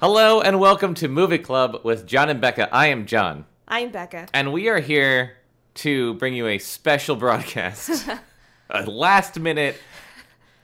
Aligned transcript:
Hello 0.00 0.40
and 0.40 0.58
welcome 0.58 0.94
to 0.94 1.08
Movie 1.08 1.38
Club 1.38 1.80
with 1.84 2.06
John 2.06 2.30
and 2.30 2.40
Becca. 2.40 2.72
I 2.74 2.86
am 2.86 3.06
John, 3.06 3.44
I'm 3.68 3.90
Becca. 3.90 4.28
and 4.32 4.52
we 4.52 4.68
are 4.68 4.80
here 4.80 5.36
to 5.74 6.14
bring 6.14 6.34
you 6.34 6.46
a 6.46 6.58
special 6.58 7.16
broadcast, 7.16 8.08
a 8.70 8.86
last 8.86 9.38
minute 9.38 9.76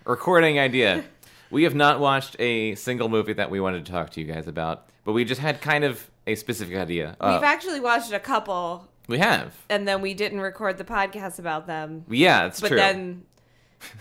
recording 0.04 0.58
idea. 0.58 1.04
We 1.50 1.64
have 1.64 1.74
not 1.74 2.00
watched 2.00 2.36
a 2.40 2.74
single 2.76 3.08
movie 3.08 3.34
that 3.34 3.50
we 3.50 3.60
wanted 3.60 3.84
to 3.86 3.92
talk 3.92 4.10
to 4.10 4.20
you 4.20 4.26
guys 4.26 4.48
about, 4.48 4.88
but 5.04 5.12
we 5.12 5.24
just 5.24 5.40
had 5.40 5.60
kind 5.60 5.84
of 5.84 6.10
a 6.26 6.34
specific 6.34 6.74
idea. 6.76 7.16
Uh, 7.20 7.36
We've 7.38 7.44
actually 7.44 7.80
watched 7.80 8.12
a 8.12 8.18
couple, 8.20 8.88
we 9.06 9.18
have. 9.18 9.54
and 9.68 9.86
then 9.86 10.00
we 10.00 10.14
didn't 10.14 10.40
record 10.40 10.78
the 10.78 10.84
podcast 10.84 11.38
about 11.38 11.66
them. 11.66 12.04
Yeah, 12.08 12.46
it's 12.46 12.60
true. 12.60 12.68
But 12.70 12.74
true. 12.74 12.78
then 12.78 13.24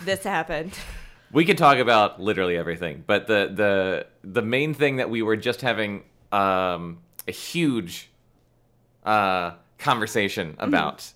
this 0.04 0.24
happened. 0.24 0.74
we 1.32 1.46
could 1.46 1.58
talk 1.58 1.78
about 1.78 2.20
literally 2.22 2.58
everything, 2.58 3.04
but 3.06 3.28
the 3.28 3.52
the 3.54 4.08
the 4.24 4.42
main 4.42 4.74
thing 4.74 4.98
that 4.98 5.10
we 5.10 5.22
were 5.22 5.36
just 5.36 5.62
having 5.62 6.04
um, 6.32 7.00
a 7.28 7.32
huge 7.32 8.10
uh, 9.06 9.52
conversation 9.78 10.54
Mm-hmm. 10.54 10.64
about 10.64 11.12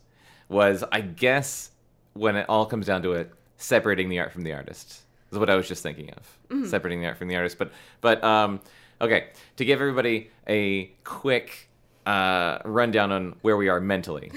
was, 0.48 0.84
I 0.91 1.02
guess, 1.02 1.72
when 2.14 2.36
it 2.36 2.45
all 2.50 2.66
comes 2.66 2.88
down 2.88 3.03
to 3.03 3.14
it, 3.14 3.31
separating 3.58 4.09
the 4.09 4.20
art 4.20 4.31
from 4.31 4.44
the 4.44 4.53
artist 4.53 5.02
is 5.31 5.38
what 5.38 5.50
I 5.50 5.55
was 5.55 5.67
just 5.67 5.84
thinking 5.84 6.09
of, 6.12 6.38
Mm-hmm. 6.50 6.66
separating 6.67 7.02
the 7.02 7.08
art 7.08 7.17
from 7.17 7.28
the 7.28 7.36
artist. 7.36 7.58
But 7.58 7.72
but 8.02 8.23
um, 8.23 8.59
okay, 9.02 9.28
to 9.58 9.66
give 9.66 9.80
everybody 9.80 10.31
a 10.48 10.86
quick 11.03 11.70
uh, 12.05 12.59
rundown 12.66 13.12
on 13.12 13.36
where 13.41 13.55
we 13.58 13.70
are 13.70 13.80
mentally, 13.80 14.31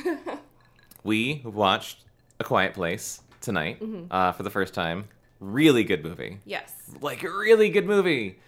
we 1.04 1.40
watched 1.44 2.04
A 2.40 2.44
Quiet 2.44 2.74
Place 2.74 3.20
tonight 3.40 3.80
Mm-hmm. 3.80 4.06
uh, 4.10 4.32
for 4.32 4.42
the 4.42 4.50
first 4.50 4.74
time. 4.74 5.08
Really 5.42 5.82
good 5.82 6.04
movie. 6.04 6.38
Yes. 6.44 6.72
Like 7.00 7.24
really 7.24 7.68
good 7.68 7.84
movie. 7.84 8.38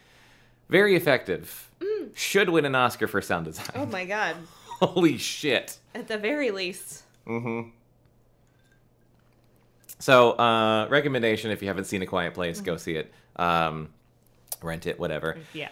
Very 0.68 0.94
effective. 0.94 1.68
Should 2.14 2.48
win 2.48 2.64
an 2.64 2.76
Oscar 2.76 3.08
for 3.08 3.20
sound 3.20 3.46
design. 3.46 3.66
Mm. 3.66 3.80
Oh 3.80 3.86
my 3.86 4.04
god. 4.04 4.36
Holy 4.80 5.18
shit. 5.18 5.76
At 5.96 6.06
the 6.06 6.16
very 6.16 6.52
least. 6.52 7.02
Mm 7.26 7.42
hmm. 7.42 7.68
So, 9.98 10.32
uh, 10.32 10.86
recommendation 10.88 11.51
if 11.51 11.62
you 11.62 11.68
haven't 11.68 11.86
seen 11.86 12.01
A 12.02 12.06
Quiet 12.06 12.32
Place, 12.34 12.60
go 12.60 12.76
see 12.76 12.95
it. 12.95 13.12
Um, 13.36 13.88
rent 14.62 14.86
it, 14.86 14.96
whatever. 15.01 15.36
Yeah. 15.52 15.70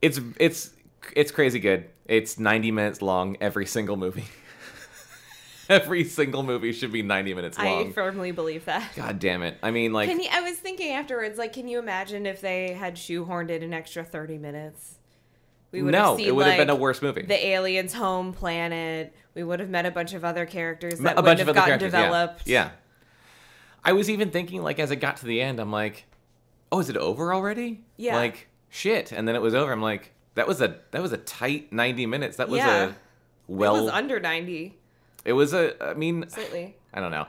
It's 0.00 0.20
it's 0.38 0.70
it's 1.16 1.32
crazy 1.32 1.58
good. 1.58 1.88
It's 2.06 2.38
90 2.38 2.70
minutes 2.70 3.02
long 3.02 3.36
every 3.40 3.66
single 3.66 3.96
movie. 3.96 4.26
every 5.72 6.04
single 6.04 6.42
movie 6.42 6.72
should 6.72 6.92
be 6.92 7.02
90 7.02 7.34
minutes 7.34 7.58
I 7.58 7.90
firmly 7.90 8.30
believe 8.32 8.64
that. 8.66 8.92
God 8.94 9.18
damn 9.18 9.42
it. 9.42 9.58
I 9.62 9.70
mean 9.70 9.92
like 9.92 10.08
Can 10.08 10.20
you, 10.20 10.28
I 10.32 10.40
was 10.42 10.56
thinking 10.56 10.92
afterwards, 10.92 11.38
like, 11.38 11.52
can 11.52 11.68
you 11.68 11.78
imagine 11.78 12.26
if 12.26 12.40
they 12.40 12.72
had 12.72 12.96
shoehorned 12.96 13.50
in 13.50 13.62
an 13.62 13.72
extra 13.72 14.04
30 14.04 14.38
minutes? 14.38 14.98
We 15.72 15.82
would 15.82 15.92
no, 15.92 16.08
have 16.10 16.16
seen, 16.18 16.28
it 16.28 16.36
would 16.36 16.46
have 16.46 16.58
been 16.58 16.68
a 16.70 16.76
worse 16.76 17.00
movie. 17.00 17.22
The 17.22 17.46
aliens' 17.46 17.94
home 17.94 18.34
planet. 18.34 19.14
We 19.34 19.42
would 19.42 19.58
have 19.58 19.70
met 19.70 19.86
a 19.86 19.90
bunch 19.90 20.12
of 20.12 20.22
other 20.22 20.44
characters 20.44 21.00
a 21.00 21.02
that 21.04 21.16
bunch 21.16 21.24
wouldn't 21.24 21.40
of 21.40 21.46
have 21.46 21.56
other 21.56 21.78
gotten 21.78 21.78
characters. 21.78 21.92
yeah. 21.94 22.04
developed. 22.04 22.46
Yeah. 22.46 22.70
I 23.82 23.94
was 23.94 24.10
even 24.10 24.30
thinking, 24.30 24.62
like, 24.62 24.78
as 24.78 24.90
it 24.90 24.96
got 24.96 25.16
to 25.18 25.26
the 25.26 25.40
end, 25.40 25.58
I'm 25.58 25.72
like, 25.72 26.04
oh, 26.70 26.80
is 26.80 26.90
it 26.90 26.98
over 26.98 27.32
already? 27.32 27.80
Yeah. 27.96 28.16
Like, 28.16 28.48
shit. 28.68 29.12
And 29.12 29.26
then 29.26 29.34
it 29.34 29.40
was 29.40 29.54
over. 29.54 29.72
I'm 29.72 29.80
like, 29.80 30.12
that 30.34 30.46
was 30.46 30.60
a 30.60 30.76
that 30.90 31.00
was 31.00 31.12
a 31.12 31.18
tight 31.18 31.72
90 31.72 32.04
minutes. 32.04 32.36
That 32.36 32.50
was 32.50 32.58
Yeah. 32.58 32.84
a 32.84 32.92
well. 33.48 33.76
it 33.76 33.82
was 33.84 33.92
under 33.92 34.20
90, 34.20 34.78
it 35.24 35.32
was 35.32 35.52
a. 35.52 35.74
I 35.82 35.94
mean, 35.94 36.28
slightly. 36.28 36.76
I 36.92 37.00
don't 37.00 37.10
know. 37.10 37.26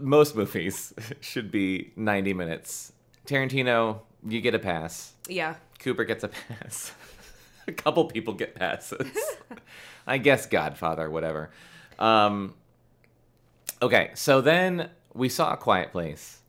Most 0.00 0.36
movies 0.36 0.94
should 1.20 1.50
be 1.50 1.92
90 1.96 2.34
minutes. 2.34 2.92
Tarantino, 3.26 4.00
you 4.26 4.40
get 4.40 4.54
a 4.54 4.58
pass. 4.58 5.12
Yeah. 5.28 5.56
Cooper 5.78 6.04
gets 6.04 6.24
a 6.24 6.28
pass. 6.28 6.92
a 7.66 7.72
couple 7.72 8.04
people 8.06 8.34
get 8.34 8.54
passes. 8.54 9.10
I 10.06 10.18
guess 10.18 10.46
Godfather, 10.46 11.10
whatever. 11.10 11.50
Um, 11.98 12.54
okay, 13.80 14.10
so 14.14 14.40
then 14.40 14.90
we 15.14 15.28
saw 15.28 15.52
a 15.52 15.56
Quiet 15.56 15.92
Place. 15.92 16.40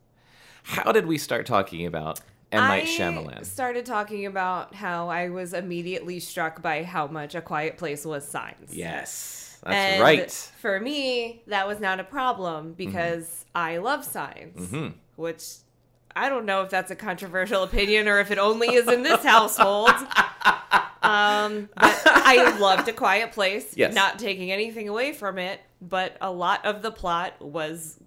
How 0.63 0.91
did 0.91 1.05
we 1.05 1.17
start 1.17 1.45
talking 1.45 1.85
about 1.85 2.21
M. 2.51 2.61
Night 2.61 2.83
I 2.83 2.85
Shyamalan? 2.85 3.45
started 3.45 3.85
talking 3.85 4.25
about 4.25 4.73
how 4.75 5.09
I 5.09 5.29
was 5.29 5.53
immediately 5.53 6.19
struck 6.19 6.61
by 6.61 6.83
how 6.83 7.07
much 7.07 7.35
A 7.35 7.41
Quiet 7.41 7.77
Place 7.77 8.05
was 8.05 8.27
signs. 8.27 8.75
Yes, 8.75 9.42
that's 9.63 9.75
and 9.75 10.01
right. 10.01 10.31
For 10.61 10.79
me, 10.79 11.43
that 11.47 11.67
was 11.67 11.79
not 11.79 11.99
a 11.99 12.03
problem 12.03 12.73
because 12.73 13.45
I 13.55 13.77
love 13.77 14.03
signs, 14.05 14.69
Mhm. 14.71 14.93
which 15.15 15.43
I 16.15 16.29
don't 16.29 16.45
know 16.45 16.61
if 16.61 16.69
that's 16.69 16.91
a 16.91 16.95
controversial 16.95 17.63
opinion 17.63 18.07
or 18.07 18.19
if 18.19 18.29
it 18.31 18.37
only 18.37 18.73
is 18.75 18.87
in 18.87 19.03
this 19.03 19.23
household. 19.23 19.91
Um, 21.03 21.67
but 21.75 22.01
I 22.05 22.57
loved 22.59 22.87
A 22.87 22.93
Quiet 22.93 23.33
Place. 23.33 23.73
Yes. 23.75 23.93
Not 23.93 24.19
taking 24.19 24.53
anything 24.53 24.87
away 24.87 25.11
from 25.11 25.37
it, 25.37 25.59
but 25.81 26.15
a 26.21 26.31
lot 26.31 26.65
of 26.65 26.81
the 26.81 26.91
plot 26.91 27.33
was 27.41 27.99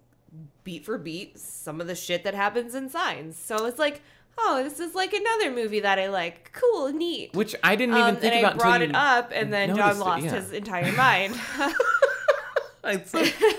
beat 0.64 0.86
for 0.86 0.96
beat 0.96 1.38
some 1.38 1.82
of 1.82 1.88
the 1.88 1.94
shit 1.94 2.24
that 2.24 2.34
happens 2.34 2.74
in 2.74 2.88
signs. 2.88 3.36
So 3.38 3.66
it's 3.66 3.78
like, 3.78 4.00
oh, 4.38 4.62
this 4.62 4.80
is 4.80 4.94
like 4.94 5.12
another 5.12 5.50
movie 5.50 5.80
that 5.80 5.98
I 5.98 6.08
like. 6.08 6.52
Cool, 6.52 6.92
neat. 6.92 7.34
Which 7.34 7.54
I 7.62 7.76
didn't 7.76 7.96
even 7.96 8.10
Um, 8.10 8.16
think 8.16 8.34
and 8.34 8.44
about 8.44 8.54
I 8.54 8.58
brought 8.58 8.82
it 8.82 8.94
up, 8.94 9.30
and 9.34 9.52
then 9.52 9.70
John 9.70 9.78
noticed 9.78 10.00
it, 10.00 10.04
lost 10.04 10.24
yeah. 10.24 10.30
his 10.34 10.52
entire 10.52 10.92
mind. 10.92 11.34
Like- 12.84 13.08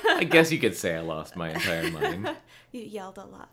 I 0.08 0.24
guess 0.24 0.54
you 0.54 0.58
could 0.58 0.74
say 0.76 0.96
I 0.96 1.02
lost 1.02 1.36
my 1.36 1.50
entire 1.50 1.92
mind. 1.92 2.30
you 2.72 2.80
yelled 2.82 3.18
a 3.18 3.26
lot. 3.26 3.50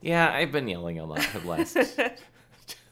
Yeah, 0.00 0.32
I've 0.32 0.50
been 0.52 0.66
yelling 0.68 0.98
a 0.98 1.04
lot 1.04 1.22
for 1.22 1.38
the 1.38 1.48
last 1.48 1.76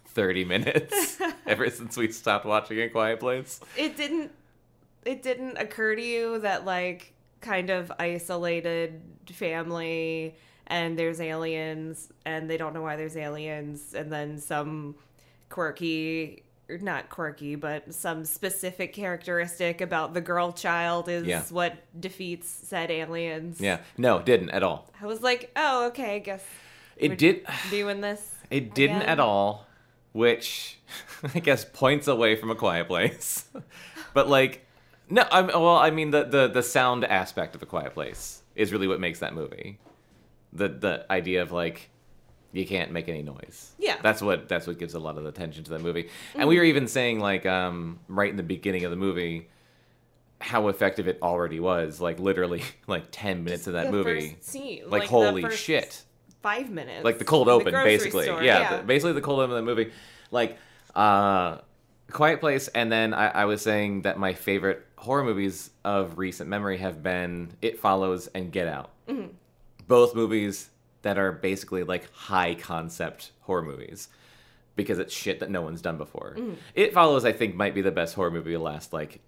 30 0.08 0.44
minutes 0.44 1.18
ever 1.46 1.70
since 1.70 1.96
we 1.96 2.12
stopped 2.12 2.44
watching 2.44 2.78
A 2.78 2.90
Quiet 2.90 3.20
Place. 3.20 3.60
It 3.76 3.96
didn't. 3.96 4.32
It 5.06 5.22
didn't 5.22 5.56
occur 5.56 5.96
to 5.96 6.02
you 6.02 6.40
that 6.40 6.66
like 6.66 7.14
kind 7.40 7.70
of 7.70 7.90
isolated 7.98 9.00
family 9.32 10.34
and 10.70 10.98
there's 10.98 11.20
aliens 11.20 12.08
and 12.24 12.48
they 12.48 12.56
don't 12.56 12.72
know 12.72 12.80
why 12.82 12.96
there's 12.96 13.16
aliens 13.16 13.92
and 13.94 14.10
then 14.10 14.38
some 14.38 14.94
quirky 15.50 16.42
not 16.80 17.10
quirky 17.10 17.56
but 17.56 17.92
some 17.92 18.24
specific 18.24 18.92
characteristic 18.92 19.80
about 19.80 20.14
the 20.14 20.20
girl 20.20 20.52
child 20.52 21.08
is 21.08 21.24
Yeah. 21.26 21.42
what 21.50 21.74
defeats 21.98 22.48
said 22.48 22.90
aliens 22.92 23.60
Yeah, 23.60 23.80
no, 23.98 24.22
didn't 24.22 24.50
at 24.50 24.62
all. 24.62 24.88
i 25.02 25.06
was 25.06 25.20
like 25.20 25.50
oh 25.56 25.88
okay 25.88 26.14
i 26.14 26.18
guess 26.20 26.44
It 26.96 27.18
did. 27.18 27.44
doing 27.70 28.00
this 28.00 28.34
It 28.50 28.72
didn't 28.74 28.98
again. 28.98 29.08
at 29.08 29.20
all, 29.20 29.66
which 30.12 30.78
I 31.34 31.40
guess 31.40 31.64
points 31.64 32.06
away 32.06 32.36
from 32.36 32.50
a 32.50 32.54
quiet 32.54 32.86
place. 32.86 33.44
but 34.14 34.28
like, 34.28 34.64
no, 35.08 35.24
I'm 35.32 35.46
well. 35.48 35.76
I 35.76 35.90
mean, 35.90 36.10
the 36.12 36.24
the 36.24 36.46
the 36.48 36.62
sound 36.62 37.04
aspect 37.04 37.54
of 37.56 37.62
a 37.62 37.66
quiet 37.66 37.94
place 37.94 38.42
is 38.54 38.70
really 38.72 38.86
what 38.88 39.00
makes 39.00 39.18
that 39.20 39.34
movie. 39.34 39.78
The 40.52 40.68
the 40.68 41.06
idea 41.12 41.42
of 41.42 41.52
like 41.52 41.90
you 42.52 42.66
can't 42.66 42.90
make 42.90 43.08
any 43.08 43.22
noise. 43.22 43.72
Yeah. 43.78 43.92
Mm-hmm. 43.94 44.02
that's 44.02 44.20
what 44.22 44.48
that's 44.48 44.66
what 44.66 44.78
gives 44.78 44.94
a 44.94 44.98
lot 44.98 45.16
of 45.18 45.24
attention 45.26 45.64
to 45.64 45.70
that 45.70 45.80
movie. 45.82 46.08
And 46.34 46.48
we 46.48 46.58
were 46.58 46.64
even 46.64 46.88
saying 46.88 47.20
like 47.20 47.46
um 47.46 48.00
right 48.08 48.30
in 48.30 48.36
the 48.36 48.42
beginning 48.42 48.84
of 48.84 48.90
the 48.90 48.96
movie 48.96 49.48
how 50.40 50.68
effective 50.68 51.06
it 51.06 51.18
already 51.22 51.60
was. 51.60 52.00
Like 52.00 52.18
literally 52.18 52.62
like 52.86 53.04
ten 53.10 53.44
minutes 53.44 53.66
of 53.66 53.74
that 53.74 53.86
The 53.86 53.92
movie. 53.92 54.36
scene, 54.40 54.82
Like, 54.88 55.02
the 55.02 55.08
holy 55.08 55.50
shit 55.54 56.04
five 56.42 56.70
minutes 56.70 57.04
like 57.04 57.18
the 57.18 57.24
cold 57.24 57.48
in 57.48 57.52
open 57.54 57.72
basically 57.74 58.24
store, 58.24 58.42
yeah, 58.42 58.78
The, 58.78 58.82
basically 58.82 59.12
the 59.12 59.20
cold 59.20 59.40
open 59.40 59.50
of 59.50 59.56
the 59.56 59.62
movie 59.74 59.92
like 60.30 60.56
uh 60.94 61.58
quiet 62.10 62.40
place 62.40 62.66
and 62.68 62.90
then 62.90 63.12
I, 63.12 63.28
I 63.28 63.44
was 63.44 63.60
saying 63.60 64.02
that 64.02 64.18
my 64.18 64.32
favorite 64.32 64.84
horror 64.96 65.22
movies 65.22 65.70
of 65.84 66.16
recent 66.18 66.48
memory 66.48 66.78
have 66.78 67.02
been 67.02 67.52
it 67.60 67.78
follows 67.78 68.26
and 68.28 68.50
get 68.50 68.66
out 68.66 68.90
Mm-hmm. 69.06 69.28
Both 69.90 70.14
movies 70.14 70.70
that 71.02 71.18
are 71.18 71.32
basically 71.32 71.82
like 71.82 72.10
high 72.12 72.54
concept 72.54 73.32
horror 73.42 73.62
movies 73.62 74.08
because 74.76 74.98
it's 74.98 75.12
shit 75.12 75.40
that 75.40 75.50
no 75.50 75.60
one's 75.60 75.82
done 75.82 75.98
before 75.98 76.34
Mm. 76.38 76.56
it 76.74 76.94
follows 76.94 77.24
i 77.26 77.32
think 77.32 77.54
might 77.54 77.74
be 77.74 77.82
the 77.82 77.90
best 77.90 78.14
horror 78.14 78.30
movie 78.30 78.54
of 78.54 78.60
the 78.60 78.64
last 78.64 78.92
like 78.94 79.20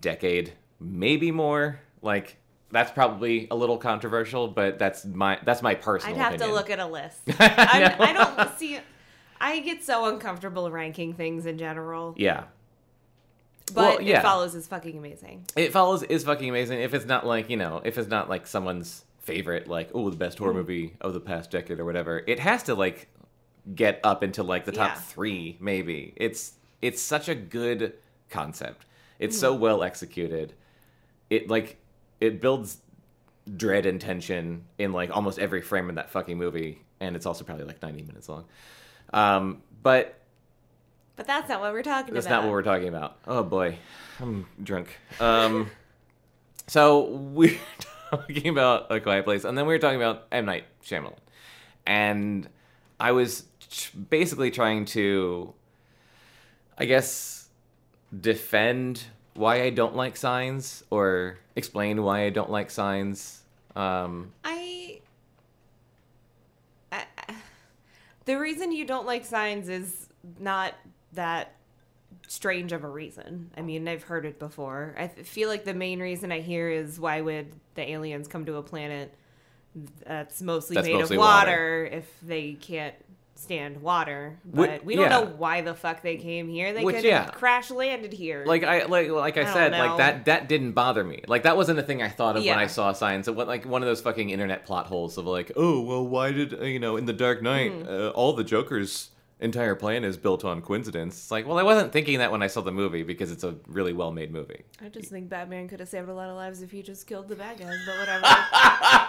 decade 0.00 0.52
maybe 0.80 1.30
more 1.30 1.80
like 2.02 2.36
that's 2.70 2.90
probably 2.92 3.48
a 3.50 3.56
little 3.56 3.76
controversial 3.78 4.46
but 4.48 4.78
that's 4.78 5.04
my 5.04 5.38
that's 5.44 5.62
my 5.62 5.74
personal 5.74 6.14
I'd 6.14 6.20
have 6.20 6.34
opinion. 6.34 6.50
to 6.50 6.54
look 6.54 6.70
at 6.70 6.78
a 6.78 6.86
list. 6.86 7.20
I. 7.40 7.96
I 7.98 8.12
don't 8.12 8.58
see. 8.58 8.78
I 9.40 9.60
get 9.60 9.82
so 9.82 10.04
uncomfortable 10.04 10.70
ranking 10.70 11.14
things 11.14 11.46
in 11.46 11.56
general, 11.58 12.14
Yeah. 12.18 12.44
but 13.72 13.74
Well, 13.98 14.02
yeah. 14.02 14.18
it 14.18 14.22
follows 14.22 14.54
is 14.54 14.66
fucking 14.66 14.98
amazing. 14.98 15.46
It 15.56 15.72
follows 15.72 16.02
is 16.02 16.24
fucking 16.24 16.48
amazing. 16.48 16.80
If 16.80 16.92
it's 16.92 17.06
not 17.06 17.26
like, 17.26 17.48
you 17.48 17.56
know, 17.56 17.80
if 17.84 17.96
it's 17.98 18.08
not 18.08 18.28
like 18.28 18.46
someone's 18.46 19.04
favorite, 19.32 19.68
like, 19.68 19.90
oh, 19.94 20.10
the 20.10 20.16
best 20.16 20.38
horror 20.38 20.54
movie 20.54 20.96
of 21.00 21.12
the 21.14 21.20
past 21.20 21.50
decade 21.50 21.78
or 21.78 21.84
whatever, 21.84 22.22
it 22.26 22.38
has 22.40 22.62
to 22.64 22.74
like 22.74 23.08
get 23.74 24.00
up 24.02 24.22
into 24.22 24.42
like 24.42 24.64
the 24.64 24.72
top 24.72 24.94
Yeah. 24.94 25.00
three, 25.00 25.56
maybe. 25.60 26.14
It's 26.16 26.52
it's 26.82 27.02
such 27.02 27.28
a 27.28 27.34
good 27.34 27.94
concept. 28.30 28.84
It's 29.18 29.38
so 29.38 29.52
well 29.54 29.82
executed. 29.82 30.52
It 31.30 31.48
like 31.50 31.76
it 32.20 32.40
builds 32.40 32.78
dread 33.56 33.86
and 33.86 34.00
tension 34.00 34.64
in 34.78 34.92
like 34.92 35.14
almost 35.14 35.38
every 35.38 35.60
frame 35.62 35.88
of 35.88 35.96
that 35.96 36.10
fucking 36.10 36.36
movie, 36.38 36.80
and 37.00 37.16
it's 37.16 37.26
also 37.26 37.44
probably 37.44 37.64
like 37.64 37.82
ninety 37.82 38.02
minutes 38.02 38.28
long. 38.28 38.44
Um, 39.12 39.62
but 39.82 40.20
But 41.16 41.26
that's 41.26 41.48
not 41.48 41.60
what 41.60 41.72
we're 41.72 41.82
talking 41.82 42.14
That's 42.14 42.26
about. 42.26 42.36
not 42.42 42.44
what 42.44 42.52
we're 42.52 42.62
talking 42.62 42.88
about. 42.88 43.16
Oh 43.26 43.42
boy, 43.42 43.76
I'm 44.20 44.46
drunk. 44.62 44.88
Um, 45.20 45.70
so 46.68 47.04
we're 47.06 47.58
talking 48.10 48.48
about 48.48 48.90
A 48.90 49.00
Quiet 49.00 49.24
Place, 49.24 49.44
and 49.44 49.56
then 49.56 49.66
we 49.66 49.74
were 49.74 49.78
talking 49.78 49.96
about 49.96 50.26
M 50.32 50.44
Night 50.46 50.64
Shyamalan, 50.84 51.16
and 51.86 52.48
I 53.00 53.12
was 53.12 53.44
basically 54.10 54.50
trying 54.50 54.84
to, 54.86 55.52
I 56.76 56.84
guess, 56.84 57.48
defend 58.18 59.04
why 59.34 59.62
I 59.62 59.70
don't 59.70 59.94
like 59.94 60.16
signs 60.16 60.82
or 60.90 61.38
explain 61.54 62.02
why 62.02 62.24
I 62.24 62.30
don't 62.30 62.50
like 62.50 62.70
signs. 62.70 63.42
Um, 63.76 64.32
I, 64.44 65.00
the 68.24 68.38
reason 68.38 68.72
you 68.72 68.84
don't 68.84 69.06
like 69.06 69.24
signs 69.24 69.68
is 69.68 70.08
not 70.40 70.74
that 71.12 71.54
strange 72.26 72.72
of 72.72 72.84
a 72.84 72.88
reason. 72.88 73.50
I 73.56 73.62
mean, 73.62 73.88
I've 73.88 74.02
heard 74.04 74.26
it 74.26 74.38
before. 74.38 74.94
I 74.98 75.08
feel 75.08 75.48
like 75.48 75.64
the 75.64 75.74
main 75.74 76.00
reason 76.00 76.30
I 76.32 76.40
hear 76.40 76.68
is 76.70 76.98
why 77.00 77.20
would 77.20 77.52
the 77.74 77.90
aliens 77.90 78.28
come 78.28 78.44
to 78.46 78.56
a 78.56 78.62
planet 78.62 79.14
that's 80.06 80.42
mostly 80.42 80.74
That's 80.74 80.86
made 80.86 80.94
mostly 80.94 81.16
of 81.16 81.20
water. 81.20 81.50
water, 81.50 81.86
if 81.92 82.20
they 82.22 82.54
can't 82.54 82.94
stand 83.34 83.80
water? 83.80 84.38
But 84.44 84.84
we 84.84 84.96
don't 84.96 85.04
yeah. 85.04 85.20
know 85.20 85.26
why 85.26 85.60
the 85.60 85.74
fuck 85.74 86.02
they 86.02 86.16
came 86.16 86.48
here. 86.48 86.72
They 86.72 86.84
could 86.84 87.04
yeah. 87.04 87.24
have 87.26 87.34
crash 87.34 87.70
landed 87.70 88.12
here. 88.12 88.44
like 88.46 88.64
I 88.64 88.84
like 88.86 89.08
like 89.10 89.36
I, 89.38 89.42
I 89.48 89.52
said, 89.52 89.72
like 89.72 89.98
that 89.98 90.24
that 90.24 90.48
didn't 90.48 90.72
bother 90.72 91.04
me. 91.04 91.22
Like 91.28 91.44
that 91.44 91.56
wasn't 91.56 91.78
a 91.78 91.82
thing 91.82 92.02
I 92.02 92.08
thought 92.08 92.36
of 92.36 92.44
when 92.44 92.58
I 92.58 92.66
saw 92.66 92.92
signs. 92.92 93.28
It 93.28 93.36
was 93.36 93.46
like 93.46 93.64
one 93.64 93.82
of 93.82 93.86
those 93.88 94.00
fucking 94.00 94.30
internet 94.30 94.66
plot 94.66 94.86
holes 94.86 95.16
of 95.18 95.26
like, 95.26 95.52
oh 95.56 95.80
well, 95.82 96.06
why 96.06 96.32
did 96.32 96.52
you 96.62 96.80
know 96.80 96.96
in 96.96 97.06
the 97.06 97.12
Dark 97.12 97.42
Knight 97.42 97.72
Hmm. 97.72 97.88
uh, 97.88 98.08
all 98.10 98.32
the 98.32 98.44
Joker's 98.44 99.10
entire 99.40 99.74
plan 99.74 100.04
is 100.04 100.16
built 100.16 100.44
on 100.44 100.60
coincidence? 100.62 101.16
It's 101.16 101.30
like, 101.30 101.46
well, 101.46 101.58
I 101.58 101.62
wasn't 101.62 101.92
thinking 101.92 102.18
that 102.18 102.30
when 102.32 102.42
I 102.42 102.46
saw 102.48 102.60
the 102.60 102.72
movie 102.72 103.02
because 103.02 103.30
it's 103.30 103.44
a 103.44 103.56
really 103.66 103.92
well 103.92 104.10
made 104.12 104.32
movie. 104.32 104.64
I 104.84 104.88
just 104.88 105.10
think 105.10 105.28
Batman 105.28 105.68
could 105.68 105.80
have 105.80 105.88
saved 105.88 106.08
a 106.08 106.14
lot 106.14 106.28
of 106.28 106.36
lives 106.36 106.62
if 106.62 106.70
he 106.70 106.82
just 106.82 107.06
killed 107.06 107.28
the 107.28 107.36
bad 107.36 107.58
guys, 107.58 107.78
but 107.86 107.98
whatever. 107.98 108.26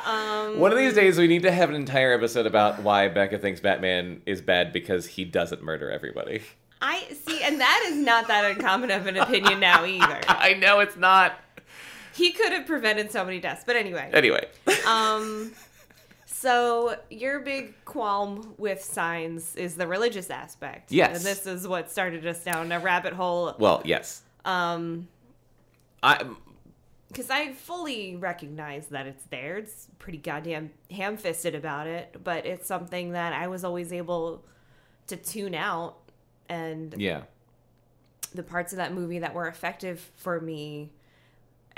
um, 0.05 0.59
One 0.59 0.71
of 0.71 0.77
these 0.77 0.93
days, 0.93 1.17
we 1.17 1.27
need 1.27 1.43
to 1.43 1.51
have 1.51 1.69
an 1.69 1.75
entire 1.75 2.13
episode 2.13 2.45
about 2.45 2.81
why 2.83 3.07
Becca 3.07 3.39
thinks 3.39 3.59
Batman 3.59 4.21
is 4.25 4.41
bad 4.41 4.71
because 4.73 5.05
he 5.07 5.25
doesn't 5.25 5.61
murder 5.63 5.89
everybody. 5.89 6.41
I 6.81 7.03
see, 7.27 7.41
and 7.43 7.59
that 7.59 7.83
is 7.89 7.97
not 7.97 8.27
that 8.29 8.45
uncommon 8.51 8.89
of 8.91 9.05
an 9.07 9.17
opinion 9.17 9.59
now 9.59 9.83
either. 9.85 10.21
I 10.29 10.53
know 10.53 10.79
it's 10.79 10.95
not. 10.95 11.33
He 12.13 12.31
could 12.31 12.51
have 12.53 12.65
prevented 12.65 13.11
so 13.11 13.23
many 13.25 13.39
deaths, 13.39 13.63
but 13.65 13.75
anyway. 13.75 14.09
Anyway, 14.13 14.45
Um, 14.87 15.51
so 16.39 16.95
your 17.09 17.41
big 17.41 17.73
qualm 17.83 18.53
with 18.57 18.81
signs 18.81 19.55
is 19.57 19.75
the 19.75 19.85
religious 19.85 20.29
aspect. 20.29 20.89
Yes. 20.89 21.17
and 21.17 21.25
this 21.25 21.45
is 21.45 21.67
what 21.67 21.91
started 21.91 22.25
us 22.25 22.41
down 22.43 22.71
a 22.71 22.79
rabbit 22.79 23.11
hole. 23.11 23.55
well, 23.59 23.81
yes, 23.83 24.21
Um, 24.45 25.09
I 26.01 26.25
because 27.09 27.29
I 27.29 27.53
fully 27.53 28.15
recognize 28.15 28.87
that 28.87 29.05
it's 29.05 29.23
there. 29.25 29.57
It's 29.57 29.87
pretty 29.97 30.19
goddamn 30.19 30.69
ham 30.91 31.17
fisted 31.17 31.55
about 31.55 31.87
it, 31.87 32.15
but 32.23 32.45
it's 32.45 32.67
something 32.67 33.11
that 33.11 33.33
I 33.33 33.47
was 33.47 33.63
always 33.63 33.91
able 33.91 34.45
to 35.07 35.17
tune 35.17 35.55
out 35.55 35.97
and 36.47 36.93
yeah. 36.97 37.23
the 38.33 38.43
parts 38.43 38.71
of 38.71 38.77
that 38.77 38.93
movie 38.93 39.19
that 39.19 39.33
were 39.33 39.47
effective 39.47 40.11
for 40.15 40.39
me 40.39 40.91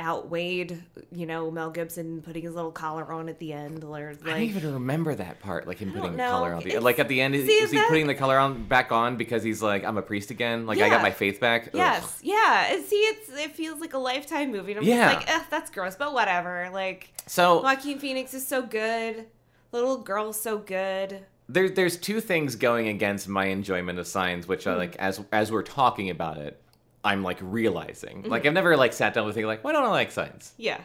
outweighed, 0.01 0.83
you 1.11 1.25
know, 1.25 1.49
Mel 1.51 1.69
Gibson 1.69 2.21
putting 2.21 2.43
his 2.43 2.53
little 2.55 2.71
collar 2.71 3.11
on 3.13 3.29
at 3.29 3.39
the 3.39 3.53
end, 3.53 3.83
or 3.83 4.13
I 4.25 4.29
don't 4.29 4.41
even 4.41 4.73
remember 4.73 5.15
that 5.15 5.39
part, 5.39 5.67
like 5.67 5.77
him 5.77 5.91
putting 5.93 6.11
the 6.13 6.17
know. 6.17 6.29
collar 6.31 6.53
on. 6.55 6.63
The, 6.63 6.79
like 6.79 6.99
at 6.99 7.07
the 7.07 7.21
end, 7.21 7.35
is, 7.35 7.45
See, 7.45 7.53
is 7.53 7.71
he 7.71 7.77
that- 7.77 7.87
putting 7.87 8.07
the 8.07 8.15
collar 8.15 8.37
on 8.37 8.63
back 8.67 8.91
on 8.91 9.15
because 9.15 9.43
he's 9.43 9.61
like, 9.61 9.85
I'm 9.85 9.97
a 9.97 10.01
priest 10.01 10.31
again. 10.31 10.65
Like 10.65 10.79
I 10.79 10.89
got 10.89 11.01
my 11.01 11.11
faith 11.11 11.39
back. 11.39 11.67
Ugh. 11.67 11.71
yes, 11.75 12.19
yeah. 12.23 12.73
And 12.73 12.83
see, 12.83 12.95
it's 12.97 13.29
it 13.29 13.55
feels 13.55 13.79
like 13.79 13.93
a 13.93 13.97
lifetime 13.99 14.51
movie. 14.51 14.71
And 14.73 14.81
I'm 14.81 14.87
Yeah. 14.87 15.13
just 15.13 15.27
like, 15.27 15.49
that's 15.49 15.69
gross, 15.69 15.95
but 15.95 16.13
whatever. 16.13 16.69
Like 16.73 17.13
So 17.27 17.61
Joaquin 17.61 17.99
Phoenix 17.99 18.33
is 18.33 18.45
so 18.45 18.61
good, 18.61 19.27
little 19.71 19.97
girl's 19.97 20.39
so 20.41 20.57
good. 20.57 21.25
there, 21.49 21.67
there's 21.69 21.97
two 21.97 22.21
things 22.21 22.55
going 22.55 22.87
against 22.87 23.27
my 23.27 23.45
enjoyment 23.45 23.99
of 23.99 24.07
signs, 24.07 24.47
which 24.47 24.63
Hmm. 24.63 24.71
are 24.71 24.77
like 24.77 24.95
as 24.97 25.21
as 25.31 25.51
we're 25.51 25.63
talking 25.63 26.09
about 26.09 26.37
it, 26.37 26.60
I'm 27.03 27.23
like 27.23 27.37
realizing. 27.41 28.21
Mm-hmm. 28.23 28.31
Like 28.31 28.45
I've 28.45 28.53
never 28.53 28.77
like 28.77 28.93
sat 28.93 29.13
down 29.13 29.25
with 29.25 29.35
thinking 29.35 29.47
like, 29.47 29.63
why 29.63 29.71
don't 29.71 29.83
I 29.83 29.89
like 29.89 30.11
Signs? 30.11 30.53
Yeah, 30.57 30.79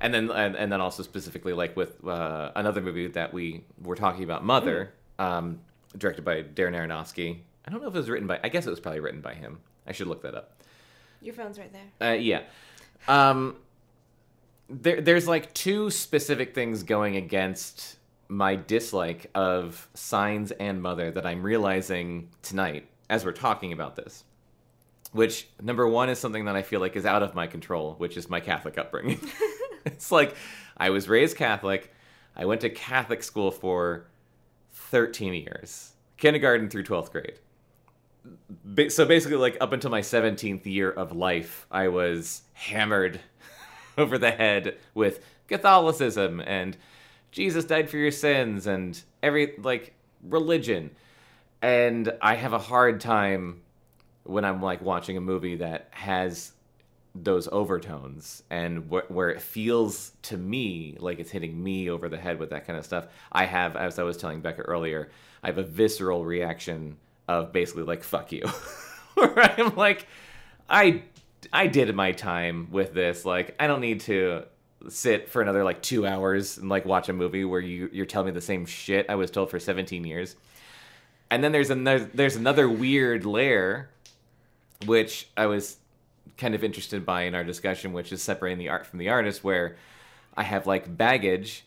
And 0.00 0.12
then 0.14 0.30
and, 0.30 0.56
and 0.56 0.72
then 0.72 0.80
also 0.80 1.02
specifically 1.02 1.52
like 1.52 1.76
with 1.76 2.04
uh, 2.06 2.52
another 2.56 2.80
movie 2.80 3.08
that 3.08 3.32
we 3.34 3.64
were 3.82 3.96
talking 3.96 4.24
about, 4.24 4.44
Mother, 4.44 4.92
Mm. 5.18 5.24
um, 5.24 5.60
directed 5.96 6.24
by 6.24 6.42
Darren 6.42 6.74
Aronofsky. 6.74 7.38
I 7.66 7.70
don't 7.70 7.82
know 7.82 7.88
if 7.88 7.94
it 7.94 7.98
was 7.98 8.08
written 8.10 8.26
by. 8.26 8.40
I 8.42 8.48
guess 8.48 8.66
it 8.66 8.70
was 8.70 8.80
probably 8.80 9.00
written 9.00 9.20
by 9.20 9.34
him. 9.34 9.60
I 9.86 9.92
should 9.92 10.06
look 10.08 10.22
that 10.22 10.34
up. 10.34 10.56
your 11.20 11.34
phone's 11.34 11.58
right 11.58 11.70
there. 11.72 12.08
Uh, 12.10 12.14
yeah. 12.14 12.42
Um, 13.08 13.56
there, 14.68 15.00
there's 15.00 15.28
like 15.28 15.52
two 15.54 15.90
specific 15.90 16.54
things 16.54 16.82
going 16.82 17.16
against 17.16 17.96
my 18.28 18.56
dislike 18.56 19.30
of 19.34 19.88
Signs 19.94 20.50
and 20.52 20.80
Mother 20.82 21.10
that 21.10 21.26
I'm 21.26 21.42
realizing 21.42 22.30
tonight 22.42 22.88
as 23.10 23.24
we're 23.24 23.32
talking 23.32 23.72
about 23.72 23.96
this. 23.96 24.24
Which, 25.12 25.46
number 25.60 25.86
one, 25.86 26.08
is 26.08 26.18
something 26.18 26.46
that 26.46 26.56
I 26.56 26.62
feel 26.62 26.80
like 26.80 26.96
is 26.96 27.06
out 27.06 27.22
of 27.22 27.34
my 27.34 27.46
control, 27.46 27.94
which 27.98 28.16
is 28.16 28.30
my 28.30 28.40
Catholic 28.40 28.78
upbringing. 28.78 29.20
it's 29.84 30.12
like 30.12 30.34
I 30.76 30.90
was 30.90 31.08
raised 31.08 31.36
Catholic. 31.36 31.92
I 32.36 32.46
went 32.46 32.60
to 32.62 32.70
Catholic 32.70 33.22
school 33.22 33.50
for 33.50 34.06
13 34.72 35.34
years, 35.34 35.92
kindergarten 36.16 36.68
through 36.68 36.84
12th 36.84 37.12
grade 37.12 37.38
so 38.88 39.04
basically 39.04 39.36
like 39.36 39.56
up 39.60 39.72
until 39.72 39.90
my 39.90 40.00
17th 40.00 40.64
year 40.66 40.90
of 40.90 41.12
life 41.12 41.66
i 41.70 41.88
was 41.88 42.42
hammered 42.52 43.20
over 43.98 44.18
the 44.18 44.30
head 44.30 44.78
with 44.94 45.24
catholicism 45.48 46.40
and 46.40 46.76
jesus 47.30 47.64
died 47.64 47.90
for 47.90 47.96
your 47.96 48.10
sins 48.10 48.66
and 48.66 49.02
every 49.22 49.54
like 49.58 49.94
religion 50.22 50.90
and 51.60 52.12
i 52.22 52.34
have 52.34 52.52
a 52.52 52.58
hard 52.58 53.00
time 53.00 53.60
when 54.24 54.44
i'm 54.44 54.62
like 54.62 54.80
watching 54.82 55.16
a 55.16 55.20
movie 55.20 55.56
that 55.56 55.88
has 55.90 56.52
those 57.14 57.46
overtones 57.48 58.42
and 58.50 58.90
wh- 58.90 59.10
where 59.10 59.28
it 59.28 59.40
feels 59.40 60.12
to 60.22 60.36
me 60.36 60.96
like 60.98 61.18
it's 61.18 61.30
hitting 61.30 61.62
me 61.62 61.90
over 61.90 62.08
the 62.08 62.16
head 62.16 62.38
with 62.38 62.50
that 62.50 62.66
kind 62.66 62.78
of 62.78 62.84
stuff 62.84 63.06
i 63.32 63.44
have 63.44 63.76
as 63.76 63.98
i 63.98 64.02
was 64.02 64.16
telling 64.16 64.40
becca 64.40 64.62
earlier 64.62 65.10
i 65.42 65.46
have 65.48 65.58
a 65.58 65.62
visceral 65.62 66.24
reaction 66.24 66.96
of 67.28 67.52
basically 67.52 67.82
like 67.82 68.02
fuck 68.02 68.32
you. 68.32 68.42
Where 69.14 69.60
i'm 69.60 69.76
like 69.76 70.06
i 70.70 71.02
i 71.52 71.66
did 71.66 71.94
my 71.94 72.12
time 72.12 72.68
with 72.70 72.94
this 72.94 73.24
like 73.24 73.54
i 73.60 73.66
don't 73.66 73.80
need 73.80 74.00
to 74.00 74.44
sit 74.88 75.28
for 75.28 75.42
another 75.42 75.64
like 75.64 75.82
two 75.82 76.06
hours 76.06 76.58
and 76.58 76.68
like 76.68 76.84
watch 76.84 77.08
a 77.08 77.12
movie 77.12 77.44
where 77.44 77.60
you 77.60 77.88
you're 77.92 78.06
telling 78.06 78.26
me 78.26 78.32
the 78.32 78.40
same 78.40 78.66
shit 78.66 79.06
i 79.08 79.14
was 79.14 79.30
told 79.30 79.50
for 79.50 79.58
17 79.60 80.04
years. 80.04 80.36
And 81.30 81.42
then 81.42 81.52
there's 81.52 81.70
another 81.70 82.10
there's 82.12 82.36
another 82.36 82.68
weird 82.68 83.24
layer 83.24 83.88
which 84.86 85.28
I 85.36 85.46
was 85.46 85.76
kind 86.36 86.54
of 86.54 86.64
interested 86.64 87.04
by 87.04 87.22
in 87.22 87.34
our 87.34 87.44
discussion, 87.44 87.92
which 87.92 88.12
is 88.12 88.22
separating 88.22 88.58
the 88.58 88.68
art 88.68 88.86
from 88.86 88.98
the 88.98 89.08
artist, 89.08 89.44
where 89.44 89.76
I 90.36 90.42
have 90.42 90.66
like 90.66 90.96
baggage 90.96 91.64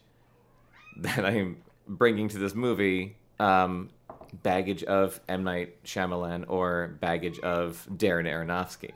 that 0.97 1.25
I'm 1.25 1.57
bringing 1.87 2.29
to 2.29 2.37
this 2.37 2.55
movie, 2.55 3.17
um, 3.39 3.89
baggage 4.43 4.83
of 4.83 5.19
M 5.27 5.43
Night 5.43 5.83
Shyamalan 5.83 6.45
or 6.47 6.97
baggage 6.99 7.39
of 7.39 7.87
Darren 7.91 8.27
Aronofsky. 8.27 8.91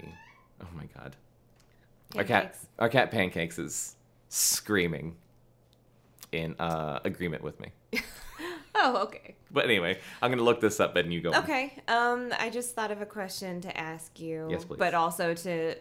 Oh 0.61 0.67
my 0.75 0.85
god, 0.97 1.15
our 2.15 2.23
cat, 2.23 2.57
our 2.77 2.89
cat 2.89 3.11
Pancakes 3.11 3.59
is 3.59 3.95
screaming 4.29 5.15
in 6.31 6.55
uh, 6.59 6.99
agreement 7.03 7.43
with 7.43 7.59
me. 7.59 7.71
Oh, 8.81 9.03
okay. 9.03 9.35
But 9.51 9.65
anyway, 9.65 9.99
I'm 10.21 10.31
gonna 10.31 10.43
look 10.43 10.61
this 10.61 10.79
up, 10.79 10.95
and 10.95 11.11
you 11.13 11.21
go. 11.21 11.31
on. 11.33 11.43
Okay. 11.43 11.73
Um, 11.87 12.33
I 12.39 12.49
just 12.49 12.75
thought 12.75 12.91
of 12.91 13.01
a 13.01 13.05
question 13.05 13.59
to 13.61 13.77
ask 13.77 14.19
you. 14.19 14.47
Yes, 14.49 14.63
please. 14.63 14.77
But 14.77 14.93
also 14.93 15.33
to 15.33 15.75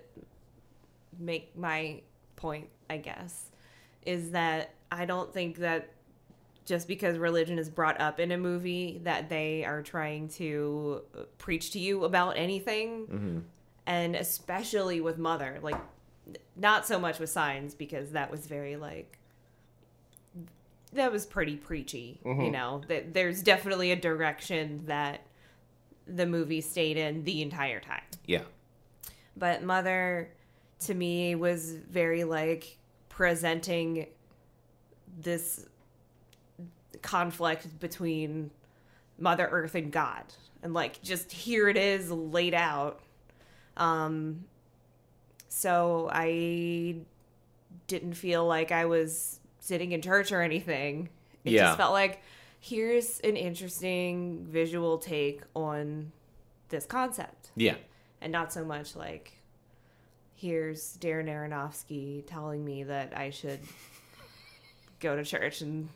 make 1.18 1.56
my 1.56 2.00
point, 2.36 2.68
I 2.90 2.96
guess, 2.98 3.50
is 4.04 4.30
that 4.32 4.74
I 4.90 5.04
don't 5.04 5.32
think 5.32 5.58
that 5.58 5.90
just 6.64 6.86
because 6.88 7.18
religion 7.18 7.58
is 7.58 7.68
brought 7.70 8.00
up 8.00 8.20
in 8.20 8.30
a 8.32 8.36
movie 8.38 9.00
that 9.04 9.28
they 9.28 9.64
are 9.64 9.82
trying 9.82 10.28
to 10.28 11.02
preach 11.38 11.70
to 11.72 11.78
you 11.78 12.04
about 12.04 12.36
anything. 12.36 13.06
Mhm. 13.06 13.42
And 13.86 14.14
especially 14.16 15.00
with 15.00 15.18
Mother, 15.18 15.58
like 15.62 15.80
not 16.56 16.86
so 16.86 16.98
much 16.98 17.18
with 17.18 17.30
Signs 17.30 17.74
because 17.74 18.10
that 18.12 18.30
was 18.30 18.46
very 18.46 18.76
like 18.76 19.17
that 20.94 21.12
was 21.12 21.26
pretty 21.26 21.56
preachy, 21.56 22.18
you 22.24 22.30
Mhm. 22.32 22.52
know. 22.52 22.82
That 22.88 23.12
there's 23.14 23.42
definitely 23.42 23.92
a 23.92 23.96
direction 23.96 24.86
that 24.86 25.20
the 26.06 26.26
movie 26.26 26.60
stayed 26.60 26.96
in 26.96 27.24
the 27.24 27.42
entire 27.42 27.80
time. 27.80 28.02
Yeah. 28.26 28.44
But 29.36 29.62
Mother 29.62 30.30
to 30.80 30.94
me 30.94 31.34
was 31.34 31.72
very 31.74 32.24
like 32.24 32.78
presenting 33.08 34.06
this 35.20 35.66
conflict 37.02 37.78
between 37.80 38.50
Mother 39.18 39.46
Earth 39.50 39.74
and 39.74 39.92
God. 39.92 40.24
and 40.60 40.74
like 40.74 41.00
just 41.02 41.30
here 41.30 41.68
it 41.68 41.76
is 41.76 42.10
laid 42.10 42.52
out. 42.54 43.00
Um, 43.76 44.44
so 45.48 46.08
I 46.12 46.96
didn't 47.86 48.14
feel 48.14 48.44
like 48.44 48.72
I 48.72 48.84
was 48.86 49.37
sitting 49.68 49.92
in 49.92 50.00
church 50.02 50.32
or 50.32 50.40
anything. 50.40 51.10
It 51.44 51.52
Yeah. 51.52 51.66
just 51.66 51.76
felt 51.78 51.92
like 51.92 52.22
here's 52.58 53.20
an 53.20 53.36
interesting 53.36 54.46
visual 54.48 54.98
take 54.98 55.42
on 55.54 56.10
this 56.70 56.86
concept, 56.86 57.50
Yeah. 57.54 57.76
and 58.20 58.32
not 58.32 58.52
so 58.52 58.64
much 58.64 58.96
like 58.96 59.32
here's 60.34 60.96
Darren 60.98 61.26
Aronofsky 61.28 62.24
telling 62.26 62.64
me 62.64 62.84
that 62.84 63.12
I 63.16 63.30
should 63.30 63.58
go 65.00 65.14
to 65.16 65.24
church 65.24 65.60
and 65.62 65.88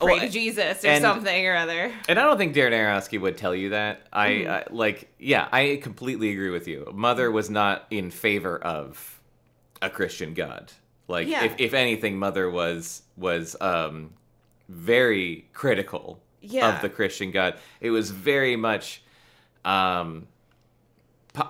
pray 0.00 0.16
Oh, 0.16 0.18
to 0.20 0.28
Jesus 0.28 0.84
or 0.84 0.88
and- 0.88 1.02
something 1.02 1.46
or 1.46 1.54
other. 1.56 1.92
And 2.08 2.18
I 2.18 2.22
don't 2.24 2.38
think 2.38 2.54
Darren 2.54 2.72
Aronofsky 2.72 3.20
would 3.20 3.36
tell 3.36 3.54
you 3.54 3.70
that. 3.70 4.06
I, 4.12 4.28
Mm-hmm. 4.30 4.50
I 4.50 4.64
like, 4.70 5.12
yeah, 5.18 5.48
I 5.52 5.78
completely 5.82 6.30
agree 6.30 6.50
with 6.50 6.66
you. 6.68 6.90
Mother 6.94 7.30
was 7.30 7.50
not 7.50 7.86
in 7.90 8.10
favor 8.10 8.56
of 8.58 9.20
a 9.82 9.90
Christian 9.90 10.32
God. 10.34 10.72
Like, 11.08 11.26
Yeah. 11.26 11.44
if, 11.44 11.54
if 11.58 11.74
anything, 11.74 12.18
Mother 12.18 12.48
was 12.50 13.02
was 13.16 13.56
um, 13.60 14.10
very 14.68 15.46
critical 15.54 16.20
Yeah. 16.40 16.76
of 16.76 16.82
the 16.82 16.88
Christian 16.88 17.30
God. 17.30 17.54
It 17.80 17.90
was 17.90 18.10
very 18.10 18.54
much, 18.56 19.02
um, 19.64 20.28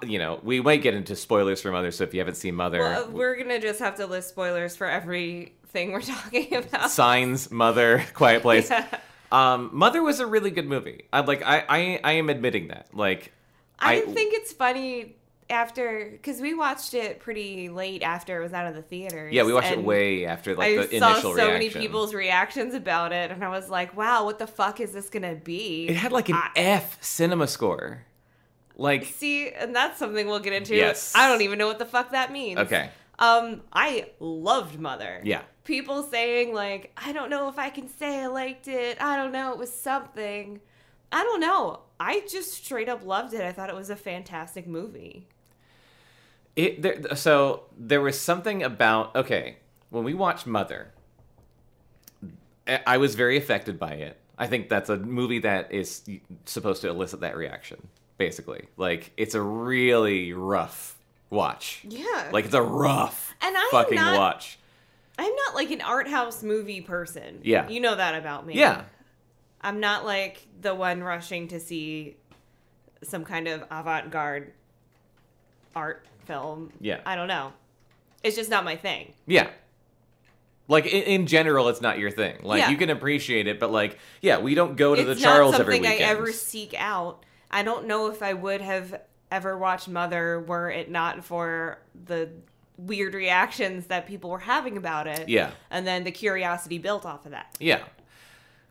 you 0.06 0.18
know, 0.18 0.38
we 0.42 0.60
might 0.60 0.82
get 0.82 0.94
into 0.94 1.16
spoilers 1.16 1.60
for 1.60 1.70
Mother. 1.72 1.90
So 1.90 2.04
if 2.04 2.14
you 2.14 2.20
haven't 2.20 2.36
seen 2.36 2.54
Mother, 2.54 2.78
Well, 2.80 3.10
we're 3.10 3.36
gonna 3.36 3.60
just 3.60 3.80
have 3.80 3.96
to 3.96 4.06
list 4.06 4.28
spoilers 4.30 4.76
for 4.76 4.86
everything 4.86 5.92
we're 5.92 6.00
talking 6.14 6.54
about. 6.54 6.90
Signs, 6.90 7.50
Mother, 7.50 8.04
Quiet 8.14 8.42
Place. 8.42 8.70
Yeah. 8.70 8.86
Um, 9.30 9.70
Mother 9.72 10.02
was 10.02 10.20
a 10.20 10.26
really 10.26 10.50
good 10.50 10.66
movie. 10.66 11.04
I 11.12 11.20
like. 11.20 11.42
I, 11.44 11.64
I 11.68 12.00
I 12.02 12.12
am 12.12 12.30
admitting 12.30 12.68
that. 12.68 12.88
Like, 12.94 13.32
I, 13.78 14.00
think 14.00 14.32
it's 14.34 14.52
funny 14.54 15.16
after 15.50 16.08
because 16.10 16.40
we 16.40 16.54
watched 16.54 16.94
it 16.94 17.20
pretty 17.20 17.68
late 17.68 18.02
after 18.02 18.38
it 18.40 18.42
was 18.42 18.52
out 18.52 18.66
of 18.66 18.74
the 18.74 18.82
theaters. 18.82 19.32
Yeah, 19.32 19.44
we 19.44 19.52
watched 19.52 19.70
it 19.72 19.82
way 19.82 20.26
after 20.26 20.54
like 20.54 20.78
I 20.78 20.86
the 20.86 20.98
saw 20.98 21.12
initial 21.12 21.36
so 21.36 21.48
many 21.48 21.70
people's 21.70 22.14
reactions 22.14 22.74
about 22.74 23.12
it, 23.12 23.30
and 23.30 23.44
I 23.44 23.48
was 23.48 23.68
like, 23.70 23.96
"Wow, 23.96 24.24
what 24.24 24.38
the 24.38 24.46
fuck 24.46 24.80
is 24.80 24.92
this 24.92 25.08
gonna 25.08 25.34
be?" 25.34 25.88
It 25.88 25.96
had 25.96 26.12
like 26.12 26.28
an 26.28 26.36
I- 26.36 26.50
F 26.56 27.02
cinema 27.02 27.46
score. 27.46 28.04
Like, 28.76 29.06
See, 29.06 29.50
and 29.50 29.74
that's 29.74 29.98
something 29.98 30.26
we'll 30.28 30.38
get 30.38 30.52
into. 30.52 30.76
Yes. 30.76 31.12
I 31.16 31.28
don't 31.28 31.42
even 31.42 31.58
know 31.58 31.66
what 31.66 31.80
the 31.80 31.84
fuck 31.84 32.12
that 32.12 32.30
means. 32.30 32.60
okay, 32.60 32.90
Um, 33.18 33.62
I 33.72 34.10
loved 34.20 34.78
Mother. 34.78 35.20
yeah, 35.24 35.42
People 35.64 36.04
saying 36.04 36.54
like, 36.54 36.92
I 36.96 37.12
don't 37.12 37.28
know 37.28 37.48
if 37.48 37.58
I 37.58 37.70
can 37.70 37.88
say 37.88 38.20
I 38.20 38.26
liked 38.28 38.68
it. 38.68 38.96
I 39.02 39.16
don't 39.16 39.32
know, 39.32 39.50
it 39.52 39.58
was 39.58 39.72
something. 39.72 40.60
I 41.10 41.24
don't 41.24 41.40
know. 41.40 41.80
I 41.98 42.22
just 42.30 42.52
straight 42.52 42.88
up 42.88 43.04
loved 43.04 43.34
it. 43.34 43.40
I 43.40 43.50
thought 43.50 43.68
it 43.68 43.74
was 43.74 43.90
a 43.90 43.96
fantastic 43.96 44.66
movie. 44.68 45.26
It. 46.58 46.82
There, 46.82 47.14
so 47.16 47.64
there 47.78 48.00
was 48.00 48.20
something 48.20 48.62
about 48.62 49.14
okay 49.16 49.56
when 49.90 50.04
we 50.04 50.12
watched 50.14 50.46
Mother. 50.46 50.92
I- 52.66 52.80
I 52.86 52.96
was 52.98 53.14
very 53.14 53.36
affected 53.36 53.78
by 53.78 53.92
it. 53.92 54.18
I 54.36 54.46
think 54.46 54.68
that's 54.68 54.88
a 54.90 54.96
movie 54.96 55.40
that 55.40 55.72
is 55.72 56.02
supposed 56.44 56.82
to 56.82 56.88
elicit 56.88 57.20
that 57.20 57.36
reaction. 57.36 57.88
Basically, 58.18 58.66
like 58.76 59.12
it's 59.16 59.34
a 59.34 59.40
really 59.42 60.32
rough 60.32 60.96
watch. 61.30 61.80
Yeah. 61.84 62.30
Like 62.32 62.44
it's 62.46 62.54
a 62.54 62.62
rough 62.62 63.34
And 63.40 63.56
I'm 63.56 63.70
fucking 63.70 63.96
not- 63.96 64.16
watch. 64.18 64.58
I'm 65.20 65.34
not 65.34 65.54
like 65.56 65.70
an 65.72 65.80
art 65.80 66.06
house 66.08 66.42
movie 66.44 66.80
person. 66.80 67.40
Yeah. 67.42 67.68
You 67.68 67.80
know 67.80 67.94
that 67.96 68.14
about 68.14 68.46
me. 68.46 68.54
Yeah, 68.54 68.82
I'm 69.60 69.80
not 69.80 70.04
like 70.04 70.46
the 70.60 70.74
one 70.74 71.02
rushing 71.02 71.48
to 71.48 71.58
see 71.58 72.16
some 73.02 73.24
kind 73.24 73.48
of 73.48 73.64
avant 73.70 74.10
garde 74.12 74.52
art 75.74 76.06
film. 76.28 76.72
Yeah. 76.80 77.00
I 77.04 77.16
don't 77.16 77.26
know. 77.26 77.52
It's 78.22 78.36
just 78.36 78.50
not 78.50 78.64
my 78.64 78.76
thing. 78.76 79.14
Yeah. 79.26 79.48
Like 80.68 80.86
in, 80.86 81.02
in 81.04 81.26
general, 81.26 81.68
it's 81.68 81.80
not 81.80 81.98
your 81.98 82.10
thing. 82.10 82.36
Like 82.42 82.60
Yeah. 82.60 82.70
you 82.70 82.76
can 82.76 82.90
appreciate 82.90 83.46
it, 83.48 83.58
but 83.58 83.72
like, 83.72 83.98
yeah, 84.20 84.38
we 84.38 84.54
don't 84.54 84.76
go 84.76 84.94
to 84.94 85.00
it's 85.10 85.18
the 85.20 85.24
Charles 85.24 85.52
not 85.52 85.62
every 85.62 85.76
something 85.76 85.90
I 85.90 85.96
ever 85.96 86.30
seek 86.32 86.74
out. 86.78 87.24
I 87.50 87.62
don't 87.62 87.86
know 87.86 88.10
if 88.10 88.22
I 88.22 88.34
would 88.34 88.60
have 88.60 89.00
ever 89.30 89.56
watched 89.58 89.88
Mother 89.88 90.40
were 90.40 90.70
it 90.70 90.90
not 90.90 91.24
for 91.24 91.78
the 92.06 92.28
weird 92.76 93.14
reactions 93.14 93.86
that 93.86 94.06
people 94.06 94.30
were 94.30 94.38
having 94.38 94.76
about 94.76 95.06
it. 95.06 95.28
Yeah, 95.28 95.50
And 95.70 95.86
then 95.86 96.04
the 96.04 96.12
curiosity 96.12 96.78
built 96.78 97.04
off 97.04 97.24
of 97.24 97.32
that. 97.32 97.56
yeah. 97.58 97.82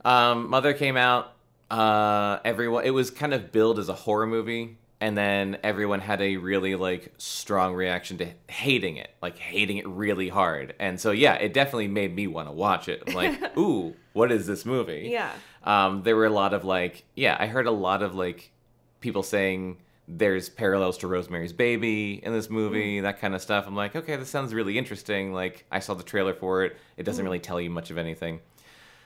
Um, 0.05 0.49
Mother 0.49 0.73
came 0.73 0.95
out. 0.95 1.33
Uh, 1.69 2.39
everyone, 2.45 2.85
it 2.85 2.91
was 2.91 3.11
kind 3.11 3.33
of 3.33 3.51
billed 3.51 3.77
as 3.79 3.89
a 3.89 3.93
horror 3.93 4.25
movie, 4.27 4.77
and 4.99 5.17
then 5.17 5.57
everyone 5.63 5.99
had 5.99 6.21
a 6.21 6.37
really 6.37 6.75
like 6.75 7.13
strong 7.17 7.73
reaction 7.75 8.17
to 8.17 8.27
hating 8.47 8.97
it, 8.97 9.09
like 9.21 9.37
hating 9.37 9.77
it 9.77 9.87
really 9.87 10.29
hard. 10.29 10.73
And 10.79 10.99
so, 10.99 11.11
yeah, 11.11 11.35
it 11.35 11.53
definitely 11.53 11.87
made 11.87 12.15
me 12.15 12.25
want 12.27 12.47
to 12.47 12.51
watch 12.51 12.89
it. 12.89 13.03
I'm 13.07 13.13
like, 13.13 13.57
ooh, 13.57 13.95
what 14.13 14.31
is 14.31 14.47
this 14.47 14.65
movie? 14.65 15.09
Yeah. 15.11 15.31
um, 15.63 16.01
there 16.03 16.15
were 16.15 16.25
a 16.25 16.29
lot 16.31 16.53
of 16.53 16.63
like 16.65 17.03
yeah 17.15 17.35
i 17.39 17.45
heard 17.47 17.67
a 17.67 17.71
lot 17.71 18.01
of 18.01 18.15
like 18.15 18.51
people 19.01 19.21
saying 19.21 19.77
there's 20.07 20.47
parallels 20.49 20.97
to 20.99 21.07
rosemary's 21.07 21.51
baby 21.51 22.19
in 22.23 22.31
this 22.31 22.49
movie 22.49 23.01
that 23.01 23.19
kind 23.19 23.35
of 23.35 23.41
stuff 23.41 23.65
i'm 23.67 23.75
like 23.75 23.93
okay 23.95 24.15
this 24.15 24.29
sounds 24.29 24.53
really 24.53 24.77
interesting 24.77 25.33
like 25.33 25.65
i 25.71 25.79
saw 25.79 25.93
the 25.93 26.03
trailer 26.03 26.33
for 26.33 26.63
it 26.63 26.77
it 26.95 27.03
doesn't 27.03 27.25
really 27.25 27.39
tell 27.39 27.59
you 27.59 27.69
much 27.69 27.91
of 27.91 27.97
anything 27.97 28.39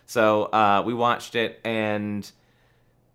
so 0.05 0.43
uh, 0.45 0.83
we 0.85 0.93
watched 0.93 1.35
it 1.35 1.59
and 1.65 2.31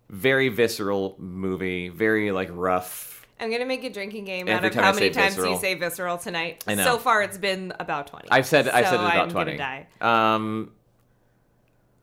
very 0.09 0.49
visceral 0.49 1.15
movie 1.19 1.89
very 1.89 2.31
like 2.31 2.49
rough 2.51 3.25
I'm 3.39 3.51
gonna 3.51 3.65
make 3.65 3.83
a 3.83 3.89
drinking 3.89 4.25
game 4.25 4.47
Every 4.47 4.53
out 4.53 4.65
of 4.65 4.73
time 4.73 4.83
how 4.83 4.89
I 4.89 4.93
many 4.93 5.13
say 5.13 5.21
times 5.21 5.35
visceral. 5.35 5.53
you 5.53 5.59
say 5.59 5.73
visceral 5.75 6.17
tonight. 6.17 6.63
I 6.65 6.73
know. 6.73 6.83
So 6.83 6.97
far, 6.97 7.21
it's 7.21 7.37
been 7.37 7.71
about 7.79 8.07
twenty. 8.07 8.27
I've 8.31 8.47
said 8.47 8.67
I've 8.67 8.85
said 8.85 8.95
it 8.95 8.97
about 8.97 9.15
I'm 9.15 9.29
twenty. 9.29 9.57
Gonna 9.57 9.85
die. 10.01 10.33
Um, 10.33 10.71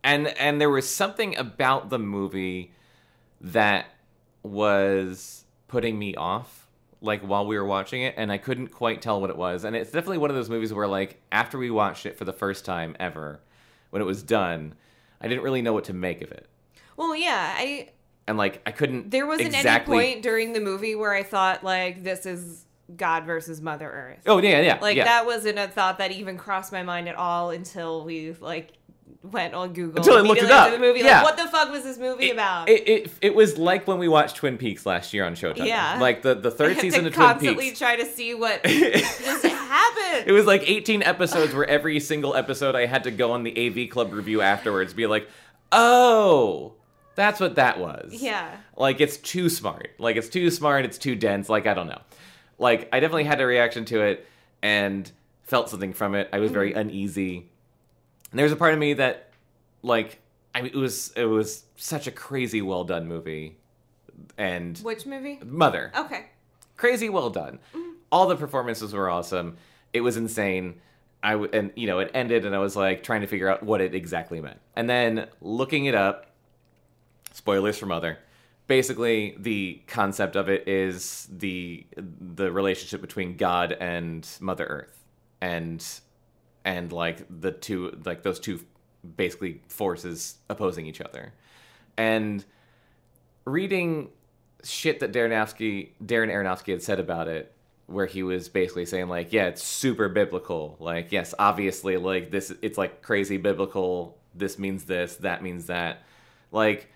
and 0.04 0.28
and 0.28 0.60
there 0.60 0.70
was 0.70 0.88
something 0.88 1.36
about 1.36 1.90
the 1.90 1.98
movie 1.98 2.72
that 3.40 3.86
was 4.44 5.44
putting 5.66 5.98
me 5.98 6.14
off, 6.14 6.68
like 7.00 7.22
while 7.22 7.46
we 7.46 7.58
were 7.58 7.64
watching 7.64 8.02
it, 8.02 8.14
and 8.16 8.30
I 8.30 8.38
couldn't 8.38 8.68
quite 8.68 9.02
tell 9.02 9.20
what 9.20 9.30
it 9.30 9.36
was. 9.36 9.64
And 9.64 9.74
it's 9.74 9.90
definitely 9.90 10.18
one 10.18 10.30
of 10.30 10.36
those 10.36 10.50
movies 10.50 10.72
where, 10.72 10.86
like, 10.86 11.20
after 11.32 11.58
we 11.58 11.70
watched 11.70 12.06
it 12.06 12.16
for 12.16 12.24
the 12.24 12.32
first 12.32 12.64
time 12.64 12.94
ever, 13.00 13.40
when 13.90 14.00
it 14.00 14.04
was 14.04 14.22
done, 14.22 14.74
I 15.20 15.26
didn't 15.26 15.42
really 15.42 15.62
know 15.62 15.72
what 15.72 15.84
to 15.84 15.92
make 15.92 16.22
of 16.22 16.30
it, 16.30 16.46
Well, 16.96 17.16
yeah, 17.16 17.54
I 17.56 17.90
and 18.26 18.38
like 18.38 18.62
I 18.66 18.70
couldn't. 18.70 19.10
there 19.10 19.26
wasn't 19.26 19.54
exactly... 19.54 19.96
any 19.98 20.06
point 20.12 20.22
during 20.22 20.52
the 20.52 20.60
movie 20.60 20.94
where 20.94 21.12
I 21.12 21.22
thought 21.22 21.64
like 21.64 22.02
this 22.04 22.26
is 22.26 22.64
God 22.94 23.24
versus 23.24 23.60
Mother 23.60 23.90
Earth. 23.90 24.22
Oh 24.26 24.38
yeah, 24.38 24.60
yeah, 24.60 24.78
Like 24.80 24.96
yeah. 24.96 25.04
that 25.04 25.26
wasn't 25.26 25.58
a 25.58 25.68
thought 25.68 25.98
that 25.98 26.12
even 26.12 26.36
crossed 26.36 26.72
my 26.72 26.82
mind 26.82 27.08
at 27.08 27.14
all 27.16 27.50
until 27.50 28.04
we 28.04 28.32
like 28.40 28.72
went 29.22 29.54
on 29.54 29.72
Google 29.72 29.98
Until 29.98 30.18
I 30.18 30.20
looked 30.20 30.42
it 30.42 30.50
up. 30.50 30.70
The 30.70 30.78
movie, 30.78 31.00
Yeah. 31.00 31.22
like 31.22 31.24
what 31.24 31.36
the 31.38 31.48
fuck 31.50 31.70
was 31.70 31.82
this 31.82 31.98
movie 31.98 32.30
about? 32.30 32.68
It, 32.68 32.86
it 32.88 33.10
it 33.22 33.34
was 33.34 33.56
like 33.56 33.86
when 33.88 33.98
we 33.98 34.06
watched 34.06 34.36
Twin 34.36 34.58
Peaks 34.58 34.84
last 34.84 35.14
year 35.14 35.24
on 35.24 35.34
Showtime. 35.34 35.66
Yeah. 35.66 35.98
like 35.98 36.22
the 36.22 36.34
the 36.34 36.50
third 36.50 36.78
season 36.80 37.06
of 37.06 37.14
Twin 37.14 37.26
constantly 37.26 37.66
Peaks. 37.68 37.78
try 37.78 37.96
to 37.96 38.04
see 38.04 38.34
what 38.34 38.62
just 38.64 39.44
happened. 39.46 40.24
It 40.26 40.32
was 40.32 40.44
like 40.46 40.68
18 40.68 41.02
episodes 41.02 41.54
where 41.54 41.66
every 41.66 42.00
single 42.00 42.34
episode 42.34 42.74
I 42.74 42.86
had 42.86 43.04
to 43.04 43.10
go 43.10 43.32
on 43.32 43.44
the 43.44 43.66
AV 43.84 43.90
Club 43.90 44.12
review 44.12 44.40
afterwards, 44.42 44.92
be 44.92 45.06
like, 45.06 45.28
oh, 45.72 46.74
that's 47.14 47.40
what 47.40 47.56
that 47.56 47.78
was. 47.78 48.12
yeah. 48.12 48.56
Like, 48.76 49.00
it's 49.00 49.16
too 49.16 49.48
smart. 49.48 49.90
Like, 49.98 50.16
it's 50.16 50.28
too 50.28 50.50
smart, 50.50 50.84
it's 50.84 50.98
too 50.98 51.14
dense. 51.14 51.48
Like, 51.48 51.66
I 51.66 51.74
don't 51.74 51.86
know. 51.86 52.00
Like, 52.58 52.88
I 52.92 53.00
definitely 53.00 53.24
had 53.24 53.40
a 53.40 53.46
reaction 53.46 53.84
to 53.86 54.00
it 54.02 54.26
and 54.62 55.10
felt 55.42 55.68
something 55.68 55.92
from 55.92 56.14
it. 56.14 56.28
I 56.32 56.38
was 56.38 56.50
very 56.50 56.70
mm-hmm. 56.70 56.80
uneasy. 56.80 57.50
And 58.30 58.38
there's 58.38 58.52
a 58.52 58.56
part 58.56 58.72
of 58.72 58.78
me 58.78 58.94
that, 58.94 59.30
like, 59.82 60.20
I 60.54 60.62
mean, 60.62 60.72
it 60.72 60.78
was 60.78 61.12
it 61.16 61.24
was 61.24 61.64
such 61.76 62.06
a 62.06 62.10
crazy 62.10 62.62
well 62.62 62.84
done 62.84 63.08
movie, 63.08 63.58
and 64.38 64.78
Which 64.78 65.04
movie? 65.04 65.40
Mother 65.44 65.92
Okay. 65.96 66.26
crazy 66.76 67.08
well 67.08 67.30
done. 67.30 67.58
Mm-hmm. 67.74 67.90
All 68.12 68.28
the 68.28 68.36
performances 68.36 68.92
were 68.92 69.10
awesome. 69.10 69.56
It 69.92 70.02
was 70.02 70.16
insane. 70.16 70.80
I 71.22 71.32
w- 71.32 71.50
and 71.52 71.72
you 71.74 71.86
know 71.86 71.98
it 71.98 72.10
ended, 72.14 72.44
and 72.44 72.54
I 72.54 72.58
was 72.58 72.76
like 72.76 73.02
trying 73.02 73.22
to 73.22 73.26
figure 73.26 73.48
out 73.48 73.62
what 73.62 73.80
it 73.80 73.94
exactly 73.94 74.40
meant, 74.40 74.60
and 74.76 74.88
then 74.88 75.26
looking 75.40 75.86
it 75.86 75.94
up. 75.94 76.26
Spoilers 77.34 77.76
for 77.76 77.86
Mother. 77.86 78.18
Basically, 78.68 79.36
the 79.38 79.82
concept 79.86 80.36
of 80.36 80.48
it 80.48 80.66
is 80.66 81.28
the 81.30 81.86
the 81.96 82.50
relationship 82.50 83.02
between 83.02 83.36
God 83.36 83.72
and 83.72 84.26
Mother 84.40 84.64
Earth, 84.64 85.04
and 85.42 85.84
and 86.64 86.90
like 86.92 87.26
the 87.28 87.52
two 87.52 88.00
like 88.06 88.22
those 88.22 88.40
two 88.40 88.60
basically 89.16 89.60
forces 89.68 90.36
opposing 90.48 90.86
each 90.86 91.02
other, 91.02 91.34
and 91.98 92.44
reading 93.44 94.10
shit 94.62 95.00
that 95.00 95.12
Darren 95.12 95.30
Aronofsky, 95.30 95.90
Darren 96.02 96.30
Aronofsky 96.30 96.72
had 96.72 96.82
said 96.82 97.00
about 97.00 97.28
it, 97.28 97.52
where 97.86 98.06
he 98.06 98.22
was 98.22 98.48
basically 98.48 98.86
saying 98.86 99.08
like, 99.08 99.32
yeah, 99.32 99.46
it's 99.46 99.62
super 99.62 100.08
biblical. 100.08 100.76
Like, 100.80 101.12
yes, 101.12 101.34
obviously, 101.38 101.96
like 101.96 102.30
this, 102.30 102.52
it's 102.62 102.78
like 102.78 103.02
crazy 103.02 103.36
biblical. 103.36 104.16
This 104.34 104.58
means 104.58 104.84
this, 104.84 105.16
that 105.16 105.42
means 105.42 105.66
that. 105.66 106.02
Like, 106.50 106.90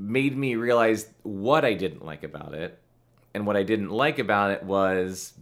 made 0.00 0.36
me 0.36 0.54
realize 0.54 1.08
what 1.22 1.64
I 1.64 1.74
didn't 1.74 2.04
like 2.04 2.22
about 2.22 2.54
it. 2.54 2.78
And 3.32 3.46
what 3.46 3.56
I 3.56 3.62
didn't 3.62 3.90
like 3.90 4.18
about 4.18 4.50
it 4.50 4.64
was 4.64 5.34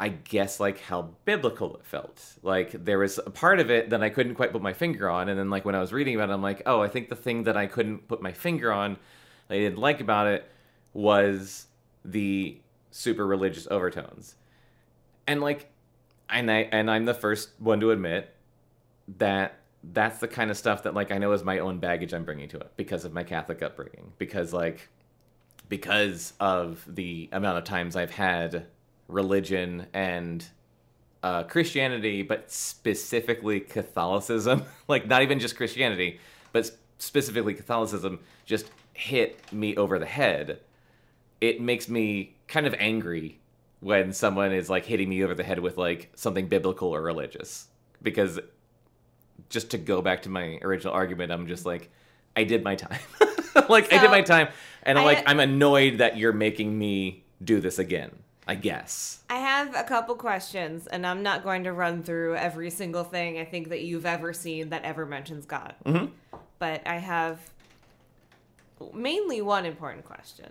I 0.00 0.08
guess 0.10 0.60
like 0.60 0.80
how 0.80 1.10
biblical 1.24 1.74
it 1.76 1.84
felt. 1.84 2.22
Like 2.42 2.84
there 2.84 3.00
was 3.00 3.18
a 3.18 3.30
part 3.30 3.58
of 3.58 3.70
it 3.70 3.90
that 3.90 4.02
I 4.02 4.10
couldn't 4.10 4.36
quite 4.36 4.52
put 4.52 4.62
my 4.62 4.72
finger 4.72 5.10
on, 5.10 5.28
and 5.28 5.38
then 5.38 5.50
like 5.50 5.64
when 5.64 5.74
I 5.74 5.80
was 5.80 5.92
reading 5.92 6.14
about 6.14 6.30
it, 6.30 6.34
I'm 6.34 6.42
like, 6.42 6.62
oh, 6.66 6.80
I 6.80 6.88
think 6.88 7.08
the 7.08 7.16
thing 7.16 7.44
that 7.44 7.56
I 7.56 7.66
couldn't 7.66 8.06
put 8.06 8.22
my 8.22 8.32
finger 8.32 8.72
on, 8.72 8.96
I 9.50 9.54
didn't 9.54 9.78
like 9.78 10.00
about 10.00 10.28
it, 10.28 10.48
was 10.92 11.66
the 12.04 12.60
super 12.92 13.26
religious 13.26 13.66
overtones, 13.70 14.36
and 15.26 15.40
like, 15.40 15.68
and 16.30 16.48
I 16.48 16.68
and 16.70 16.88
I'm 16.88 17.04
the 17.04 17.14
first 17.14 17.50
one 17.58 17.80
to 17.80 17.90
admit 17.90 18.32
that 19.18 19.58
that's 19.92 20.18
the 20.18 20.28
kind 20.28 20.50
of 20.50 20.56
stuff 20.56 20.82
that 20.82 20.94
like 20.94 21.12
I 21.12 21.18
know 21.18 21.32
is 21.32 21.44
my 21.44 21.58
own 21.58 21.78
baggage 21.78 22.12
I'm 22.12 22.24
bringing 22.24 22.48
to 22.50 22.58
it 22.58 22.72
because 22.76 23.04
of 23.04 23.12
my 23.12 23.24
Catholic 23.24 23.62
upbringing, 23.62 24.12
because 24.18 24.52
like 24.52 24.88
because 25.68 26.32
of 26.40 26.84
the 26.88 27.28
amount 27.32 27.58
of 27.58 27.64
times 27.64 27.96
I've 27.96 28.10
had 28.10 28.66
religion 29.06 29.86
and 29.92 30.46
uh, 31.22 31.42
Christianity, 31.44 32.22
but 32.22 32.50
specifically 32.50 33.60
Catholicism, 33.60 34.64
like 34.88 35.06
not 35.06 35.22
even 35.22 35.38
just 35.38 35.56
Christianity, 35.56 36.20
but 36.52 36.70
specifically 36.98 37.54
Catholicism, 37.54 38.20
just 38.44 38.70
hit 38.94 39.40
me 39.52 39.76
over 39.76 39.98
the 39.98 40.06
head. 40.06 40.60
It 41.40 41.60
makes 41.60 41.88
me 41.88 42.36
kind 42.46 42.66
of 42.66 42.74
angry 42.78 43.38
when 43.80 44.12
someone 44.12 44.52
is 44.52 44.68
like 44.68 44.84
hitting 44.84 45.08
me 45.08 45.22
over 45.22 45.34
the 45.34 45.44
head 45.44 45.60
with 45.60 45.76
like 45.76 46.10
something 46.14 46.48
biblical 46.48 46.88
or 46.88 47.02
religious. 47.02 47.68
Because 48.02 48.38
just 49.48 49.70
to 49.70 49.78
go 49.78 50.02
back 50.02 50.22
to 50.22 50.28
my 50.28 50.58
original 50.62 50.92
argument, 50.92 51.32
I'm 51.32 51.46
just 51.46 51.64
like, 51.66 51.90
I 52.36 52.44
did 52.44 52.62
my 52.62 52.74
time. 52.74 53.00
like 53.68 53.92
I 53.92 53.98
did 54.00 54.10
my 54.10 54.22
time, 54.22 54.48
and 54.82 54.98
I'm 54.98 55.04
I- 55.04 55.06
like, 55.06 55.24
I'm 55.26 55.40
annoyed 55.40 55.98
that 55.98 56.16
you're 56.16 56.32
making 56.32 56.78
me 56.78 57.24
do 57.42 57.60
this 57.60 57.78
again. 57.78 58.10
I 58.46 58.54
guess. 58.54 59.18
I 59.28 59.34
have 59.40 59.74
a 59.74 59.82
couple 59.84 60.14
questions, 60.14 60.86
and 60.86 61.06
I'm 61.06 61.22
not 61.22 61.44
going 61.44 61.64
to 61.64 61.72
run 61.74 62.02
through 62.02 62.34
every 62.36 62.70
single 62.70 63.04
thing 63.04 63.38
I 63.38 63.44
think 63.44 63.68
that 63.68 63.82
you've 63.82 64.06
ever 64.06 64.32
seen 64.32 64.70
that 64.70 64.84
ever 64.84 65.04
mentions 65.04 65.44
God. 65.44 65.74
Mhm. 65.84 66.12
But 66.58 66.80
I 66.86 66.96
have 66.96 67.40
mainly 68.94 69.42
one 69.42 69.66
important 69.66 70.06
question. 70.06 70.50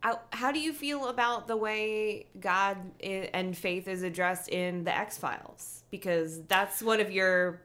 How, 0.00 0.20
how 0.32 0.50
do 0.50 0.58
you 0.60 0.72
feel 0.72 1.08
about 1.08 1.46
the 1.46 1.56
way 1.56 2.26
God 2.40 2.78
and 3.02 3.56
faith 3.56 3.86
is 3.86 4.02
addressed 4.02 4.48
in 4.48 4.84
the 4.84 4.96
X 4.96 5.18
Files? 5.18 5.84
Because 5.90 6.42
that's 6.44 6.82
one 6.82 7.00
of 7.00 7.10
your 7.10 7.60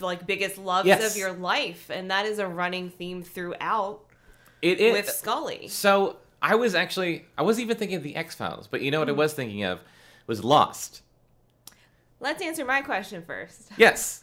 like 0.00 0.26
biggest 0.26 0.56
loves 0.58 0.86
Yes. 0.86 1.10
of 1.12 1.16
your 1.18 1.32
life, 1.32 1.90
and 1.90 2.10
that 2.10 2.26
is 2.26 2.38
a 2.38 2.46
running 2.46 2.90
theme 2.90 3.22
throughout 3.22 4.00
It 4.62 4.78
is 4.80 4.92
with 4.92 5.08
Scully. 5.10 5.66
So 5.68 6.16
I 6.40 6.54
was 6.54 6.74
actually 6.74 7.24
I 7.38 7.42
wasn't 7.42 7.64
even 7.66 7.76
thinking 7.76 7.96
of 7.96 8.02
the 8.04 8.14
X 8.16 8.34
Files, 8.34 8.66
but 8.68 8.80
you 8.80 8.90
know 8.90 9.00
what 9.00 9.08
I 9.08 9.12
Mm. 9.12 9.16
was 9.16 9.34
thinking 9.34 9.64
of 9.64 9.80
was 10.26 10.44
Lost. 10.44 11.02
Let's 12.20 12.40
answer 12.42 12.64
my 12.64 12.82
question 12.82 13.22
first. 13.26 13.70
Yes. 13.76 14.22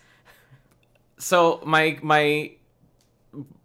So 1.17 1.61
my 1.65 1.99
my 2.01 2.51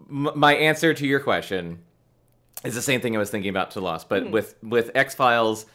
my 0.09 0.55
answer 0.55 0.93
to 0.95 1.07
your 1.07 1.21
question 1.21 1.81
is 2.65 2.75
the 2.75 2.83
same 2.83 3.01
thing 3.01 3.15
I 3.15 3.19
was 3.19 3.31
thinking 3.31 3.51
about 3.51 3.73
to 3.73 3.81
Lost, 3.81 4.09
but 4.09 4.25
hmm. 4.25 4.31
with 4.31 4.57
with 4.63 4.91
X 4.95 5.15
Files, 5.15 5.67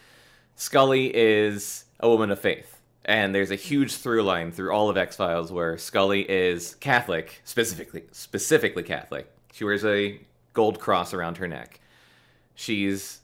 Scully 0.56 1.16
is 1.16 1.86
a 2.00 2.10
woman 2.10 2.32
of 2.32 2.40
faith, 2.40 2.80
and 3.06 3.34
there's 3.34 3.52
a 3.52 3.56
huge 3.56 3.96
through 3.96 4.24
line 4.24 4.52
through 4.52 4.72
all 4.72 4.90
of 4.90 4.98
X 4.98 5.16
Files 5.16 5.52
where 5.52 5.78
Scully 5.78 6.30
is 6.30 6.76
Catholic, 6.76 7.42
specifically 7.44 8.04
specifically 8.12 8.84
Catholic. 8.84 9.32
She 9.54 9.64
wears 9.64 9.86
a 9.86 10.20
gold 10.54 10.80
cross 10.80 11.14
around 11.14 11.38
her 11.38 11.48
neck. 11.48 11.80
She's 12.56 13.20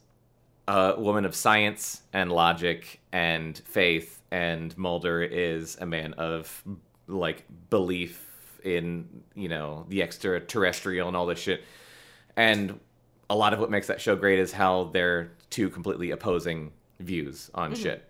a 0.68 0.96
woman 0.98 1.26
of 1.26 1.36
science 1.36 2.02
and 2.14 2.32
logic 2.32 3.00
and 3.12 3.58
faith, 3.58 4.22
and 4.32 4.78
Mulder 4.78 5.22
is 5.22 5.78
a 5.80 5.86
man 5.86 6.14
of 6.14 6.64
like 7.08 7.46
belief 7.70 8.26
in 8.64 9.24
you 9.34 9.48
know 9.48 9.86
the 9.90 10.02
extraterrestrial 10.02 11.08
and 11.08 11.18
all 11.18 11.26
this 11.26 11.40
shit. 11.40 11.64
And 12.36 12.80
a 13.30 13.36
lot 13.36 13.54
of 13.54 13.60
what 13.60 13.70
makes 13.70 13.88
that 13.88 14.02
show 14.02 14.16
great 14.16 14.40
is 14.40 14.52
how 14.52 14.86
they're 14.86 15.32
two 15.50 15.70
completely 15.70 16.12
opposing 16.12 16.72
views 17.00 17.50
on 17.54 17.74
mm-hmm. 17.74 17.82
shit. 17.82 18.06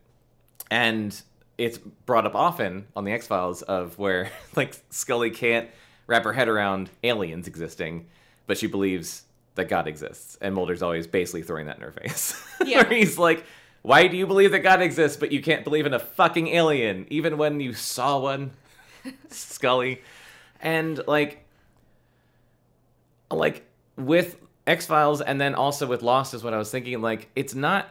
And 0.69 1.19
it's 1.57 1.77
brought 1.77 2.25
up 2.25 2.35
often 2.35 2.87
on 2.95 3.03
the 3.03 3.11
X 3.11 3.27
Files 3.27 3.61
of 3.63 3.97
where 3.97 4.31
like 4.55 4.75
Scully 4.89 5.31
can't 5.31 5.69
wrap 6.05 6.23
her 6.23 6.33
head 6.33 6.47
around 6.47 6.89
aliens 7.03 7.47
existing, 7.47 8.07
but 8.45 8.57
she 8.57 8.67
believes 8.67 9.23
that 9.55 9.69
God 9.69 9.87
exists. 9.87 10.37
And 10.39 10.53
Mulder's 10.53 10.81
always 10.81 11.07
basically 11.07 11.41
throwing 11.41 11.65
that 11.65 11.77
in 11.77 11.81
her 11.83 11.91
face. 11.91 12.41
Yeah. 12.65 12.83
Where 12.83 12.97
he's 12.97 13.17
like, 13.17 13.45
Why 13.83 14.07
do 14.07 14.17
you 14.17 14.27
believe 14.27 14.51
that 14.51 14.59
God 14.59 14.81
exists, 14.81 15.15
but 15.15 15.31
you 15.31 15.41
can't 15.41 15.63
believe 15.63 15.85
in 15.85 15.93
a 15.93 15.99
fucking 15.99 16.49
alien, 16.49 17.05
even 17.09 17.37
when 17.37 17.61
you 17.61 17.73
saw 17.73 18.19
one? 18.19 18.51
Scully. 19.29 20.01
And 20.59 20.99
like 21.07 21.45
like 23.31 23.65
with 23.95 24.37
X 24.67 24.85
Files 24.85 25.21
and 25.21 25.39
then 25.41 25.55
also 25.55 25.87
with 25.87 26.03
Lost 26.03 26.33
is 26.35 26.43
what 26.43 26.53
I 26.53 26.57
was 26.57 26.69
thinking. 26.69 27.01
Like, 27.01 27.29
it's 27.35 27.55
not. 27.55 27.87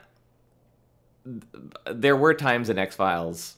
There 1.90 2.14
were 2.16 2.34
times 2.34 2.70
in 2.70 2.78
X 2.78 2.94
Files, 2.94 3.56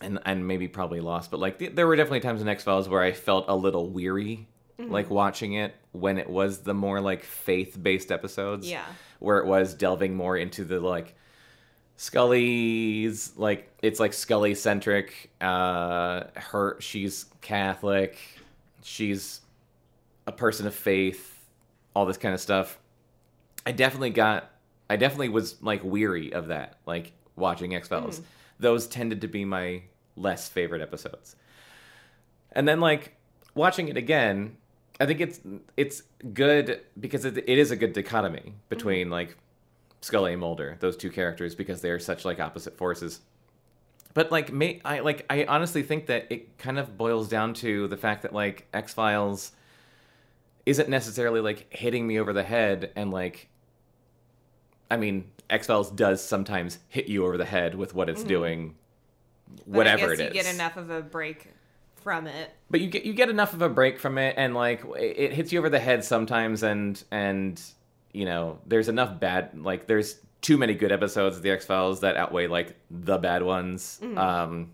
and 0.00 0.18
and 0.26 0.48
maybe 0.48 0.66
probably 0.66 1.00
Lost, 1.00 1.30
but 1.30 1.38
like 1.38 1.58
th- 1.58 1.74
there 1.74 1.86
were 1.86 1.94
definitely 1.94 2.20
times 2.20 2.40
in 2.40 2.48
X 2.48 2.64
Files 2.64 2.88
where 2.88 3.02
I 3.02 3.12
felt 3.12 3.44
a 3.48 3.54
little 3.54 3.88
weary, 3.88 4.48
like 4.78 5.08
watching 5.10 5.52
it 5.52 5.74
when 5.92 6.18
it 6.18 6.28
was 6.28 6.58
the 6.62 6.74
more 6.74 7.00
like 7.00 7.22
faith 7.22 7.78
based 7.80 8.10
episodes. 8.10 8.68
Yeah. 8.68 8.84
where 9.20 9.38
it 9.38 9.46
was 9.46 9.74
delving 9.74 10.16
more 10.16 10.36
into 10.36 10.64
the 10.64 10.80
like 10.80 11.14
Scully's 11.96 13.32
like 13.36 13.70
it's 13.82 14.00
like 14.00 14.12
Scully 14.12 14.54
centric. 14.54 15.30
Uh, 15.40 16.24
her 16.34 16.76
she's 16.80 17.26
Catholic. 17.40 18.18
She's 18.82 19.40
a 20.26 20.32
person 20.32 20.66
of 20.66 20.74
faith. 20.74 21.33
All 21.94 22.06
this 22.06 22.16
kind 22.16 22.34
of 22.34 22.40
stuff. 22.40 22.78
I 23.66 23.72
definitely 23.72 24.10
got. 24.10 24.50
I 24.90 24.96
definitely 24.96 25.30
was 25.30 25.62
like 25.62 25.82
weary 25.82 26.32
of 26.32 26.48
that. 26.48 26.78
Like 26.86 27.12
watching 27.36 27.74
X 27.74 27.88
Files. 27.88 28.16
Mm-hmm. 28.16 28.28
Those 28.60 28.86
tended 28.86 29.20
to 29.22 29.28
be 29.28 29.44
my 29.44 29.82
less 30.16 30.48
favorite 30.48 30.82
episodes. 30.82 31.36
And 32.52 32.68
then 32.68 32.80
like 32.80 33.16
watching 33.54 33.88
it 33.88 33.96
again, 33.96 34.56
I 35.00 35.06
think 35.06 35.20
it's 35.20 35.40
it's 35.76 36.02
good 36.32 36.80
because 36.98 37.24
it, 37.24 37.38
it 37.38 37.58
is 37.58 37.70
a 37.70 37.76
good 37.76 37.92
dichotomy 37.92 38.40
mm-hmm. 38.40 38.50
between 38.68 39.10
like 39.10 39.36
Scully 40.00 40.32
and 40.32 40.40
Mulder, 40.40 40.76
those 40.80 40.96
two 40.96 41.10
characters, 41.10 41.54
because 41.54 41.80
they 41.80 41.90
are 41.90 41.98
such 41.98 42.24
like 42.24 42.38
opposite 42.38 42.76
forces. 42.76 43.20
But 44.12 44.30
like, 44.30 44.52
may, 44.52 44.80
I 44.84 45.00
like 45.00 45.26
I 45.28 45.44
honestly 45.46 45.82
think 45.82 46.06
that 46.06 46.26
it 46.30 46.58
kind 46.58 46.78
of 46.78 46.96
boils 46.96 47.28
down 47.28 47.54
to 47.54 47.88
the 47.88 47.96
fact 47.96 48.22
that 48.22 48.32
like 48.32 48.66
X 48.72 48.94
Files 48.94 49.52
isn't 50.66 50.88
necessarily 50.88 51.40
like 51.40 51.66
hitting 51.74 52.06
me 52.06 52.18
over 52.18 52.32
the 52.32 52.42
head 52.44 52.92
and 52.96 53.10
like. 53.10 53.48
I 54.90 54.96
mean, 54.96 55.30
X 55.50 55.66
Files 55.66 55.90
does 55.90 56.22
sometimes 56.22 56.78
hit 56.88 57.06
you 57.08 57.24
over 57.26 57.36
the 57.36 57.44
head 57.44 57.74
with 57.74 57.94
what 57.94 58.08
it's 58.08 58.22
doing, 58.22 58.74
But 59.56 59.66
whatever 59.66 60.12
it 60.12 60.20
you 60.20 60.26
is 60.26 60.32
get 60.32 60.46
enough 60.54 60.76
of 60.76 60.90
a 60.90 61.00
break 61.02 61.48
from 61.96 62.26
it. 62.26 62.50
but 62.70 62.80
you 62.82 62.88
get 62.88 63.04
you 63.04 63.14
get 63.14 63.30
enough 63.30 63.54
of 63.54 63.62
a 63.62 63.68
break 63.68 63.98
from 63.98 64.18
it 64.18 64.34
and 64.36 64.54
like 64.54 64.84
it 64.98 65.16
it 65.18 65.32
hits 65.32 65.52
you 65.52 65.58
over 65.58 65.70
the 65.70 65.80
head 65.80 66.04
sometimes 66.04 66.62
and 66.62 67.02
and 67.10 67.60
you 68.12 68.26
know 68.26 68.58
there's 68.66 68.90
enough 68.90 69.18
bad 69.18 69.58
like 69.58 69.86
there's 69.86 70.20
too 70.42 70.58
many 70.58 70.74
good 70.74 70.92
episodes 70.92 71.36
of 71.38 71.42
the 71.42 71.50
x-files 71.50 72.00
that 72.00 72.18
outweigh 72.18 72.46
like 72.46 72.76
the 72.90 73.16
bad 73.16 73.42
ones 73.42 73.98
um 74.18 74.70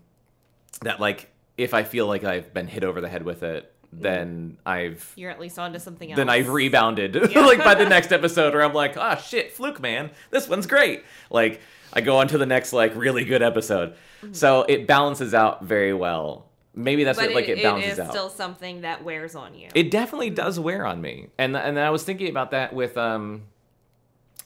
that 0.81 0.99
like 0.99 1.29
if 1.57 1.73
i 1.73 1.83
feel 1.83 2.05
like 2.05 2.25
i've 2.25 2.53
been 2.53 2.67
hit 2.67 2.83
over 2.83 2.99
the 2.99 3.07
head 3.07 3.23
with 3.23 3.43
it 3.43 3.70
then 3.93 4.57
i've 4.65 5.11
You're 5.15 5.31
at 5.31 5.39
least 5.39 5.59
onto 5.59 5.77
something 5.79 6.09
else. 6.11 6.17
then 6.17 6.29
I've 6.29 6.49
rebounded 6.49 7.15
like 7.35 7.63
by 7.63 7.75
the 7.75 7.85
next 7.85 8.11
episode 8.19 8.53
where 8.53 8.63
I'm 8.63 8.73
like, 8.73 8.95
ah, 8.97 9.15
shit, 9.15 9.51
fluke, 9.51 9.81
man, 9.81 10.11
this 10.29 10.47
one's 10.47 10.65
great. 10.65 11.03
Like 11.29 11.59
I 11.93 11.99
go 12.01 12.17
on 12.17 12.27
to 12.29 12.37
the 12.37 12.45
next 12.45 12.71
like 12.71 12.95
really 12.95 13.25
good 13.25 13.41
episode, 13.41 13.95
so 14.31 14.63
it 14.63 14.87
balances 14.87 15.33
out 15.33 15.63
very 15.63 15.93
well. 15.93 16.45
Maybe 16.73 17.03
that's 17.03 17.19
but 17.19 17.27
what 17.27 17.35
like 17.35 17.49
it, 17.49 17.59
it 17.59 17.63
balances 17.63 17.93
is 17.93 17.99
out. 17.99 18.11
still 18.11 18.29
something 18.29 18.81
that 18.81 19.03
wears 19.03 19.35
on 19.35 19.53
you. 19.55 19.67
It 19.75 19.91
definitely 19.91 20.29
does 20.29 20.57
wear 20.57 20.85
on 20.85 21.01
me, 21.01 21.27
and 21.37 21.57
and 21.57 21.77
I 21.77 21.89
was 21.89 22.03
thinking 22.03 22.29
about 22.29 22.51
that 22.51 22.73
with 22.73 22.97
um, 22.97 23.43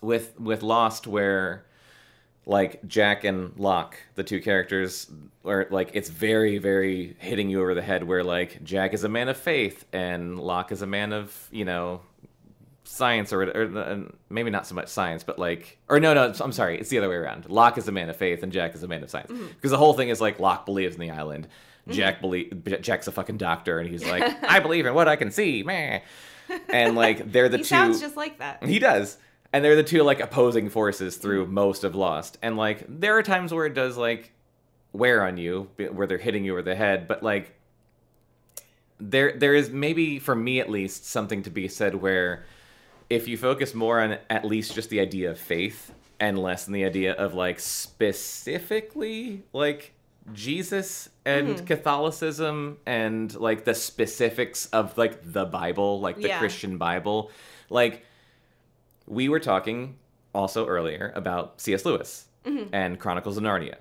with 0.02 0.40
with 0.40 0.64
Lost, 0.64 1.06
where 1.06 1.66
like 2.46 2.86
Jack 2.88 3.24
and 3.24 3.58
Locke, 3.58 3.98
the 4.16 4.24
two 4.24 4.40
characters, 4.42 5.10
where 5.42 5.68
like 5.72 5.92
it's 5.94 6.10
very 6.10 6.58
very 6.58 7.16
hitting 7.20 7.50
you 7.50 7.62
over 7.62 7.74
the 7.74 7.82
head. 7.82 8.04
Where 8.04 8.24
like 8.24 8.64
Jack 8.64 8.94
is 8.94 9.04
a 9.04 9.10
man 9.10 9.30
of 9.30 9.38
faith 9.38 9.86
and 9.94 10.40
Locke 10.40 10.72
is 10.72 10.82
a 10.82 10.88
man 10.88 11.14
of 11.14 11.48
you 11.52 11.66
know 11.66 12.02
science 12.88 13.34
or, 13.34 13.44
or 13.44 13.78
uh, 13.78 14.00
maybe 14.30 14.52
not 14.52 14.68
so 14.68 14.76
much 14.76 14.88
science, 14.88 15.24
but 15.24 15.40
like 15.40 15.80
or 15.90 16.00
no 16.00 16.14
no 16.14 16.34
I'm 16.40 16.52
sorry, 16.52 16.80
it's 16.80 16.90
the 16.90 17.00
other 17.00 17.10
way 17.10 17.16
around. 17.16 17.50
Locke 17.50 17.78
is 17.78 17.88
a 17.88 17.92
man 17.92 18.10
of 18.10 18.16
faith 18.16 18.44
and 18.44 18.52
Jack 18.52 18.76
is 18.76 18.84
a 18.84 18.88
man 18.88 19.04
of 19.04 19.10
science 19.10 19.32
because 19.32 19.72
the 19.72 19.78
whole 19.78 19.94
thing 19.94 20.10
is 20.10 20.22
like 20.22 20.40
Locke 20.40 20.66
believes 20.66 20.96
in 20.96 21.02
the 21.02 21.12
island. 21.12 21.48
Jack 21.88 22.20
believe 22.22 22.64
Jack's 22.82 23.08
a 23.08 23.12
fucking 23.12 23.38
doctor 23.38 23.80
and 23.80 23.90
he's 23.90 24.06
like 24.10 24.24
I 24.44 24.60
believe 24.60 24.86
in 24.86 24.94
what 24.94 25.08
I 25.08 25.16
can 25.16 25.32
see, 25.32 25.64
man. 25.64 26.02
and 26.70 26.96
like 26.96 27.32
they're 27.32 27.50
the 27.50 27.58
he 27.58 27.64
two. 27.64 27.68
sounds 27.70 28.00
just 28.00 28.16
like 28.16 28.38
that. 28.40 28.64
He 28.64 28.78
does. 28.80 29.18
And 29.56 29.64
they're 29.64 29.78
the 29.78 29.84
two 29.84 30.04
like 30.04 30.20
opposing 30.20 30.70
forces 30.70 31.16
through 31.16 31.48
most 31.48 31.86
of 31.86 31.96
Lost. 31.96 32.38
And 32.42 32.58
like 32.58 32.84
there 32.90 33.18
are 33.18 33.24
times 33.24 33.54
where 33.54 33.66
it 33.66 33.74
does 33.74 33.96
like 33.96 34.34
wear 34.92 35.26
on 35.26 35.38
you, 35.38 35.70
where 35.94 36.06
they're 36.06 36.18
hitting 36.18 36.44
you 36.44 36.52
over 36.52 36.62
the 36.62 36.76
head, 36.76 37.08
but 37.08 37.24
like 37.24 37.56
there 39.00 39.32
there 39.32 39.54
is 39.54 39.70
maybe 39.70 40.20
for 40.20 40.36
me 40.36 40.60
at 40.60 40.70
least 40.70 41.06
something 41.06 41.42
to 41.44 41.50
be 41.50 41.70
said 41.70 41.96
where 41.96 42.44
if 43.10 43.30
you 43.30 43.38
focus 43.38 43.74
more 43.74 44.02
on 44.02 44.18
at 44.30 44.44
least 44.44 44.76
just 44.76 44.90
the 44.90 45.00
idea 45.00 45.32
of 45.32 45.40
faith 45.40 45.94
and 46.20 46.38
less 46.38 46.68
on 46.68 46.74
the 46.74 46.84
idea 46.84 47.14
of 47.14 47.34
like 47.34 47.62
specifically 47.62 49.42
like 49.54 49.94
Jesus 50.34 51.08
and 51.24 51.56
mm-hmm. 51.56 51.66
Catholicism 51.66 52.78
and 52.86 53.34
like 53.36 53.64
the 53.64 53.74
specifics 53.74 54.66
of 54.74 54.98
like 54.98 55.32
the 55.32 55.46
Bible, 55.46 56.02
like 56.02 56.18
the 56.18 56.28
Yeah. 56.28 56.40
Christian 56.40 56.78
Bible, 56.78 57.32
like 57.70 58.04
we 59.08 59.30
were 59.30 59.40
talking 59.40 59.98
also 60.34 60.68
earlier 60.68 61.12
about 61.16 61.62
C.S. 61.62 61.86
Lewis 61.86 62.26
mm-hmm. 62.46 62.74
and 62.74 63.00
Chronicles 63.00 63.38
of 63.38 63.44
Narnia. 63.44 63.76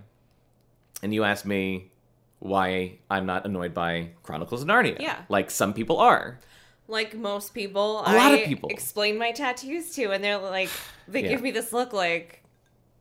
And 1.02 1.12
you 1.12 1.24
asked 1.24 1.46
me 1.46 1.90
why 2.38 2.98
I'm 3.10 3.26
not 3.26 3.46
annoyed 3.46 3.74
by 3.74 4.10
Chronicles 4.22 4.62
of 4.62 4.68
Narnia. 4.68 5.00
Yeah. 5.00 5.22
Like 5.28 5.50
some 5.50 5.72
people 5.74 5.98
are. 5.98 6.38
Like 6.86 7.14
most 7.14 7.54
people, 7.54 8.00
A 8.00 8.12
lot 8.12 8.34
of 8.34 8.40
people. 8.44 8.68
explain 8.68 9.18
my 9.18 9.32
tattoos 9.32 9.94
to, 9.94 10.10
and 10.12 10.22
they're 10.22 10.38
like, 10.38 10.68
they 11.08 11.22
Yeah. 11.22 11.30
give 11.30 11.42
me 11.42 11.50
this 11.50 11.72
look 11.72 11.92
like, 11.92 12.42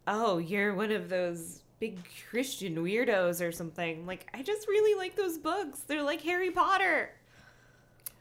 oh, 0.08 0.38
you're 0.38 0.74
one 0.74 0.92
of 0.92 1.10
those 1.10 1.62
big 1.80 2.00
Christian 2.30 2.78
weirdos 2.78 3.46
or 3.46 3.52
something. 3.52 4.06
Like, 4.06 4.28
I 4.34 4.42
just 4.42 4.68
really 4.68 4.98
like 4.98 5.16
those 5.16 5.38
books. 5.38 5.82
They're 5.82 6.02
like 6.04 6.22
Harry 6.22 6.50
Potter. 6.52 7.12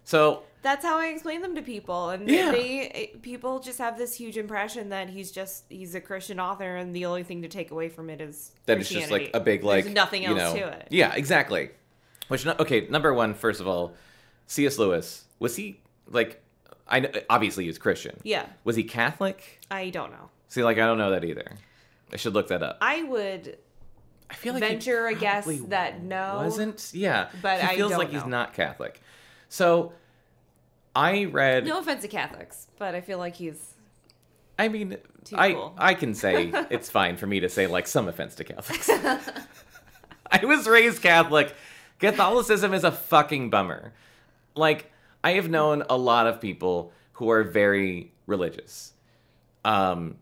So 0.05 0.43
That's 0.63 0.85
how 0.85 0.99
I 0.99 1.07
explain 1.09 1.43
them 1.43 1.55
to 1.57 1.63
people, 1.63 2.11
and 2.11 2.29
Yeah. 2.29 2.53
they 2.53 3.13
people 3.23 3.59
just 3.61 3.79
have 3.79 3.99
this 3.99 4.15
huge 4.15 4.37
impression 4.39 4.91
that 4.91 5.09
he's 5.09 5.33
just 5.33 5.65
he's 5.69 5.95
a 5.95 6.01
Christian 6.01 6.39
author, 6.41 6.77
and 6.77 6.95
the 6.95 7.07
only 7.07 7.23
thing 7.25 7.43
to 7.43 7.49
take 7.49 7.71
away 7.71 7.89
from 7.89 8.11
it 8.11 8.21
is 8.21 8.53
that 8.67 8.79
it's 8.79 8.89
just 8.89 9.11
like 9.11 9.31
a 9.35 9.41
big 9.41 9.65
like 9.65 9.85
There's 9.85 9.95
nothing 9.95 10.23
you 10.23 10.37
else 10.37 10.55
know- 10.55 10.61
to 10.61 10.69
it. 10.69 10.89
Yeah, 10.91 11.15
exactly. 11.15 11.71
Which 12.29 12.47
okay, 12.47 12.87
number 12.89 13.13
one, 13.13 13.35
first 13.35 13.61
of 13.61 13.67
all, 13.67 13.95
C.S. 14.47 14.79
Lewis 14.79 15.25
was 15.39 15.57
he 15.57 15.81
like 16.09 16.41
I 16.89 17.01
know, 17.01 17.11
obviously 17.31 17.65
he 17.65 17.69
was 17.69 17.79
Christian. 17.79 18.19
Yeah, 18.23 18.47
Was 18.65 18.77
he 18.77 18.85
Catholic? 18.85 19.61
I 19.71 19.91
don't 19.91 20.11
know. 20.11 20.31
See, 20.49 20.63
like 20.63 20.79
I 20.79 20.87
don't 20.87 20.99
know 20.99 21.11
that 21.11 21.25
either. 21.25 21.57
I 22.13 22.17
should 22.17 22.35
look 22.35 22.49
that 22.49 22.63
up. 22.63 22.79
I 22.81 23.03
would 23.03 23.59
I 24.31 24.35
feel 24.35 24.55
like 24.55 24.63
venture 24.63 25.07
a 25.07 25.15
guess 25.15 25.47
that 25.69 26.03
no. 26.03 26.41
wasn't. 26.43 26.91
Yeah, 26.95 27.29
But 27.43 27.61
he 27.63 27.77
feels 27.77 27.93
like 27.93 28.11
he's 28.11 28.25
not 28.27 28.53
Catholic. 28.55 29.01
So 29.53 29.93
I 30.97 31.27
read. 31.27 31.67
No 31.67 31.79
offense 31.79 32.01
to 32.01 32.09
Catholics, 32.09 32.69
but 32.79 32.95
I 32.95 33.03
feel 33.03 33.19
like 33.19 33.37
he's 33.37 33.75
I 34.59 34.69
mean, 34.69 34.97
Too 35.25 35.37
I 35.37 35.53
cool. 35.53 35.75
I 35.77 35.93
can 35.93 36.15
say 36.15 36.51
it's 36.71 36.89
fine 36.89 37.19
for 37.19 37.27
me 37.27 37.41
to 37.41 37.51
say 37.51 37.67
like 37.67 37.87
some 37.87 38.09
offense 38.09 38.35
to 38.37 38.45
Catholics. 38.45 38.89
I 40.31 40.45
was 40.47 40.67
raised 40.67 41.03
Catholic. 41.03 41.55
Catholicism 41.99 42.73
is 42.73 42.83
a 42.83 42.91
fucking 42.91 43.51
bummer. 43.51 43.93
Like 44.57 44.91
I 45.23 45.33
have 45.33 45.51
known 45.51 45.85
a 45.91 45.99
lot 45.99 46.27
of 46.27 46.41
people 46.41 46.95
who 47.13 47.29
are 47.31 47.43
very 47.43 48.11
religious. 48.27 48.95
Um 49.67 50.17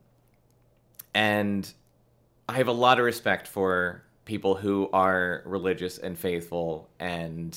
and 1.14 1.72
I 2.48 2.54
have 2.54 2.66
a 2.66 2.72
lot 2.72 2.98
of 2.98 3.04
respect 3.04 3.46
for 3.46 4.02
people 4.24 4.56
who 4.56 4.90
are 4.92 5.42
religious 5.44 5.98
and 5.98 6.18
faithful 6.18 6.90
and 6.98 7.56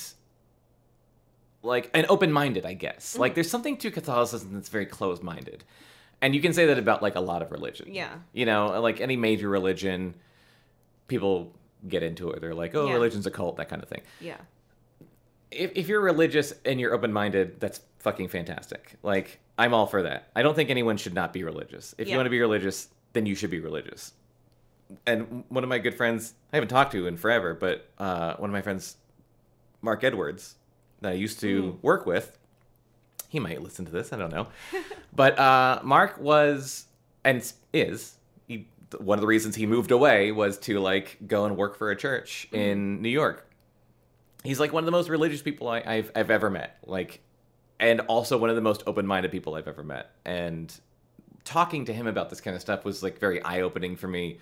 like 1.63 1.89
and 1.93 2.05
open-minded, 2.09 2.65
I 2.65 2.73
guess. 2.73 3.17
Like 3.17 3.33
there's 3.35 3.49
something 3.49 3.77
to 3.77 3.89
Catholicism 3.89 4.53
that's 4.53 4.69
very 4.69 4.85
closed-minded. 4.85 5.63
And 6.21 6.35
you 6.35 6.41
can 6.41 6.53
say 6.53 6.65
that 6.67 6.77
about 6.77 7.01
like 7.01 7.15
a 7.15 7.19
lot 7.19 7.41
of 7.41 7.51
religion. 7.51 7.87
Yeah. 7.93 8.13
You 8.33 8.45
know, 8.45 8.79
like 8.81 9.01
any 9.01 9.15
major 9.17 9.49
religion, 9.49 10.13
people 11.07 11.51
get 11.87 12.03
into 12.03 12.29
it. 12.31 12.39
They're 12.41 12.53
like, 12.53 12.75
"Oh, 12.75 12.87
Yeah. 12.87 12.93
religion's 12.93 13.25
a 13.25 13.31
cult," 13.31 13.57
that 13.57 13.69
kind 13.69 13.81
of 13.81 13.89
thing. 13.89 14.01
yeah. 14.21 14.37
If 15.51 15.71
if 15.75 15.87
you're 15.87 16.01
religious 16.01 16.51
and 16.65 16.79
you're 16.79 16.93
open-minded, 16.93 17.59
that's 17.59 17.81
fucking 17.99 18.27
fantastic. 18.29 18.93
Like 19.03 19.39
I'm 19.57 19.73
all 19.73 19.85
for 19.85 20.01
that. 20.03 20.29
I 20.35 20.41
don't 20.41 20.55
think 20.55 20.69
anyone 20.69 20.97
should 20.97 21.13
not 21.13 21.31
be 21.31 21.43
religious. 21.43 21.93
If 21.97 22.07
you 22.07 22.11
Yeah. 22.11 22.17
want 22.17 22.25
to 22.25 22.31
be 22.31 22.39
religious, 22.39 22.87
then 23.13 23.25
you 23.27 23.35
should 23.35 23.51
be 23.51 23.59
religious. 23.59 24.13
And 25.05 25.43
one 25.49 25.63
of 25.63 25.69
my 25.69 25.77
good 25.79 25.93
friends, 25.95 26.33
I 26.51 26.55
haven't 26.57 26.69
talked 26.69 26.91
to 26.93 27.05
in 27.07 27.17
forever, 27.17 27.53
but 27.53 27.87
uh, 27.99 28.35
one 28.37 28.49
of 28.49 28.53
my 28.53 28.61
friends, 28.61 28.97
Mark 29.81 30.03
Edwards, 30.03 30.55
that 31.03 31.11
I 31.11 31.15
used 31.15 31.39
to 31.41 31.71
hmm. 31.71 31.77
work 31.81 32.05
with, 32.05 32.37
he 33.29 33.39
might 33.39 33.61
listen 33.61 33.85
to 33.85 33.91
this. 33.91 34.11
I 34.11 34.17
don't 34.17 34.31
know, 34.31 34.47
but 35.15 35.37
uh, 35.37 35.79
Mark 35.83 36.19
was 36.19 36.87
and 37.23 37.53
is 37.71 38.15
he, 38.47 38.67
one 38.97 39.17
of 39.17 39.21
the 39.21 39.27
reasons 39.27 39.55
he 39.55 39.65
moved 39.65 39.91
away 39.91 40.31
was 40.31 40.57
to 40.59 40.79
like 40.79 41.17
go 41.27 41.45
and 41.45 41.55
work 41.55 41.77
for 41.77 41.91
a 41.91 41.95
church 41.95 42.47
hmm. 42.49 42.55
in 42.55 43.01
New 43.01 43.09
York. 43.09 43.49
He's 44.43 44.59
like 44.59 44.73
one 44.73 44.83
of 44.83 44.85
the 44.85 44.91
most 44.91 45.07
religious 45.07 45.41
people 45.41 45.69
I, 45.69 45.83
I've 45.85 46.11
I've 46.15 46.31
ever 46.31 46.49
met. 46.49 46.77
Like, 46.85 47.21
and 47.79 48.01
also 48.01 48.37
one 48.37 48.49
of 48.49 48.55
the 48.55 48.61
most 48.61 48.83
open-minded 48.87 49.31
people 49.31 49.55
I've 49.55 49.67
ever 49.67 49.83
met. 49.83 50.11
And 50.25 50.73
talking 51.45 51.85
to 51.85 51.93
him 51.93 52.07
about 52.07 52.29
this 52.29 52.41
kind 52.41 52.55
of 52.55 52.61
stuff 52.61 52.85
was 52.85 53.03
like 53.03 53.19
very 53.19 53.41
eye-opening 53.43 53.95
for 53.95 54.07
me 54.07 54.39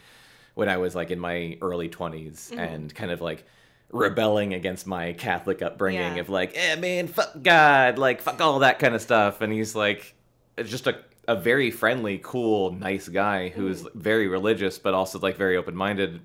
when 0.54 0.69
I 0.69 0.78
was 0.78 0.95
like 0.95 1.12
in 1.12 1.19
my 1.19 1.58
early 1.62 1.89
20s 1.89 2.50
mm-hmm. 2.50 2.60
and 2.60 2.93
kind 2.93 3.12
of 3.12 3.21
like 3.21 3.45
rebelling 3.91 4.54
against 4.54 4.88
my 4.88 5.13
Catholic 5.13 5.62
upbringing 5.62 6.15
Yeah. 6.15 6.21
of 6.21 6.30
like, 6.30 6.54
eh, 6.56 6.75
man, 6.75 7.08
fuck 7.08 7.41
God, 7.41 7.97
like, 7.97 8.21
fuck 8.21 8.39
all 8.41 8.60
that 8.60 8.80
kind 8.80 8.95
of 8.95 9.01
stuff. 9.01 9.41
And 9.41 9.51
he's 9.51 9.75
like, 9.75 10.15
just 10.63 10.88
a, 10.88 10.99
a 11.27 11.36
very 11.36 11.71
friendly, 11.71 12.19
cool, 12.23 12.71
nice 12.71 13.08
guy 13.08 13.49
who's 13.49 13.86
very 13.93 14.27
religious, 14.27 14.80
but 14.80 14.93
also 14.93 15.19
like 15.19 15.38
very 15.38 15.58
open 15.58 15.75
minded 15.75 16.21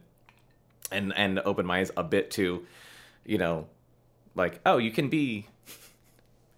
and, 0.90 1.12
and 1.16 1.40
open 1.40 1.68
eyes 1.70 1.90
a 1.96 2.04
bit 2.04 2.30
to, 2.32 2.64
you 3.24 3.38
know, 3.38 3.66
like, 4.34 4.60
oh, 4.64 4.78
you 4.78 4.90
can 4.90 5.08
be, 5.08 5.46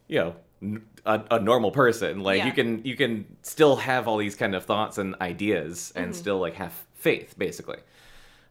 you 0.09 0.19
know, 0.19 0.81
a, 1.07 1.23
a, 1.31 1.41
normal 1.41 1.71
person. 1.71 2.21
Like 2.21 2.39
Yeah. 2.39 2.47
you 2.47 2.53
can, 2.53 2.85
you 2.85 2.97
can 2.97 3.37
still 3.43 3.77
have 3.77 4.09
all 4.09 4.19
these 4.19 4.35
kind 4.35 4.55
of 4.55 4.65
thoughts 4.65 4.99
and 4.99 5.15
ideas 5.21 5.93
and 5.97 6.15
still 6.15 6.39
like 6.39 6.55
have 6.55 6.73
faith, 6.95 7.35
basically. 7.39 7.79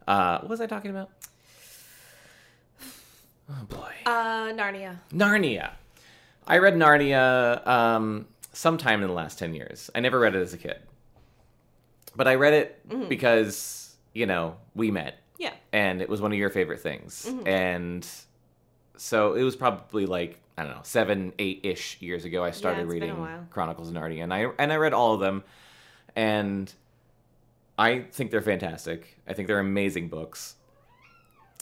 Uh, 0.07 0.39
what 0.39 0.49
was 0.49 0.61
I 0.61 0.67
talking 0.67 0.89
about? 0.89 1.09
Oh 3.49 3.63
boy. 3.69 3.91
Uh, 4.05 4.51
Narnia. 4.53 4.97
Narnia. 5.11 5.71
I 6.45 6.57
read 6.59 6.75
Narnia 6.75 7.65
um, 7.67 8.25
sometime 8.53 9.01
in 9.01 9.07
the 9.07 9.13
last 9.13 9.39
10 9.39 9.53
years. 9.53 9.89
I 9.95 9.99
never 9.99 10.19
read 10.19 10.35
it 10.35 10.41
as 10.41 10.53
a 10.53 10.57
kid. 10.57 10.77
But 12.15 12.27
I 12.27 12.35
read 12.35 12.53
it 12.53 13.09
because, 13.09 13.95
you 14.13 14.25
know, 14.25 14.55
we 14.73 14.89
met 14.91 15.19
Yeah. 15.37 15.53
and 15.71 16.01
it 16.01 16.09
was 16.09 16.19
one 16.21 16.31
of 16.31 16.37
your 16.37 16.49
favorite 16.49 16.79
things. 16.81 17.29
And 17.45 18.07
so 18.95 19.33
it 19.33 19.43
was 19.43 19.55
probably 19.55 20.05
like, 20.05 20.39
I 20.57 20.63
don't 20.63 20.71
know, 20.71 20.81
seven, 20.83 21.33
eight 21.37 21.59
ish 21.63 22.01
years 22.01 22.25
ago 22.25 22.43
I 22.43 22.51
started 22.51 22.83
a 22.83 22.85
reading. 22.87 23.15
Chronicles 23.51 23.89
of 23.89 23.95
Narnia. 23.95 24.23
And 24.23 24.33
I, 24.33 24.47
and 24.57 24.73
I 24.73 24.77
read 24.77 24.93
all 24.93 25.13
of 25.13 25.19
them. 25.19 25.43
And 26.15 26.73
I 27.77 27.99
think 28.11 28.31
they're 28.31 28.41
fantastic. 28.41 29.19
I 29.27 29.33
think 29.33 29.47
they're 29.47 29.59
amazing 29.59 30.07
books. 30.09 30.55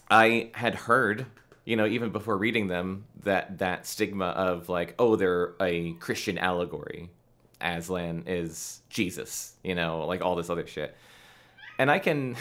I 0.09 0.51
had 0.53 0.75
heard, 0.75 1.25
you 1.65 1.75
know, 1.75 1.85
even 1.85 2.11
before 2.11 2.37
reading 2.37 2.67
them, 2.67 3.05
that 3.23 3.57
that 3.57 3.85
stigma 3.85 4.27
of 4.27 4.69
like, 4.69 4.95
oh, 4.99 5.15
they're 5.15 5.53
a 5.59 5.93
Christian 5.93 6.37
allegory. 6.37 7.09
Aslan 7.59 8.23
is 8.27 8.81
Jesus, 8.89 9.55
you 9.63 9.75
know, 9.75 10.05
like 10.05 10.21
all 10.21 10.35
this 10.35 10.49
other 10.49 10.67
shit. 10.67 10.95
And 11.79 11.89
I 11.89 11.99
can, 11.99 12.35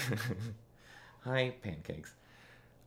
hi 1.24 1.54
pancakes. 1.62 2.12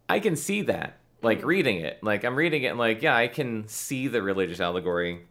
I 0.07 0.19
can 0.19 0.35
see 0.35 0.61
that, 0.63 0.99
like 1.21 1.43
reading 1.43 1.79
it. 1.81 2.03
Like 2.03 2.23
I'm 2.23 2.35
reading 2.35 2.63
it, 2.63 2.67
and 2.67 2.79
like 2.79 3.01
yeah, 3.01 3.15
I 3.15 3.27
can 3.27 3.67
see 3.67 4.07
the 4.07 4.21
religious 4.21 4.59
allegory, 4.59 5.25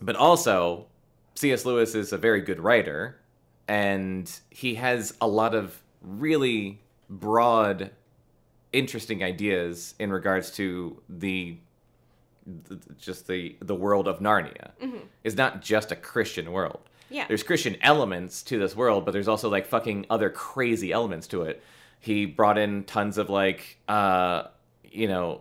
but 0.00 0.16
also 0.16 0.86
C.S. 1.34 1.64
Lewis 1.64 1.94
is 1.94 2.12
a 2.12 2.18
very 2.18 2.40
good 2.40 2.60
writer, 2.60 3.18
and 3.66 4.30
he 4.50 4.74
has 4.74 5.14
a 5.20 5.26
lot 5.26 5.54
of 5.54 5.82
really 6.02 6.80
broad, 7.08 7.90
interesting 8.76 9.22
ideas 9.24 9.94
in 9.98 10.12
regards 10.12 10.50
to 10.52 11.00
the, 11.08 11.56
th- 12.68 12.80
just 12.98 13.26
the 13.26 13.56
the 13.60 13.74
world 13.74 14.06
of 14.06 14.20
Narnia. 14.20 14.70
It's 15.24 15.36
not 15.36 15.62
just 15.62 15.92
a 15.92 15.96
Christian 15.96 16.52
world. 16.52 16.80
Yeah. 17.08 17.26
There's 17.28 17.42
Christian 17.42 17.76
elements 17.82 18.42
to 18.44 18.58
this 18.58 18.74
world, 18.76 19.04
but 19.04 19.12
there's 19.12 19.28
also 19.28 19.48
like 19.48 19.66
fucking 19.66 20.06
other 20.10 20.28
crazy 20.30 20.92
elements 20.92 21.28
to 21.28 21.42
it. 21.42 21.62
He 22.00 22.26
brought 22.26 22.58
in 22.58 22.84
tons 22.84 23.16
of 23.18 23.30
like, 23.30 23.78
uh, 23.88 24.44
you 24.84 25.08
know, 25.08 25.40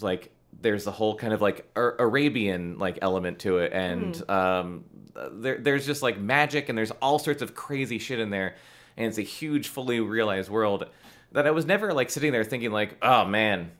like 0.00 0.30
there's 0.60 0.84
the 0.84 0.90
whole 0.90 1.14
kind 1.16 1.32
of 1.32 1.40
like 1.42 1.70
Ar- 1.76 1.96
Arabian 1.98 2.78
like 2.78 2.98
element 3.02 3.38
to 3.40 3.58
it, 3.58 3.72
and 3.72 4.30
um, 4.30 4.84
there 5.32 5.58
there's 5.58 5.86
just 5.86 6.02
like 6.02 6.18
magic 6.18 6.68
and 6.68 6.76
there's 6.76 6.92
all 7.02 7.18
sorts 7.18 7.42
of 7.42 7.54
crazy 7.54 7.98
shit 7.98 8.18
in 8.20 8.30
there, 8.30 8.56
and 8.96 9.06
it's 9.06 9.18
a 9.18 9.22
huge, 9.22 9.68
fully 9.68 10.00
realized 10.00 10.50
world 10.50 10.86
that 11.36 11.46
I 11.46 11.50
was 11.50 11.66
never 11.66 11.92
like 11.92 12.08
sitting 12.08 12.32
there 12.32 12.44
thinking 12.44 12.72
like, 12.72 12.96
oh 13.02 13.26
man, 13.26 13.70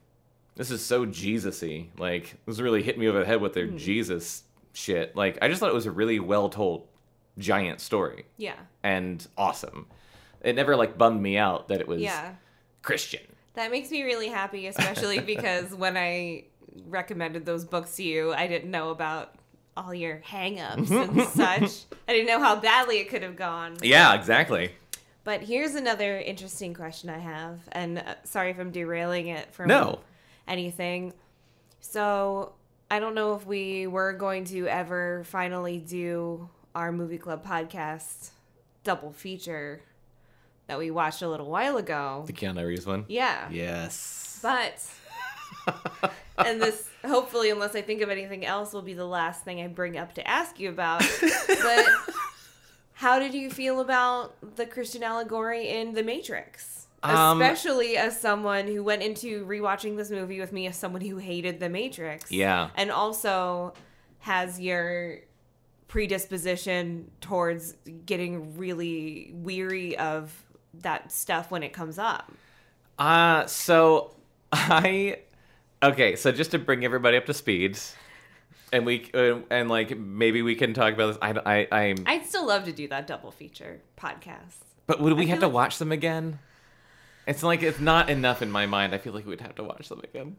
this 0.57 0.71
is 0.71 0.85
so 0.85 1.07
Jesus-y. 1.07 1.89
Like 1.97 2.37
this 2.45 2.61
really 2.61 2.83
hit 2.83 2.99
me 2.99 3.09
over 3.09 3.21
the 3.21 3.25
head 3.25 3.41
with 3.41 3.55
their 3.55 3.67
hmm. 3.67 3.79
Jesus 3.79 4.43
shit. 4.75 5.17
Like 5.17 5.39
I 5.41 5.49
just 5.49 5.61
thought 5.61 5.71
it 5.71 5.75
was 5.75 5.87
a 5.87 5.91
really 5.91 6.21
well 6.21 6.51
told 6.51 6.87
giant 7.39 7.81
story 7.81 8.27
Yeah. 8.37 8.57
and 8.83 9.27
awesome. 9.39 9.87
It 10.43 10.55
never 10.55 10.77
like 10.77 10.99
bummed 10.99 11.23
me 11.23 11.39
out 11.39 11.69
that 11.69 11.81
it 11.81 11.89
was 11.89 12.03
Yeah. 12.03 12.35
Christian. 12.83 13.23
That 13.55 13.71
makes 13.71 13.91
me 13.91 14.03
really 14.03 14.29
happy, 14.29 14.67
especially 14.67 15.21
because 15.35 15.75
when 15.75 15.97
I 15.97 16.45
recommended 16.87 17.47
those 17.47 17.65
books 17.65 17.97
to 17.97 18.03
you, 18.03 18.35
I 18.35 18.49
didn't 18.49 18.71
know 18.71 18.91
about 18.91 19.35
all 19.79 19.95
your 19.95 20.21
hang-ups 20.25 20.91
mm-hmm. 20.91 21.21
and 21.21 21.29
such. 21.31 21.87
I 22.07 22.13
didn't 22.13 22.27
know 22.27 22.39
how 22.41 22.57
badly 22.57 22.99
it 22.99 23.09
could 23.09 23.23
have 23.23 23.37
gone. 23.37 23.79
Yeah, 23.83 24.13
exactly. 24.15 24.73
But 25.27 25.43
here's 25.43 25.75
another 25.75 26.19
interesting 26.21 26.73
question 26.73 27.11
I 27.11 27.19
have, 27.19 27.59
and 27.73 27.99
uh, 27.99 28.15
sorry 28.23 28.51
if 28.53 28.61
I'm 28.61 28.71
derailing 28.71 29.27
it 29.27 29.53
from 29.53 29.67
No. 29.67 29.99
anything. 30.47 31.13
So 31.81 32.53
I 32.93 33.01
don't 33.01 33.17
know 33.17 33.35
if 33.35 33.45
we 33.45 33.89
were 33.89 34.13
going 34.13 34.45
to 34.45 34.69
ever 34.69 35.25
finally 35.25 35.79
do 35.79 36.49
our 36.77 36.93
movie 36.93 37.19
club 37.19 37.45
podcast 37.45 38.31
double 38.85 39.11
feature 39.11 39.81
that 40.69 40.79
we 40.79 40.93
watched 40.93 41.23
a 41.23 41.29
little 41.29 41.51
while 41.51 41.77
ago. 41.77 42.23
The 42.29 42.33
Keanu 42.33 42.65
Reeves 42.65 42.87
one. 42.87 43.05
Yeah. 43.09 43.49
Yes. 43.51 44.39
But 44.41 44.89
and 46.39 46.63
this 46.63 46.89
hopefully 47.05 47.51
unless 47.51 47.75
I 47.75 47.83
think 47.83 48.01
of 48.01 48.11
anything 48.11 48.47
else 48.47 48.73
will 48.73 48.83
be 48.83 48.95
the 48.95 49.05
last 49.07 49.43
thing 49.45 49.61
I 49.61 49.67
bring 49.67 49.99
up 49.99 50.15
to 50.15 50.25
ask 50.29 50.61
you 50.61 50.69
about. 50.69 51.01
but 51.49 51.87
how 52.97 53.19
did 53.19 53.35
you 53.35 53.51
feel 53.51 53.81
about 53.81 54.57
the 54.57 54.65
Christian 54.65 55.03
allegory 55.03 55.69
in 55.69 55.93
The 55.93 56.03
Matrix? 56.03 56.87
Um, 57.03 57.43
Especially 57.43 57.99
as 57.99 58.19
someone 58.19 58.67
who 58.67 58.83
went 58.83 59.03
into 59.03 59.45
rewatching 59.45 59.99
this 59.99 60.11
movie 60.11 60.41
with 60.41 60.51
me 60.51 60.67
as 60.67 60.79
someone 60.79 61.03
who 61.03 61.19
hated 61.19 61.61
The 61.61 61.69
Matrix. 61.69 62.33
Yeah. 62.33 62.71
And 62.75 62.91
also 62.91 63.75
has 64.21 64.59
your 64.59 65.19
predisposition 65.89 67.11
towards 67.21 67.75
getting 68.07 68.57
really 68.57 69.31
weary 69.35 69.99
of 69.99 70.33
that 70.81 71.13
stuff 71.13 71.51
when 71.51 71.63
it 71.63 71.75
comes 71.75 71.99
up. 71.99 72.33
Uh 72.99 73.45
so 73.45 74.15
I 74.53 75.19
okay, 75.83 76.17
so 76.17 76.33
just 76.33 76.53
to 76.53 76.59
bring 76.59 76.83
everybody 76.83 77.19
up 77.19 77.27
to 77.27 77.35
speed, 77.35 77.79
and 78.73 78.85
we 78.87 79.11
uh, 79.15 79.39
and 79.51 79.69
like 79.69 79.97
maybe 79.97 80.43
we 80.43 80.55
can 80.55 80.75
talk 80.75 80.95
about 80.95 81.07
this. 81.09 81.19
I 81.23 81.67
I 81.71 81.77
I'm. 81.81 81.97
I'd 82.07 82.27
still 82.27 82.47
love 82.47 82.65
to 82.65 82.73
do 82.73 82.89
that 82.89 83.07
double 83.07 83.31
feature 83.31 83.81
podcast. 83.99 84.59
but 84.87 85.01
would 85.01 85.15
we 85.15 85.27
have 85.29 85.41
to 85.41 85.47
like- 85.47 85.55
watch 85.55 85.79
them 85.79 85.93
again? 85.93 86.39
It's 87.27 87.43
like 87.43 87.63
it's 87.63 87.81
not 87.81 88.09
enough 88.09 88.41
in 88.43 88.51
my 88.51 88.67
mind. 88.67 88.95
I 88.95 88.99
feel 88.99 89.13
like 89.13 89.27
we'd 89.27 89.41
have 89.41 89.57
to 89.57 89.65
watch 89.65 89.89
them 89.89 90.01
again. 90.05 90.37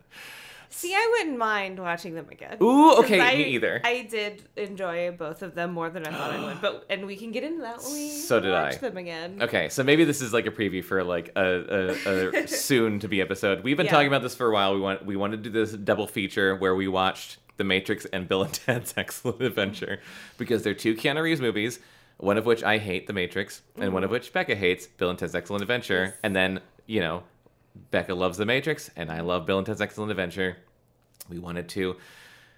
See, 0.70 0.94
I 0.94 1.16
wouldn't 1.18 1.38
mind 1.38 1.80
watching 1.80 2.13
them 2.13 2.28
again. 2.30 2.58
Ooh, 2.62 2.96
okay, 3.00 3.22
I, 3.22 3.36
me 3.38 3.44
either. 3.56 3.80
I 3.86 4.02
did 4.10 4.44
enjoy 4.58 5.12
both 5.12 5.42
of 5.42 5.56
them 5.56 5.72
more 5.72 5.90
than 5.90 6.06
I 6.06 6.12
thought 6.12 6.32
I 6.34 6.44
would, 6.44 6.62
but 6.62 6.86
and 6.90 7.06
we 7.06 7.16
can 7.16 7.32
get 7.32 7.46
into 7.46 7.62
that 7.62 7.82
when 7.82 7.94
we 7.94 8.10
So 8.10 8.42
did 8.42 8.52
watch 8.52 8.74
I. 8.76 8.78
them 8.78 8.98
again. 8.98 9.42
Okay, 9.42 9.70
so 9.70 9.82
maybe 9.84 10.04
this 10.04 10.22
is 10.22 10.34
like 10.34 10.46
a 10.46 10.52
preview 10.52 10.84
for 10.84 11.06
like 11.06 11.32
a, 11.38 11.96
a, 12.06 12.42
a 12.44 12.48
soon 12.50 13.00
to 13.00 13.08
be 13.08 13.22
episode. 13.22 13.63
We've 13.63 13.78
been 13.78 13.86
Yeah. 13.86 13.94
talking 13.94 14.08
about 14.10 14.24
this 14.24 14.36
for 14.36 14.48
a 14.48 14.52
while. 14.54 14.74
We 14.76 14.82
want 14.82 15.06
we 15.06 15.16
wanted 15.16 15.44
to 15.46 15.50
do 15.50 15.54
this 15.66 15.72
double 15.72 16.06
feature 16.06 16.54
where 16.58 16.76
we 16.76 16.90
watched 16.90 17.38
The 17.58 17.63
Matrix 17.63 18.06
and 18.06 18.28
Bill 18.28 18.43
and 18.43 18.54
Ted's 18.54 18.93
Excellent 18.98 19.41
Adventure 19.41 20.00
because 20.38 20.63
they're 20.63 20.74
two 20.74 20.96
Keanu 20.96 21.22
Reeves 21.22 21.41
movies. 21.41 21.80
One 22.20 22.38
of 22.38 22.46
which 22.48 22.63
I 22.63 22.80
hate, 22.80 23.06
The 23.06 23.13
Matrix, 23.13 23.62
and 23.78 23.93
one 23.93 24.04
of 24.04 24.10
which 24.10 24.34
Becca 24.34 24.56
hates, 24.56 24.88
Bill 24.88 25.12
and 25.12 25.20
Ted's 25.20 25.36
Excellent 25.36 25.62
Adventure. 25.62 26.06
Yes. 26.06 26.13
And 26.24 26.36
then 26.36 26.62
you 26.88 27.00
know, 27.02 27.24
Becca 27.91 28.15
loves 28.15 28.38
The 28.38 28.46
Matrix, 28.46 28.89
and 28.96 29.12
I 29.12 29.20
love 29.22 29.46
Bill 29.46 29.58
and 29.60 29.67
Ted's 29.67 29.82
Excellent 29.82 30.10
Adventure. 30.10 30.58
We 31.30 31.38
wanted 31.38 31.67
to 31.70 31.98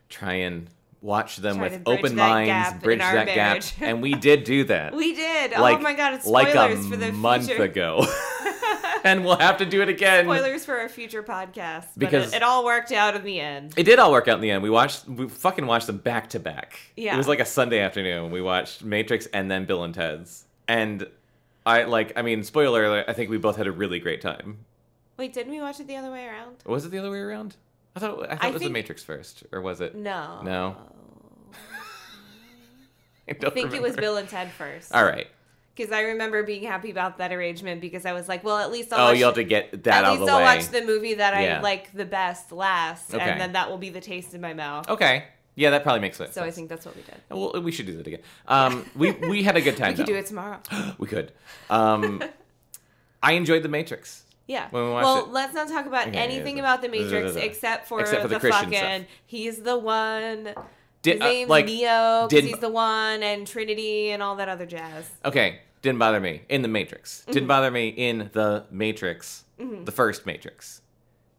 try 0.07 0.33
and 0.35 0.67
watch 1.01 1.37
them 1.37 1.57
Try 1.57 1.69
with 1.69 1.81
open 1.85 2.15
minds, 2.15 2.81
bridge 2.83 2.99
that 2.99 3.25
marriage. 3.25 3.77
gap, 3.77 3.87
and 3.87 4.01
we 4.01 4.13
did 4.13 4.43
do 4.43 4.63
that 4.65 4.93
We 4.95 5.13
did. 5.15 5.53
Oh 5.53 5.61
like, 5.61 5.79
oh 5.79 5.81
my 5.81 5.93
god, 5.93 6.13
it's 6.13 6.25
like 6.25 6.49
spoilers 6.49 6.85
a 6.85 6.89
for 6.89 6.97
the 6.97 7.11
month 7.11 7.47
future. 7.47 7.63
ago, 7.63 8.05
and 9.03 9.23
we'll 9.25 9.37
have 9.37 9.57
to 9.57 9.65
do 9.65 9.81
it 9.81 9.89
again. 9.89 10.25
Spoilers 10.25 10.65
for 10.65 10.77
our 10.77 10.89
future 10.89 11.23
podcast. 11.23 11.87
Because- 11.97 12.33
it, 12.33 12.37
it 12.37 12.43
all 12.43 12.65
worked 12.65 12.91
out 12.91 13.15
in 13.15 13.23
the 13.23 13.39
end. 13.39 13.73
It 13.77 13.83
did 13.83 13.99
all 13.99 14.11
work 14.11 14.27
out 14.27 14.35
in 14.35 14.41
the 14.41 14.51
end. 14.51 14.63
We 14.63 14.69
watched, 14.69 15.07
we 15.07 15.27
fucking 15.27 15.65
watched 15.65 15.87
them 15.87 15.97
back 15.97 16.29
to 16.31 16.39
back. 16.39 16.79
Yeah. 16.95 17.13
it 17.13 17.17
was 17.17 17.27
like 17.27 17.39
a 17.39 17.45
Sunday 17.45 17.79
afternoon. 17.79 18.31
We 18.31 18.41
watched 18.41 18.83
Matrix 18.83 19.25
and 19.27 19.49
then 19.49 19.65
Bill 19.65 19.83
and 19.83 19.93
Ted's, 19.93 20.45
and 20.67 21.07
I 21.65 21.83
like, 21.83 22.13
I 22.17 22.21
mean, 22.21 22.43
spoiler 22.43 22.85
alert. 22.85 23.05
I 23.07 23.13
think 23.13 23.29
we 23.29 23.37
both 23.37 23.55
had 23.57 23.67
a 23.67 23.71
really 23.71 23.99
great 23.99 24.21
time. 24.21 24.59
Wait, 25.17 25.33
didn't 25.33 25.51
we 25.51 25.59
watch 25.61 25.79
it 25.79 25.87
the 25.87 25.97
other 25.97 26.11
way 26.11 26.25
around? 26.25 26.57
Was 26.65 26.85
it 26.85 26.89
the 26.89 26.97
other 26.97 27.11
way 27.11 27.19
around? 27.19 27.55
I 27.95 27.99
thought, 27.99 28.23
I 28.23 28.35
thought 28.35 28.43
I 28.45 28.47
it 28.49 28.53
was 28.53 28.61
the 28.61 28.69
Matrix 28.69 29.03
first, 29.03 29.43
or 29.51 29.61
was 29.61 29.81
it? 29.81 29.95
No. 29.95 30.41
No. 30.43 30.77
I, 33.27 33.35
I 33.45 33.49
think 33.49 33.73
it 33.73 33.81
was. 33.81 33.95
Bill 33.95 34.17
and 34.17 34.29
Ted 34.29 34.51
first. 34.51 34.93
All 34.93 35.03
right. 35.03 35.27
Because 35.79 35.93
I 35.93 36.01
remember 36.01 36.43
being 36.43 36.63
happy 36.63 36.91
about 36.91 37.19
that 37.19 37.31
arrangement 37.31 37.79
because 37.79 38.05
I 38.05 38.11
was 38.11 38.27
like, 38.27 38.43
well, 38.43 38.57
at 38.57 38.69
least 38.69 38.91
I'll 38.91 38.99
Oh, 38.99 39.09
watch, 39.11 39.17
you 39.19 39.23
have 39.25 39.35
to 39.35 39.45
get 39.45 39.83
that 39.85 39.99
at 39.99 40.03
out 40.03 40.13
of 40.15 40.19
least 40.19 40.25
the 40.25 40.31
I'll 40.33 40.37
way. 40.39 40.43
watch 40.57 40.67
the 40.67 40.81
movie 40.81 41.13
that 41.13 41.41
Yeah. 41.41 41.59
I 41.59 41.61
like 41.61 41.93
the 41.93 42.03
best 42.03 42.51
last, 42.51 43.13
Okay. 43.13 43.23
and 43.23 43.39
then 43.39 43.53
that 43.53 43.69
will 43.69 43.77
be 43.77 43.89
the 43.89 44.01
taste 44.01 44.33
in 44.33 44.41
my 44.41 44.53
mouth. 44.53 44.89
Okay. 44.89 45.23
Yeah, 45.55 45.69
that 45.69 45.83
probably 45.83 46.01
makes 46.01 46.17
sense. 46.17 46.33
So 46.33 46.43
I 46.43 46.51
think 46.51 46.67
that's 46.67 46.85
what 46.85 46.97
we 46.97 47.01
did. 47.03 47.15
well, 47.29 47.61
we 47.61 47.71
should 47.71 47.85
do 47.85 47.95
that 47.95 48.07
again. 48.07 48.19
Um, 48.47 48.85
we 48.93 49.11
we 49.11 49.41
had 49.43 49.55
a 49.55 49.61
good 49.61 49.77
time. 49.81 49.91
We 49.91 49.95
could 49.95 50.05
though. 50.07 50.13
do 50.13 50.15
it 50.19 50.25
tomorrow. 50.25 50.59
we 50.97 51.07
could. 51.07 51.31
Um, 51.69 52.21
I 53.23 53.33
enjoyed 53.33 53.63
The 53.63 53.69
Matrix. 53.69 54.23
Yeah. 54.47 54.67
We 54.73 54.81
well, 54.81 55.19
it. 55.25 55.29
let's 55.29 55.53
not 55.53 55.69
talk 55.69 55.85
about 55.85 56.07
Okay, 56.09 56.17
anything 56.17 56.57
yeah, 56.57 56.63
about 56.63 56.81
the 56.81 56.89
Matrix 56.89 57.35
except 57.47 57.87
for, 57.87 58.01
Except 58.01 58.21
for 58.23 58.27
the 58.27 58.39
the, 58.39 58.49
fucking. 58.49 58.73
stuff. 58.73 59.01
He's 59.25 59.61
the 59.61 59.77
one. 59.77 60.53
Did 61.01 61.21
His 61.23 61.45
uh, 61.45 61.49
like 61.49 61.65
Neo 61.67 62.27
did- 62.29 62.43
he's 62.43 62.57
the 62.59 62.69
one, 62.69 63.23
and 63.23 63.47
Trinity 63.47 64.09
and 64.11 64.21
all 64.21 64.35
that 64.35 64.49
other 64.49 64.65
jazz. 64.65 65.09
okay? 65.23 65.59
Didn't 65.81 65.99
bother 65.99 66.19
me 66.19 66.41
in 66.49 66.61
The 66.61 66.67
Matrix. 66.67 67.21
Mm-hmm. 67.21 67.31
Didn't 67.31 67.47
bother 67.47 67.71
me 67.71 67.89
in 67.89 68.29
The 68.33 68.65
Matrix, 68.71 69.45
the 69.57 69.91
first 69.91 70.25
Matrix. 70.25 70.81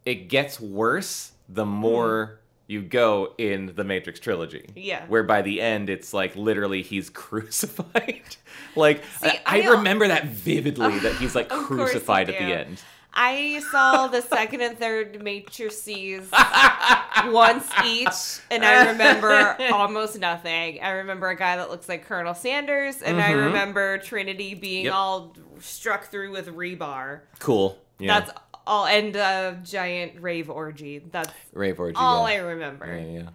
It 0.06 0.28
gets 0.28 0.58
worse 0.60 1.32
the 1.48 1.66
more 1.66 2.40
you 2.66 2.80
go 2.82 3.34
in 3.36 3.72
the 3.74 3.82
Matrix 3.82 4.20
trilogy. 4.20 4.60
Mm-hmm. 4.60 4.78
Yeah. 4.78 5.04
Where 5.06 5.24
by 5.24 5.42
the 5.42 5.60
end 5.60 5.90
it's 5.90 6.14
like 6.14 6.36
literally 6.36 6.82
he's 6.82 7.10
crucified. 7.24 8.36
like 8.76 9.02
See, 9.20 9.28
I, 9.28 9.40
I 9.44 9.60
I 9.62 9.70
remember 9.70 10.06
that 10.08 10.26
vividly 10.26 10.98
that 11.00 11.16
he's 11.16 11.34
like 11.34 11.46
Of 11.52 11.58
course 11.66 11.70
you 11.70 11.76
crucified 11.76 12.30
at 12.30 12.38
the 12.38 12.44
end. 12.56 12.82
I 13.12 13.60
saw 13.70 14.06
the 14.06 14.22
second 14.22 14.60
and 14.60 14.78
third 14.78 15.22
Matrices 15.22 16.30
once 17.26 17.68
each, 17.84 18.40
and 18.50 18.64
I 18.64 18.90
remember 18.92 19.56
almost 19.72 20.18
nothing. 20.18 20.80
I 20.80 20.90
remember 20.90 21.28
a 21.28 21.36
guy 21.36 21.56
that 21.56 21.70
looks 21.70 21.88
like 21.88 22.06
Colonel 22.06 22.34
Sanders, 22.34 23.02
and 23.02 23.20
I 23.20 23.30
Mhm. 23.32 23.46
remember 23.46 23.98
Trinity 23.98 24.54
being 24.54 24.84
Yep. 24.86 24.94
all 24.94 25.36
struck 25.60 26.04
through 26.04 26.30
with 26.32 26.48
rebar. 26.48 27.20
Cool. 27.40 27.78
Yeah. 27.98 28.20
That's 28.20 28.32
all, 28.66 28.86
and 28.86 29.14
a 29.16 29.58
giant 29.64 30.20
rave 30.22 30.48
orgy. 30.48 30.98
That's 30.98 31.32
Rave 31.52 31.80
orgy. 31.80 31.96
all 31.96 32.28
yeah. 32.28 32.34
I 32.36 32.38
remember. 32.38 32.86
Yeah, 32.86 33.20
yeah. 33.22 33.28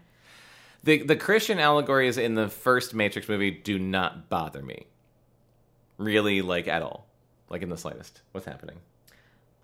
The 0.86 1.04
the 1.04 1.16
Christian 1.18 1.60
allegories 1.60 2.18
in 2.18 2.36
the 2.36 2.48
first 2.48 2.94
Matrix 2.94 3.28
movie 3.28 3.52
do 3.52 3.78
not 3.78 4.30
bother 4.30 4.62
me. 4.62 4.86
Really, 5.98 6.42
like 6.42 6.68
at 6.68 6.82
all. 6.82 7.08
Like 7.50 7.62
in 7.62 7.70
the 7.70 7.78
slightest. 7.78 8.22
What's 8.32 8.46
happening? 8.46 8.78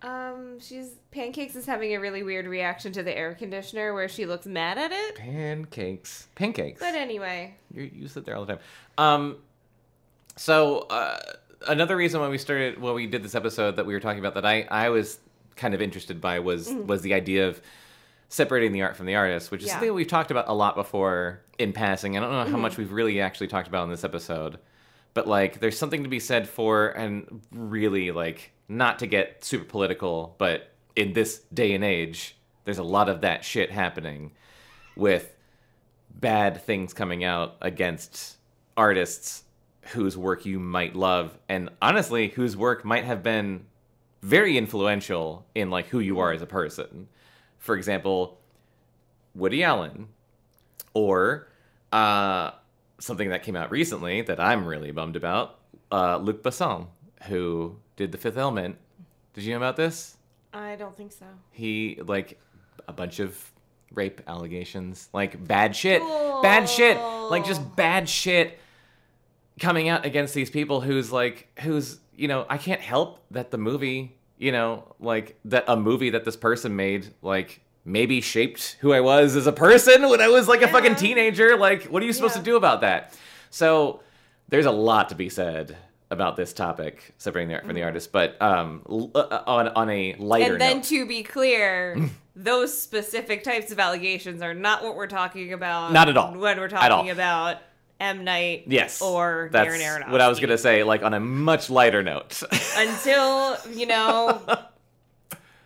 Um, 0.03 0.59
she's 0.59 0.89
Pancakes 1.11 1.55
is 1.55 1.65
having 1.65 1.93
a 1.93 1.99
really 1.99 2.23
weird 2.23 2.47
reaction 2.47 2.91
to 2.93 3.03
the 3.03 3.15
air 3.15 3.33
conditioner 3.35 3.93
where 3.93 4.07
she 4.09 4.25
looks 4.25 4.45
mad 4.47 4.77
at 4.77 4.91
it. 4.91 5.15
Pancakes. 5.15 6.27
Pancakes. 6.35 6.79
But 6.79 6.95
anyway, 6.95 7.55
You, 7.73 7.89
you 7.93 8.07
sit 8.07 8.25
there 8.25 8.35
all 8.35 8.45
the 8.45 8.53
time. 8.53 8.63
Um, 8.97 9.37
so 10.35 10.79
uh, 10.89 11.19
another 11.67 11.95
reason 11.95 12.19
why 12.21 12.29
we 12.29 12.37
started, 12.37 12.81
well, 12.81 12.93
we 12.93 13.05
did 13.07 13.23
this 13.23 13.35
episode 13.35 13.75
that 13.75 13.85
we 13.85 13.93
were 13.93 13.99
talking 13.99 14.19
about 14.19 14.33
that 14.35 14.45
I, 14.45 14.63
I 14.71 14.89
was 14.89 15.19
kind 15.55 15.73
of 15.73 15.81
interested 15.81 16.19
by 16.21 16.39
was 16.39 16.71
was 16.71 17.01
the 17.01 17.13
idea 17.13 17.47
of 17.47 17.61
separating 18.29 18.71
the 18.71 18.81
art 18.81 18.95
from 18.95 19.05
the 19.05 19.15
artist, 19.15 19.51
which 19.51 19.61
is 19.61 19.67
Yeah. 19.67 19.73
something 19.73 19.93
we've 19.93 20.07
talked 20.07 20.31
about 20.31 20.47
a 20.47 20.53
lot 20.53 20.75
before 20.75 21.41
in 21.59 21.73
passing. 21.73 22.17
I 22.17 22.21
don't 22.21 22.31
know 22.31 22.49
how 22.49 22.57
much 22.57 22.77
we've 22.77 22.91
really 22.93 23.19
actually 23.21 23.47
talked 23.47 23.67
about 23.67 23.83
in 23.83 23.89
this 23.91 24.03
episode, 24.05 24.57
but 25.13 25.27
like, 25.27 25.59
there's 25.59 25.77
something 25.77 26.03
to 26.03 26.09
be 26.09 26.19
said 26.21 26.47
for, 26.47 26.87
and 26.89 27.41
really 27.51 28.11
like, 28.11 28.51
not 28.71 28.99
to 28.99 29.07
get 29.07 29.43
super 29.43 29.65
political, 29.65 30.35
but 30.37 30.71
in 30.95 31.13
this 31.13 31.39
day 31.53 31.73
and 31.73 31.83
age, 31.83 32.37
there's 32.63 32.77
a 32.77 32.83
lot 32.83 33.09
of 33.09 33.21
that 33.21 33.43
shit 33.43 33.71
happening 33.71 34.31
with 34.95 35.35
bad 36.09 36.61
things 36.61 36.93
coming 36.93 37.23
out 37.23 37.55
against 37.61 38.37
artists 38.77 39.43
whose 39.93 40.17
work 40.17 40.45
you 40.45 40.59
might 40.59 40.95
love. 40.95 41.37
And 41.49 41.69
honestly 41.81 42.29
whose 42.29 42.55
work 42.55 42.85
might 42.85 43.03
have 43.03 43.23
been 43.23 43.65
very 44.21 44.57
influential 44.57 45.45
in 45.55 45.69
like 45.69 45.87
who 45.87 45.99
you 45.99 46.19
are 46.19 46.31
as 46.31 46.41
a 46.41 46.47
person. 46.47 47.07
For 47.59 47.75
example 47.75 48.39
woody 49.33 49.63
allen 49.63 50.07
or 50.93 51.47
uh, 51.91 52.51
something 52.99 53.29
that 53.29 53.43
came 53.43 53.55
out 53.55 53.71
recently 53.71 54.21
that 54.21 54.39
i'm 54.39 54.65
really 54.65 54.91
bummed 54.91 55.15
about 55.15 55.59
uh, 55.91 56.17
luc 56.17 56.43
besson 56.43 56.87
who 57.27 57.75
did 57.95 58.11
the 58.11 58.17
fifth 58.17 58.37
element 58.37 58.77
did 59.33 59.43
you 59.43 59.51
know 59.51 59.57
about 59.57 59.75
this 59.75 60.17
I 60.53 60.75
don't 60.75 60.95
think 60.95 61.11
so. 61.13 61.25
he 61.51 61.99
like 62.05 62.39
a 62.87 62.91
bunch 62.93 63.19
of 63.19 63.51
rape 63.93 64.21
allegations, 64.27 65.07
like 65.13 65.45
bad 65.47 65.75
shit, 65.75 66.01
bad 66.41 66.67
shit, 66.69 66.97
like 66.97 67.45
just 67.45 67.75
bad 67.75 68.07
shit 68.09 68.57
coming 69.59 69.89
out 69.89 70.05
against 70.05 70.33
these 70.33 70.49
people 70.49 70.81
who's 70.81 71.11
like 71.11 71.47
who's 71.61 71.99
you 72.15 72.27
know 72.27 72.45
I 72.49 72.57
can't 72.57 72.81
help 72.81 73.19
that 73.31 73.51
the 73.51 73.57
movie 73.57 74.15
you 74.37 74.51
know 74.51 74.93
like 74.99 75.37
that 75.45 75.65
a 75.67 75.75
movie 75.77 76.09
that 76.11 76.25
this 76.25 76.35
person 76.35 76.75
made 76.75 77.13
like 77.21 77.61
maybe 77.85 78.21
shaped 78.21 78.77
who 78.81 78.91
I 78.93 78.99
was 79.01 79.35
as 79.35 79.47
a 79.47 79.51
person 79.53 80.09
when 80.09 80.21
I 80.21 80.27
was 80.27 80.47
like 80.47 80.61
a 80.61 80.67
fucking 80.67 80.95
teenager. 80.95 81.57
Like, 81.57 81.83
what 81.85 82.03
are 82.03 82.05
you 82.05 82.13
supposed 82.13 82.35
Yeah. 82.35 82.39
to 82.41 82.45
do 82.45 82.55
about 82.57 82.81
that? 82.81 83.17
So 83.49 84.01
there's 84.49 84.65
a 84.67 84.71
lot 84.71 85.09
to 85.09 85.15
be 85.15 85.29
said 85.29 85.77
about 86.11 86.35
this 86.35 86.53
topic, 86.53 87.13
separating 87.17 87.47
the 87.49 87.55
art 87.55 87.65
from 87.65 87.73
the 87.75 87.83
artist. 87.83 88.11
But 88.11 88.39
um, 88.41 88.83
l- 88.89 89.09
uh, 89.15 89.41
on 89.47 89.69
on 89.69 89.89
a 89.89 90.13
lighter 90.19 90.45
Mm-hmm. 90.45 90.51
And 90.53 90.61
then 90.61 90.77
note, 90.77 90.83
to 90.85 91.05
be 91.07 91.23
clear, 91.23 91.97
those 92.35 92.79
specific 92.79 93.43
types 93.43 93.71
of 93.71 93.79
allegations 93.79 94.41
are 94.41 94.53
not 94.53 94.83
what 94.83 94.95
we're 94.95 95.07
talking 95.07 95.53
about. 95.53 95.91
Not 95.93 96.09
at 96.09 96.17
all. 96.17 96.33
When 96.37 96.59
we're 96.59 96.69
talking 96.69 97.09
about 97.09 97.57
M 97.99 98.23
Night. 98.23 98.63
yes, 98.67 99.01
Or 99.01 99.49
that's 99.51 99.69
Darren 99.69 99.79
Aronofsky. 99.81 100.11
what 100.11 100.21
I 100.21 100.27
was 100.27 100.39
gonna 100.39 100.57
say. 100.57 100.83
Like 100.83 101.01
on 101.03 101.13
a 101.13 101.19
much 101.19 101.69
lighter 101.69 102.03
note. 102.03 102.41
Until 102.77 103.57
you 103.71 103.85
know. 103.87 104.41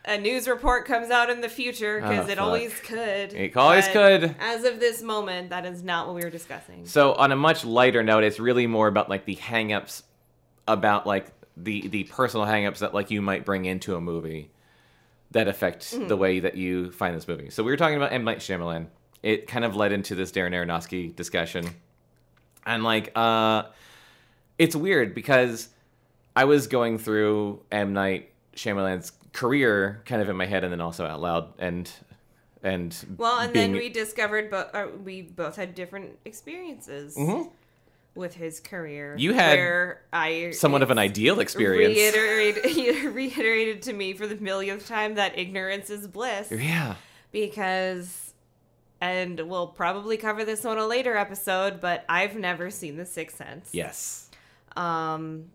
A 0.08 0.20
news 0.20 0.48
report 0.48 0.86
comes 0.86 1.10
out 1.10 1.32
in 1.32 1.42
the 1.42 1.50
future 1.50 2.00
because 2.00 2.28
Oh, 2.28 2.32
it 2.32 2.36
fuck. 2.38 2.46
always 2.46 2.80
could. 2.82 3.34
It 3.34 3.58
always 3.58 3.88
could. 3.88 4.36
As 4.40 4.64
of 4.64 4.80
this 4.80 5.02
moment, 5.02 5.50
that 5.50 5.66
is 5.66 5.82
not 5.82 6.06
what 6.06 6.16
we 6.16 6.22
were 6.22 6.30
discussing. 6.30 6.86
So 6.86 7.14
on 7.14 7.32
a 7.32 7.36
much 7.36 7.66
lighter 7.66 8.04
note, 8.04 8.24
it's 8.24 8.40
really 8.40 8.68
more 8.68 8.88
about 8.88 9.10
like 9.10 9.26
the 9.26 9.36
hangups 9.36 10.04
about 10.68 11.06
like 11.08 11.28
the 11.58 11.88
the 11.88 12.04
personal 12.06 12.46
hangups 12.46 12.80
that 12.80 12.94
like 12.94 13.12
you 13.12 13.22
might 13.22 13.46
bring 13.46 13.66
into 13.66 13.96
a 13.96 14.02
movie 14.02 14.52
that 15.32 15.48
affect 15.48 15.84
Mm-hmm. 15.92 16.08
the 16.08 16.18
way 16.18 16.40
that 16.40 16.56
you 16.56 16.92
find 16.92 17.16
this 17.16 17.28
movie. 17.28 17.50
So 17.50 17.64
we 17.64 17.72
were 17.72 17.78
talking 17.78 17.98
about 17.98 18.12
M 18.14 18.24
Night 18.24 18.40
Shyamalan. 18.40 18.88
It 19.24 19.48
kind 19.48 19.66
of 19.66 19.76
led 19.76 19.92
into 19.92 20.16
this 20.16 20.32
Darren 20.32 20.52
Aronofsky 20.52 21.16
discussion, 21.16 21.66
and 22.66 22.84
like 22.84 23.12
uh, 23.18 23.64
it's 24.58 24.76
weird 24.76 25.16
because 25.16 25.70
I 26.36 26.46
was 26.46 26.68
going 26.68 26.98
through 27.00 27.62
M 27.72 27.94
Night 27.94 28.32
Shyamalan's 28.56 29.12
career 29.34 30.02
kind 30.06 30.22
of 30.22 30.30
in 30.30 30.36
my 30.38 30.46
head 30.46 30.64
and 30.64 30.72
then 30.72 30.80
also 30.82 31.06
out 31.06 31.20
loud 31.22 31.54
and 31.60 31.90
and 32.64 32.96
Well, 33.18 33.40
and 33.40 33.52
being- 33.54 33.72
then 33.74 33.80
we 33.82 33.90
discovered, 33.90 34.50
but 34.50 34.74
uh, 34.74 34.88
we 35.04 35.22
both 35.24 35.56
had 35.56 35.76
different 35.76 36.18
experiences 36.26 37.16
Mhm. 37.18 37.52
With 38.16 38.34
his 38.34 38.60
career. 38.62 39.16
You 39.18 39.34
had 39.34 39.58
where 39.58 40.02
I 40.14 40.52
somewhat 40.52 40.82
of 40.82 40.90
an 40.90 40.98
ideal 40.98 41.40
experience. 41.42 41.96
Reiterated, 41.98 43.04
reiterated 43.14 43.82
to 43.84 43.94
me 43.94 44.14
for 44.14 44.26
the 44.26 44.36
millionth 44.38 44.88
time 44.88 45.16
that 45.16 45.38
ignorance 45.38 45.90
is 45.90 46.08
bliss 46.08 46.50
Yeah. 46.52 46.96
because, 47.32 48.34
and 49.02 49.40
we'll 49.50 49.68
probably 49.68 50.16
cover 50.18 50.46
this 50.46 50.64
on 50.66 50.78
a 50.78 50.88
later 50.88 51.18
episode, 51.18 51.82
but 51.82 52.06
I've 52.08 52.36
never 52.38 52.70
seen 52.72 52.96
The 52.98 53.06
Sixth 53.06 53.36
Sense. 53.38 53.70
Yes. 53.74 54.30
Um, 54.78 55.46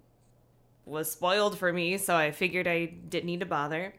was 0.85 1.11
spoiled 1.11 1.59
for 1.59 1.73
me, 1.73 1.96
so 1.99 2.14
I 2.14 2.31
figured 2.31 2.66
I 2.66 2.87
didn't 2.87 3.27
need 3.27 3.40
to 3.40 3.46
bother. 3.46 3.94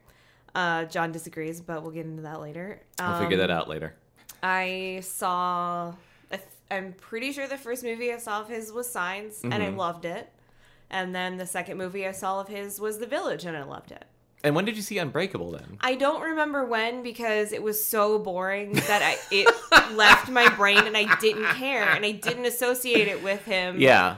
Uh, 0.54 0.86
John 0.86 1.12
disagrees, 1.12 1.62
but 1.62 1.82
we'll 1.82 1.91
get 1.91 2.06
into 2.06 2.24
that 2.24 2.41
later. 2.41 2.82
I'll 3.00 3.19
figure 3.19 3.38
that 3.38 3.50
Um, 3.50 3.58
out 3.58 3.69
later. 3.69 3.93
I 4.43 5.00
saw. 5.04 5.93
I'm 6.71 6.93
pretty 6.93 7.31
sure 7.34 7.47
the 7.47 7.57
first 7.57 7.84
movie 7.84 8.12
I 8.13 8.17
saw 8.17 8.41
of 8.41 8.47
his 8.47 8.71
was 8.71 8.89
Signs, 8.89 9.41
and 9.43 9.53
I 9.55 9.67
Mhm. 9.67 9.77
loved 9.77 10.05
it. 10.05 10.29
And 10.89 11.13
then 11.13 11.38
the 11.38 11.45
second 11.45 11.77
movie 11.77 12.07
I 12.07 12.12
saw 12.12 12.39
of 12.39 12.47
his 12.47 12.79
was 12.79 12.99
The 12.99 13.05
Village, 13.05 13.45
and 13.45 13.55
I 13.55 13.63
loved 13.63 13.91
it. 13.91 14.03
And 14.43 14.55
when 14.55 14.65
did 14.65 14.75
you 14.75 14.81
see 14.81 14.97
Unbreakable 14.97 15.51
then? 15.51 15.77
I 15.81 15.93
don't 15.95 16.21
remember 16.21 16.65
when 16.65 17.03
because 17.03 17.51
it 17.51 17.62
was 17.62 17.86
so 17.86 18.17
boring 18.17 18.73
that 18.73 19.01
I 19.03 19.17
it 19.29 19.47
left 19.95 20.29
my 20.29 20.49
brain 20.55 20.79
and 20.79 20.97
I 20.97 21.13
didn't 21.17 21.45
care 21.55 21.84
and 21.84 22.03
I 22.03 22.12
didn't 22.12 22.45
associate 22.45 23.07
it 23.07 23.21
with 23.21 23.45
him. 23.45 23.79
Yeah. 23.79 24.15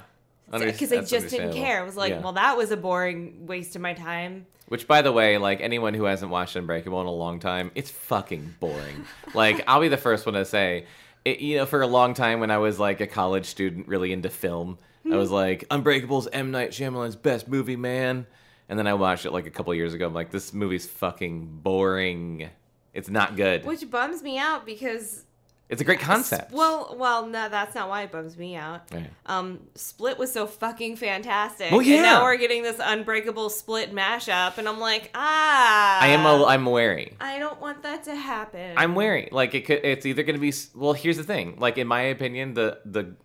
Under- 0.52 0.72
because 0.72 0.94
I 0.94 1.02
just 1.02 1.30
didn't 1.30 1.54
care. 1.54 1.82
I 1.82 1.84
was 1.84 1.98
like, 1.98 2.12
Yeah. 2.12 2.20
well, 2.22 2.34
that 2.34 2.56
was 2.56 2.72
a 2.72 2.78
boring 2.78 3.48
waste 3.48 3.76
of 3.76 3.82
my 3.82 3.94
time. 3.94 4.46
Which, 4.70 4.88
by 4.88 5.02
the 5.02 5.12
way, 5.12 5.38
like 5.38 5.60
anyone 5.60 5.94
who 5.94 6.06
hasn't 6.06 6.32
watched 6.32 6.56
Unbreakable 6.56 7.02
in 7.02 7.08
a 7.08 7.12
long 7.12 7.40
time, 7.42 7.72
it's 7.76 7.92
fucking 7.92 8.56
boring. 8.62 9.06
like, 9.34 9.62
I'll 9.68 9.82
be 9.82 9.90
the 9.90 9.98
first 9.98 10.26
one 10.26 10.36
to 10.36 10.46
say, 10.46 10.86
it, 11.26 11.40
you 11.40 11.58
know, 11.58 11.66
for 11.66 11.82
a 11.82 11.88
long 11.88 12.14
time 12.14 12.40
when 12.40 12.52
I 12.52 12.58
was 12.58 12.80
like 12.80 13.02
a 13.02 13.08
college 13.08 13.46
student, 13.46 13.88
really 13.88 14.12
into 14.12 14.30
film, 14.30 14.78
I 15.10 15.16
was 15.16 15.30
hmm. 15.30 15.36
like, 15.36 15.66
Unbreakable's 15.70 16.28
M 16.28 16.52
Night 16.52 16.72
Shyamalan's 16.72 17.16
best 17.16 17.48
movie, 17.48 17.76
man. 17.76 18.26
And 18.70 18.80
then 18.80 18.88
I 18.88 18.94
watched 18.94 19.26
it 19.26 19.32
like 19.32 19.46
a 19.46 19.52
couple 19.52 19.74
years 19.76 19.94
ago. 19.94 20.08
I'm 20.08 20.14
like, 20.14 20.32
this 20.32 20.54
movie's 20.54 20.88
fucking 20.88 21.60
boring. 21.62 22.50
It's 22.94 23.10
not 23.10 23.36
good. 23.36 23.66
Which 23.66 23.90
bums 23.90 24.24
me 24.24 24.38
out 24.38 24.66
because 24.66 25.26
It's 25.70 25.82
a 25.82 25.86
great 25.86 26.02
concept. 26.02 26.52
well, 26.52 26.96
well, 27.00 27.26
no, 27.26 27.50
that's 27.50 27.74
not 27.74 27.90
why 27.90 28.04
it 28.04 28.12
bums 28.12 28.38
me 28.38 28.56
out. 28.56 28.84
Yeah. 28.92 29.08
Um, 29.26 29.62
Split 29.76 30.20
was 30.20 30.32
so 30.32 30.46
fucking 30.46 30.98
fantastic. 30.98 31.72
Well, 31.72 31.82
yeah. 31.82 31.96
And 31.96 32.04
now 32.04 32.24
we're 32.24 32.38
getting 32.38 32.62
this 32.62 32.80
Unbreakable 32.84 33.50
Split 33.50 33.92
mashup, 33.94 34.58
and 34.58 34.68
I'm 34.68 34.80
like, 34.80 35.10
ah. 35.16 36.00
I 36.02 36.08
am. 36.08 36.26
A, 36.26 36.46
I'm 36.46 36.66
wary. 36.66 37.16
I 37.20 37.40
don't 37.40 37.60
want 37.60 37.82
that 37.84 38.04
to 38.04 38.16
happen. 38.16 38.76
I'm 38.78 38.94
wary. 38.94 39.30
Like 39.32 39.56
it 39.56 39.66
could. 39.66 39.80
It's 39.84 40.06
either 40.06 40.22
going 40.22 40.36
to 40.36 40.42
be. 40.42 40.54
Well, 40.76 40.94
here's 40.94 41.18
the 41.18 41.24
thing. 41.24 41.56
Like 41.58 41.78
in 41.78 41.88
my 41.88 42.02
opinion, 42.02 42.54
the 42.54 42.80
the 42.86 43.16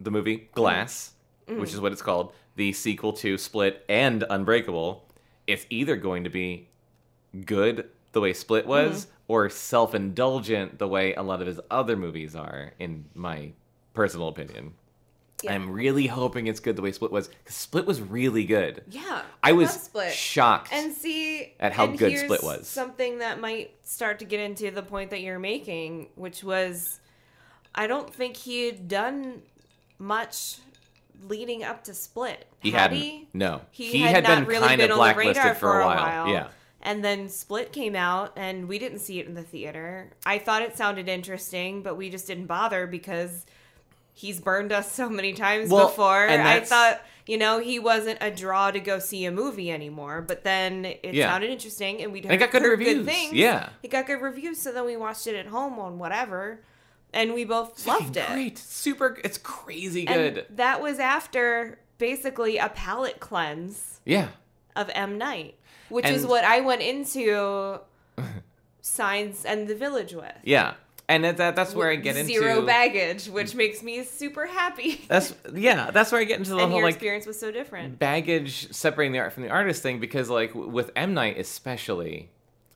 the 0.00 0.10
movie 0.10 0.48
Glass, 0.54 1.12
which 1.46 1.74
is 1.74 1.80
what 1.80 1.92
it's 1.92 2.02
called, 2.02 2.32
the 2.56 2.72
sequel 2.72 3.12
to 3.14 3.36
Split 3.36 3.84
and 3.88 4.24
Unbreakable, 4.30 5.04
it's 5.46 5.66
either 5.68 5.96
going 5.96 6.24
to 6.24 6.30
be 6.30 6.68
good 7.44 7.88
the 8.12 8.20
way 8.20 8.32
Split 8.32 8.66
was, 8.66 9.08
or 9.28 9.48
self 9.48 9.94
indulgent 9.94 10.78
the 10.78 10.88
way 10.88 11.14
a 11.14 11.22
lot 11.22 11.40
of 11.40 11.46
his 11.46 11.60
other 11.70 11.96
movies 11.96 12.34
are. 12.34 12.72
In 12.78 13.04
my 13.14 13.52
personal 13.94 14.28
opinion, 14.28 14.74
Yeah. 15.42 15.52
I'm 15.54 15.70
really 15.70 16.06
hoping 16.08 16.46
it's 16.48 16.58
good 16.60 16.74
the 16.76 16.82
way 16.82 16.90
Split 16.92 17.12
was. 17.12 17.30
Split 17.46 17.86
was 17.86 18.00
really 18.00 18.44
good. 18.44 18.82
Yeah, 18.88 19.22
I 19.42 19.52
was 19.52 19.70
Split. 19.70 20.12
shocked. 20.12 20.72
and 20.72 20.92
see 20.92 21.54
at 21.60 21.72
how 21.72 21.84
and 21.84 21.98
good 21.98 22.18
Split 22.18 22.42
was. 22.42 22.66
Something 22.66 23.18
that 23.18 23.40
might 23.40 23.70
start 23.86 24.18
to 24.20 24.24
get 24.24 24.40
into 24.40 24.70
the 24.70 24.82
point 24.82 25.10
that 25.10 25.20
you're 25.20 25.38
making, 25.38 26.08
which 26.16 26.42
was, 26.42 26.98
I 27.74 27.86
don't 27.86 28.12
think 28.12 28.36
he 28.36 28.66
had 28.66 28.88
done 28.88 29.42
much 29.98 30.58
leading 31.28 31.64
up 31.64 31.84
to 31.84 31.94
Split. 31.94 32.46
he 32.60 32.70
had 32.70 32.92
hadn't. 32.92 32.98
he? 32.98 33.28
No, 33.34 33.60
He, 33.70 33.98
had, 34.00 34.24
not 34.24 34.46
really 34.46 34.66
kind 34.68 34.80
been 34.80 34.90
of 34.92 34.96
blacklisted 34.96 35.56
for 35.56 35.80
a 35.80 35.86
while. 35.86 36.28
Yeah. 36.28 36.48
And 36.88 37.04
then 37.04 37.28
Split 37.28 37.70
came 37.70 37.94
out, 37.94 38.32
and 38.34 38.66
we 38.66 38.78
didn't 38.78 39.00
see 39.00 39.20
it 39.20 39.26
in 39.26 39.34
the 39.34 39.42
theater. 39.42 40.08
I 40.24 40.38
thought 40.38 40.62
it 40.62 40.74
sounded 40.74 41.06
interesting, 41.06 41.82
but 41.82 41.98
we 41.98 42.08
just 42.08 42.26
didn't 42.26 42.46
bother 42.46 42.86
because 42.86 43.44
he's 44.14 44.40
burned 44.40 44.72
us 44.72 44.90
so 45.00 45.10
many 45.10 45.34
times 45.34 45.68
Well, 45.68 45.88
before. 45.88 46.24
and 46.26 46.40
I 46.48 46.60
thought, 46.60 47.02
you 47.26 47.36
know, 47.36 47.58
he 47.60 47.78
wasn't 47.78 48.16
a 48.22 48.30
draw 48.30 48.70
to 48.70 48.80
go 48.80 49.00
see 49.00 49.26
a 49.26 49.30
movie 49.30 49.70
anymore. 49.70 50.22
But 50.22 50.44
then 50.44 50.86
it 50.86 51.12
Yeah. 51.12 51.28
sounded 51.30 51.50
interesting, 51.50 52.00
and 52.00 52.10
we 52.10 52.20
it 52.20 52.38
got 52.38 52.50
good 52.50 52.62
reviews. 52.62 53.04
things. 53.04 53.34
Yeah. 53.34 53.68
it 53.82 53.90
got 53.90 54.06
good 54.06 54.22
reviews. 54.22 54.58
So 54.58 54.72
then 54.72 54.86
we 54.86 54.96
watched 54.96 55.26
it 55.26 55.36
at 55.36 55.48
home 55.48 55.78
on 55.78 55.98
whatever, 55.98 56.60
and 57.12 57.34
we 57.34 57.44
both 57.44 57.86
loved 57.86 58.16
it. 58.16 58.26
Great, 58.28 58.56
super. 58.56 59.18
It's 59.22 59.36
crazy 59.36 60.06
And 60.08 60.36
good. 60.36 60.46
that 60.56 60.80
was 60.80 60.98
after 60.98 61.78
basically 61.98 62.56
a 62.56 62.70
palate 62.70 63.20
cleanse 63.20 64.00
yeah, 64.06 64.28
of 64.74 64.90
M 64.94 65.18
Night, 65.18 65.56
which 65.88 66.06
is 66.06 66.26
what 66.26 66.44
I 66.44 66.60
went 66.60 66.82
into 66.82 67.80
Signs 68.80 69.44
and 69.44 69.68
the 69.68 69.74
Village 69.74 70.14
with. 70.14 70.32
yeah, 70.44 70.74
and 71.08 71.24
that, 71.24 71.38
that 71.38 71.56
that's 71.56 71.74
where 71.74 71.90
I 71.90 71.96
get 71.96 72.16
into 72.16 72.32
zero 72.32 72.62
baggage, 72.66 73.26
which 73.28 73.54
makes 73.54 73.82
me 73.82 74.02
super 74.04 74.46
happy. 74.46 75.00
That's 75.08 75.34
yeah, 75.54 75.90
that's 75.90 76.12
where 76.12 76.20
I 76.20 76.24
get 76.24 76.38
into 76.38 76.50
the 76.50 76.58
and 76.58 76.70
whole 76.70 76.78
your 76.78 76.86
like 76.86 76.94
experience 76.94 77.26
was 77.26 77.38
so 77.40 77.50
different. 77.50 77.98
baggage 77.98 78.72
separating 78.72 79.12
the 79.12 79.20
art 79.20 79.32
from 79.32 79.42
the 79.44 79.50
artist 79.50 79.82
thing 79.82 80.00
because 80.00 80.28
like 80.28 80.54
with 80.54 80.90
M 80.94 81.14
Night 81.14 81.38
especially, 81.38 82.28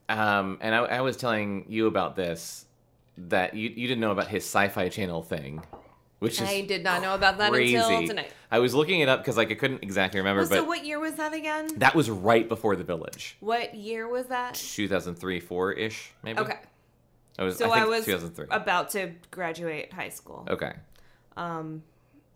um, 0.09 0.59
and 0.61 0.75
I, 0.75 0.79
I 0.79 1.01
was 1.03 1.16
telling 1.16 1.66
you 1.68 1.87
about 1.87 2.16
this 2.16 2.64
that 3.18 3.55
you 3.55 3.68
you 3.68 3.87
didn't 3.87 4.01
know 4.01 4.12
about 4.12 4.28
his 4.28 4.45
Sci-Fi 4.45 4.89
Channel 4.89 5.22
thing, 5.22 5.62
which 6.23 6.41
is 6.41 6.49
I 6.49 6.61
did 6.61 6.85
not 6.85 7.03
know 7.03 7.16
about 7.16 7.39
that 7.39 7.51
crazy. 7.51 7.75
until 7.75 8.07
tonight. 8.07 8.33
I 8.49 8.61
was 8.61 8.77
looking 8.77 9.01
it 9.01 9.09
up 9.09 9.20
because 9.20 9.37
like 9.37 9.51
I 9.51 9.55
couldn't 9.55 9.83
exactly 9.83 10.20
remember, 10.20 10.43
Well, 10.43 10.51
but 10.51 10.57
so 10.57 10.64
what 10.64 10.87
year 10.87 11.01
was 11.01 11.14
that 11.14 11.35
again? 11.35 11.68
that 11.79 11.97
was 11.97 12.09
right 12.09 12.49
before 12.49 12.77
The 12.77 12.85
Village, 12.85 13.37
What 13.41 13.75
year 13.75 14.09
was 14.09 14.27
that? 14.27 14.55
2003, 14.55 15.41
four 15.41 15.73
ish, 15.73 16.12
maybe. 16.23 16.39
Okay. 16.39 16.59
I 17.41 17.43
was. 17.43 17.59
So 17.59 17.70
I, 17.73 17.81
I, 17.81 17.85
was 17.87 18.05
2003. 18.05 18.47
about 18.53 18.91
to 18.91 19.11
graduate 19.33 19.93
high 19.93 20.11
school. 20.11 20.47
okay. 20.49 20.75
Um, 21.37 21.83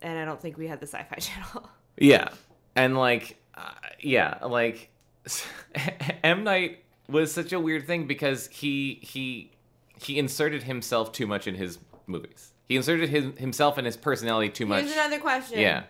and 0.02 0.18
I 0.18 0.24
don't 0.24 0.40
think 0.40 0.58
we 0.58 0.66
had 0.66 0.80
the 0.80 0.86
sci-fi 0.86 1.16
channel. 1.20 1.70
Yeah, 1.96 2.30
and 2.74 2.98
like, 2.98 3.38
uh, 3.54 3.70
yeah, 4.00 4.38
like 4.44 4.90
M 6.24 6.42
Night 6.42 6.82
was 7.08 7.32
such 7.32 7.52
a 7.52 7.60
weird 7.60 7.86
thing 7.86 8.08
because 8.08 8.48
he 8.48 8.98
he 9.02 9.52
he 10.00 10.18
inserted 10.18 10.64
himself 10.64 11.12
too 11.12 11.28
much 11.28 11.46
in 11.46 11.54
his 11.54 11.78
movies. 12.08 12.52
He 12.68 12.76
inserted 12.76 13.08
his 13.08 13.38
himself 13.38 13.78
and 13.78 13.86
his 13.86 13.96
personality 13.96 14.50
too 14.50 14.66
much. 14.66 14.84
Here's 14.84 14.94
another 14.94 15.20
question. 15.20 15.60
Yeah. 15.60 15.84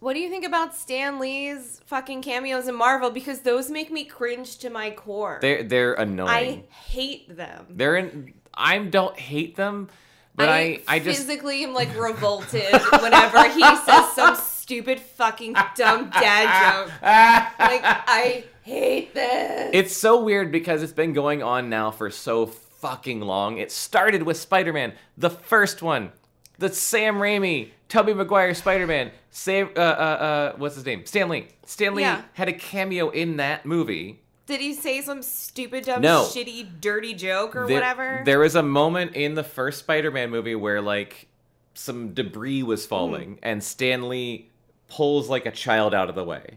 What 0.00 0.14
do 0.14 0.20
you 0.20 0.28
think 0.28 0.44
about 0.44 0.76
Stan 0.76 1.18
Lee's 1.18 1.80
fucking 1.86 2.22
cameos 2.22 2.68
in 2.68 2.76
Marvel? 2.76 3.10
Because 3.10 3.40
those 3.40 3.68
make 3.68 3.90
me 3.90 4.04
cringe 4.04 4.58
to 4.58 4.70
my 4.70 4.90
core. 4.90 5.38
They're 5.40 5.62
they're 5.64 5.94
annoying. 5.94 6.28
I 6.28 6.64
hate 6.72 7.36
them. 7.36 7.66
They're 7.70 7.96
in. 7.96 8.34
I 8.54 8.78
don't 8.78 9.18
hate 9.18 9.56
them, 9.56 9.88
but 10.34 10.48
I 10.48 10.82
I, 10.86 10.98
just 10.98 11.20
physically 11.20 11.64
am 11.64 11.74
like 11.74 11.96
revolted 11.98 12.72
whenever 13.00 13.48
he 13.48 13.62
says 13.62 14.12
some 14.14 14.36
stupid 14.36 15.00
fucking 15.00 15.54
dumb 15.76 16.10
dad 16.10 16.86
joke. 16.86 16.92
Like 17.02 17.82
I 17.84 18.44
hate 18.62 19.14
this. 19.14 19.70
It's 19.72 19.96
so 19.96 20.22
weird 20.22 20.52
because 20.52 20.82
it's 20.82 20.92
been 20.92 21.12
going 21.12 21.42
on 21.42 21.70
now 21.70 21.90
for 21.90 22.10
so 22.10 22.46
fucking 22.80 23.20
long. 23.20 23.58
It 23.58 23.70
started 23.72 24.22
with 24.22 24.36
Spider-Man, 24.36 24.92
the 25.16 25.30
first 25.30 25.82
one, 25.82 26.12
the 26.58 26.68
Sam 26.72 27.16
Raimi, 27.16 27.70
Tobey 27.88 28.14
Maguire 28.14 28.54
Spider-Man. 28.54 29.10
Sam, 29.30 29.70
uh, 29.76 29.80
uh, 29.80 29.82
uh, 29.82 30.52
what's 30.56 30.74
his 30.74 30.84
name? 30.84 31.06
Stan 31.06 31.28
Lee. 31.28 31.48
Stanley 31.64 32.02
Yeah. 32.02 32.22
had 32.34 32.48
a 32.48 32.52
cameo 32.52 33.10
in 33.10 33.36
that 33.36 33.64
movie. 33.66 34.20
Did 34.46 34.60
he 34.60 34.72
say 34.74 35.00
some 35.02 35.22
stupid, 35.22 35.84
dumb, 35.84 36.00
No. 36.00 36.22
shitty, 36.22 36.80
dirty 36.80 37.12
joke 37.14 37.54
or 37.54 37.66
There- 37.66 37.76
whatever? 37.76 38.22
There 38.24 38.38
was 38.38 38.54
a 38.54 38.62
moment 38.62 39.14
in 39.14 39.34
the 39.34 39.44
first 39.44 39.80
Spider-Man 39.80 40.30
movie 40.30 40.54
where 40.54 40.80
like 40.80 41.26
some 41.74 42.14
debris 42.14 42.62
was 42.62 42.86
falling, 42.86 43.34
Mm. 43.34 43.38
and 43.42 43.62
Stan 43.64 44.08
Lee 44.08 44.48
pulls 44.88 45.28
like 45.28 45.44
a 45.46 45.50
child 45.50 45.94
out 45.94 46.08
of 46.08 46.14
the 46.14 46.24
way, 46.24 46.56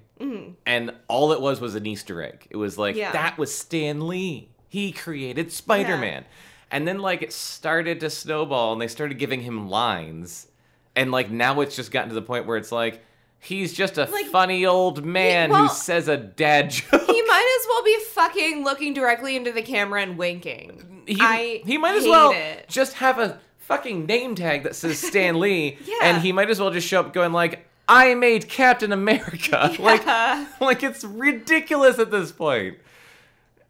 and 0.65 0.93
all 1.09 1.31
it 1.33 1.41
was 1.41 1.59
was 1.59 1.75
an 1.75 1.85
Easter 1.85 2.21
egg. 2.23 2.47
It 2.49 2.55
was 2.57 2.77
like. 2.77 2.95
Yeah. 2.95 3.11
that 3.11 3.37
was 3.37 3.53
Stan 3.53 4.07
Lee. 4.07 4.47
He 4.71 4.93
created 4.93 5.51
Spider-Man, 5.51 6.23
and 6.71 6.87
then 6.87 6.99
like 6.99 7.21
it 7.21 7.33
started 7.33 7.99
to 7.99 8.09
snowball, 8.09 8.71
and 8.71 8.81
they 8.81 8.87
started 8.87 9.19
giving 9.19 9.41
him 9.41 9.67
lines, 9.69 10.47
and 10.95 11.11
like 11.11 11.29
now 11.29 11.59
it's 11.59 11.75
just 11.75 11.91
gotten 11.91 12.07
to 12.09 12.15
the 12.15 12.21
point 12.21 12.45
where 12.45 12.57
it's 12.57 12.71
like. 12.71 13.03
He's 13.43 13.73
just 13.73 13.97
a 13.97 14.05
Like, 14.05 14.27
funny 14.27 14.67
old 14.67 15.03
man 15.03 15.49
well- 15.49 15.63
who 15.63 15.73
says 15.73 16.07
a 16.07 16.15
dad 16.15 16.69
joke. 16.69 17.01
he 17.07 17.21
might 17.23 17.59
as 17.59 17.67
well 17.67 17.83
be 17.83 17.97
fucking 18.11 18.63
looking 18.63 18.93
directly 18.93 19.35
into 19.35 19.51
the 19.51 19.63
camera 19.63 19.99
and 20.03 20.15
winking. 20.15 21.01
he, 21.07 21.17
I 21.19 21.63
he 21.65 21.79
might 21.79 21.95
as 21.95 22.03
well 22.03 22.33
it. 22.35 22.67
just 22.69 22.93
have 22.97 23.17
a 23.17 23.39
fucking 23.57 24.05
name 24.05 24.35
tag 24.35 24.61
that 24.61 24.75
says 24.75 24.99
Stan 24.99 25.39
Lee, 25.39 25.79
Yeah. 25.85 25.95
and 26.03 26.21
he 26.21 26.31
might 26.31 26.51
as 26.51 26.59
well 26.59 26.69
just 26.69 26.87
show 26.87 26.99
up 26.99 27.13
going 27.13 27.33
like, 27.33 27.65
"I 27.87 28.13
made 28.13 28.47
Captain 28.47 28.91
America." 28.91 29.75
Like, 29.79 30.05
like 30.61 30.83
it's 30.83 31.03
ridiculous 31.03 31.97
at 31.97 32.11
this 32.11 32.31
point. 32.31 32.77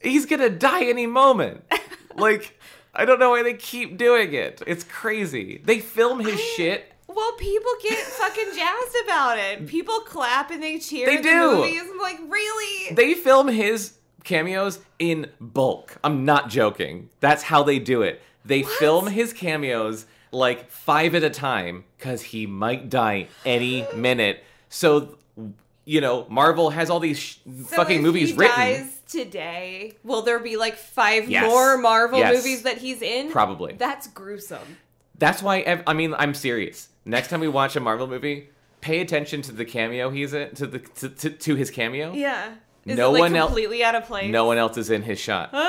He's 0.02 0.26
gonna 0.26 0.50
die 0.50 0.84
any 0.86 1.08
moment. 1.08 1.64
like, 2.16 2.60
I 2.94 3.06
don't 3.06 3.20
know 3.20 3.30
why 3.32 3.44
they 3.44 3.54
keep 3.54 3.98
doing 3.98 4.34
it. 4.34 4.62
It's 4.68 4.84
crazy. 4.84 5.62
They 5.64 5.80
film 5.80 6.20
his 6.20 6.40
shit. 6.40 6.92
Well, 7.08 7.34
people 7.34 7.72
get 7.84 7.98
fucking 7.98 8.48
jazzed 8.56 8.96
about 9.04 9.38
it. 9.38 9.68
People 9.68 10.00
clap 10.02 10.50
and 10.52 10.64
they 10.64 10.80
cheer 10.80 11.06
They 11.06 11.18
do. 11.18 11.50
the 11.50 11.56
movies. 11.58 11.82
I'm 11.92 12.00
like, 12.00 12.20
really? 12.30 12.96
They 12.96 13.14
film 13.16 13.48
his 13.50 13.94
cameos 14.24 14.80
in 14.98 15.30
bulk. 15.42 15.98
I'm 16.04 16.24
not 16.26 16.50
joking. 16.50 17.10
That's 17.20 17.44
how 17.44 17.64
they 17.64 17.80
do 17.80 18.02
it. 18.02 18.22
They 18.46 18.64
film 18.64 19.08
his 19.08 19.34
cameos 19.34 20.06
like 20.32 20.72
five 20.72 21.14
at 21.16 21.24
a 21.24 21.30
time 21.30 21.84
because 21.98 22.22
he 22.22 22.46
might 22.48 22.90
die 22.90 23.28
any 23.46 23.86
minute. 23.96 24.42
So, 24.70 25.18
you 25.84 26.00
know, 26.00 26.26
Marvel 26.30 26.70
has 26.70 26.90
all 26.90 27.02
these 27.02 27.20
sh- 27.20 27.38
So 27.46 27.76
fucking 27.76 28.02
movies 28.02 28.32
written. 28.34 28.56
dies 28.56 29.01
today, 29.12 29.94
will 30.04 30.22
there 30.22 30.40
be 30.40 30.58
like 30.58 30.76
five 30.76 31.30
Yes. 31.30 31.46
more 31.50 31.78
Marvel 31.78 32.20
Yes. 32.20 32.36
movies 32.38 32.64
that 32.64 32.78
he's 32.80 33.02
in? 33.02 33.32
Probably. 33.32 33.74
That's 33.74 34.08
gruesome. 34.08 34.78
That's 35.18 35.44
why. 35.44 35.60
Ev- 35.62 35.84
I 35.86 35.94
mean, 35.94 36.14
I'm 36.18 36.34
serious. 36.34 36.90
Next 37.06 37.28
time 37.30 37.40
we 37.42 37.48
watch 37.48 37.76
a 37.76 37.80
Marvel 37.80 38.08
movie, 38.08 38.50
pay 38.82 39.02
attention 39.02 39.42
to 39.44 39.52
the 39.52 39.66
cameo 39.66 40.10
he's 40.10 40.34
in, 40.34 40.54
to 40.56 40.66
the 40.68 40.80
to, 40.80 41.10
to, 41.10 41.30
to 41.30 41.56
his 41.56 41.70
cameo. 41.70 42.14
Yeah. 42.14 42.54
Is 42.86 42.98
No 42.98 43.10
it, 43.10 43.14
like, 43.14 43.20
one 43.20 43.36
el- 43.36 43.46
completely 43.48 43.84
out 43.84 43.94
of 43.96 44.06
place? 44.06 44.32
No 44.32 44.46
one 44.46 44.58
else 44.58 44.76
is 44.78 44.90
in 44.90 45.02
his 45.04 45.20
shot. 45.20 45.50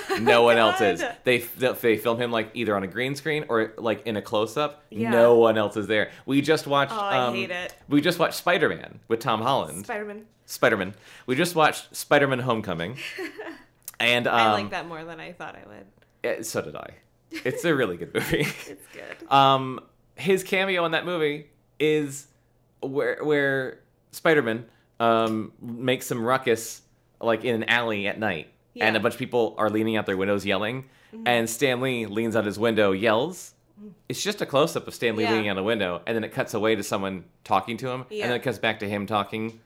Ah, 0.00 0.18
No 0.20 0.42
one 0.42 0.58
else 0.58 0.80
is. 0.82 1.02
They 1.24 1.38
they 1.38 1.96
film 1.96 2.20
him 2.20 2.30
like 2.30 2.50
either 2.52 2.76
on 2.76 2.82
a 2.82 2.86
green 2.86 3.14
screen 3.16 3.46
or 3.48 3.72
like 3.78 4.06
in 4.06 4.16
a 4.16 4.22
close 4.22 4.56
up. 4.58 4.84
Yeah. 4.90 5.08
No 5.10 5.38
one 5.38 5.56
else 5.56 5.76
is 5.78 5.86
there. 5.86 6.10
We 6.26 6.42
just 6.42 6.66
watched. 6.66 6.92
Oh, 6.92 6.98
I 7.00 7.18
um, 7.26 7.34
hate 7.34 7.50
it. 7.50 7.74
We 7.88 8.02
just 8.02 8.18
watched 8.18 8.34
Spider 8.34 8.68
Man 8.68 9.00
with 9.08 9.20
Tom 9.20 9.40
Holland. 9.40 9.84
Spider-Man. 9.86 10.26
Spider 10.44 10.76
Man. 10.76 10.94
We 11.26 11.36
just 11.36 11.54
watched 11.54 11.94
Spider 11.96 12.26
Man 12.28 12.40
Homecoming. 12.40 12.98
and 14.00 14.26
um, 14.26 14.34
I 14.34 14.52
like 14.52 14.70
that 14.70 14.86
more 14.86 15.02
than 15.04 15.20
I 15.20 15.32
thought 15.32 15.56
I 15.56 15.66
would. 15.68 15.86
eh, 16.24 16.42
So 16.42 16.60
did 16.62 16.76
I. 16.76 16.90
It's 17.30 17.64
a 17.64 17.74
really 17.74 17.96
good 17.96 18.12
movie. 18.14 18.40
It's 18.66 18.86
good. 18.92 19.30
um, 19.32 19.80
his 20.16 20.42
cameo 20.44 20.84
in 20.84 20.92
that 20.92 21.06
movie 21.06 21.48
is 21.80 22.26
where 22.80 23.22
where 23.24 23.80
Spider 24.12 24.42
Man 24.42 24.66
um 25.00 25.52
makes 25.60 26.06
some 26.06 26.22
ruckus 26.24 26.82
like 27.20 27.44
in 27.44 27.54
an 27.56 27.64
alley 27.64 28.06
at 28.08 28.18
night, 28.18 28.48
and 28.80 28.96
a 28.96 29.00
bunch 29.00 29.14
of 29.14 29.18
people 29.18 29.54
are 29.58 29.70
leaning 29.70 29.96
out 29.96 30.06
their 30.06 30.16
windows 30.16 30.44
yelling, 30.46 30.84
and 31.26 31.48
Stan 31.48 31.80
Lee 31.80 32.06
leans 32.06 32.36
out 32.36 32.44
his 32.44 32.58
window, 32.58 32.92
yells. 32.92 33.54
It's 34.08 34.22
just 34.22 34.40
a 34.40 34.46
close 34.46 34.74
up 34.74 34.88
of 34.88 34.94
Stan 34.94 35.14
Lee 35.16 35.22
Yeah. 35.24 35.32
leaning 35.32 35.48
out 35.48 35.58
a 35.58 35.62
window, 35.62 36.02
and 36.06 36.16
then 36.16 36.24
it 36.24 36.32
cuts 36.32 36.52
away 36.54 36.74
to 36.74 36.82
someone 36.82 37.24
talking 37.44 37.76
to 37.78 37.88
him, 37.88 38.06
Yeah. 38.10 38.24
and 38.24 38.32
then 38.32 38.40
it 38.40 38.42
cuts 38.42 38.58
back 38.58 38.80
to 38.80 38.88
him 38.88 39.06
talking. 39.06 39.60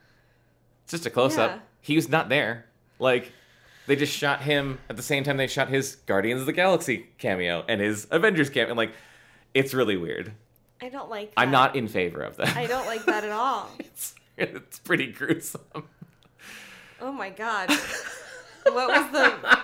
It's 0.85 0.91
just 0.93 1.07
a 1.07 1.11
close 1.11 1.37
Yeah. 1.39 1.45
up. 1.45 1.61
He 1.81 1.97
was 1.97 2.09
not 2.09 2.29
there. 2.29 2.67
Like 2.99 3.33
they 3.87 3.97
just 3.97 4.17
shot 4.17 4.43
him 4.43 4.79
at 4.89 4.97
the 4.97 5.03
same 5.03 5.25
time 5.25 5.37
they 5.39 5.47
shot 5.47 5.69
his 5.69 5.97
Guardians 6.07 6.41
of 6.41 6.47
the 6.47 6.53
Galaxy 6.53 7.07
cameo 7.19 7.65
and 7.69 7.81
his 7.81 8.07
Avengers 8.11 8.49
cameo. 8.51 8.75
Like 8.75 8.93
it's 9.55 9.75
really 9.75 9.97
weird. 9.97 10.33
I 10.81 10.89
don't 10.89 11.09
like. 11.11 11.33
I'm 11.37 11.51
not 11.51 11.75
in 11.77 11.89
favor 11.89 12.21
of 12.23 12.37
that. 12.37 12.57
I 12.57 12.67
don't 12.67 12.87
like 12.87 13.05
that 13.07 13.25
at 13.25 13.31
all. 13.31 13.71
it's, 13.79 14.15
it's 14.39 14.79
pretty 14.79 15.13
gruesome. 15.13 15.61
Oh 17.01 17.13
my 17.13 17.31
god. 17.31 17.71
what 18.65 18.89
was 18.89 19.11
the 19.13 19.59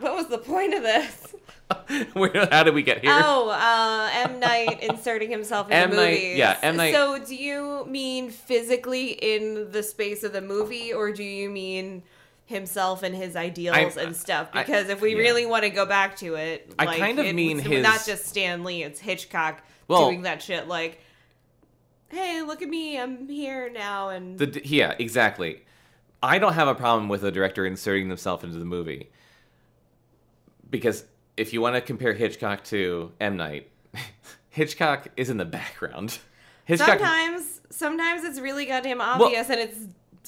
What 0.00 0.14
was 0.14 0.26
the 0.28 0.38
point 0.38 0.74
of 0.74 0.82
this? 0.82 1.34
Where, 2.14 2.48
how 2.50 2.64
did 2.64 2.74
we 2.74 2.82
get 2.82 3.00
here? 3.00 3.12
Oh, 3.14 3.50
uh, 3.50 4.10
M 4.28 4.40
Night 4.40 4.82
inserting 4.82 5.30
himself 5.30 5.68
in 5.68 5.72
M. 5.74 5.90
the 5.90 5.96
Night- 5.96 6.14
movies. 6.14 6.36
yeah, 6.36 6.58
M. 6.62 6.76
Night- 6.76 6.92
So, 6.94 7.24
do 7.24 7.34
you 7.36 7.86
mean 7.88 8.30
physically 8.30 9.10
in 9.10 9.70
the 9.70 9.82
space 9.84 10.24
of 10.24 10.32
the 10.32 10.40
movie, 10.40 10.92
or 10.92 11.12
do 11.12 11.22
you 11.22 11.48
mean 11.48 12.02
himself 12.46 13.04
and 13.04 13.14
his 13.14 13.36
ideals 13.36 13.96
I- 13.96 14.02
and 14.02 14.16
stuff? 14.16 14.48
I- 14.52 14.62
Because 14.64 14.88
if 14.88 15.00
we 15.00 15.12
yeah. 15.12 15.18
really 15.18 15.46
want 15.46 15.62
to 15.62 15.70
go 15.70 15.86
back 15.86 16.16
to 16.16 16.34
it, 16.34 16.72
I 16.78 16.86
like, 16.86 16.98
kind 16.98 17.18
of 17.20 17.26
it's 17.26 17.34
mean 17.34 17.58
his- 17.60 17.82
not 17.84 18.04
just 18.04 18.26
Stan 18.26 18.64
Lee; 18.64 18.82
it's 18.82 18.98
Hitchcock 18.98 19.62
Well- 19.86 20.06
doing 20.08 20.22
that 20.22 20.42
shit. 20.42 20.66
Like, 20.66 21.00
hey, 22.10 22.42
look 22.42 22.62
at 22.62 22.68
me, 22.68 22.98
I'm 22.98 23.28
here 23.28 23.70
now, 23.70 24.08
and 24.10 24.38
The 24.38 24.60
yeah, 24.64 24.94
exactly. 24.98 25.62
I 26.22 26.38
don't 26.38 26.52
have 26.52 26.68
a 26.68 26.74
problem 26.74 27.08
with 27.08 27.24
a 27.24 27.30
director 27.30 27.64
inserting 27.64 28.08
themselves 28.08 28.44
into 28.44 28.58
the 28.58 28.64
movie 28.64 29.10
because 30.68 31.04
if 31.36 31.52
you 31.52 31.60
want 31.60 31.74
to 31.76 31.80
compare 31.80 32.12
Hitchcock 32.12 32.64
to 32.64 33.12
M 33.20 33.36
Night, 33.36 33.70
Hitchcock 34.50 35.08
is 35.16 35.30
in 35.30 35.36
the 35.36 35.44
background. 35.44 36.18
Hitchcock, 36.64 36.98
sometimes, 36.98 37.60
sometimes 37.70 38.24
it's 38.24 38.38
really 38.38 38.66
goddamn 38.66 39.00
obvious, 39.00 39.48
and 39.50 39.60
it's 39.60 39.78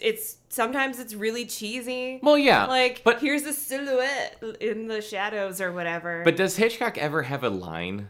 it's 0.01 0.37
sometimes 0.49 0.99
it's 0.99 1.15
really 1.15 1.45
cheesy. 1.47 2.19
well, 2.23 2.39
yeah, 2.39 2.67
like 2.67 3.03
but 3.05 3.21
here's 3.21 3.43
a 3.43 3.53
silhouette 3.53 4.43
in 4.61 4.89
the 4.89 5.01
shadows 5.01 5.61
or 5.61 5.73
whatever. 5.73 6.23
but 6.25 6.37
does 6.37 6.57
Hitchcock 6.57 6.97
ever 6.99 7.23
have 7.25 7.45
a 7.45 7.51
line? 7.51 8.09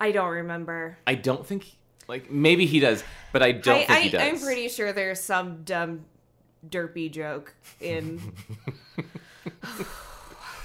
I 0.00 0.12
don't 0.12 0.30
remember. 0.30 0.98
I 1.06 1.14
don't 1.14 1.46
think 1.46 1.76
like 2.08 2.30
maybe 2.30 2.66
he 2.66 2.80
does, 2.80 3.02
but 3.32 3.42
I 3.42 3.52
don't 3.52 3.82
I, 3.82 3.84
think 3.84 4.00
he 4.04 4.10
does. 4.10 4.20
I, 4.22 4.26
I'm 4.28 4.38
pretty 4.40 4.68
sure 4.68 4.92
there's 4.92 5.20
some 5.20 5.62
dumb 5.64 6.04
derpy 6.68 7.10
joke 7.10 7.54
in. 7.80 8.20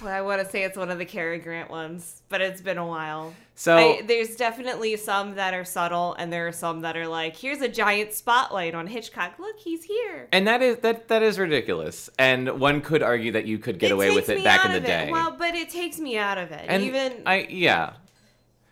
well, 0.02 0.14
I 0.14 0.22
want 0.22 0.42
to 0.44 0.50
say 0.50 0.64
it's 0.64 0.78
one 0.78 0.90
of 0.90 0.98
the 0.98 1.06
Cary 1.06 1.40
Grant 1.40 1.70
ones, 1.70 2.22
but 2.30 2.40
it's 2.42 2.62
been 2.62 2.78
a 2.78 2.86
while. 2.88 3.34
so 3.56 3.76
I, 3.76 4.02
there's 4.02 4.36
definitely 4.38 4.96
some 4.96 5.36
that 5.36 5.54
are 5.54 5.66
subtle, 5.66 6.14
and 6.18 6.32
there 6.32 6.48
are 6.48 6.52
some 6.54 6.82
that 6.82 6.96
are 6.96 7.08
like, 7.08 7.36
"Here's 7.36 7.62
a 7.62 7.68
giant 7.68 8.14
spotlight 8.14 8.74
on 8.76 8.88
Hitchcock. 8.88 9.34
Look, 9.40 9.60
he's 9.60 9.84
here." 9.84 10.28
and 10.32 10.48
that 10.48 10.62
is 10.62 10.78
that 10.78 11.10
that 11.10 11.22
is 11.24 11.38
ridiculous. 11.38 12.10
And 12.18 12.60
one 12.60 12.82
could 12.82 13.04
argue 13.04 13.34
that 13.34 13.46
you 13.46 13.58
could 13.60 13.78
get 13.80 13.92
It 13.92 13.94
away 13.94 14.12
with 14.12 14.30
it 14.30 14.44
back 14.44 14.66
in 14.66 14.72
the 14.72 14.78
it. 14.78 14.86
day. 14.86 15.10
Well, 15.12 15.36
but 15.38 15.56
it 15.56 15.70
takes 15.70 16.00
me 16.00 16.18
out 16.18 16.38
of 16.38 16.52
it. 16.52 16.66
and 16.68 16.84
Even 16.84 17.24
I 17.26 17.48
yeah, 17.50 17.94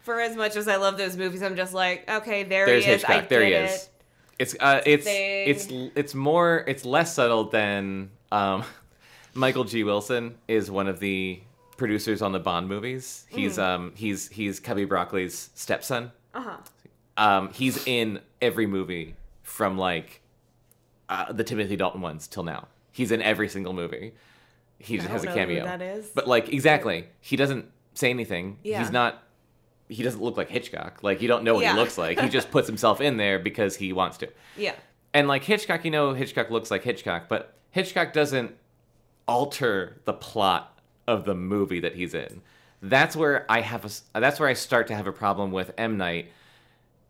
for 0.07 0.21
as 0.21 0.37
much 0.37 0.55
as 0.55 0.69
I 0.69 0.77
love 0.77 0.97
those 0.97 1.17
movies, 1.17 1.43
I'm 1.43 1.57
just 1.57 1.73
like, 1.73 2.09
okay, 2.09 2.43
there 2.43 2.65
there's 2.65 2.85
he 2.85 2.91
is. 2.91 3.03
I 3.03 3.07
Hitchcock. 3.07 3.29
There 3.29 3.45
he 3.45 3.51
is. 3.51 3.71
it. 3.73 3.89
It's 4.39 4.55
uh, 4.57 4.81
it's 4.85 5.03
Thing. 5.03 5.49
it's 5.49 5.67
it's 5.97 6.15
more 6.15 6.63
it's 6.65 6.85
less 6.85 7.13
subtle 7.13 7.43
than 7.49 8.11
um, 8.31 8.63
Michael 9.33 9.65
G. 9.65 9.83
Wilson 9.83 10.35
is 10.47 10.71
one 10.71 10.87
of 10.87 11.01
the 11.01 11.41
producers 11.75 12.21
on 12.21 12.31
the 12.31 12.39
Bond 12.39 12.69
movies. 12.69 13.25
He's 13.27 13.59
um 13.59 13.91
he's 13.95 14.29
he's 14.29 14.61
Cubby 14.61 14.85
Broccoli's 14.85 15.49
stepson. 15.55 16.13
Uh 16.33 16.41
huh. 16.41 16.57
Um, 17.17 17.51
he's 17.51 17.85
in 17.85 18.21
every 18.41 18.65
movie 18.65 19.17
from 19.43 19.77
like 19.77 20.21
uh, 21.09 21.33
the 21.33 21.43
Timothy 21.43 21.75
Dalton 21.75 21.99
ones 21.99 22.29
till 22.29 22.43
now. 22.43 22.69
He's 22.93 23.11
in 23.11 23.21
every 23.21 23.49
single 23.49 23.73
movie. 23.73 24.13
He 24.79 24.95
just 24.95 25.09
I 25.09 25.11
has 25.11 25.23
a 25.25 25.27
cameo. 25.27 25.65
that 25.65 25.81
is. 25.81 26.07
But 26.15 26.29
like 26.29 26.53
exactly, 26.53 27.07
he 27.19 27.35
doesn't 27.35 27.65
say 27.93 28.09
anything. 28.09 28.59
Yeah. 28.63 28.79
He's 28.79 28.91
not. 28.91 29.23
He 29.89 30.03
doesn't 30.03 30.21
look 30.21 30.37
like 30.37 30.49
Hitchcock. 30.49 30.99
Like 31.01 31.21
you 31.21 31.27
don't 31.27 31.43
know 31.43 31.55
what 31.55 31.63
Yeah. 31.63 31.73
he 31.73 31.79
looks 31.79 31.97
like. 31.97 32.19
He 32.19 32.29
just 32.29 32.51
puts 32.51 32.67
himself 32.67 33.01
in 33.01 33.17
there 33.17 33.39
because 33.39 33.75
he 33.75 33.93
wants 33.93 34.17
to. 34.17 34.29
Yeah. 34.57 34.75
And 35.13 35.27
like 35.27 35.43
Hitchcock, 35.43 35.85
you 35.85 35.91
know, 35.91 36.13
Hitchcock 36.13 36.49
looks 36.49 36.69
like 36.69 36.83
Hitchcock, 36.83 37.29
but 37.29 37.55
Hitchcock 37.71 38.13
doesn't 38.13 38.55
alter 39.27 40.01
the 40.05 40.13
plot 40.13 40.79
of 41.07 41.25
the 41.25 41.35
movie 41.35 41.79
that 41.79 41.95
he's 41.95 42.13
in. 42.13 42.41
That's 42.81 43.15
where 43.15 43.45
I 43.49 43.61
have 43.61 43.85
a. 43.85 44.19
That's 44.19 44.39
where 44.39 44.49
I 44.49 44.53
start 44.53 44.87
to 44.87 44.95
have 44.95 45.07
a 45.07 45.11
problem 45.11 45.51
with 45.51 45.73
M 45.77 45.97
Night, 45.97 46.31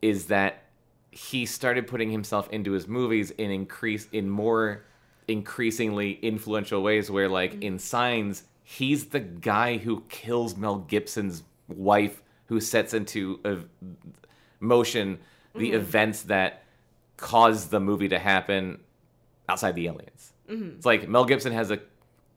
is 0.02 0.28
that 0.28 0.64
he 1.12 1.46
started 1.46 1.88
putting 1.88 2.12
himself 2.12 2.48
into 2.52 2.72
his 2.72 2.88
movies 2.88 3.32
in 3.32 3.52
increase 3.52 4.08
in 4.12 4.30
more 4.30 4.86
increasingly 5.28 6.14
influential 6.22 6.82
ways. 6.82 7.12
Where 7.12 7.28
like 7.28 7.54
mm-hmm. 7.54 7.64
in 7.64 7.80
Signs, 7.80 8.44
he's 8.64 9.08
the 9.08 9.20
guy 9.20 9.78
who 9.78 10.04
kills 10.08 10.56
Mel 10.56 10.78
Gibson's 10.78 11.44
wife, 11.68 12.22
who 12.48 12.60
sets 12.60 12.94
into 12.94 13.40
motion 14.60 15.20
the 15.56 15.72
events 15.72 16.24
that 16.24 16.64
cause 17.18 17.70
the 17.70 17.80
movie 17.80 18.10
to 18.10 18.20
happen 18.20 18.80
outside 19.50 19.76
the 19.76 19.88
aliens. 19.88 20.34
It's 20.48 20.86
like 20.86 21.08
Mel 21.10 21.26
Gibson 21.26 21.52
has 21.52 21.72
a 21.72 21.80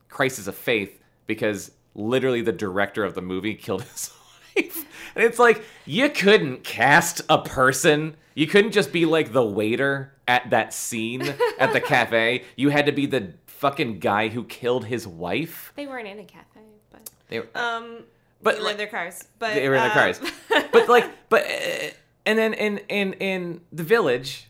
crisis 0.09 0.47
of 0.47 0.55
faith 0.57 1.01
because 1.27 1.71
literally 1.95 2.41
the 2.43 2.53
director 2.53 3.05
of 3.05 3.15
the 3.15 3.23
movie 3.23 3.55
killed 3.55 3.83
his 3.93 4.11
wife. 4.57 4.85
And 5.15 5.25
it's 5.25 5.39
like, 5.39 5.63
you 5.87 6.09
couldn't 6.09 6.65
cast 6.65 7.21
a 7.29 7.39
person. 7.43 8.17
You 8.35 8.47
couldn't 8.47 8.73
just 8.73 8.91
be 8.93 9.05
like 9.07 9.33
the 9.33 9.45
waiter 9.45 10.13
at 10.27 10.51
that 10.51 10.73
scene 10.73 11.23
at 11.59 11.73
the 11.73 11.81
cafe. 11.95 12.45
You 12.57 12.71
had 12.71 12.87
to 12.87 12.93
be 12.93 13.07
the 13.07 13.35
fucking 13.47 13.99
guy 14.01 14.29
who 14.29 14.45
killed 14.45 14.87
his 14.87 15.07
wife. 15.07 15.73
They 15.77 15.87
weren't 15.87 16.09
in 16.09 16.19
a 16.19 16.25
cafe, 16.25 16.61
but 16.91 17.11
They, 17.29 17.41
were. 17.41 17.49
um, 17.55 17.99
But, 18.43 18.55
they 18.55 18.59
were 18.61 18.65
like- 18.65 18.73
in 18.73 18.79
their 18.79 18.87
cars. 18.87 19.25
But 19.39 19.55
they 19.55 19.69
were 19.69 19.75
in 19.75 19.83
their 19.83 19.91
um, 19.91 20.15
cars. 20.15 20.21
but 20.73 20.89
like, 20.89 21.11
but 21.29 21.45
uh, 21.45 21.91
and 22.27 22.39
then 22.39 22.55
in 22.55 22.79
in 22.89 23.13
in 23.15 23.61
the 23.73 23.83
village, 23.83 24.49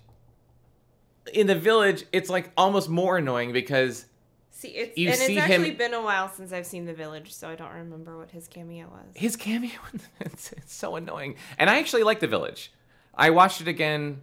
in 1.33 1.47
the 1.47 1.55
village, 1.55 2.05
it's 2.13 2.31
like 2.31 2.51
almost 2.57 2.89
more 2.89 3.19
annoying 3.19 3.53
because 3.53 4.07
see, 4.51 4.69
it's 4.69 4.97
you 4.99 5.09
and 5.09 5.17
see 5.17 5.37
it's 5.37 5.47
him- 5.47 5.63
actually 5.63 5.75
been 5.77 5.95
a 5.95 6.03
while 6.03 6.29
since 6.29 6.53
I've 6.53 6.67
seen 6.67 6.85
The 6.85 6.95
Village, 6.95 7.33
so 7.33 7.49
I 7.49 7.55
don't 7.55 7.73
remember 7.73 8.17
what 8.19 8.31
his 8.31 8.47
cameo 8.49 8.89
was. 8.89 9.07
his 9.15 9.37
cameo 9.37 9.71
it's, 10.21 10.53
it's 10.53 10.75
so 10.75 10.97
annoying 10.97 11.37
and 11.59 11.71
i 11.71 11.79
actually 11.79 12.03
like 12.03 12.21
the 12.21 12.27
village 12.27 12.73
i 13.15 13.31
watched 13.31 13.61
it 13.61 13.69
again 13.69 14.21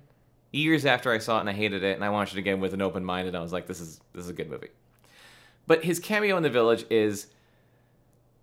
years 0.52 0.86
after 0.86 1.12
i 1.12 1.18
saw 1.18 1.38
it 1.38 1.42
and 1.42 1.50
i 1.50 1.54
hated 1.54 1.84
it 1.84 1.96
and 1.96 2.04
i 2.06 2.10
watched 2.10 2.34
it 2.36 2.40
again 2.40 2.60
with 2.60 2.74
an 2.74 2.82
open 2.82 3.04
mind 3.04 3.28
and 3.28 3.36
i 3.36 3.42
was 3.42 3.52
like 3.52 3.68
this 3.68 3.80
is 3.80 4.00
this 4.14 4.24
is 4.26 4.30
a 4.30 4.34
good 4.34 4.50
movie 4.50 4.70
but 5.66 5.84
his 5.84 6.00
cameo 6.00 6.38
in 6.38 6.44
the 6.44 6.50
village 6.50 6.86
is 6.90 7.28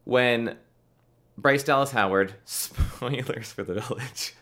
when 0.05 0.57
bryce 1.37 1.63
dallas 1.63 1.91
howard 1.91 2.35
spoilers 2.45 3.53
for 3.53 3.63
the 3.63 3.75
village. 3.75 4.35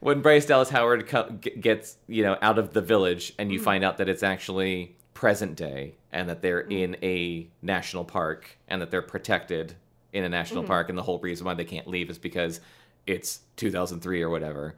When 0.00 0.22
bryce 0.22 0.46
dallas 0.46 0.70
howard 0.70 1.08
co- 1.08 1.30
gets 1.60 1.96
you 2.06 2.22
know 2.22 2.36
out 2.42 2.58
of 2.58 2.72
the 2.72 2.80
village 2.80 3.34
and 3.38 3.52
you 3.52 3.58
mm-hmm. 3.58 3.64
find 3.64 3.84
out 3.84 3.98
that 3.98 4.08
it's 4.08 4.22
actually 4.22 4.96
present 5.14 5.56
day 5.56 5.94
and 6.12 6.28
that 6.28 6.42
they're 6.42 6.62
mm-hmm. 6.62 6.72
in 6.72 6.96
a 7.02 7.48
national 7.60 8.04
park 8.04 8.56
and 8.68 8.80
that 8.80 8.90
they're 8.90 9.02
protected 9.02 9.74
in 10.12 10.24
a 10.24 10.28
national 10.28 10.62
mm-hmm. 10.62 10.68
park 10.68 10.88
and 10.88 10.96
the 10.96 11.02
whole 11.02 11.18
reason 11.18 11.44
why 11.44 11.54
they 11.54 11.64
can't 11.64 11.88
leave 11.88 12.08
is 12.08 12.18
because 12.18 12.60
it's 13.06 13.40
2003 13.56 14.22
or 14.22 14.30
whatever. 14.30 14.76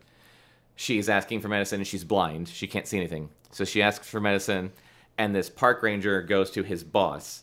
She's 0.77 1.09
asking 1.09 1.41
for 1.41 1.49
medicine 1.49 1.81
and 1.81 1.87
she's 1.87 2.05
blind. 2.05 2.49
She 2.49 2.66
can't 2.66 2.87
see 2.87 2.97
anything. 2.97 3.29
So 3.51 3.64
she 3.64 3.83
asks 3.83 4.09
for 4.09 4.21
medicine 4.21 4.73
and 5.18 5.35
this 5.35 5.51
park 5.51 5.83
ranger 5.83 6.23
goes 6.23 6.51
to 6.53 6.62
his 6.62 6.83
boss 6.83 7.43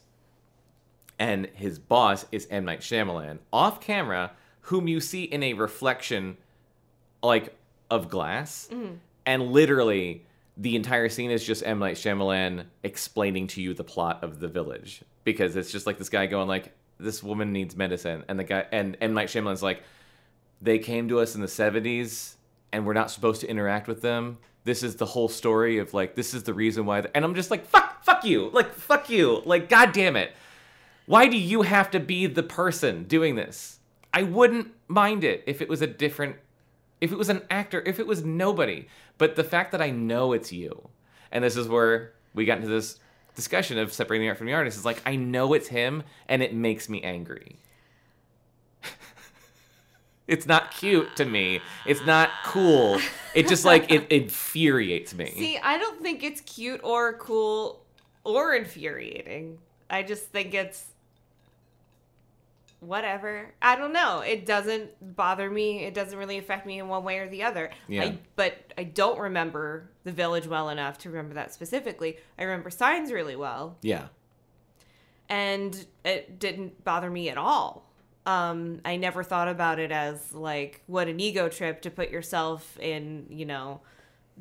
and 1.20 1.48
his 1.54 1.80
boss 1.80 2.26
is 2.32 2.48
M. 2.50 2.66
Night 2.66 2.82
Shyamalan. 2.82 3.40
Off 3.52 3.82
camera, 3.82 4.32
whom 4.62 4.88
you 4.88 5.00
see 5.00 5.24
in 5.24 5.44
a 5.44 5.54
reflection, 5.54 6.38
like 7.24 7.56
of 7.90 8.10
glass, 8.10 8.70
mm-hmm. 8.72 8.96
and 9.26 9.52
literally 9.52 10.26
the 10.56 10.76
entire 10.76 11.10
scene 11.10 11.32
is 11.32 11.44
just 11.44 11.66
M. 11.66 11.80
Night 11.80 11.96
Shyamalan 11.96 12.66
explaining 12.84 13.48
to 13.48 13.62
you 13.62 13.74
the 13.74 13.84
plot 13.84 14.24
of 14.24 14.40
the 14.40 14.48
village. 14.48 15.04
Because 15.24 15.56
it's 15.56 15.72
just 15.72 15.86
like 15.86 15.98
this 15.98 16.10
guy 16.10 16.26
going 16.26 16.48
like, 16.48 16.74
"This 17.00 17.24
woman 17.24 17.52
needs 17.52 17.76
medicine," 17.76 18.24
and 18.28 18.40
the 18.40 18.44
guy 18.44 18.66
and 18.72 18.98
M. 19.02 19.14
Night 19.14 19.28
Shyamalan's 19.28 19.64
like, 19.64 19.84
"They 20.62 20.80
came 20.80 21.10
to 21.10 21.20
us 21.20 21.36
in 21.36 21.42
the 21.42 21.48
'70s, 21.48 22.36
and 22.72 22.86
we're 22.86 22.94
not 22.94 23.12
supposed 23.12 23.42
to 23.42 23.50
interact 23.50 23.88
with 23.88 24.02
them." 24.02 24.38
This 24.64 24.84
is 24.84 24.98
the 24.98 25.06
whole 25.06 25.30
story 25.30 25.78
of 25.80 25.94
like 25.94 26.16
this 26.16 26.34
is 26.34 26.44
the 26.44 26.54
reason 26.54 26.86
why, 26.86 27.04
and 27.16 27.26
I'm 27.26 27.36
just 27.36 27.52
like 27.52 27.66
fuck, 27.66 28.04
fuck 28.04 28.24
you, 28.26 28.50
like 28.50 28.74
fuck 28.74 29.10
you, 29.10 29.42
like 29.46 29.70
god 29.70 29.92
damn 29.92 30.16
it. 30.16 30.32
Why 31.08 31.28
do 31.28 31.38
you 31.38 31.62
have 31.62 31.90
to 31.92 32.02
be 32.02 32.28
the 32.28 32.44
person 32.44 33.06
doing 33.06 33.36
this? 33.36 33.80
I 34.14 34.24
wouldn't 34.24 34.74
mind 34.90 35.24
it 35.24 35.42
if 35.48 35.62
it 35.62 35.70
was 35.70 35.82
a 35.82 35.88
different, 35.88 36.36
if 37.00 37.14
it 37.14 37.18
was 37.18 37.30
an 37.30 37.44
actor, 37.50 37.82
if 37.86 37.98
it 38.00 38.06
was 38.06 38.26
nobody. 38.26 38.88
But 39.18 39.38
the 39.38 39.44
fact 39.46 39.72
that 39.72 39.82
I 39.82 39.90
know 39.90 40.34
it's 40.34 40.52
you, 40.52 40.90
and 41.32 41.46
this 41.46 41.56
is 41.56 41.70
where 41.70 42.12
we 42.34 42.44
got 42.44 42.58
into 42.58 42.70
this 42.70 43.00
discussion 43.36 43.78
of 43.78 43.94
separating 43.94 44.26
the 44.26 44.30
art 44.30 44.38
from 44.38 44.48
the 44.48 44.54
artist, 44.54 44.78
is 44.78 44.84
like, 44.84 45.02
I 45.06 45.16
know 45.16 45.54
it's 45.54 45.70
him, 45.70 46.04
and 46.28 46.44
it 46.44 46.54
makes 46.54 46.90
me 46.90 47.02
angry. 47.02 47.56
it's 50.28 50.46
not 50.46 50.72
cute 50.72 51.16
to 51.16 51.24
me. 51.24 51.62
It's 51.86 52.06
not 52.06 52.32
cool. 52.44 53.00
It 53.34 53.48
just 53.48 53.64
like, 53.64 53.90
it 53.94 54.08
infuriates 54.12 55.14
me. 55.14 55.32
See, 55.38 55.58
I 55.58 55.78
don't 55.78 56.02
think 56.02 56.22
it's 56.22 56.42
cute 56.42 56.82
or 56.84 57.14
cool 57.14 57.86
or 58.26 58.56
infuriating. 58.56 59.60
I 59.90 60.04
just 60.04 60.26
think 60.26 60.54
it's 60.54 60.88
whatever. 62.80 63.54
I 63.62 63.76
don't 63.76 63.94
know. 63.94 64.20
It 64.20 64.46
doesn't 64.46 65.16
bother 65.16 65.50
me. 65.50 65.84
It 65.84 65.94
doesn't 65.94 66.18
really 66.18 66.38
affect 66.38 66.66
me 66.66 66.80
in 66.80 66.88
one 66.88 67.04
way 67.04 67.20
or 67.20 67.28
the 67.28 67.44
other. 67.44 67.72
Yeah. 67.88 68.04
I, 68.04 68.18
but 68.36 68.74
I 68.78 68.84
don't 68.84 69.20
remember 69.20 69.90
the 70.04 70.12
village 70.12 70.48
well 70.48 70.70
enough 70.70 70.98
to 71.00 71.10
remember 71.10 71.36
that 71.36 71.54
specifically. 71.54 72.18
I 72.38 72.44
remember 72.44 72.70
signs 72.70 73.12
really 73.12 73.36
well, 73.36 73.78
yeah. 73.82 74.08
and 75.28 75.86
it 76.06 76.40
didn't 76.40 76.84
bother 76.84 77.10
me 77.10 77.30
at 77.30 77.38
all. 77.38 77.90
Um, 78.26 78.82
I 78.84 78.98
never 78.98 79.24
thought 79.24 79.48
about 79.48 79.80
it 79.80 79.92
as 79.92 80.34
like 80.34 80.84
what 80.86 81.08
an 81.08 81.20
ego 81.20 81.48
trip 81.50 81.82
to 81.84 81.90
put 81.90 82.12
yourself 82.12 82.78
in, 82.80 83.26
you 83.30 83.46
know, 83.46 83.82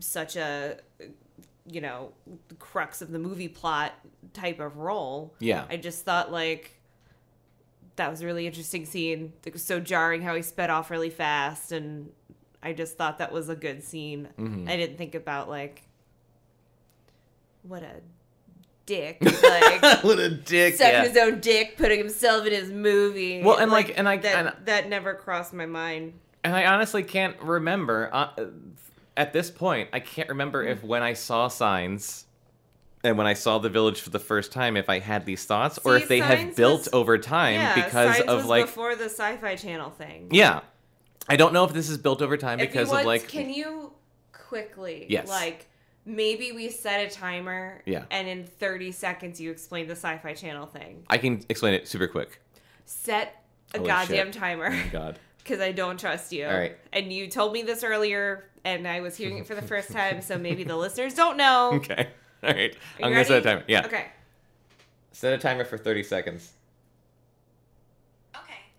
such 0.00 0.36
a 0.36 0.78
you 1.68 1.80
know 1.80 2.12
crux 2.58 3.02
of 3.02 3.10
the 3.10 3.18
movie 3.18 3.48
plot 3.48 3.92
type 4.32 4.60
of 4.60 4.76
role. 4.76 5.34
Yeah. 5.38 5.64
I 5.70 5.76
just 5.76 6.04
thought 6.04 6.30
like 6.30 6.75
that 7.96 8.10
was 8.10 8.22
a 8.22 8.26
really 8.26 8.46
interesting 8.46 8.84
scene. 8.84 9.32
It 9.44 9.52
was 9.52 9.64
so 9.64 9.80
jarring 9.80 10.22
how 10.22 10.34
he 10.34 10.42
sped 10.42 10.70
off 10.70 10.90
really 10.90 11.10
fast, 11.10 11.72
and 11.72 12.10
I 12.62 12.72
just 12.72 12.96
thought 12.96 13.18
that 13.18 13.32
was 13.32 13.48
a 13.48 13.56
good 13.56 13.82
scene. 13.82 14.28
Mm-hmm. 14.38 14.68
I 14.68 14.76
didn't 14.76 14.98
think 14.98 15.14
about 15.14 15.48
like 15.48 15.82
what 17.62 17.82
a 17.82 18.00
dick, 18.86 19.18
like 19.20 19.82
what 20.04 20.18
a 20.18 20.30
dick. 20.30 20.76
sucking 20.76 20.92
yeah. 20.92 21.08
his 21.08 21.16
own 21.16 21.40
dick, 21.40 21.76
putting 21.76 21.98
himself 21.98 22.46
in 22.46 22.52
his 22.52 22.70
movie. 22.70 23.42
Well, 23.42 23.56
and, 23.56 23.70
like, 23.70 23.98
and 23.98 24.08
I- 24.08 24.18
that, 24.18 24.46
and- 24.46 24.66
that 24.66 24.88
never 24.88 25.14
crossed 25.14 25.52
my 25.52 25.66
mind. 25.66 26.14
And 26.44 26.54
I 26.54 26.66
honestly 26.66 27.02
can't 27.02 27.36
remember 27.42 28.08
uh, 28.12 28.28
at 29.16 29.32
this 29.32 29.50
point. 29.50 29.88
I 29.92 29.98
can't 29.98 30.28
remember 30.28 30.62
if 30.62 30.84
when 30.84 31.02
I 31.02 31.14
saw 31.14 31.48
signs 31.48 32.25
and 33.06 33.16
when 33.16 33.26
I 33.26 33.32
saw 33.34 33.58
the 33.58 33.68
village 33.70 34.00
for 34.00 34.10
the 34.10 34.18
first 34.18 34.52
time, 34.52 34.76
if 34.76 34.90
I 34.90 34.98
had 34.98 35.24
these 35.26 35.44
thoughts 35.44 35.78
or 35.84 35.96
if 35.96 36.08
they 36.08 36.18
have 36.20 36.56
built 36.56 36.80
was- 36.80 36.88
over 36.92 37.16
time 37.18 37.54
yeah, 37.54 37.74
because 37.86 38.20
of 38.20 38.36
was 38.38 38.46
like 38.46 38.66
before 38.66 38.94
the 38.96 39.04
Sci-Fi 39.06 39.56
Channel 39.56 39.90
thing. 39.90 40.28
yeah. 40.30 40.60
I 41.28 41.34
don't 41.36 41.52
know 41.52 41.64
if 41.64 41.72
this 41.72 41.88
is 41.90 41.98
built 41.98 42.22
over 42.22 42.36
time 42.36 42.60
If 42.60 42.70
because 42.70 42.88
want, 42.88 43.00
of 43.00 43.06
like 43.06 43.26
can 43.28 43.50
you 43.50 43.92
quickly, 44.32 45.06
Yes. 45.08 45.28
like 45.28 45.66
maybe 46.04 46.52
we 46.52 46.68
set 46.68 47.00
a 47.06 47.10
timer, 47.12 47.82
Yeah. 47.84 48.04
and 48.10 48.28
in 48.28 48.44
thirty 48.44 48.92
seconds 48.92 49.40
you 49.40 49.50
explain 49.50 49.86
the 49.88 49.96
Sci-Fi 49.96 50.34
Channel 50.34 50.66
thing. 50.66 51.04
I 51.08 51.18
can 51.18 51.42
explain 51.48 51.74
it 51.74 51.88
super 51.88 52.06
quick. 52.06 52.40
Set 52.84 53.42
a 53.74 53.78
Holy 53.78 53.88
goddamn 53.88 54.26
shit. 54.28 54.34
timer. 54.40 54.68
Oh 54.72 54.88
god. 54.92 55.18
because 55.38 55.60
I 55.60 55.72
don't 55.72 55.98
trust 55.98 56.32
you. 56.32 56.46
All 56.46 56.56
right. 56.56 56.76
And 56.92 57.12
you 57.12 57.28
told 57.28 57.52
me 57.52 57.62
this 57.62 57.82
earlier, 57.84 58.48
and 58.64 58.86
I 58.86 59.00
was 59.00 59.16
hearing 59.16 59.38
it 59.38 59.46
for 59.46 59.54
the 59.54 59.62
first 59.62 59.90
time, 60.00 60.20
so 60.22 60.38
maybe 60.38 60.62
the 60.64 60.76
listeners 60.76 61.14
don't 61.14 61.36
know. 61.36 61.72
Okay. 61.74 62.08
All 62.42 62.52
right. 62.52 62.74
Are 63.00 63.06
I'm 63.06 63.12
gonna 63.12 63.24
set 63.24 63.38
a 63.38 63.42
timer. 63.42 63.64
Yeah. 63.66 63.86
Okay. 63.86 64.06
Set 65.12 65.32
a 65.32 65.38
timer 65.38 65.64
for 65.64 65.78
30 65.78 66.02
seconds. 66.02 66.52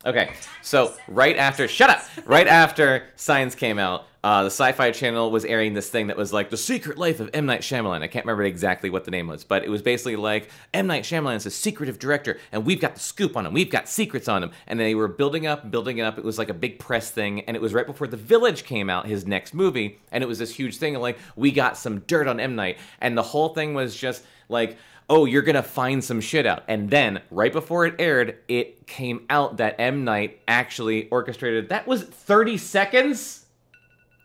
Okay. 0.05 0.31
So 0.61 0.93
right 1.07 1.35
after, 1.35 1.67
shut 1.67 1.89
up! 1.89 2.01
Right 2.25 2.47
after 2.47 3.07
Signs 3.15 3.55
came 3.55 3.79
out, 3.79 4.05
uh, 4.23 4.43
the 4.43 4.49
Sci-Fi 4.49 4.91
Channel 4.91 5.31
was 5.31 5.43
airing 5.45 5.73
this 5.73 5.89
thing 5.89 6.07
that 6.07 6.17
was 6.17 6.33
like 6.33 6.49
the 6.49 6.57
Secret 6.57 6.97
Life 6.97 7.19
of 7.19 7.29
M 7.33 7.45
Night 7.45 7.61
Shyamalan. 7.61 8.01
I 8.01 8.07
can't 8.07 8.25
remember 8.25 8.43
exactly 8.43 8.89
what 8.89 9.05
the 9.05 9.11
name 9.11 9.27
was, 9.27 9.43
but 9.43 9.63
it 9.63 9.69
was 9.69 9.81
basically 9.81 10.15
like 10.15 10.49
M 10.73 10.87
Night 10.87 11.03
Shyamalan 11.03 11.35
is 11.35 11.45
a 11.45 11.51
secretive 11.51 11.97
director, 11.97 12.37
and 12.51 12.65
we've 12.65 12.79
got 12.79 12.93
the 12.93 12.99
scoop 12.99 13.35
on 13.35 13.45
him. 13.45 13.53
We've 13.53 13.71
got 13.71 13.87
secrets 13.87 14.27
on 14.27 14.43
him, 14.43 14.51
and 14.67 14.79
they 14.79 14.95
were 14.95 15.07
building 15.07 15.47
up, 15.47 15.71
building 15.71 15.97
it 15.97 16.03
up. 16.03 16.17
It 16.17 16.23
was 16.23 16.37
like 16.37 16.49
a 16.49 16.53
big 16.53 16.79
press 16.79 17.09
thing, 17.09 17.41
and 17.41 17.55
it 17.55 17.61
was 17.61 17.73
right 17.73 17.85
before 17.87 18.07
The 18.07 18.17
Village 18.17 18.65
came 18.65 18.89
out, 18.89 19.07
his 19.07 19.25
next 19.25 19.53
movie, 19.53 19.99
and 20.11 20.23
it 20.23 20.27
was 20.27 20.39
this 20.39 20.53
huge 20.53 20.77
thing. 20.77 20.95
Like 20.95 21.17
we 21.35 21.51
got 21.51 21.77
some 21.77 21.99
dirt 22.01 22.27
on 22.27 22.39
M 22.39 22.55
Night, 22.55 22.77
and 23.01 23.17
the 23.17 23.23
whole 23.23 23.49
thing 23.49 23.73
was 23.73 23.95
just 23.95 24.23
like 24.49 24.77
oh, 25.09 25.25
you're 25.25 25.41
gonna 25.41 25.63
find 25.63 26.03
some 26.03 26.19
shit 26.21 26.45
out. 26.45 26.63
And 26.67 26.89
then, 26.89 27.21
right 27.31 27.51
before 27.53 27.85
it 27.85 27.95
aired, 27.99 28.37
it 28.47 28.87
came 28.87 29.25
out 29.29 29.57
that 29.57 29.75
M. 29.79 30.03
Night 30.03 30.41
actually 30.47 31.09
orchestrated. 31.09 31.69
That 31.69 31.87
was 31.87 32.03
30 32.03 32.57
seconds? 32.57 33.45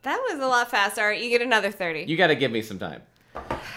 That 0.03 0.21
was 0.29 0.41
a 0.41 0.47
lot 0.49 0.71
faster. 0.71 1.01
All 1.01 1.07
right, 1.09 1.23
you 1.23 1.31
get 1.31 1.43
another 1.43 1.71
30. 1.71 2.05
You 2.09 2.17
gotta 2.17 2.35
give 2.35 2.51
me 2.51 2.63
some 2.63 2.79
time. 2.79 3.03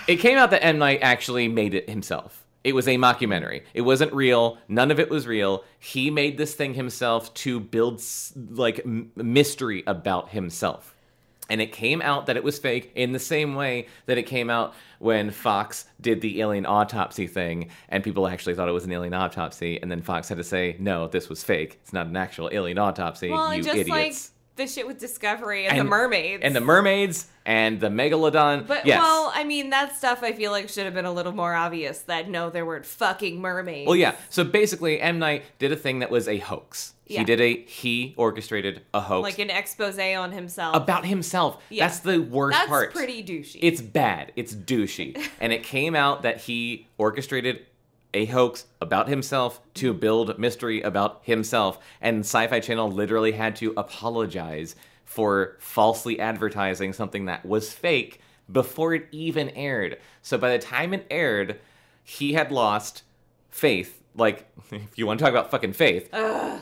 it 0.08 0.18
came 0.18 0.38
out 0.38 0.50
that 0.52 0.64
M 0.64 0.78
Night 0.80 1.00
actually 1.02 1.48
made 1.48 1.74
it 1.74 1.90
himself. 1.90 2.42
It 2.64 2.74
was 2.74 2.88
a 2.88 2.98
mockumentary. 2.98 3.62
It 3.76 3.82
wasn't 3.82 4.12
real. 4.12 4.58
None 4.68 4.90
of 4.90 5.00
it 5.00 5.12
was 5.12 5.28
real. 5.28 5.64
He 5.78 6.10
made 6.10 6.40
this 6.40 6.56
thing 6.56 6.74
himself 6.74 7.32
to 7.36 7.60
build 7.60 8.02
like 8.50 8.80
m- 8.84 9.12
mystery 9.16 9.84
about 9.86 10.30
himself. 10.30 10.95
And 11.50 11.62
it 11.62 11.72
came 11.72 12.02
out 12.02 12.26
that 12.26 12.38
it 12.38 12.44
was 12.44 12.58
fake 12.58 12.92
in 12.96 13.12
the 13.12 13.20
same 13.20 13.54
way 13.56 13.88
that 14.08 14.18
it 14.18 14.24
came 14.24 14.50
out 14.50 14.74
when 15.00 15.30
Fox 15.30 15.86
did 16.02 16.22
the 16.22 16.42
alien 16.42 16.66
autopsy 16.66 17.28
thing 17.28 17.70
and 17.90 18.04
people 18.04 18.28
actually 18.28 18.56
thought 18.56 18.68
it 18.68 18.72
was 18.72 18.86
an 18.86 18.92
alien 18.92 19.14
autopsy 19.14 19.80
and 19.82 19.92
then 19.92 20.02
Fox 20.02 20.28
had 20.30 20.38
to 20.38 20.44
say, 20.44 20.76
"No, 20.80 21.08
this 21.08 21.30
was 21.30 21.44
fake. 21.44 21.80
It's 21.84 21.94
not 21.94 22.08
an 22.08 22.16
actual 22.18 22.50
alien 22.52 22.78
autopsy, 22.80 23.30
Well, 23.30 23.54
you 23.54 23.62
just 23.62 23.76
idiots." 23.76 23.90
like 23.90 24.35
the 24.56 24.68
shit 24.68 24.88
with 24.88 25.00
Discovery 25.00 25.68
and, 25.68 25.80
the 25.80 25.84
mermaids. 25.84 26.44
and 26.44 26.56
the 26.56 26.62
mermaids 26.62 27.28
and 27.46 27.80
the 27.80 27.90
megalodon. 27.90 28.66
But 28.68 28.86
yes. 28.86 29.00
well, 29.00 29.32
I 29.34 29.44
mean 29.44 29.70
that 29.72 29.96
stuff 29.96 30.24
I 30.24 30.34
feel 30.34 30.52
like 30.52 30.70
should 30.70 30.86
have 30.86 30.94
been 30.94 31.06
a 31.06 31.12
little 31.12 31.32
more 31.34 31.54
obvious 31.54 32.00
that 32.04 32.30
no, 32.30 32.50
there 32.50 32.66
weren't 32.66 32.86
fucking 32.86 33.40
mermaids. 33.40 33.88
Well, 33.88 33.96
yeah. 33.96 34.16
So 34.30 34.44
basically, 34.44 35.00
M 35.00 35.20
Night 35.20 35.44
did 35.60 35.72
a 35.72 35.76
thing 35.76 36.00
that 36.00 36.10
was 36.10 36.28
a 36.28 36.38
hoax. 36.38 36.94
Yeah. 37.08 37.20
He 37.20 37.26
did 37.26 37.42
a 37.42 37.62
he 37.66 38.16
orchestrated 38.18 38.82
a 38.94 39.02
hoax 39.02 39.24
Like 39.24 39.40
an 39.40 39.50
expose 39.52 40.00
on 40.00 40.32
himself. 40.32 40.76
about 40.76 41.06
himself. 41.06 41.62
Yeah. 41.70 41.88
That's 41.88 42.00
the 42.00 42.20
worst 42.20 42.58
That's 42.58 42.70
part. 42.70 42.94
That's 42.94 43.06
pretty 43.06 43.24
douchey. 43.24 43.60
It's 43.62 43.82
bad. 43.82 44.32
It's 44.36 44.56
douchey. 44.56 45.22
and 45.40 45.54
it 45.54 45.64
came 45.64 45.96
out 45.96 46.24
that 46.24 46.42
he 46.42 46.88
orchestrated 46.98 47.66
a 48.16 48.26
hoax 48.26 48.66
about 48.82 49.08
himself 49.08 49.62
to 49.76 49.94
build 49.94 50.40
mystery 50.40 50.82
about 50.82 51.22
himself. 51.24 51.78
And 52.02 52.22
Sci 52.22 52.48
Fi 52.48 52.60
Channel 52.60 52.92
literally 52.92 53.34
had 53.34 53.56
to 53.58 53.74
apologize 53.78 54.76
for 55.04 55.58
falsely 55.60 56.20
advertising 56.20 56.94
something 56.94 57.26
that 57.26 57.46
was 57.46 57.72
fake 57.72 58.20
before 58.52 58.94
it 58.96 59.08
even 59.12 59.50
aired. 59.50 60.00
So 60.22 60.38
by 60.38 60.52
the 60.52 60.60
time 60.60 60.94
it 60.94 61.06
aired, 61.12 61.60
he 62.04 62.34
had 62.34 62.52
lost 62.52 63.04
faith. 63.50 64.02
Like, 64.16 64.48
if 64.72 64.98
you 64.98 65.06
want 65.06 65.20
to 65.20 65.24
talk 65.26 65.32
about 65.32 65.52
fucking 65.52 65.74
faith, 65.74 66.10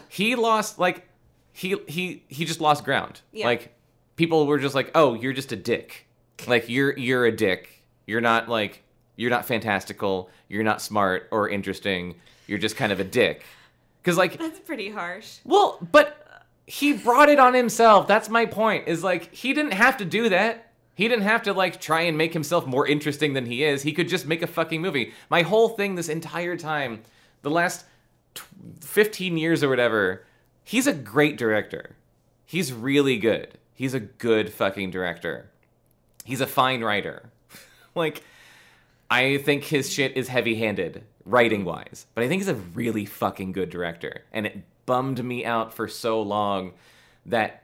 he 0.10 0.36
lost, 0.36 0.80
like, 0.80 1.08
he 1.54 1.76
he 1.88 2.24
he 2.28 2.46
just 2.46 2.60
lost 2.60 2.84
ground. 2.84 3.22
Yeah. 3.32 3.46
Like 3.46 3.74
people 4.16 4.46
were 4.48 4.60
just 4.60 4.76
like, 4.76 4.92
"Oh, 4.96 5.14
you're 5.14 5.34
just 5.34 5.52
a 5.52 5.56
dick. 5.56 6.08
Like 6.48 6.68
you're 6.68 6.98
you're 6.98 7.26
a 7.26 7.32
dick. 7.32 7.84
You're 8.06 8.22
not 8.22 8.50
like 8.50 8.83
you're 9.16 9.30
not 9.30 9.46
fantastical. 9.46 10.30
You're 10.48 10.64
not 10.64 10.82
smart 10.82 11.28
or 11.32 11.50
interesting. 11.50 12.16
You're 12.48 12.60
just 12.60 12.76
kind 12.76 12.92
of 12.92 13.00
a 13.00 13.04
dick." 13.04 13.44
Cuz 14.04 14.18
like 14.18 14.38
That's 14.38 14.60
pretty 14.60 14.90
harsh. 14.90 15.38
well, 15.46 15.78
but 15.92 16.20
he 16.68 16.94
brought 16.94 17.30
it 17.30 17.40
on 17.40 17.54
himself. 17.54 18.08
That's 18.08 18.30
my 18.30 18.46
point. 18.46 18.88
Is 18.88 19.04
like 19.04 19.34
he 19.34 19.54
didn't 19.54 19.74
have 19.74 19.98
to 19.98 20.06
do 20.06 20.30
that. 20.30 20.72
He 20.96 21.08
didn't 21.08 21.24
have 21.24 21.44
to 21.44 21.54
like 21.54 21.82
try 21.82 22.02
and 22.02 22.18
make 22.18 22.34
himself 22.34 22.66
more 22.68 22.86
interesting 22.88 23.34
than 23.34 23.46
he 23.46 23.64
is. 23.64 23.82
He 23.82 23.94
could 23.94 24.08
just 24.08 24.28
make 24.28 24.42
a 24.42 24.48
fucking 24.48 24.82
movie. 24.82 25.14
My 25.30 25.42
whole 25.42 25.70
thing 25.70 25.96
this 25.96 26.10
entire 26.10 26.56
time, 26.56 27.02
the 27.42 27.50
last 27.50 27.86
tw- 28.36 28.44
15 28.82 29.38
years 29.38 29.64
or 29.64 29.70
whatever, 29.70 30.26
he's 30.64 30.86
a 30.86 30.94
great 30.94 31.38
director. 31.38 31.96
He's 32.46 32.72
really 32.72 33.18
good. 33.18 33.58
He's 33.74 33.94
a 33.96 34.00
good 34.00 34.54
fucking 34.54 34.92
director. 34.92 35.50
He's 36.24 36.42
a 36.42 36.48
fine 36.48 36.82
writer. 36.82 37.32
like 37.96 38.24
I 39.14 39.38
think 39.38 39.64
his 39.66 39.94
shit 39.94 40.18
is 40.18 40.28
heavy-handed 40.28 41.04
writing 41.24 41.66
wise, 41.66 42.08
but 42.16 42.24
I 42.24 42.28
think 42.28 42.42
he's 42.42 42.50
a 42.50 42.56
really 42.56 43.06
fucking 43.06 43.52
good 43.52 43.70
director. 43.70 44.24
And 44.32 44.48
it 44.48 44.64
bummed 44.88 45.24
me 45.24 45.46
out 45.46 45.72
for 45.72 45.88
so 45.88 46.20
long 46.20 46.74
that 47.28 47.64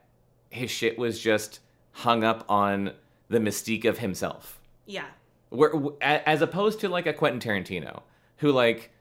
his 0.52 0.70
shit 0.70 1.00
was 1.00 1.20
just 1.20 1.60
hung 1.92 2.24
up 2.24 2.46
on 2.48 2.94
the 3.30 3.40
mystique 3.40 3.86
of 3.86 3.98
himself. 3.98 4.60
Yeah. 4.86 5.06
Where, 5.50 5.72
as 6.02 6.44
opposed 6.44 6.82
to 6.82 6.90
like 6.90 7.08
a 7.08 7.14
Quentin 7.14 7.40
Tarantino, 7.40 8.04
who 8.38 8.52
like 8.52 8.92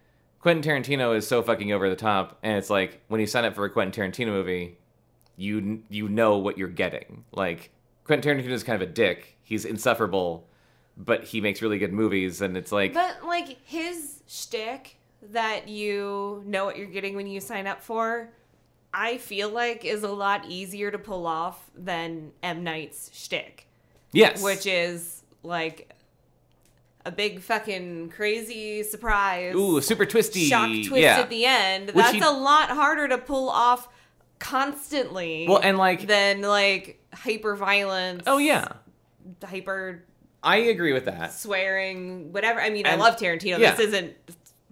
Quentin 0.40 0.82
Tarantino 0.82 1.14
is 1.14 1.26
so 1.26 1.42
fucking 1.42 1.70
over 1.70 1.90
the 1.90 1.96
top, 1.96 2.38
and 2.42 2.56
it's 2.56 2.70
like 2.70 3.02
when 3.08 3.20
you 3.20 3.26
sign 3.26 3.44
up 3.44 3.54
for 3.54 3.66
a 3.66 3.70
Quentin 3.70 4.10
Tarantino 4.10 4.28
movie, 4.28 4.78
you 5.36 5.82
you 5.90 6.08
know 6.08 6.38
what 6.38 6.56
you're 6.56 6.68
getting. 6.68 7.24
Like 7.30 7.70
Quentin 8.04 8.38
Tarantino 8.38 8.52
is 8.52 8.64
kind 8.64 8.80
of 8.80 8.88
a 8.88 8.90
dick. 8.90 9.36
He's 9.42 9.66
insufferable, 9.66 10.48
but 10.98 11.24
he 11.24 11.40
makes 11.40 11.62
really 11.62 11.78
good 11.78 11.92
movies, 11.92 12.40
and 12.40 12.56
it's 12.56 12.72
like 12.72 12.92
But 12.92 13.24
like 13.24 13.58
his 13.64 14.22
shtick 14.26 14.96
that 15.30 15.68
you 15.68 16.42
know 16.44 16.64
what 16.64 16.76
you're 16.76 16.86
getting 16.86 17.14
when 17.14 17.26
you 17.26 17.40
sign 17.40 17.66
up 17.66 17.82
for, 17.82 18.30
I 18.92 19.18
feel 19.18 19.48
like 19.48 19.84
is 19.84 20.02
a 20.02 20.10
lot 20.10 20.46
easier 20.48 20.90
to 20.90 20.98
pull 20.98 21.26
off 21.26 21.70
than 21.76 22.32
M 22.42 22.64
Night's 22.64 23.10
shtick, 23.14 23.68
yes, 24.12 24.42
which 24.42 24.66
is 24.66 25.22
like 25.42 25.94
a 27.06 27.12
big 27.12 27.40
fucking 27.40 28.10
crazy 28.10 28.82
surprise. 28.82 29.54
ooh 29.54 29.80
super 29.80 30.04
twisty, 30.04 30.46
shock 30.46 30.68
twist 30.68 31.02
yeah. 31.02 31.20
at 31.20 31.30
the 31.30 31.46
end. 31.46 31.86
Which 31.86 31.94
That's 31.94 32.14
he- 32.14 32.20
a 32.20 32.30
lot 32.30 32.70
harder 32.70 33.08
to 33.08 33.18
pull 33.18 33.48
off 33.48 33.88
constantly. 34.40 35.46
Well, 35.48 35.60
and 35.62 35.78
like 35.78 36.06
than 36.06 36.42
like 36.42 37.00
hyper 37.14 37.54
violence. 37.54 38.24
oh 38.26 38.38
yeah, 38.38 38.68
hyper 39.44 40.04
I 40.42 40.56
agree 40.56 40.92
with 40.92 41.06
that. 41.06 41.32
swearing, 41.32 42.32
whatever. 42.32 42.60
I 42.60 42.70
mean, 42.70 42.86
And- 42.86 43.00
I 43.00 43.04
love 43.04 43.18
Tarantino. 43.18 43.58
yeah. 43.58 43.72
This 43.74 43.88
isn't 43.88 44.14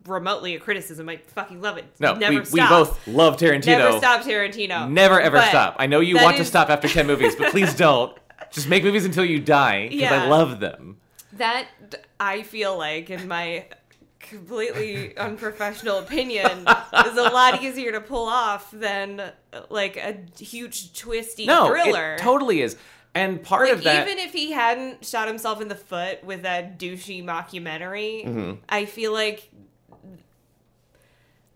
remotely 0.06 0.54
a 0.54 0.60
criticism. 0.60 1.08
I 1.08 1.16
fucking 1.16 1.60
love 1.60 1.78
it. 1.78 1.84
No, 1.98 2.14
never 2.14 2.38
we, 2.38 2.44
stop. 2.44 2.52
we 2.52 2.60
both 2.76 3.08
love 3.08 3.36
Tarantino. 3.36 3.66
never 3.66 3.98
stop 3.98 4.22
Tarantino. 4.22 4.88
Never 4.88 5.20
ever 5.20 5.38
But 5.38 5.48
stop. 5.48 5.76
I 5.80 5.86
know 5.86 5.98
you 6.00 6.16
want 6.16 6.36
to 6.36 6.44
stop 6.44 6.70
after 6.70 6.86
10 6.88 7.06
movies, 7.06 7.34
but 7.34 7.50
please 7.50 7.74
don't. 7.86 8.16
Just 8.52 8.68
make 8.68 8.84
movies 8.84 9.04
until 9.04 9.24
you 9.24 9.40
die 9.40 9.88
because 9.88 10.12
I 10.12 10.28
love 10.28 10.60
them. 10.60 10.98
That 11.32 11.66
I 12.20 12.42
feel 12.44 12.78
like, 12.78 13.10
in 13.10 13.26
my 13.26 13.66
completely 14.20 15.16
unprofessional 15.16 15.98
opinion, 15.98 16.46
is 17.06 17.16
a 17.16 17.22
lot 17.32 17.62
easier 17.64 17.92
to 17.92 18.00
pull 18.00 18.26
off 18.28 18.70
than 18.70 19.32
like 19.68 19.96
a 19.96 20.18
huge 20.42 20.98
twisty 20.98 21.46
No, 21.46 21.66
thriller. 21.68 22.14
it 22.14 22.18
totally 22.20 22.62
is. 22.62 22.76
And 23.16 23.42
part 23.42 23.68
Like, 23.68 23.78
of 23.78 23.84
that 23.84 24.06
even 24.06 24.18
if 24.18 24.32
he 24.32 24.52
hadn't 24.52 25.04
shot 25.04 25.26
himself 25.28 25.60
in 25.60 25.68
the 25.68 25.74
foot 25.74 26.22
with 26.24 26.42
that 26.42 26.78
douchey 26.78 27.24
mockumentary, 27.24 28.24
Mm-hmm. 28.26 28.52
I 28.68 28.84
feel 28.84 29.12
like 29.12 29.50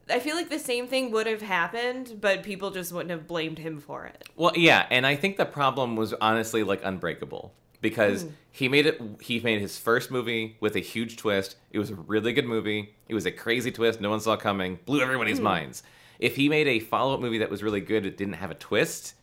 I 0.09 0.19
feel 0.19 0.35
like 0.35 0.49
the 0.51 0.59
same 0.59 0.89
thing 0.89 1.13
would 1.13 1.27
have 1.29 1.43
happened, 1.43 2.19
but 2.21 2.43
people 2.43 2.71
just 2.73 2.93
wouldn't 2.93 3.11
have 3.11 3.29
blamed 3.29 3.59
him 3.59 3.79
for 3.79 4.07
it. 4.07 4.29
Well, 4.37 4.53
yeah, 4.57 4.87
and 4.91 5.07
I 5.07 5.15
think 5.15 5.37
the 5.37 5.45
problem 5.47 5.95
was 5.95 6.13
honestly 6.15 6.65
like 6.65 6.81
Unbreakable 6.85 7.53
because 7.81 8.27
he 8.51 8.69
made 8.69 8.87
it. 8.87 9.01
He 9.21 9.39
made 9.41 9.61
his 9.61 9.79
first 9.79 10.11
movie 10.11 10.57
with 10.61 10.75
a 10.75 10.81
huge 10.81 11.17
twist. 11.17 11.57
It 11.71 11.79
was 11.79 11.91
a 11.91 11.95
really 11.95 12.33
good 12.33 12.47
movie. 12.47 12.95
It 13.09 13.15
was 13.15 13.25
a 13.27 13.31
crazy 13.31 13.71
twist 13.71 14.01
no 14.01 14.11
one 14.11 14.21
saw 14.21 14.37
coming. 14.37 14.81
Blew 14.85 15.01
everybody's 15.01 15.41
minds. 15.41 15.83
If 16.19 16.37
he 16.37 16.49
made 16.49 16.67
a 16.67 16.81
follow-up 16.81 17.21
movie 17.21 17.39
that 17.39 17.49
was 17.51 17.63
really 17.63 17.81
good, 17.81 18.05
it 18.05 18.17
didn't 18.19 18.35
have 18.35 18.51
a 18.51 18.55
twist. 18.55 19.15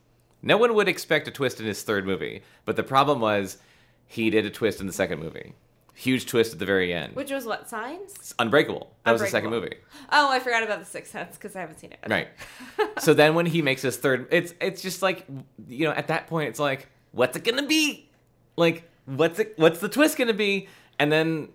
No 0.42 0.58
one 0.58 0.74
would 0.76 0.88
expect 0.88 1.28
a 1.28 1.32
twist 1.32 1.60
in 1.60 1.66
his 1.66 1.82
third 1.84 2.06
movie. 2.06 2.44
But 2.66 2.76
the 2.76 2.84
problem 2.84 3.20
was 3.20 3.58
he 4.06 4.30
did 4.30 4.46
a 4.46 4.50
twist 4.50 4.80
in 4.80 4.88
the 4.88 4.94
second 4.94 5.20
movie. 5.20 5.54
Huge 5.94 6.28
twist 6.28 6.54
at 6.54 6.60
the 6.60 6.66
very 6.66 6.94
end. 6.94 7.16
Which 7.16 7.32
was 7.32 7.46
what 7.46 7.68
signs? 7.68 8.36
Unbreakable. 8.38 8.94
That 9.04 9.14
was 9.14 9.22
the 9.22 9.28
second 9.28 9.50
movie. 9.50 9.78
Oh, 10.12 10.30
I 10.30 10.40
forgot 10.40 10.62
about 10.62 10.80
the 10.80 10.86
Sixth 10.86 11.12
Sense 11.12 11.36
because 11.36 11.56
I 11.56 11.62
haven't 11.62 11.80
seen 11.80 11.92
it. 11.92 12.00
Right. 12.08 12.28
so 13.00 13.16
then 13.16 13.34
when 13.34 13.48
he 13.48 13.64
makes 13.64 13.82
his 13.82 13.98
third, 13.98 14.28
it's 14.30 14.54
it's 14.62 14.84
just 14.84 15.02
like 15.02 15.26
you 15.68 15.86
know 15.86 15.94
at 15.94 16.10
that 16.10 16.28
point 16.28 16.50
it's 16.50 16.60
like 16.60 16.88
what's 17.14 17.36
it 17.36 17.44
gonna 17.44 17.66
be? 17.66 18.08
Like 18.56 18.88
what's 19.06 19.40
it? 19.40 19.54
What's 19.58 19.80
the 19.80 19.90
twist 19.90 20.20
gonna 20.20 20.36
be? 20.36 20.68
And 21.00 21.12
then 21.12 21.50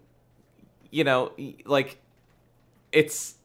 you 0.90 1.04
know 1.04 1.30
like 1.64 1.98
it's 2.90 3.36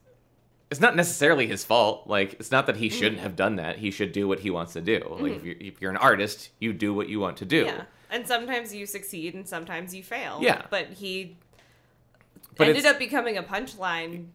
it's 0.69 0.81
not 0.81 0.95
necessarily 0.95 1.47
his 1.47 1.63
fault. 1.63 2.07
Like 2.07 2.33
it's 2.33 2.51
not 2.51 2.65
that 2.67 2.75
he 2.77 2.89
shouldn't 2.89 3.21
have 3.21 3.35
done 3.35 3.55
that. 3.57 3.77
He 3.77 3.89
should 3.91 4.11
do 4.11 4.27
what 4.27 4.39
he 4.39 4.49
wants 4.49 4.73
to 4.73 4.81
do. 4.81 5.01
Like 5.19 5.33
if 5.33 5.43
you're, 5.43 5.55
if 5.59 5.81
you're 5.81 5.91
an 5.91 5.97
artist, 5.97 6.49
you 6.59 6.73
do 6.73 6.93
what 6.93 7.07
you 7.09 7.19
want 7.19 7.37
to 7.37 7.45
do. 7.45 7.65
Yeah, 7.65 7.83
and 8.09 8.27
sometimes 8.27 8.73
you 8.75 8.85
succeed 8.85 9.33
and 9.33 9.47
sometimes 9.47 9.95
you 9.95 10.03
fail. 10.03 10.39
Yeah. 10.41 10.63
but 10.69 10.87
he 10.87 11.37
But 12.57 12.67
ended 12.67 12.79
it's- 12.79 12.93
up 12.93 12.99
becoming 12.99 13.37
a 13.37 13.43
punchline 13.43 14.27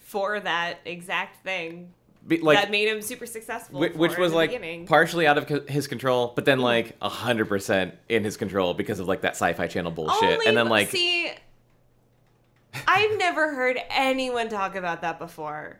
for 0.00 0.40
that 0.40 0.78
exact 0.84 1.42
thing 1.44 1.92
Be- 2.26 2.38
like 2.40 2.58
that 2.58 2.70
made 2.70 2.88
him 2.88 3.02
super 3.02 3.26
successful. 3.26 3.78
Whi- 3.80 3.90
for 3.90 3.98
which 3.98 4.12
it 4.12 4.18
was 4.18 4.30
the 4.32 4.36
like 4.36 4.50
beginning. 4.50 4.86
partially 4.86 5.26
out 5.26 5.36
of 5.38 5.46
co- 5.46 5.64
his 5.68 5.86
control, 5.86 6.32
but 6.34 6.42
Mm-hmm. 6.42 6.50
then 6.50 6.58
like 6.60 6.96
a 7.02 7.08
hundred 7.08 7.48
percent 7.48 7.94
in 8.08 8.24
his 8.24 8.36
control 8.36 8.74
because 8.74 8.98
of 8.98 9.06
like 9.06 9.20
that 9.22 9.32
Sci-Fi 9.32 9.66
Channel 9.66 9.92
bullshit, 9.92 10.22
Only- 10.32 10.46
and 10.46 10.56
then 10.56 10.68
like 10.68 10.88
see, 10.90 11.30
I've 12.88 13.16
never 13.18 13.54
heard 13.54 13.78
anyone 13.90 14.48
talk 14.48 14.74
about 14.76 15.02
that 15.02 15.18
before. 15.18 15.78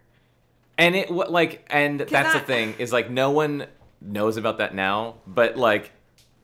And 0.79 0.97
it 0.97 1.11
like 1.11 1.67
and 1.71 2.01
that's 2.01 2.33
the 2.35 2.41
thing 2.41 2.75
is 2.79 2.93
like 2.93 3.11
no 3.11 3.31
one 3.31 3.67
knows 4.01 4.37
about 4.37 4.59
that 4.59 4.75
now, 4.75 5.17
but 5.27 5.57
like 5.57 5.93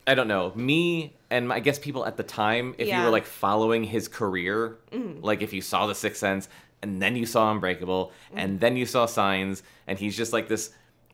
I 0.06 0.14
don't 0.14 0.28
know 0.28 0.52
me 0.54 1.16
and 1.30 1.52
I 1.52 1.60
guess 1.60 1.78
people 1.78 2.04
at 2.06 2.16
the 2.16 2.22
time 2.22 2.74
if 2.78 2.88
you 2.88 3.00
were 3.02 3.10
like 3.10 3.26
following 3.26 3.84
his 3.84 4.08
career, 4.08 4.78
Mm-hmm. 4.92 5.20
like 5.24 5.42
if 5.42 5.52
you 5.52 5.60
saw 5.60 5.86
The 5.86 5.94
Sixth 5.94 6.20
Sense 6.20 6.48
and 6.82 7.00
then 7.02 7.16
you 7.16 7.26
saw 7.26 7.50
Unbreakable 7.50 8.12
Mm-hmm. 8.28 8.38
and 8.38 8.60
then 8.60 8.76
you 8.76 8.86
saw 8.86 9.06
Signs 9.06 9.62
and 9.86 9.98
he's 9.98 10.16
just 10.16 10.32
like 10.32 10.48
this 10.48 10.70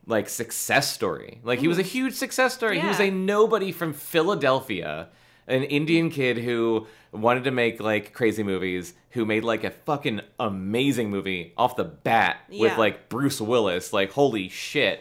like 0.07 0.28
success 0.28 0.93
story. 0.93 1.41
Like 1.43 1.59
he 1.59 1.68
was 1.68 1.78
a 1.78 1.82
huge 1.82 2.14
success 2.14 2.55
story. 2.55 2.78
He 2.80 2.87
was 2.87 2.99
Mm-hmm. 2.99 3.16
A 3.16 3.18
nobody 3.18 3.72
from 3.72 3.93
Philadelphia 3.93 5.09
an 5.49 5.62
Indian 5.64 6.11
kid 6.11 6.38
who 6.38 6.86
wanted 7.12 7.44
to 7.44 7.51
make 7.51 7.80
like 7.80 8.12
crazy 8.12 8.42
movies, 8.42 8.94
who 9.11 9.24
made 9.24 9.44
like 9.44 9.64
a 9.64 9.70
fucking 9.70 10.20
amazing 10.40 11.11
movie 11.11 11.53
off 11.57 11.76
the 11.76 11.84
bat 11.84 12.38
with 12.49 12.72
Yeah. 12.72 12.76
like 12.76 13.09
Bruce 13.09 13.40
Willis. 13.40 13.92
Like, 13.92 14.12
holy 14.12 14.49
shit. 14.49 15.01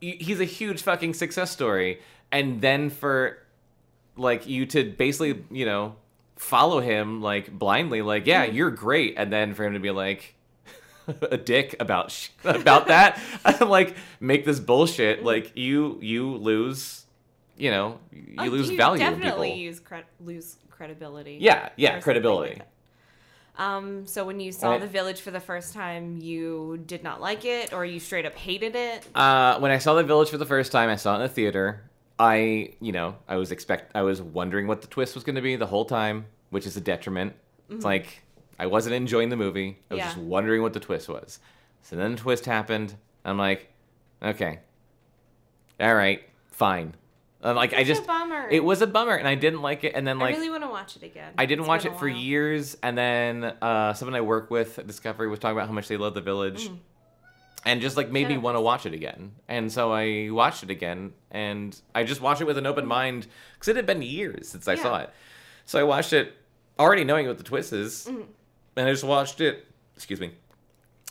He's 0.00 0.40
a 0.40 0.44
huge 0.44 0.82
fucking 0.82 1.14
success 1.14 1.50
story. 1.50 2.00
And 2.30 2.60
then 2.60 2.90
for 2.90 3.38
like 4.16 4.46
you 4.46 4.66
to 4.66 4.84
basically, 4.84 5.44
you 5.50 5.64
know, 5.64 5.96
follow 6.36 6.80
him 6.80 7.22
like 7.22 7.50
blindly, 7.50 8.02
like, 8.02 8.26
yeah, 8.26 8.46
Mm-hmm. 8.46 8.56
you're 8.56 8.70
great. 8.70 9.14
And 9.16 9.32
then 9.32 9.54
for 9.54 9.64
him 9.64 9.72
to 9.72 9.80
be 9.80 9.90
like, 9.90 10.34
a 11.30 11.36
dick 11.38 11.74
about 11.80 12.10
sh- 12.12 12.28
about 12.44 12.86
that 12.88 13.18
like 13.66 13.96
make 14.20 14.44
this 14.44 14.60
bullshit 14.60 15.24
like 15.24 15.56
you 15.56 15.98
you 16.02 16.36
lose 16.36 17.04
you 17.60 17.70
know 17.70 17.98
you 18.12 18.34
Oh, 18.38 18.44
lose 18.46 18.70
you 18.70 18.76
value 18.76 19.04
in 19.04 19.12
definitely 19.12 19.48
people 19.50 19.62
use 19.62 19.80
cred- 19.80 20.04
lose 20.24 20.56
credibility. 20.70 21.38
Yeah, 21.40 21.68
yeah, 21.76 22.00
credibility. 22.00 22.54
like 22.54 22.66
um, 23.58 24.06
so 24.06 24.24
when 24.24 24.40
you 24.40 24.52
saw 24.52 24.72
I- 24.72 24.78
The 24.78 24.86
Village 24.86 25.20
for 25.20 25.30
the 25.30 25.40
first 25.40 25.74
time, 25.74 26.16
you 26.18 26.82
did 26.86 27.02
not 27.02 27.20
like 27.20 27.44
it, 27.44 27.72
or 27.74 27.84
you 27.84 28.00
straight 28.00 28.24
up 28.24 28.34
hated 28.34 28.74
it. 28.74 29.06
uh 29.14 29.58
when 29.58 29.70
i 29.70 29.78
saw 29.78 29.94
the 29.94 30.02
village 30.04 30.30
for 30.30 30.38
the 30.38 30.46
first 30.46 30.72
time 30.72 30.88
i 30.88 30.96
saw 30.96 31.12
it 31.12 31.16
in 31.16 31.22
the 31.22 31.28
theater 31.28 31.82
i 32.18 32.72
you 32.80 32.92
know 32.92 33.16
i 33.28 33.36
was 33.36 33.50
expect 33.52 33.94
i 33.94 34.02
was 34.02 34.22
wondering 34.22 34.66
what 34.66 34.80
the 34.82 34.88
twist 34.88 35.14
was 35.14 35.24
going 35.24 35.36
to 35.36 35.42
be 35.42 35.56
the 35.56 35.66
whole 35.66 35.84
time 35.84 36.24
which 36.50 36.66
is 36.66 36.76
a 36.76 36.80
detriment 36.80 37.34
it's 37.68 37.84
like 37.84 38.22
i 38.58 38.66
wasn't 38.66 38.94
enjoying 38.94 39.28
the 39.28 39.36
movie 39.36 39.70
i 39.90 39.94
was 39.94 40.00
Mm-hmm. 40.02 40.08
Yeah. 40.08 40.14
just 40.14 40.18
wondering 40.18 40.62
what 40.62 40.72
the 40.72 40.80
twist 40.80 41.08
was 41.08 41.38
so 41.82 41.96
then 41.96 42.12
the 42.14 42.20
twist 42.20 42.44
happened 42.46 42.94
i'm 43.24 43.36
like 43.38 43.68
okay 44.22 44.60
all 45.80 45.94
right 45.94 46.22
fine 46.50 46.94
I'm 47.42 47.56
like 47.56 47.72
i 47.72 47.84
just 47.84 48.06
bummer. 48.06 48.48
it 48.50 48.62
was 48.62 48.82
a 48.82 48.86
bummer 48.86 49.14
and 49.14 49.26
i 49.26 49.34
didn't 49.34 49.62
like 49.62 49.82
it 49.84 49.92
and 49.94 50.06
then 50.06 50.18
like, 50.18 50.34
I 50.34 50.36
really 50.36 50.50
want 50.50 50.62
to 50.62 50.68
watch 50.68 50.96
it 50.96 51.02
again. 51.02 51.32
I 51.38 51.46
didn't 51.46 51.62
It's 51.62 51.68
watch 51.68 51.84
it 51.86 51.98
for 51.98 52.06
years, 52.08 52.76
and 52.82 52.98
then 52.98 53.44
uh, 53.62 53.94
someone 53.94 54.14
I 54.14 54.20
work 54.20 54.50
with 54.50 54.78
at 54.78 54.86
Discovery 54.86 55.26
was 55.28 55.38
talking 55.38 55.56
about 55.56 55.66
how 55.68 55.72
much 55.72 55.88
they 55.88 55.96
love 55.96 56.12
The 56.14 56.20
Village, 56.20 56.70
and 57.64 57.80
just 57.80 57.96
like 57.96 58.10
made 58.10 58.28
me 58.28 58.34
Mm. 58.36 58.42
Want 58.42 58.56
to 58.56 58.60
watch 58.60 58.84
it 58.86 58.92
again. 58.94 59.32
And 59.48 59.70
so 59.72 59.90
I 59.92 60.28
watched 60.30 60.62
it 60.62 60.70
again, 60.70 61.12
and 61.30 61.78
I 61.94 62.04
just 62.04 62.20
watched 62.20 62.40
it 62.40 62.46
with 62.46 62.58
an 62.58 62.66
open 62.66 62.86
mind 62.86 63.26
because 63.54 63.68
it 63.68 63.76
had 63.76 63.86
been 63.86 64.02
years 64.02 64.48
since 64.48 64.66
I 64.68 64.74
Yeah. 64.74 64.82
saw 64.82 64.98
it. 65.00 65.10
So 65.66 65.78
I 65.78 65.82
watched 65.82 66.12
it 66.12 66.34
already 66.78 67.04
knowing 67.04 67.26
what 67.26 67.38
the 67.38 67.44
twist 67.44 67.72
is, 67.72 68.06
Mm-hmm. 68.06 68.22
and 68.76 68.88
I 68.88 68.90
just 68.92 69.04
watched 69.04 69.40
it. 69.40 69.66
Excuse 69.96 70.20
me, 70.20 70.32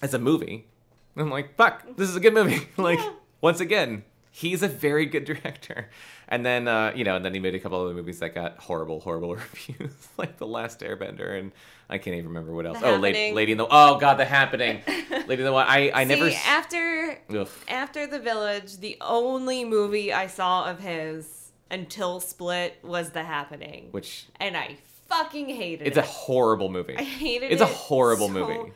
as 0.01 0.13
a 0.13 0.19
movie. 0.19 0.67
And 1.15 1.23
I'm 1.25 1.32
like, 1.32 1.55
fuck, 1.55 1.84
this 1.97 2.07
is 2.09 2.15
a 2.15 2.19
good 2.19 2.34
movie. 2.34 2.67
like 2.77 2.99
Yeah. 2.99 3.13
once 3.41 3.59
again, 3.59 4.03
he's 4.39 4.63
a 4.63 4.67
very 4.67 5.05
good 5.05 5.25
director. 5.25 5.89
And 6.27 6.45
then, 6.45 6.67
uh, 6.67 6.93
you 6.95 7.03
know, 7.03 7.15
and 7.15 7.25
then 7.25 7.33
he 7.33 7.39
made 7.39 7.55
a 7.55 7.59
couple 7.59 7.81
other 7.83 7.93
movies 7.93 8.19
that 8.19 8.33
got 8.35 8.57
horrible, 8.57 8.99
horrible 8.99 9.35
reviews, 9.35 10.07
like 10.17 10.37
The 10.37 10.47
Last 10.47 10.79
Airbender, 10.79 11.37
and 11.39 11.51
I 11.89 11.97
can't 11.97 12.15
even 12.15 12.27
remember 12.29 12.53
what 12.53 12.65
else. 12.65 12.79
The 12.79 12.87
oh, 12.91 12.97
Lady, 12.97 13.33
Lady 13.33 13.51
in 13.51 13.57
the 13.57 13.67
Oh 13.69 13.97
God, 13.97 14.15
The 14.15 14.25
Happening, 14.25 14.81
Lady 15.27 15.43
in 15.43 15.45
the. 15.45 15.53
I 15.53 15.91
I 15.93 16.03
See, 16.03 16.09
never. 16.09 16.29
after 16.45 17.19
Ugh. 17.35 17.49
after 17.67 18.07
The 18.07 18.19
Village, 18.19 18.77
the 18.77 18.97
only 19.01 19.65
movie 19.65 20.13
I 20.13 20.27
saw 20.27 20.69
of 20.69 20.79
his 20.79 21.51
until 21.71 22.19
Split 22.19 22.77
was 22.83 23.09
The 23.09 23.23
Happening, 23.23 23.87
Which 23.91 24.27
and 24.39 24.55
I 24.55 24.77
fucking 25.07 25.49
hated 25.49 25.87
it's 25.87 25.97
it. 25.97 25.99
It's 26.01 26.07
a 26.07 26.11
horrible 26.11 26.69
movie. 26.69 26.95
I 26.95 27.03
hated 27.03 27.47
it. 27.47 27.53
It's 27.53 27.61
a 27.61 27.65
horrible 27.65 28.27
so 28.27 28.33
movie. 28.33 28.71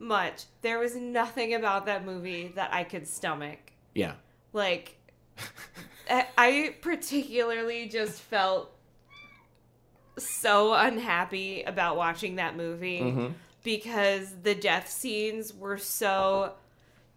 Much. 0.00 0.44
There 0.62 0.78
was 0.80 0.96
nothing 0.96 1.54
about 1.54 1.86
that 1.86 2.04
movie 2.04 2.52
that 2.56 2.72
I 2.74 2.84
could 2.84 3.06
stomach. 3.06 3.58
Yeah. 3.94 4.14
Like, 4.52 4.97
I- 6.38 6.74
particularly 6.80 7.86
just 7.88 8.20
felt 8.20 8.72
so 10.18 10.74
unhappy 10.74 11.62
about 11.62 11.96
watching 11.96 12.36
that 12.36 12.56
movie 12.56 13.00
Mhm. 13.00 13.32
because 13.62 14.34
the 14.42 14.54
death 14.54 14.90
scenes 14.90 15.54
were 15.54 15.78
so, 15.78 16.54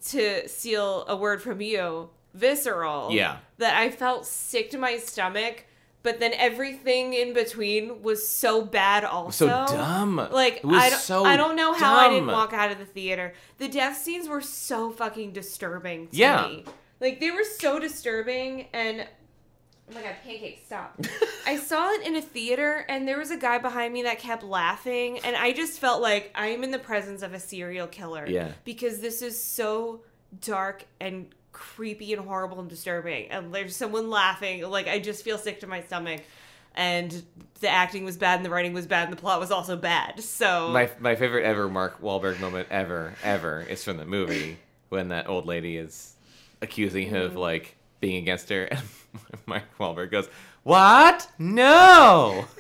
to 0.10 0.48
steal 0.48 1.06
a 1.08 1.16
word 1.16 1.42
from 1.42 1.62
you, 1.62 2.10
visceral. 2.34 3.12
Yeah. 3.12 3.38
That 3.58 3.76
I 3.78 3.90
felt 3.90 4.26
sick 4.26 4.70
to 4.72 4.78
my 4.78 4.98
stomach. 4.98 5.66
But 6.04 6.20
then 6.20 6.34
everything 6.34 7.14
in 7.14 7.32
between 7.34 8.02
was 8.02 8.28
so 8.28 8.64
bad 8.64 9.04
also. 9.04 9.48
So 9.48 9.76
dumb. 9.78 10.16
Like 10.32 10.62
I 10.66 10.90
don't, 10.90 11.00
so 11.00 11.24
I 11.26 11.38
don't 11.38 11.56
know 11.56 11.74
how 11.74 11.96
I 11.96 12.10
didn't 12.10 12.26
walk 12.26 12.54
out 12.54 12.72
of 12.72 12.80
the 12.80 12.86
theater. 12.86 13.34
The 13.60 13.68
death 13.68 13.98
scenes 14.00 14.28
were 14.28 14.42
so 14.42 14.90
fucking 14.90 15.32
disturbing 15.34 16.08
to 16.08 16.16
Yeah. 16.18 16.48
me. 16.48 16.66
Like 17.02 17.20
they 17.20 17.32
were 17.32 17.44
so 17.44 17.80
disturbing 17.80 18.68
and 18.74 19.08
oh 19.90 19.94
my 19.94 20.04
god, 20.04 20.16
pancake, 20.24 20.62
stop. 20.64 21.04
I 21.48 21.58
saw 21.58 21.90
it 21.90 22.06
in 22.06 22.16
a 22.16 22.22
theater 22.22 22.86
and 22.88 23.08
there 23.08 23.18
was 23.18 23.32
a 23.32 23.38
guy 23.38 23.58
behind 23.58 23.92
me 23.92 24.04
that 24.04 24.20
kept 24.20 24.44
laughing 24.44 25.20
and 25.20 25.36
I 25.36 25.52
just 25.52 25.80
felt 25.80 26.02
like 26.02 26.32
I'm 26.36 26.64
in 26.64 26.70
the 26.70 26.80
presence 26.80 27.24
of 27.24 27.34
a 27.34 27.40
serial 27.40 27.88
killer. 27.88 28.26
Yeah. 28.28 28.52
Because 28.64 29.00
this 29.00 29.24
is 29.24 29.42
so 29.42 30.04
dark 30.40 30.86
and 31.00 31.28
creepy 31.52 32.14
and 32.14 32.24
horrible 32.24 32.60
and 32.60 32.70
disturbing. 32.70 33.32
And 33.32 33.52
there's 33.54 33.76
someone 33.76 34.12
laughing. 34.12 34.62
Like 34.70 34.88
I 34.88 35.00
just 35.00 35.24
feel 35.24 35.40
sick 35.40 35.62
to 35.62 35.68
my 35.68 35.82
stomach. 35.82 36.22
And 36.76 37.24
the 37.60 37.68
acting 37.68 38.06
was 38.06 38.16
bad 38.16 38.38
and 38.38 38.46
the 38.46 38.50
writing 38.50 38.74
was 38.74 38.86
bad 38.86 39.10
and 39.10 39.12
the 39.12 39.20
plot 39.20 39.40
was 39.40 39.52
also 39.52 39.76
bad. 39.76 40.22
So 40.22 40.70
My 40.70 40.90
my 41.00 41.16
favorite 41.16 41.46
ever 41.46 41.68
Mark 41.68 42.00
Wahlberg 42.00 42.40
moment 42.40 42.68
ever 42.70 43.16
ever 43.24 43.66
is 43.68 43.84
from 43.84 43.98
the 43.98 44.06
movie 44.06 44.60
when 44.90 45.10
that 45.10 45.28
old 45.28 45.48
lady 45.48 45.78
is 45.78 46.16
accusing 46.62 47.08
him 47.08 47.22
of 47.22 47.32
mm-hmm. 47.32 47.40
like 47.40 47.78
being 48.00 48.18
against 48.18 48.50
her, 48.50 48.64
and 48.72 48.82
Mark 49.46 49.64
Wahlberg 49.80 50.12
goes, 50.12 50.30
"What? 50.64 51.28
No." 51.38 52.46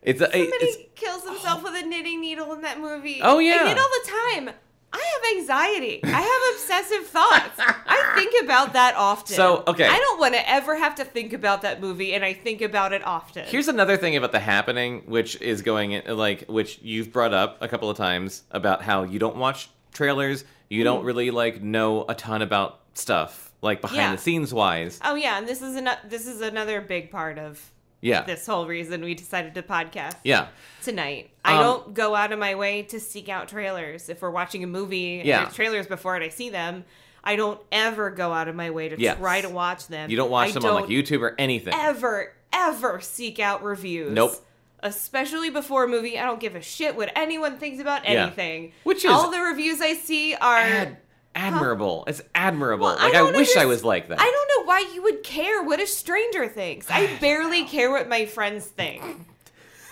It's 0.00 0.20
a, 0.20 0.30
Somebody 0.30 0.54
it's 0.60 0.78
kills 0.94 1.24
himself 1.24 1.62
with 1.62 1.74
a 1.74 1.86
knitting 1.86 2.20
needle 2.20 2.52
in 2.54 2.62
that 2.62 2.80
movie. 2.80 3.20
Oh, 3.22 3.40
yeah. 3.40 3.58
I 3.60 3.64
knit 3.64 3.78
all 3.78 3.88
the 4.04 4.10
time. 4.10 4.54
I 4.90 4.96
have 4.96 5.38
anxiety. 5.38 6.00
I 6.02 6.22
have 6.22 6.54
obsessive 6.54 7.06
thoughts. 7.06 7.58
I 7.58 8.14
think 8.16 8.42
about 8.42 8.72
that 8.72 8.94
often. 8.96 9.36
So, 9.36 9.62
okay. 9.66 9.86
I 9.86 9.98
don't 9.98 10.18
want 10.18 10.34
to 10.34 10.48
ever 10.48 10.76
have 10.76 10.94
to 10.94 11.04
think 11.04 11.34
about 11.34 11.60
that 11.62 11.82
movie, 11.82 12.14
and 12.14 12.24
I 12.24 12.32
think 12.32 12.62
about 12.62 12.94
it 12.94 13.06
often. 13.06 13.44
Here's 13.44 13.68
another 13.68 13.98
thing 13.98 14.16
about 14.16 14.32
the 14.32 14.38
happening, 14.38 15.02
which 15.04 15.38
is 15.42 15.60
going 15.60 15.92
in, 15.92 16.16
like, 16.16 16.46
which 16.46 16.80
you've 16.80 17.12
brought 17.12 17.34
up 17.34 17.58
a 17.60 17.68
couple 17.68 17.90
of 17.90 17.98
times 17.98 18.44
about 18.50 18.80
how 18.80 19.02
you 19.02 19.18
don't 19.18 19.36
watch 19.36 19.68
trailers, 19.98 20.44
you 20.70 20.80
Mm. 20.80 20.84
don't 20.84 21.04
really 21.04 21.30
like 21.30 21.60
know 21.62 22.04
a 22.08 22.14
ton 22.14 22.40
about 22.40 22.80
stuff, 22.94 23.50
like 23.60 23.80
behind 23.82 23.98
Yeah. 23.98 24.12
the 24.12 24.18
scenes 24.22 24.54
wise. 24.54 24.98
oh 25.04 25.14
yeah, 25.16 25.36
and 25.38 25.46
this 25.46 25.60
is 25.60 25.76
an- 25.76 25.90
this 26.08 26.26
is 26.26 26.40
another 26.40 26.80
big 26.80 27.10
part 27.10 27.38
of 27.38 27.60
Yeah, 28.00 28.22
this 28.22 28.46
whole 28.46 28.66
reason 28.68 29.02
we 29.02 29.14
decided 29.14 29.54
to 29.56 29.62
podcast 29.62 30.14
yeah, 30.22 30.46
tonight. 30.84 31.30
I 31.44 31.54
Um, 31.56 31.62
don't 31.64 31.94
go 31.94 32.14
out 32.14 32.30
of 32.32 32.38
my 32.38 32.54
way 32.54 32.82
to 32.82 33.00
seek 33.00 33.28
out 33.28 33.48
trailers. 33.48 34.08
If 34.08 34.22
we're 34.22 34.30
watching 34.30 34.62
a 34.62 34.68
movie 34.68 35.18
and 35.18 35.26
Yeah. 35.26 35.42
there's 35.42 35.54
trailers 35.56 35.86
before 35.88 36.14
and 36.14 36.22
I 36.24 36.28
see 36.28 36.48
them, 36.48 36.84
I 37.24 37.34
don't 37.34 37.60
ever 37.72 38.10
go 38.10 38.32
out 38.32 38.46
of 38.46 38.54
my 38.54 38.70
way 38.70 38.88
to 38.88 38.96
Yes. 38.98 39.18
try 39.18 39.40
to 39.40 39.48
watch 39.48 39.88
them. 39.88 40.08
you 40.10 40.16
don't 40.16 40.30
watch 40.30 40.50
I 40.50 40.52
them 40.52 40.64
on 40.66 40.74
like 40.74 40.86
YouTube 40.86 41.20
or 41.22 41.34
anything. 41.38 41.74
ever, 41.74 42.32
ever 42.52 43.00
seek 43.00 43.40
out 43.40 43.64
reviews. 43.64 44.12
Nope. 44.12 44.34
Especially 44.80 45.50
before 45.50 45.84
a 45.84 45.88
movie, 45.88 46.18
I 46.18 46.24
don't 46.24 46.38
give 46.40 46.54
a 46.54 46.62
shit 46.62 46.94
what 46.96 47.10
anyone 47.16 47.56
thinks 47.58 47.80
about 47.80 48.04
Yeah. 48.04 48.24
anything. 48.26 48.72
Which 48.84 49.04
is 49.04 49.10
all 49.10 49.30
the 49.30 49.40
reviews 49.40 49.80
I 49.80 49.94
see 49.94 50.34
are. 50.34 50.56
Ad- 50.58 50.96
admirable. 51.34 52.04
It's 52.06 52.20
admirable. 52.34 52.86
Well, 52.86 52.96
like 52.96 53.14
I, 53.14 53.18
don't 53.18 53.34
wish 53.36 53.56
I 53.56 53.64
was 53.66 53.84
like 53.84 54.08
that. 54.08 54.20
I 54.20 54.24
don't 54.24 54.48
know 54.64 54.68
why 54.68 54.88
you 54.94 55.02
would 55.02 55.22
care 55.22 55.62
what 55.62 55.80
a 55.80 55.86
stranger 55.86 56.48
thinks. 56.48 56.86
I 56.90 57.16
barely 57.20 57.64
care 57.64 57.90
what 57.90 58.08
my 58.08 58.26
friends 58.26 58.66
think. 58.66 59.02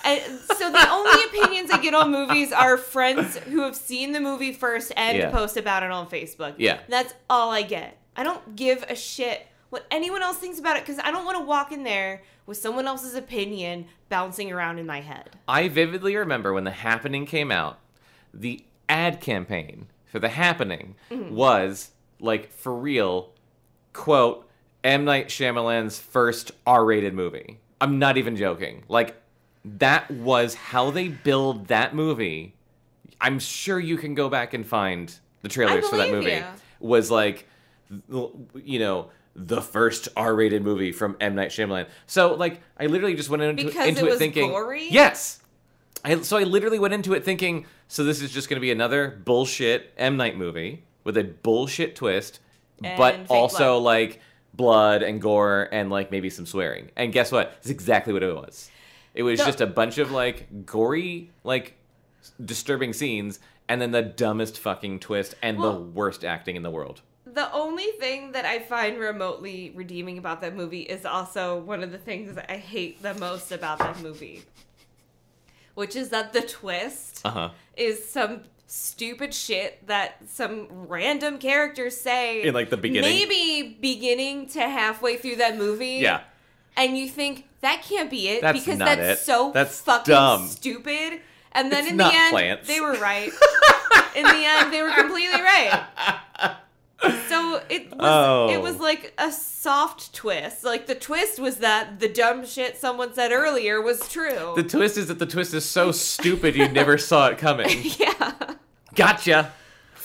And 0.04 0.22
so 0.56 0.70
the 0.70 0.88
only 0.88 1.24
opinions 1.24 1.70
I 1.72 1.80
get 1.82 1.92
on 1.94 2.12
movies 2.12 2.52
are 2.52 2.76
friends 2.76 3.36
who 3.38 3.62
have 3.62 3.74
seen 3.74 4.12
the 4.12 4.20
movie 4.20 4.52
first 4.52 4.92
and 4.96 5.18
Yeah. 5.18 5.30
post 5.30 5.56
about 5.56 5.82
it 5.82 5.90
on 5.90 6.08
Facebook. 6.08 6.54
Yeah. 6.58 6.78
That's 6.88 7.12
all 7.28 7.50
I 7.50 7.62
get. 7.62 7.96
I 8.16 8.22
don't 8.22 8.54
give 8.54 8.84
a 8.88 8.94
shit 8.94 9.44
what 9.70 9.84
anyone 9.90 10.22
else 10.22 10.36
thinks 10.38 10.60
about 10.60 10.76
it 10.76 10.84
because 10.86 11.00
I 11.02 11.10
don't 11.10 11.24
want 11.24 11.38
to 11.38 11.44
walk 11.44 11.72
in 11.72 11.82
there 11.82 12.22
with 12.46 12.56
someone 12.56 12.86
else's 12.86 13.14
opinion 13.14 13.86
bouncing 14.08 14.50
around 14.52 14.78
in 14.78 14.86
my 14.86 15.00
head. 15.00 15.30
I 15.48 15.68
vividly 15.68 16.16
remember 16.16 16.52
when 16.52 16.64
The 16.64 16.70
Happening 16.70 17.26
came 17.26 17.50
out, 17.50 17.78
the 18.32 18.64
ad 18.88 19.20
campaign 19.20 19.88
for 20.06 20.18
The 20.18 20.28
Happening 20.28 20.94
Mm-hmm. 21.10 21.34
was 21.34 21.90
like 22.20 22.50
for 22.52 22.74
real, 22.74 23.30
quote, 23.92 24.48
M. 24.84 25.04
Night 25.04 25.28
Shyamalan's 25.28 25.98
first 25.98 26.52
R 26.66 26.84
rated 26.84 27.12
movie. 27.14 27.58
I'm 27.80 27.98
not 27.98 28.16
even 28.16 28.36
joking. 28.36 28.84
Like, 28.88 29.16
that 29.64 30.08
was 30.10 30.54
how 30.54 30.90
they 30.92 31.08
build 31.08 31.66
that 31.66 31.94
movie. 31.94 32.54
I'm 33.20 33.38
sure 33.40 33.80
you 33.80 33.96
can 33.96 34.14
go 34.14 34.28
back 34.28 34.54
and 34.54 34.64
find 34.64 35.12
the 35.42 35.48
trailers 35.48 35.88
for 35.88 35.96
that 35.96 36.10
movie. 36.10 36.30
you. 36.30 36.44
Was 36.78 37.10
like, 37.10 37.48
you 38.08 38.78
know, 38.78 39.10
the 39.38 39.60
first 39.60 40.08
R-rated 40.16 40.62
movie 40.64 40.92
from 40.92 41.16
M 41.20 41.34
Night 41.34 41.50
Shyamalan. 41.50 41.86
So 42.06 42.34
like, 42.34 42.60
I 42.80 42.86
literally 42.86 43.14
just 43.14 43.28
went 43.28 43.42
into, 43.42 43.64
Because 43.66 43.86
into 43.88 44.06
it 44.06 44.14
it, 44.14 44.18
thinking, 44.18 44.50
gory? 44.50 44.88
yes. 44.90 45.40
I, 46.04 46.20
so 46.22 46.36
I 46.38 46.44
literally 46.44 46.78
went 46.78 46.94
into 46.94 47.12
it 47.14 47.24
thinking, 47.24 47.66
so 47.88 48.02
this 48.04 48.22
is 48.22 48.30
just 48.32 48.48
going 48.48 48.56
to 48.56 48.60
be 48.60 48.70
another 48.70 49.20
bullshit 49.24 49.92
M 49.98 50.16
Night 50.16 50.36
movie 50.38 50.84
with 51.04 51.16
a 51.18 51.24
bullshit 51.24 51.94
twist, 51.96 52.40
but 52.80 53.14
And 53.14 53.28
fake 53.28 53.30
also 53.30 53.74
blood. 53.80 53.82
like 53.84 54.20
blood 54.54 55.02
and 55.02 55.20
gore 55.20 55.68
and 55.70 55.90
like 55.90 56.10
maybe 56.10 56.30
some 56.30 56.46
swearing. 56.46 56.90
And 56.96 57.12
guess 57.12 57.30
what? 57.30 57.54
It's 57.58 57.68
exactly 57.70 58.12
what 58.14 58.22
it 58.22 58.34
was. 58.34 58.70
It 59.14 59.22
was 59.22 59.38
No. 59.40 59.46
just 59.46 59.60
a 59.60 59.66
bunch 59.66 59.98
of 59.98 60.10
like 60.12 60.64
gory, 60.66 61.30
like 61.44 61.76
disturbing 62.44 62.92
scenes, 62.92 63.38
and 63.68 63.80
then 63.80 63.90
the 63.90 64.02
dumbest 64.02 64.58
fucking 64.58 65.00
twist 65.00 65.34
and 65.42 65.62
the 65.62 65.72
worst 65.72 66.24
acting 66.24 66.56
in 66.56 66.62
the 66.62 66.70
world. 66.70 67.02
The 67.36 67.52
only 67.52 67.84
thing 68.00 68.32
that 68.32 68.46
I 68.46 68.58
find 68.60 68.98
remotely 68.98 69.70
redeeming 69.74 70.16
about 70.16 70.40
that 70.40 70.56
movie 70.56 70.80
is 70.80 71.04
also 71.04 71.58
one 71.58 71.82
of 71.82 71.92
the 71.92 71.98
things 71.98 72.34
that 72.34 72.50
I 72.50 72.56
hate 72.56 73.02
the 73.02 73.12
most 73.12 73.52
about 73.52 73.78
that 73.80 74.00
movie, 74.00 74.42
which 75.74 75.94
is 75.94 76.08
that 76.08 76.32
the 76.32 76.40
twist 76.40 77.20
Uh 77.26 77.30
huh. 77.30 77.50
is 77.76 78.08
some 78.08 78.40
stupid 78.66 79.34
shit 79.34 79.86
that 79.86 80.16
some 80.26 80.66
random 80.70 81.36
characters 81.38 81.94
say 81.96 82.42
In, 82.42 82.54
like, 82.54 82.70
the 82.70 82.78
beginning? 82.78 83.10
maybe 83.28 83.76
beginning 83.82 84.48
to 84.48 84.60
halfway 84.62 85.18
through 85.18 85.36
that 85.36 85.58
movie. 85.58 85.98
Yeah. 86.00 86.20
and 86.74 86.96
you 86.96 87.06
think 87.06 87.46
that 87.60 87.82
can't 87.82 88.08
be 88.10 88.28
it 88.28 88.40
That's 88.40 88.58
because 88.58 88.78
not 88.78 88.96
that's 88.96 89.20
it. 89.20 89.24
so 89.24 89.52
That's 89.52 89.78
fucking 89.82 90.10
dumb. 90.12 90.46
stupid. 90.46 91.20
And 91.52 91.70
then 91.70 91.82
It's 91.84 91.90
in 91.92 91.96
the 91.98 92.10
end, 92.12 92.30
plants. 92.30 92.66
they 92.66 92.80
were 92.80 92.94
right. 92.94 93.30
in 94.16 94.22
the 94.24 94.42
end, 94.44 94.72
they 94.72 94.82
were 94.82 94.90
completely 94.92 95.40
right. 95.42 95.84
So 97.28 97.60
it 97.68 97.90
was 97.90 97.98
Oh. 98.00 98.48
it 98.50 98.60
was 98.60 98.76
oh. 98.76 98.82
like 98.82 99.12
a 99.18 99.30
soft 99.30 100.14
twist. 100.14 100.64
Like 100.64 100.86
the 100.86 100.94
twist 100.94 101.38
was 101.38 101.58
that 101.58 102.00
the 102.00 102.08
dumb 102.08 102.46
shit 102.46 102.78
someone 102.78 103.12
said 103.12 103.32
earlier 103.32 103.80
was 103.82 104.08
true. 104.08 104.52
The 104.56 104.62
twist 104.62 104.96
is 104.96 105.08
that 105.08 105.18
the 105.18 105.26
twist 105.26 105.52
is 105.54 105.64
so 105.64 105.92
stupid 105.92 106.56
you 106.56 106.68
never 106.68 106.96
saw 107.10 107.28
it 107.28 107.38
coming. 107.38 107.68
yeah. 107.98 108.32
Gotcha. 108.94 109.52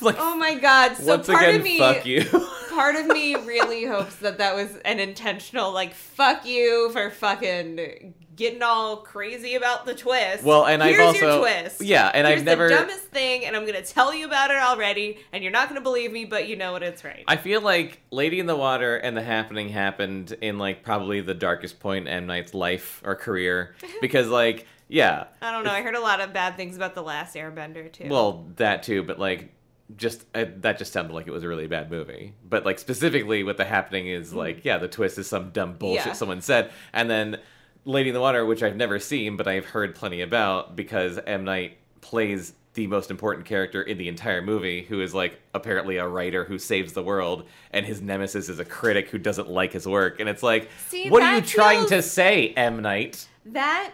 Like, 0.02 0.16
Oh 0.20 0.36
my 0.36 0.56
god. 0.56 0.96
So 0.98 1.06
once 1.16 1.28
part 1.28 1.44
again, 1.44 1.56
of 1.58 1.64
me 1.64 1.78
fuck 1.78 2.06
you. 2.06 2.24
part 2.72 2.96
of 2.96 3.08
me 3.08 3.36
really 3.36 3.86
hopes 3.86 4.16
that 4.18 4.40
that 4.40 4.56
was 4.56 4.76
an 4.84 5.00
intentional 5.00 5.72
like 5.72 5.94
fuck 5.94 6.46
you 6.46 6.90
for 6.92 7.10
fucking 7.10 8.14
getting 8.42 8.62
all 8.62 8.98
crazy 8.98 9.56
about 9.56 9.86
the 9.86 9.94
twist. 9.96 10.44
Well, 10.44 10.66
and 10.66 10.84
I've 10.84 11.00
also 11.00 11.26
your 11.26 11.40
twist. 11.40 11.82
yeah, 11.82 12.12
and 12.14 12.28
Here's 12.28 12.40
I've 12.40 12.46
never. 12.46 12.68
the 12.68 12.76
dumbest 12.76 13.04
thing, 13.06 13.46
and 13.46 13.56
I'm 13.56 13.66
gonna 13.66 13.84
tell 13.84 14.14
you 14.14 14.26
about 14.26 14.52
it 14.52 14.58
already, 14.58 15.20
and 15.32 15.44
you're 15.44 15.54
not 15.54 15.70
gonna 15.70 15.82
believe 15.82 16.12
me, 16.12 16.26
but 16.26 16.50
you 16.50 16.56
know 16.56 16.74
what? 16.74 16.84
It's 16.84 17.04
right. 17.04 17.24
I 17.28 17.38
feel 17.38 17.62
like 17.62 18.02
Lady 18.12 18.40
in 18.40 18.48
the 18.48 18.56
Water 18.56 18.98
and 18.98 19.16
The 19.16 19.22
Happening 19.22 19.70
happened 19.70 20.36
in 20.42 20.58
like 20.58 20.84
probably 20.84 21.22
the 21.22 21.36
darkest 21.36 21.80
point 21.80 22.08
in 22.08 22.14
M 22.14 22.26
Night's 22.26 22.54
life 22.54 23.02
or 23.06 23.16
career 23.16 23.76
because 24.02 24.28
like 24.28 24.66
yeah, 24.88 25.26
I 25.42 25.52
don't 25.52 25.64
know. 25.64 25.72
I 25.72 25.82
heard 25.84 25.96
a 25.96 26.02
lot 26.02 26.20
of 26.20 26.34
bad 26.34 26.58
things 26.58 26.76
about 26.76 26.96
the 26.96 27.04
last 27.04 27.36
Airbender 27.36 27.92
too. 27.92 28.08
well 28.10 28.48
that 28.58 28.84
too, 28.84 29.04
but 29.04 29.20
like 29.20 29.54
just 29.96 30.26
uh, 30.34 30.46
that 30.58 30.78
just 30.78 30.94
sounded 30.94 31.14
like 31.14 31.28
it 31.28 31.32
was 31.32 31.44
a 31.44 31.48
really 31.48 31.68
bad 31.68 31.92
movie. 31.92 32.34
But 32.44 32.66
like 32.66 32.80
specifically, 32.80 33.44
what 33.44 33.58
the 33.58 33.66
happening 33.66 34.08
is 34.08 34.34
like 34.34 34.66
yeah, 34.66 34.78
the 34.78 34.88
twist 34.88 35.18
is 35.18 35.28
some 35.28 35.52
dumb 35.52 35.74
bullshit. 35.74 36.08
Yeah. 36.08 36.14
someone 36.14 36.42
said, 36.42 36.72
and 36.94 37.10
then 37.10 37.38
Lady 37.86 38.10
in 38.10 38.14
the 38.14 38.22
Water, 38.22 38.46
which 38.46 38.62
I've 38.64 38.76
never 38.76 39.00
seen, 39.00 39.38
but 39.38 39.48
I've 39.48 39.66
heard 39.66 39.96
plenty 39.96 40.22
about 40.22 40.76
because 40.76 41.20
M 41.26 41.44
Night 41.44 41.78
plays 42.02 42.54
the 42.74 42.88
most 42.88 43.12
important 43.12 43.46
character 43.46 43.82
in 43.82 43.98
the 43.98 44.08
entire 44.08 44.42
movie, 44.42 44.84
who 44.84 45.02
is 45.02 45.14
like 45.14 45.40
apparently 45.54 45.98
a 45.98 46.08
writer 46.08 46.46
who 46.46 46.58
saves 46.58 46.94
the 46.94 47.04
world, 47.04 47.46
and 47.72 47.86
his 47.86 48.02
nemesis 48.02 48.48
is 48.50 48.60
a 48.60 48.66
critic 48.66 49.10
who 49.10 49.18
doesn't 49.18 49.50
like 49.50 49.74
his 49.74 49.88
work. 49.88 50.20
And 50.20 50.30
it's 50.30 50.44
like, 50.44 50.70
See, 50.88 51.10
what 51.10 51.22
are 51.24 51.36
you 51.36 51.42
that 51.42 51.48
trying 51.50 51.80
feels- 51.80 51.90
to 51.90 52.02
say, 52.02 52.50
M 52.56 52.82
Night? 52.82 53.28
that 53.48 53.92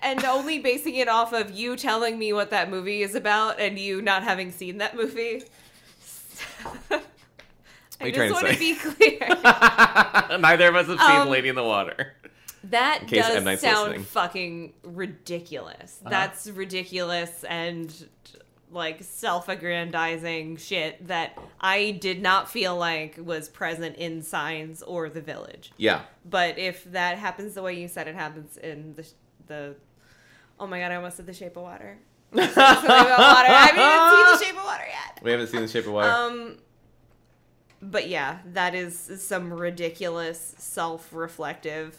and 0.00 0.24
only 0.24 0.60
basing 0.60 0.94
it 0.94 1.08
off 1.08 1.32
of 1.32 1.50
you 1.50 1.74
telling 1.74 2.16
me 2.16 2.32
what 2.32 2.50
that 2.50 2.70
movie 2.70 3.02
is 3.02 3.16
about 3.16 3.58
and 3.58 3.76
you 3.76 4.00
not 4.00 4.22
having 4.22 4.52
seen 4.52 4.78
that 4.78 4.94
movie. 4.96 5.42
I 8.00 8.10
just 8.10 8.14
trying 8.14 8.28
to 8.28 8.32
want 8.34 8.46
to 8.48 8.58
be 8.58 8.74
clear. 8.80 10.38
Neither 10.38 10.68
of 10.68 10.76
us 10.76 10.86
have 10.86 11.00
seen 11.00 11.20
Um, 11.22 11.28
Lady 11.28 11.48
in 11.48 11.56
the 11.56 11.64
Water. 11.64 12.14
That 12.64 13.06
does 13.08 13.60
sound 13.60 13.88
listening. 13.90 14.04
fucking 14.04 14.72
ridiculous. 14.84 15.98
Uh-huh. 16.00 16.10
That's 16.10 16.48
ridiculous 16.48 17.44
and 17.44 17.92
like 18.70 19.02
self-aggrandizing 19.02 20.56
shit 20.56 21.06
that 21.06 21.38
I 21.60 21.90
did 21.92 22.22
not 22.22 22.50
feel 22.50 22.76
like 22.76 23.18
was 23.18 23.48
present 23.48 23.96
in 23.96 24.22
Signs 24.22 24.82
or 24.82 25.10
The 25.10 25.20
Village. 25.20 25.72
Yeah. 25.76 26.02
But 26.24 26.58
if 26.58 26.84
that 26.92 27.18
happens 27.18 27.54
the 27.54 27.62
way 27.62 27.78
you 27.78 27.88
said 27.88 28.08
it 28.08 28.14
happens 28.14 28.56
in 28.56 28.94
the 28.94 29.06
the 29.46 29.74
oh 30.58 30.66
my 30.66 30.78
god, 30.80 30.92
I 30.92 30.96
almost 30.96 31.16
said 31.16 31.26
The 31.26 31.34
Shape 31.34 31.56
of 31.56 31.64
Water. 31.64 31.98
Water. 32.32 32.50
I 32.56 33.68
haven't 33.72 33.82
even 33.82 34.26
seen 34.26 34.38
The 34.38 34.44
Shape 34.44 34.58
of 34.58 34.64
Water 34.64 34.84
yet. 34.86 35.22
We 35.22 35.30
haven't 35.32 35.46
seen 35.48 35.60
The 35.60 35.68
Shape 35.68 35.86
of 35.86 35.92
Water. 35.92 36.08
Um, 36.08 36.56
but 37.82 38.08
yeah, 38.08 38.38
that 38.46 38.74
is 38.74 38.96
some 39.22 39.52
ridiculous, 39.52 40.54
self-reflective, 40.56 41.98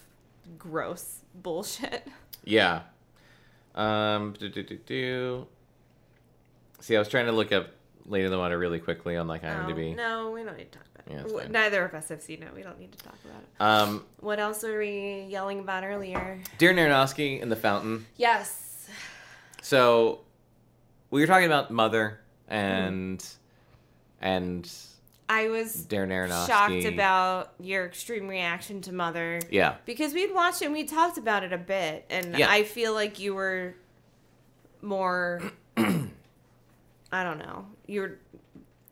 gross 0.57 1.19
bullshit. 1.35 2.07
Yeah. 2.43 2.81
Um. 3.75 4.35
Do, 4.37 4.49
do, 4.49 4.63
do, 4.63 4.77
do. 4.77 5.47
See, 6.81 6.95
I 6.95 6.99
was 6.99 7.07
trying 7.07 7.25
to 7.27 7.31
look 7.31 7.51
up 7.51 7.69
Lady 8.05 8.25
in 8.25 8.31
the 8.31 8.37
Water 8.37 8.57
really 8.59 8.79
quickly 8.79 9.15
on 9.15 9.27
like 9.27 9.43
IMDb. 9.43 9.93
Oh, 9.93 9.95
no, 9.95 10.31
we 10.31 10.43
don't 10.43 10.57
need 10.57 10.71
to 10.71 10.77
talk 10.77 10.87
about 11.07 11.19
it. 11.25 11.27
W- 11.29 11.49
Neither 11.49 11.85
of 11.85 11.93
us 11.93 12.09
have 12.09 12.21
seen 12.21 12.43
it. 12.43 12.53
We 12.53 12.61
don't 12.61 12.77
need 12.79 12.91
to 12.91 12.97
talk 12.97 13.15
about 13.25 13.41
it. 13.41 13.47
Um. 13.61 14.05
What 14.19 14.39
else 14.39 14.61
were 14.63 14.77
we 14.79 15.25
yelling 15.29 15.59
about 15.59 15.83
earlier? 15.83 16.39
Darren 16.59 16.75
Aronofsky 16.75 17.41
in 17.41 17.49
the 17.49 17.55
Fountain. 17.55 18.05
Yes. 18.17 18.89
So 19.61 20.19
we 21.09 21.21
were 21.21 21.27
talking 21.27 21.45
about 21.47 21.71
Mother 21.71 22.19
and 22.49 23.25
and 24.21 24.69
I 25.33 25.47
was 25.49 25.85
Darren 25.87 26.09
Aronofsky. 26.09 26.47
shocked 26.47 26.85
about 26.85 27.53
your 27.59 27.85
extreme 27.85 28.27
reaction 28.27 28.81
to 28.81 28.93
Mother. 28.93 29.39
Yeah. 29.49 29.75
Because 29.85 30.13
we'd 30.13 30.33
watched 30.33 30.61
it 30.61 30.65
and 30.65 30.73
we 30.73 30.83
talked 30.83 31.17
about 31.17 31.43
it 31.43 31.51
a 31.53 31.57
bit, 31.57 32.05
and 32.09 32.37
Yeah. 32.37 32.49
I 32.49 32.63
feel 32.63 32.93
like 32.93 33.19
you 33.19 33.33
were 33.33 33.75
more. 34.81 35.41
I 35.77 37.23
don't 37.23 37.37
know. 37.39 37.67
You 37.87 38.01
were, 38.01 38.19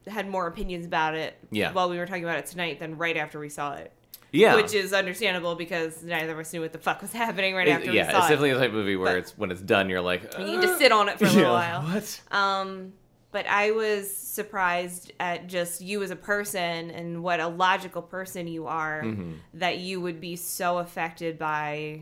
had 0.07 0.27
more 0.27 0.47
opinions 0.47 0.85
about 0.85 1.15
it 1.15 1.37
Yeah. 1.51 1.71
while 1.73 1.89
we 1.89 1.97
were 1.97 2.05
talking 2.05 2.23
about 2.23 2.37
it 2.37 2.45
tonight 2.47 2.79
than 2.79 2.97
right 2.97 3.17
after 3.17 3.39
we 3.39 3.49
saw 3.49 3.73
it. 3.73 3.91
Yeah. 4.31 4.55
Which 4.55 4.73
is 4.73 4.93
understandable 4.93 5.55
because 5.55 6.03
neither 6.03 6.31
of 6.33 6.39
us 6.39 6.53
knew 6.53 6.61
what 6.61 6.71
the 6.71 6.79
fuck 6.79 7.01
was 7.01 7.11
happening 7.23 7.53
right 7.55 7.67
It- 7.67 7.71
after 7.71 7.91
yeah, 7.91 7.91
we 7.91 7.97
saw 7.97 8.03
it. 8.03 8.05
Yeah, 8.13 8.17
it's 8.19 8.27
definitely 8.29 8.53
the 8.53 8.59
type 8.59 8.69
of 8.69 8.75
movie 8.75 8.95
where 8.95 9.13
But- 9.13 9.17
it's 9.19 9.37
when 9.37 9.51
it's 9.51 9.61
done, 9.61 9.89
you're 9.89 10.01
like, 10.01 10.37
You 10.37 10.45
need 10.45 10.61
to 10.61 10.77
sit 10.77 10.91
on 10.91 11.09
it 11.09 11.17
for 11.19 11.25
a 11.25 11.29
little 11.29 11.43
yeah, 11.53 11.79
while. 11.79 11.93
What? 11.93 12.21
Um, 12.31 12.93
but 13.32 13.47
I 13.47 13.71
was 13.71 14.11
surprised 14.15 15.11
at 15.19 15.47
just 15.47 15.82
you 15.82 16.03
as 16.03 16.11
a 16.11 16.15
person 16.15 16.91
and 16.91 17.23
what 17.23 17.39
a 17.39 17.47
logical 17.47 18.01
person 18.01 18.47
you 18.47 18.67
are 18.67 19.01
Mm-hmm. 19.03 19.34
that 19.55 19.77
you 19.79 20.01
would 20.01 20.19
be 20.21 20.36
so 20.36 20.77
affected 20.79 21.38
by 21.39 22.01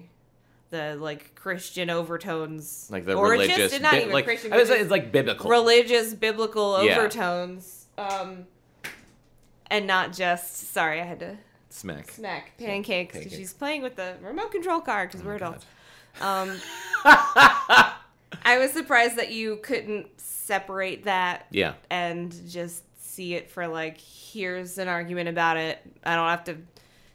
the 0.72 0.96
like 1.00 1.34
Christian 1.36 1.90
overtones, 1.90 2.88
Like 2.92 3.06
the 3.06 3.14
or 3.16 3.32
religious, 3.32 3.56
just 3.72 3.82
not 3.82 3.94
bi- 3.94 4.02
even 4.02 4.12
like 4.14 4.26
Christian, 4.26 4.54
I 4.54 4.64
say 4.64 4.80
it's 4.80 4.92
like 4.92 5.12
biblical. 5.12 5.50
religious 5.50 6.14
biblical 6.14 6.84
Yeah. 6.84 6.98
overtones, 6.98 7.88
um, 7.98 8.46
and 9.72 9.88
not 9.88 10.14
just 10.14 10.72
sorry, 10.74 11.02
I 11.02 11.06
had 11.06 11.20
to 11.22 11.38
Smack. 11.72 12.12
smack 12.12 12.58
pancakes 12.58 13.14
Pancakes. 13.14 13.36
she's 13.36 13.54
playing 13.54 13.82
with 13.84 13.96
the 13.96 14.16
remote 14.22 14.52
control 14.52 14.80
car 14.82 15.06
because 15.08 15.24
we're 15.24 15.34
Oh 15.34 15.38
adults. 15.38 15.66
Um, 16.22 16.60
I 18.44 18.58
was 18.58 18.72
surprised 18.72 19.16
that 19.18 19.32
you 19.32 19.58
couldn't 19.64 20.08
separate 20.50 21.04
that 21.04 21.46
Yeah. 21.52 21.74
and 21.92 22.36
just 22.50 22.84
see 23.00 23.36
it 23.36 23.50
for 23.52 23.68
like, 23.68 24.00
here's 24.00 24.78
an 24.80 24.88
argument 24.88 25.30
about 25.30 25.58
it. 25.58 25.78
I 26.04 26.16
don't 26.16 26.28
have 26.28 26.44
to 26.46 26.58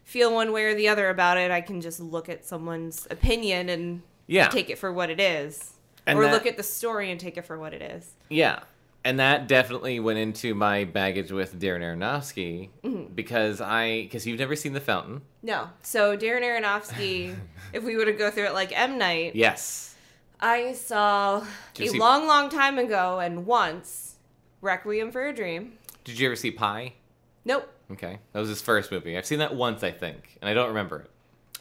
feel 0.05 0.33
one 0.33 0.53
way 0.53 0.65
or 0.65 0.75
the 0.75 0.89
other 0.89 1.09
about 1.11 1.37
it. 1.37 1.51
I 1.51 1.61
can 1.61 1.81
just 1.81 1.99
look 1.99 2.29
at 2.29 2.45
someone's 2.47 3.07
opinion 3.11 3.69
and 3.69 4.03
Yeah. 4.29 4.49
take 4.49 4.71
it 4.71 4.79
for 4.79 4.93
what 4.93 5.11
it 5.11 5.19
is. 5.21 5.73
And 6.07 6.17
or 6.19 6.23
that- 6.25 6.33
look 6.33 6.47
at 6.47 6.57
the 6.57 6.63
story 6.63 7.11
and 7.11 7.19
take 7.19 7.37
it 7.37 7.45
for 7.45 7.59
what 7.59 7.75
it 7.75 7.83
is. 7.83 8.13
Yeah. 8.29 8.61
And 9.07 9.19
that 9.19 9.49
definitely 9.49 9.99
went 10.01 10.19
into 10.19 10.55
my 10.55 10.85
baggage 10.85 11.31
with 11.33 11.59
Darren 11.61 11.81
Aronofsky 11.83 12.71
Mm-hmm. 12.85 13.15
because 13.15 13.61
I 13.61 14.03
because 14.03 14.27
you've 14.27 14.39
never 14.39 14.55
seen 14.57 14.73
The 14.75 14.81
Fountain. 14.81 15.23
No. 15.43 15.69
So 15.83 16.17
Darren 16.17 16.43
Aronofsky, 16.43 17.35
if 17.73 17.83
we 17.83 17.97
were 17.97 18.05
to 18.07 18.13
go 18.13 18.31
through 18.31 18.47
it 18.47 18.55
like 18.55 18.73
M 18.79 18.97
Night, 18.97 19.35
Yes. 19.37 19.94
I 20.47 20.75
saw 20.75 21.39
a 21.81 21.87
see- 21.89 21.99
long, 21.99 22.27
long 22.27 22.51
time 22.51 22.79
ago 22.79 23.19
and 23.19 23.47
once 23.47 24.17
Requiem 24.61 25.11
for 25.11 25.27
a 25.27 25.33
Dream. 25.35 25.79
Did 26.05 26.19
you 26.19 26.27
ever 26.27 26.37
see 26.37 26.51
Pi? 26.51 26.93
Nope. 27.47 27.67
Okay. 27.93 28.19
That 28.33 28.41
was 28.41 28.51
his 28.51 28.61
first 28.61 28.93
movie. 28.93 29.17
I've 29.17 29.25
seen 29.27 29.39
that 29.39 29.55
once, 29.55 29.83
I 29.83 29.91
think, 29.91 30.37
and 30.43 30.49
I 30.49 30.53
don't 30.55 30.69
remember 30.69 31.01
it. 31.01 31.11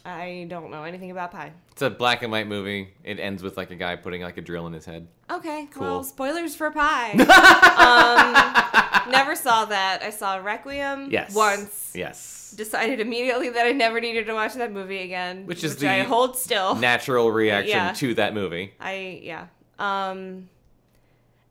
I 0.06 0.46
don't 0.50 0.70
know 0.70 0.82
anything 0.84 1.10
about 1.10 1.32
Pi. 1.32 1.52
It's 1.72 1.80
a 1.80 1.88
black 1.88 2.22
and 2.22 2.30
white 2.30 2.46
movie. 2.46 2.90
It 3.04 3.18
ends 3.18 3.42
with 3.42 3.56
like 3.56 3.70
a 3.70 3.74
guy 3.74 3.96
putting 3.96 4.20
like 4.20 4.36
a 4.36 4.42
drill 4.42 4.66
in 4.66 4.74
his 4.74 4.84
head. 4.84 5.08
Okay, 5.30 5.66
Cool. 5.72 5.82
well, 5.82 6.04
spoilers 6.04 6.54
for 6.54 6.70
Pi. 6.70 7.12
um, 9.06 9.10
never 9.10 9.34
saw 9.34 9.64
that. 9.64 10.00
I 10.02 10.10
saw 10.10 10.36
Requiem 10.36 11.10
Yes. 11.10 11.34
once. 11.34 11.92
Yes. 11.94 12.43
Decided 12.54 13.00
immediately 13.00 13.48
that 13.50 13.66
I 13.66 13.72
never 13.72 14.00
needed 14.00 14.26
to 14.26 14.34
watch 14.34 14.54
that 14.54 14.72
movie 14.72 14.98
again, 15.02 15.46
Which 15.46 15.64
is 15.64 15.72
which 15.72 15.80
the 15.80 15.88
I 15.90 16.00
hold 16.02 16.36
still. 16.36 16.74
Natural 16.74 17.30
reaction 17.42 17.76
Yeah. 17.76 17.92
to 17.94 18.14
that 18.14 18.34
movie. 18.34 18.74
I 18.80 19.20
yeah. 19.22 19.46
Um 19.78 20.48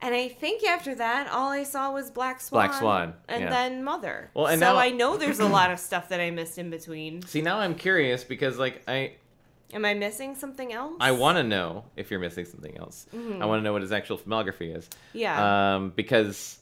And 0.01 0.13
I 0.13 0.27
think 0.27 0.63
after 0.65 0.95
that, 0.95 1.29
all 1.31 1.49
I 1.49 1.63
saw 1.63 1.91
was 1.93 2.11
Black 2.11 2.41
Swan. 2.41 2.67
Black 2.67 2.77
Swan, 2.79 3.13
And 3.29 3.43
yeah. 3.43 3.49
then 3.49 3.83
Mother. 3.83 4.29
Well, 4.33 4.47
and 4.47 4.59
so 4.59 4.73
now- 4.73 4.77
I 4.79 4.89
know 4.89 5.17
there's 5.17 5.39
a 5.39 5.47
lot 5.47 5.71
of 5.71 5.79
stuff 5.79 6.09
that 6.09 6.19
I 6.19 6.29
missed 6.31 6.57
in 6.57 6.69
between. 6.69 7.21
See, 7.23 7.41
now 7.41 7.59
I'm 7.59 7.75
curious 7.75 8.23
because 8.23 8.57
like 8.57 8.81
I 8.87 9.13
Am 9.73 9.85
I 9.85 9.95
missing 9.95 10.35
something 10.35 10.71
else? 10.71 10.97
I 10.99 11.13
want 11.13 11.37
to 11.39 11.43
know 11.43 11.85
if 11.95 12.11
you're 12.11 12.19
missing 12.19 12.45
something 12.45 12.77
else. 12.77 13.07
Mm-hmm. 13.15 13.41
I 13.41 13.45
want 13.47 13.59
to 13.59 13.63
know 13.63 13.73
what 13.73 13.81
his 13.81 13.91
actual 13.91 14.19
filmography 14.19 14.77
is. 14.77 14.87
Yeah. 15.13 15.75
Um, 15.75 15.91
because 15.95 16.59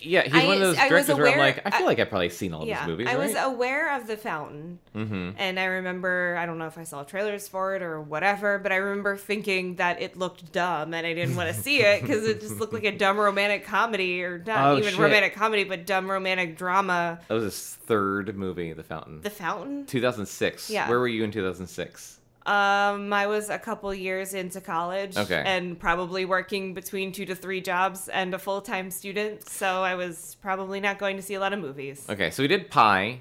yeah, 0.00 0.22
he's 0.22 0.34
I- 0.34 0.46
one 0.46 0.54
of 0.54 0.60
those 0.60 0.76
directors 0.76 1.16
where 1.16 1.28
I'm 1.28 1.38
like, 1.38 1.62
I 1.66 1.70
feel 1.76 1.86
like 1.86 1.98
I've 1.98 2.08
probably 2.08 2.30
seen 2.30 2.54
all 2.54 2.62
of 2.62 2.68
yeah. 2.68 2.80
his 2.80 2.88
movies. 2.88 3.08
I 3.08 3.16
was 3.16 3.34
aware 3.34 3.94
of 3.96 4.06
The 4.06 4.16
Fountain. 4.16 4.78
mm-hmm. 4.94 5.30
And 5.38 5.58
I 5.58 5.64
remember, 5.64 6.36
I 6.38 6.46
don't 6.46 6.58
know 6.58 6.66
if 6.66 6.78
I 6.78 6.84
saw 6.84 7.02
trailers 7.04 7.48
for 7.48 7.74
it 7.76 7.82
or 7.82 8.00
whatever, 8.00 8.58
but 8.58 8.72
I 8.72 8.76
remember 8.76 9.16
thinking 9.16 9.76
that 9.76 10.00
it 10.00 10.16
looked 10.16 10.52
dumb 10.52 10.94
and 10.94 11.06
I 11.06 11.14
didn't 11.14 11.36
want 11.36 11.54
to 11.54 11.60
see 11.60 11.80
it 11.80 12.02
because 12.02 12.24
it 12.26 12.40
just 12.40 12.58
looked 12.58 12.72
like 12.72 12.84
a 12.84 12.96
dumb 12.96 13.16
romantic 13.18 13.64
comedy 13.64 14.22
or 14.22 14.38
not 14.46 14.58
Oh, 14.74 14.78
even 14.78 14.90
shit. 14.90 14.98
romantic 14.98 15.34
comedy, 15.34 15.64
but 15.64 15.86
dumb 15.86 16.10
romantic 16.10 16.56
drama. 16.56 17.20
That 17.28 17.34
was 17.34 17.44
his 17.44 17.74
third 17.86 18.36
movie, 18.36 18.72
The 18.72 18.82
Fountain. 18.82 19.22
The 19.22 19.30
Fountain? 19.30 19.86
2006. 19.86 20.70
Yeah. 20.70 20.88
Where 20.88 20.98
were 20.98 21.08
you 21.08 21.24
in 21.24 21.30
2006? 21.30 22.17
Um, 22.48 23.12
I 23.12 23.26
was 23.26 23.50
a 23.50 23.58
couple 23.58 23.92
years 23.92 24.32
into 24.32 24.60
college 24.62 25.16
Okay. 25.18 25.42
and 25.44 25.78
probably 25.78 26.24
working 26.24 26.72
between 26.72 27.12
two 27.12 27.26
to 27.26 27.34
three 27.34 27.60
jobs 27.60 28.08
and 28.08 28.32
a 28.32 28.38
full 28.38 28.62
time 28.62 28.90
student, 28.90 29.46
so 29.48 29.82
I 29.82 29.94
was 29.96 30.36
probably 30.40 30.80
not 30.80 30.98
going 30.98 31.16
to 31.16 31.22
see 31.22 31.34
a 31.34 31.40
lot 31.40 31.52
of 31.52 31.58
movies. 31.58 32.06
Okay, 32.08 32.30
so 32.30 32.40
he 32.42 32.48
did 32.48 32.70
Pi, 32.70 33.20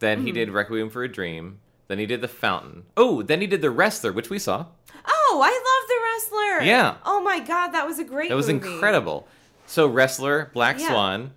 then 0.00 0.20
Hmm. 0.20 0.26
he 0.26 0.32
did 0.32 0.50
Requiem 0.50 0.90
for 0.90 1.04
a 1.04 1.08
Dream, 1.08 1.60
then 1.86 2.00
he 2.00 2.06
did 2.06 2.20
The 2.20 2.26
Fountain. 2.28 2.82
Oh, 2.96 3.22
then 3.22 3.40
he 3.40 3.46
did 3.46 3.62
The 3.62 3.70
Wrestler, 3.70 4.12
which 4.12 4.28
we 4.28 4.40
saw. 4.40 4.66
Oh, 5.06 5.40
I 5.44 5.50
love 5.50 5.88
The 5.88 6.38
Wrestler! 6.56 6.66
Yeah. 6.66 6.96
Oh 7.04 7.20
my 7.22 7.38
god, 7.38 7.68
that 7.68 7.86
was 7.86 8.00
a 8.00 8.04
great 8.04 8.28
That 8.30 8.34
was 8.36 8.48
movie. 8.48 8.72
incredible. 8.72 9.28
So 9.66 9.86
Wrestler, 9.86 10.50
Black 10.52 10.80
Yeah. 10.80 10.88
Swan, 10.88 11.30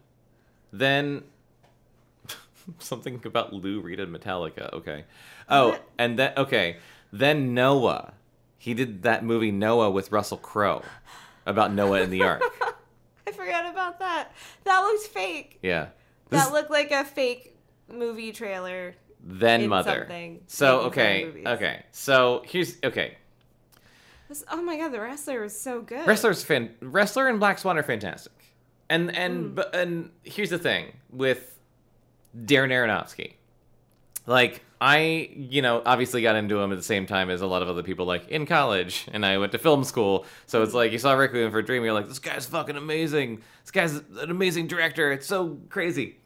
then 0.74 1.24
something 2.80 3.22
about 3.26 3.54
Lou 3.54 3.80
Reed 3.80 4.00
and 4.00 4.14
Metallica. 4.16 4.72
Okay. 4.74 5.06
Oh, 5.50 5.70
What? 5.70 5.84
and 5.98 6.20
then 6.20 6.34
okay, 6.36 6.78
then 7.12 7.54
Noah. 7.54 8.14
He 8.58 8.74
did 8.74 9.04
that 9.04 9.24
movie 9.24 9.52
Noah 9.52 9.90
with 9.92 10.12
Russell 10.12 10.38
Crowe 10.38 10.84
about 11.46 11.74
Noah 11.74 12.02
in 12.02 12.10
the 12.10 12.24
Ark. 12.24 12.42
I 13.28 13.32
forgot 13.32 13.70
about 13.72 14.00
that. 14.00 14.32
That 14.64 14.82
looks 14.82 15.08
fake. 15.08 15.60
Yeah. 15.62 15.88
This- 16.30 16.44
That 16.44 16.54
looked 16.54 16.72
like 16.72 16.92
a 16.92 17.04
fake 17.06 17.56
movie 17.92 18.32
trailer. 18.32 18.96
then 19.24 19.68
Mother. 19.68 20.00
something, 20.02 20.42
So 20.48 20.90
making 20.90 20.94
fun 20.94 21.48
of 21.48 21.58
okay, 21.58 21.66
okay. 21.66 21.86
So 21.92 22.44
here's 22.46 22.78
okay. 22.84 23.18
This- 24.28 24.44
oh 24.52 24.62
my 24.62 24.78
god, 24.78 24.92
the 24.92 25.00
wrestler 25.00 25.42
was 25.42 25.58
so 25.60 25.82
good. 25.82 26.06
Wrestler's 26.08 26.44
fan. 26.44 26.76
Wrestler 26.82 27.28
and 27.28 27.40
Black 27.40 27.60
Swan 27.60 27.78
are 27.78 27.84
fantastic. 27.84 28.34
And 28.90 29.16
and 29.16 29.38
hmm. 29.48 29.54
but 29.56 29.76
and 29.76 30.12
here's 30.24 30.50
the 30.50 30.60
thing 30.60 30.94
with 31.10 31.58
Darren 32.38 32.70
Aronofsky. 32.72 33.34
Like 34.28 34.64
I, 34.80 35.30
you 35.36 35.62
know, 35.64 35.82
obviously 35.86 36.22
got 36.22 36.36
into 36.36 36.60
him 36.60 36.72
at 36.72 36.76
the 36.76 36.84
same 36.84 37.08
time 37.08 37.30
as 37.32 37.42
a 37.42 37.48
lot 37.48 37.64
of 37.64 37.70
other 37.70 37.82
people, 37.82 38.06
like 38.06 38.28
in 38.28 38.46
college, 38.46 39.08
and 39.12 39.26
I 39.26 39.38
went 39.40 39.52
to 39.54 39.58
film 39.58 39.84
school. 39.84 40.26
So 40.46 40.62
it's 40.62 40.74
like 40.74 40.92
you 40.92 41.00
saw 41.00 41.14
Requiem 41.14 41.52
for 41.52 41.60
a 41.60 41.66
Dream, 41.66 41.84
you're 41.84 41.94
like, 41.94 42.08
this 42.08 42.20
guy's 42.20 42.46
fucking 42.46 42.78
amazing. 42.78 43.42
This 43.64 43.72
guy's 43.72 43.96
an 43.96 44.30
amazing 44.30 44.68
director. 44.68 45.12
It's 45.12 45.26
so 45.26 45.58
crazy. 45.70 46.18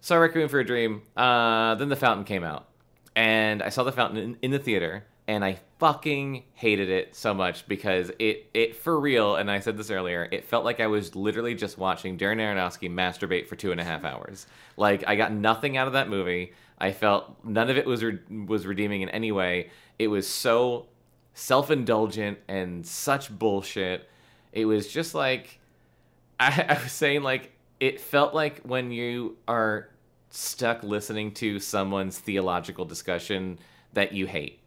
Saw 0.00 0.16
Requiem 0.16 0.48
for 0.48 0.60
a 0.60 0.64
Dream. 0.64 1.02
Uh, 1.16 1.74
then 1.74 1.90
The 1.90 1.96
Fountain 1.96 2.24
came 2.24 2.44
out, 2.44 2.68
and 3.14 3.62
I 3.62 3.68
saw 3.68 3.84
The 3.84 3.92
Fountain 3.92 4.18
in, 4.18 4.38
in 4.40 4.50
the 4.52 4.58
theater, 4.58 5.04
and 5.28 5.44
I 5.44 5.58
fucking 5.78 6.44
hated 6.54 6.88
it 6.88 7.14
so 7.14 7.34
much 7.34 7.68
because 7.68 8.10
it 8.18 8.48
it 8.54 8.74
for 8.74 8.98
real. 8.98 9.36
And 9.36 9.50
I 9.50 9.60
said 9.60 9.76
this 9.76 9.90
earlier. 9.90 10.28
It 10.32 10.44
felt 10.44 10.64
like 10.64 10.80
I 10.80 10.86
was 10.86 11.14
literally 11.14 11.54
just 11.54 11.78
watching 11.78 12.16
Darren 12.16 12.38
Aronofsky 12.38 12.90
masturbate 12.90 13.46
for 13.46 13.56
two 13.56 13.70
and 13.70 13.80
a 13.80 13.84
half 13.84 14.04
hours. 14.04 14.46
Like 14.76 15.04
I 15.06 15.14
got 15.16 15.32
nothing 15.32 15.76
out 15.76 15.86
of 15.86 15.92
that 15.92 16.08
movie. 16.08 16.52
I 16.82 16.92
felt 16.92 17.42
none 17.44 17.70
of 17.70 17.78
it 17.78 17.86
was 17.86 18.02
re- 18.02 18.18
was 18.46 18.66
redeeming 18.66 19.00
in 19.02 19.08
any 19.10 19.30
way. 19.32 19.70
It 19.98 20.08
was 20.08 20.28
so 20.28 20.88
self 21.32 21.70
indulgent 21.70 22.38
and 22.48 22.84
such 22.86 23.30
bullshit. 23.30 24.08
It 24.52 24.66
was 24.66 24.92
just 24.92 25.14
like 25.14 25.60
I, 26.40 26.66
I 26.68 26.82
was 26.82 26.92
saying 26.92 27.22
like 27.22 27.52
it 27.80 28.00
felt 28.00 28.34
like 28.34 28.60
when 28.62 28.90
you 28.90 29.36
are 29.46 29.88
stuck 30.30 30.82
listening 30.82 31.32
to 31.34 31.60
someone's 31.60 32.18
theological 32.18 32.84
discussion 32.84 33.58
that 33.92 34.12
you 34.12 34.26
hate. 34.26 34.58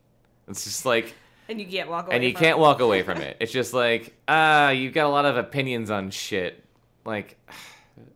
It's 0.48 0.64
just 0.64 0.86
like 0.86 1.14
and 1.50 1.60
you 1.60 1.68
can't 1.68 1.90
walk 1.90 2.08
away. 2.08 2.16
and 2.16 2.24
you 2.24 2.32
from 2.32 2.40
can't 2.40 2.58
it. 2.58 2.62
walk 2.62 2.80
away 2.80 3.04
from 3.04 3.18
it. 3.22 3.38
It's 3.42 3.52
just 3.52 3.74
like, 3.74 4.16
ah, 4.28 4.70
you've 4.70 4.94
got 4.94 5.06
a 5.06 5.10
lot 5.10 5.26
of 5.26 5.38
opinions 5.38 5.92
on 5.92 6.12
shit. 6.12 6.64
Like 7.06 7.38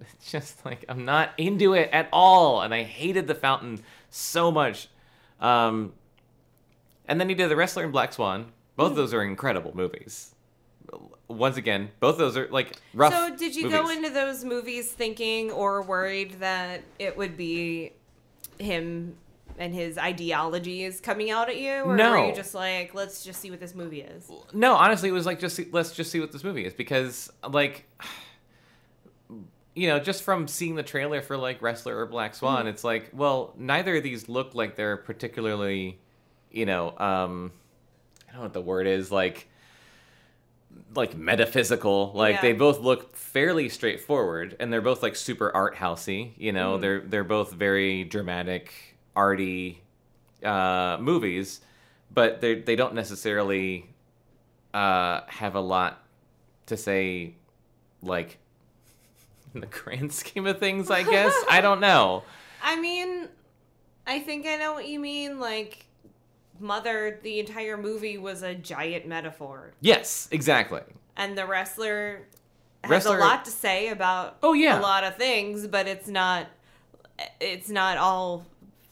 it's 0.01 0.31
just 0.31 0.65
like 0.65 0.85
I'm 0.89 1.05
not 1.05 1.31
into 1.37 1.73
it 1.73 1.89
at 1.91 2.09
all 2.11 2.61
and 2.61 2.73
I 2.73 2.83
hated 2.83 3.27
the 3.27 3.35
fountain 3.35 3.81
so 4.09 4.51
much. 4.51 4.87
Um 5.39 5.93
and 7.07 7.19
then 7.19 7.27
he 7.29 7.35
did 7.35 7.49
The 7.49 7.55
Wrestler 7.55 7.83
and 7.83 7.91
Black 7.91 8.13
Swan. 8.13 8.51
Both 8.75 8.91
of 8.91 8.95
those 8.95 9.13
are 9.13 9.23
incredible 9.23 9.75
movies. 9.75 10.35
Once 11.27 11.57
again, 11.57 11.89
both 11.99 12.17
those 12.17 12.35
are 12.37 12.47
like 12.49 12.75
rough. 12.93 13.13
So, 13.13 13.35
did 13.35 13.55
you 13.55 13.69
go 13.69 13.89
into 13.89 14.09
those 14.09 14.43
movies 14.43 14.91
thinking 14.91 15.51
or 15.51 15.81
worried 15.83 16.39
that 16.39 16.81
it 16.97 17.15
would 17.17 17.37
be 17.37 17.93
him 18.59 19.15
and 19.59 19.73
his 19.73 19.97
ideology 19.97 20.83
is 20.83 21.01
coming 21.01 21.29
out 21.29 21.49
at 21.49 21.57
you, 21.59 21.71
or 21.83 21.95
No. 21.95 22.11
were 22.11 22.27
you 22.27 22.33
just 22.33 22.55
like, 22.55 22.95
let's 22.95 23.23
just 23.23 23.41
see 23.41 23.51
what 23.51 23.59
this 23.59 23.75
movie 23.75 24.01
is? 24.01 24.31
No, 24.53 24.73
honestly, 24.75 25.09
it 25.09 25.11
was 25.11 25.25
like 25.25 25.39
just 25.39 25.55
see, 25.55 25.67
let's 25.71 25.91
just 25.91 26.09
see 26.11 26.19
what 26.19 26.31
this 26.31 26.43
movie 26.43 26.65
is 26.65 26.73
because 26.73 27.31
like 27.47 27.85
you 29.79 29.87
know, 29.87 29.97
just 29.97 30.23
from 30.23 30.45
seeing 30.49 30.75
the 30.75 30.83
trailer 30.83 31.21
for 31.21 31.37
like 31.37 31.61
Wrestler 31.61 31.97
or 31.97 32.05
Black 32.05 32.35
Swan, 32.35 32.67
it's 32.67 32.83
like, 32.83 33.11
well, 33.13 33.53
neither 33.57 33.95
of 33.95 34.03
these 34.03 34.27
look 34.27 34.53
like 34.53 34.75
they're 34.75 34.97
particularly, 34.97 35.99
you 36.51 36.65
know, 36.65 36.89
um 36.97 37.51
I 38.27 38.31
don't 38.33 38.41
know 38.41 38.43
what 38.43 38.53
the 38.53 38.61
word 38.61 38.87
is, 38.87 39.09
like 39.09 39.47
like 40.93 41.15
metaphysical. 41.15 42.11
Like 42.13 42.35
Yeah. 42.35 42.41
they 42.41 42.53
both 42.53 42.79
look 42.81 43.15
fairly 43.15 43.69
straightforward 43.69 44.57
and 44.59 44.71
they're 44.71 44.81
both 44.81 45.01
like 45.01 45.15
super 45.15 45.49
art 45.55 45.75
housey, 45.77 46.33
you 46.37 46.51
know. 46.51 46.77
They're 46.77 46.99
they're 46.99 47.23
both 47.23 47.53
very 47.53 48.03
dramatic, 48.03 48.73
arty 49.15 49.81
uh 50.43 50.97
movies, 50.99 51.61
but 52.11 52.41
they 52.41 52.55
they 52.55 52.75
don't 52.75 52.95
necessarily 52.95 53.89
uh 54.73 55.21
have 55.27 55.55
a 55.55 55.61
lot 55.61 56.03
to 56.65 56.75
say 56.75 57.35
like 58.01 58.39
in 59.53 59.61
the 59.61 59.67
grand 59.67 60.11
scheme 60.21 60.45
of 60.47 60.59
things, 60.59 60.89
I 60.91 61.03
guess. 61.03 61.33
I 61.49 61.61
don't 61.61 61.79
know. 61.79 62.23
I 62.63 62.79
mean, 62.79 63.27
I 64.07 64.19
think 64.19 64.45
I 64.45 64.57
know 64.57 64.73
what 64.73 64.87
you 64.87 64.99
mean. 64.99 65.39
Like, 65.39 65.85
Mother, 66.59 67.19
the 67.23 67.39
entire 67.39 67.77
movie 67.77 68.17
was 68.17 68.41
a 68.43 68.53
giant 68.53 69.07
metaphor, 69.07 69.71
Yes, 69.81 70.27
exactly. 70.31 70.81
and 71.15 71.37
the 71.37 71.45
wrestler 71.45 72.27
has 72.83 72.91
Wrestler- 72.91 73.17
a 73.17 73.21
lot 73.21 73.45
to 73.45 73.51
say 73.51 73.89
about 73.89 74.37
Oh, 74.43 74.53
yeah. 74.53 74.79
a 74.79 74.81
lot 74.81 75.03
of 75.03 75.15
things, 75.15 75.67
but 75.67 75.87
it's 75.87 76.07
not. 76.07 76.47
It's 77.41 77.69
not 77.69 77.97
all 77.97 78.45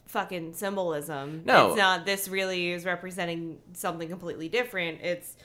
fucking 0.07 0.53
symbolism. 0.53 1.43
No. 1.45 1.67
it's 1.69 1.77
not. 1.77 2.05
This 2.05 2.27
really 2.27 2.71
is 2.71 2.83
representing 2.85 3.57
something 3.73 4.09
completely 4.09 4.49
different. 4.49 5.01
It's 5.01 5.35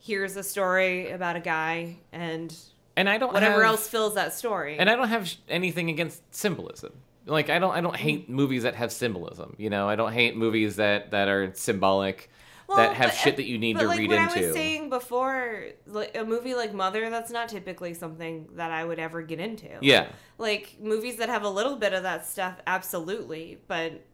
here's 0.00 0.36
a 0.36 0.42
story 0.42 1.10
about 1.10 1.36
a 1.36 1.40
guy 1.40 1.96
and 2.12 2.56
And 2.98 3.08
I 3.08 3.16
don't 3.16 3.32
whatever 3.32 3.62
have- 3.62 3.72
else 3.72 3.88
fills 3.88 4.14
that 4.14 4.34
story. 4.34 4.76
And 4.78 4.90
I 4.90 4.96
don't 4.96 5.08
have 5.08 5.32
anything 5.48 5.88
against 5.88 6.34
symbolism. 6.34 6.92
Like 7.26 7.48
I 7.48 7.58
don't 7.58 7.72
I 7.72 7.80
don't 7.80 7.94
mm-hmm. 7.94 8.02
hate 8.02 8.28
movies 8.28 8.64
that 8.64 8.74
have 8.74 8.90
symbolism. 8.90 9.54
You 9.58 9.70
know, 9.70 9.88
I 9.88 9.96
don't 9.96 10.12
hate 10.12 10.36
movies 10.36 10.76
that 10.76 11.12
that 11.12 11.28
are 11.28 11.52
symbolic 11.54 12.30
that 12.76 12.94
have 12.94 13.10
but- 13.10 13.14
shit 13.16 13.34
uh, 13.34 13.36
that 13.36 13.44
you 13.44 13.58
need 13.58 13.74
but 13.74 13.82
to 13.82 13.88
like 13.88 13.98
read 13.98 14.10
what 14.10 14.18
into. 14.18 14.40
I 14.40 14.46
was 14.46 14.54
saying 14.54 14.90
before, 14.90 15.66
like 15.86 16.16
a 16.16 16.24
movie 16.24 16.54
like 16.54 16.74
Mother, 16.74 17.08
that's 17.08 17.30
not 17.30 17.48
typically 17.48 17.94
something 17.94 18.48
that 18.54 18.70
I 18.70 18.84
would 18.84 18.98
ever 18.98 19.22
get 19.22 19.40
into. 19.40 19.68
yeah. 19.80 20.08
Like 20.36 20.76
movies 20.80 21.16
that 21.16 21.28
have 21.28 21.42
a 21.42 21.48
little 21.48 21.76
bit 21.76 21.92
of 21.92 22.02
that 22.02 22.26
stuff, 22.26 22.56
absolutely, 22.66 23.58
but 23.68 24.04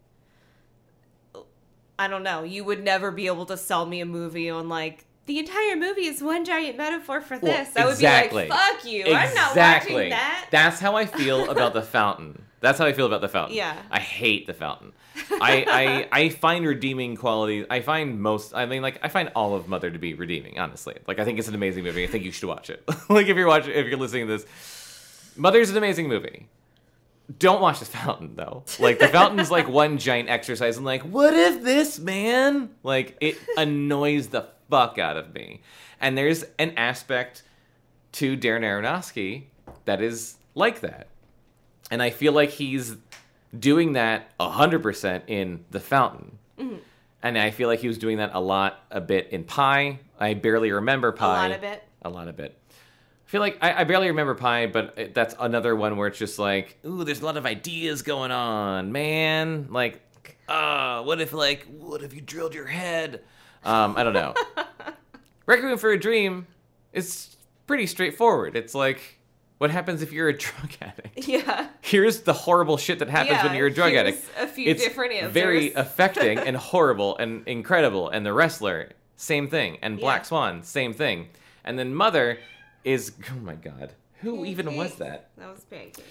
I 1.98 2.08
don't 2.08 2.22
know. 2.22 2.42
You 2.42 2.64
would 2.64 2.82
never 2.82 3.10
be 3.10 3.26
able 3.26 3.46
to 3.46 3.56
sell 3.56 3.86
me 3.86 4.00
a 4.00 4.06
movie 4.06 4.50
on 4.50 4.68
like 4.68 5.04
the 5.26 5.38
entire 5.38 5.76
movie 5.76 6.06
is 6.06 6.22
one 6.22 6.44
giant 6.44 6.76
metaphor 6.76 7.20
for 7.20 7.38
Well, 7.38 7.52
this. 7.52 7.76
I 7.76 7.86
would 7.86 7.98
be 7.98 8.04
like, 8.04 8.48
"Fuck 8.48 8.84
you! 8.84 9.04
I'm 9.06 9.34
not 9.34 9.50
Exactly. 9.50 9.94
watching 9.94 10.10
that." 10.10 10.46
That's 10.50 10.80
how 10.80 10.96
I 10.96 11.06
feel 11.06 11.48
about 11.50 11.72
the 11.74 11.82
fountain. 11.82 12.42
That's 12.60 12.78
how 12.78 12.86
I 12.86 12.92
feel 12.94 13.06
about 13.06 13.20
the 13.20 13.28
fountain. 13.28 13.56
Yeah. 13.56 13.76
I 13.90 14.00
hate 14.00 14.46
the 14.46 14.54
fountain. 14.54 14.92
I, 15.30 16.08
I 16.12 16.20
I 16.20 16.28
find 16.30 16.66
redeeming 16.66 17.14
qualities. 17.16 17.66
I 17.70 17.80
find 17.80 18.20
most. 18.20 18.54
I 18.54 18.66
mean, 18.66 18.82
like 18.82 18.98
I 19.02 19.08
find 19.08 19.30
all 19.36 19.54
of 19.54 19.68
Mother 19.68 19.90
to 19.90 19.98
be 19.98 20.14
redeeming. 20.14 20.58
Honestly, 20.58 20.96
like 21.06 21.18
I 21.18 21.24
think 21.24 21.38
it's 21.38 21.48
an 21.48 21.54
amazing 21.54 21.84
movie. 21.84 22.04
I 22.04 22.06
think 22.06 22.24
you 22.24 22.32
should 22.32 22.48
watch 22.48 22.70
it. 22.70 22.82
like 23.08 23.26
if 23.28 23.36
you're 23.36 23.46
watching, 23.46 23.72
if 23.74 23.86
you're 23.86 23.98
listening 23.98 24.26
to 24.26 24.38
this, 24.38 25.32
Mother's 25.36 25.70
an 25.70 25.76
amazing 25.76 26.08
movie. 26.08 26.48
Don't 27.38 27.60
watch 27.62 27.78
the 27.78 27.86
fountain 27.86 28.34
though. 28.34 28.64
Like 28.78 28.98
the 28.98 29.08
fountain's 29.08 29.50
like 29.50 29.68
one 29.82 29.98
giant 29.98 30.28
exercise 30.28 30.76
and 30.76 30.84
like, 30.84 31.02
what 31.02 31.32
if 31.32 31.62
this 31.62 31.98
man? 31.98 32.70
Like 32.82 33.16
it 33.20 33.38
annoys 33.56 34.28
the 34.28 34.46
fuck 34.70 34.98
out 34.98 35.16
of 35.16 35.34
me. 35.34 35.62
And 36.00 36.16
there's 36.16 36.44
an 36.58 36.74
aspect 36.76 37.42
to 38.12 38.36
Darren 38.36 38.60
Aronofsky 38.60 39.44
that 39.84 40.00
is 40.00 40.36
like 40.54 40.80
that. 40.80 41.08
And 41.90 42.02
I 42.02 42.10
feel 42.10 42.32
like 42.32 42.50
he's 42.50 42.96
doing 43.58 43.94
that 43.94 44.36
100% 44.38 45.22
in 45.26 45.64
The 45.70 45.80
Fountain. 45.80 46.38
Mm-hmm. 46.58 46.76
And 47.22 47.38
I 47.38 47.50
feel 47.50 47.68
like 47.68 47.80
he 47.80 47.88
was 47.88 47.98
doing 47.98 48.18
that 48.18 48.32
a 48.34 48.40
lot, 48.40 48.80
a 48.90 49.00
bit 49.00 49.28
in 49.30 49.44
Pi. 49.44 49.98
I 50.20 50.34
barely 50.34 50.72
remember 50.72 51.12
Pi. 51.12 51.46
A 51.46 51.48
lot 51.48 51.56
of 51.56 51.64
it. 51.64 51.82
A 52.02 52.10
lot 52.10 52.28
of 52.28 52.38
it. 52.38 52.58
I 52.70 53.30
feel 53.30 53.40
like 53.40 53.58
I, 53.62 53.80
I 53.80 53.84
barely 53.84 54.08
remember 54.08 54.34
Pi, 54.34 54.66
but 54.66 54.94
it, 54.98 55.14
that's 55.14 55.34
another 55.40 55.74
one 55.74 55.96
where 55.96 56.08
it's 56.08 56.18
just 56.18 56.38
like, 56.38 56.78
ooh, 56.84 57.04
there's 57.04 57.22
a 57.22 57.24
lot 57.24 57.36
of 57.36 57.46
ideas 57.46 58.02
going 58.02 58.30
on, 58.30 58.92
man. 58.92 59.68
Like, 59.70 60.02
uh, 60.46 61.02
what 61.02 61.20
if 61.20 61.32
like, 61.32 61.66
what 61.66 62.02
if 62.02 62.14
you 62.14 62.20
drilled 62.20 62.54
your 62.54 62.66
head? 62.66 63.22
Um, 63.64 63.94
I 63.96 64.04
don't 64.04 64.12
know. 64.12 64.34
Requiem 65.46 65.78
for 65.78 65.90
a 65.90 65.98
Dream 65.98 66.46
is 66.92 67.36
pretty 67.66 67.86
straightforward. 67.86 68.56
It's 68.56 68.74
like, 68.74 69.18
what 69.58 69.70
happens 69.70 70.02
if 70.02 70.12
you're 70.12 70.28
a 70.28 70.36
drug 70.36 70.70
addict? 70.80 71.26
Yeah. 71.28 71.68
Here's 71.80 72.20
the 72.20 72.32
horrible 72.32 72.76
shit 72.76 72.98
that 73.00 73.08
happens 73.10 73.42
when 73.42 73.54
you're 73.54 73.66
a 73.68 73.72
drug 73.74 73.94
addict. 73.94 74.24
a 74.38 74.46
few 74.46 74.70
it's 74.70 74.82
different 74.82 75.12
answers. 75.12 75.32
very 75.32 75.72
affecting 75.76 76.38
and 76.38 76.56
horrible 76.56 77.16
and 77.18 77.46
incredible. 77.46 78.08
And 78.08 78.24
the 78.24 78.32
wrestler, 78.32 78.90
same 79.16 79.48
thing. 79.48 79.78
And 79.82 79.98
Black 79.98 80.20
Yeah. 80.22 80.26
Swan, 80.28 80.62
same 80.62 80.92
thing. 80.92 81.28
And 81.64 81.78
then 81.78 81.94
Mother 81.94 82.38
is, 82.84 83.12
oh 83.30 83.40
my 83.40 83.54
god, 83.54 83.92
who 84.20 84.44
even 84.44 84.76
was 84.76 84.94
that? 84.96 85.30
That 85.38 85.50
was 85.50 85.64
pancake. 85.64 86.04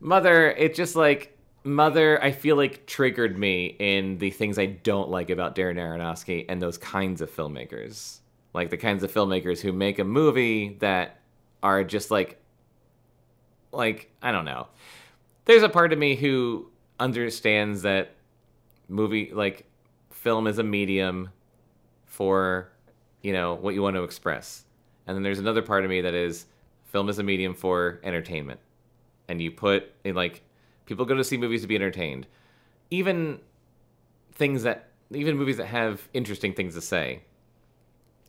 Mother, 0.00 0.50
it 0.52 0.74
just 0.74 0.94
like 0.96 1.36
Mother, 1.64 2.22
I 2.22 2.32
feel 2.32 2.56
like 2.56 2.86
triggered 2.86 3.38
me 3.38 3.76
in 3.78 4.18
the 4.18 4.30
things 4.30 4.58
I 4.58 4.66
don't 4.66 5.10
like 5.10 5.30
about 5.30 5.54
Darren 5.54 5.76
Aronofsky 5.76 6.46
and 6.48 6.62
those 6.62 6.78
kinds 6.78 7.20
of 7.20 7.30
filmmakers. 7.34 8.20
Like 8.54 8.70
the 8.70 8.76
kinds 8.76 9.02
of 9.02 9.12
filmmakers 9.12 9.60
who 9.60 9.72
make 9.72 9.98
a 9.98 10.04
movie 10.04 10.76
that 10.80 11.18
are 11.62 11.84
just 11.84 12.10
like 12.10 12.40
like 13.72 14.10
I 14.22 14.32
don't 14.32 14.44
know. 14.44 14.68
There's 15.44 15.62
a 15.62 15.68
part 15.68 15.92
of 15.92 15.98
me 15.98 16.14
who 16.14 16.70
understands 17.00 17.82
that 17.82 18.14
movie 18.88 19.30
like 19.32 19.66
film 20.10 20.46
is 20.46 20.58
a 20.58 20.64
medium 20.64 21.30
for 22.06 22.70
you 23.22 23.32
know 23.32 23.54
what 23.54 23.74
you 23.74 23.82
want 23.82 23.96
to 23.96 24.04
express. 24.04 24.64
And 25.06 25.16
then 25.16 25.22
there's 25.22 25.38
another 25.38 25.62
part 25.62 25.84
of 25.84 25.90
me 25.90 26.00
that 26.02 26.14
is 26.14 26.46
film 26.84 27.08
is 27.08 27.18
a 27.18 27.22
medium 27.22 27.54
for 27.54 28.00
entertainment 28.02 28.60
and 29.28 29.40
you 29.40 29.50
put 29.50 29.92
in 30.04 30.14
like 30.14 30.42
people 30.88 31.04
go 31.04 31.14
to 31.14 31.22
see 31.22 31.36
movies 31.36 31.60
to 31.62 31.68
be 31.68 31.76
entertained. 31.76 32.26
Even 32.90 33.40
things 34.32 34.62
that 34.62 34.88
even 35.12 35.36
movies 35.36 35.58
that 35.58 35.66
have 35.66 36.08
interesting 36.14 36.52
things 36.52 36.74
to 36.74 36.80
say 36.80 37.22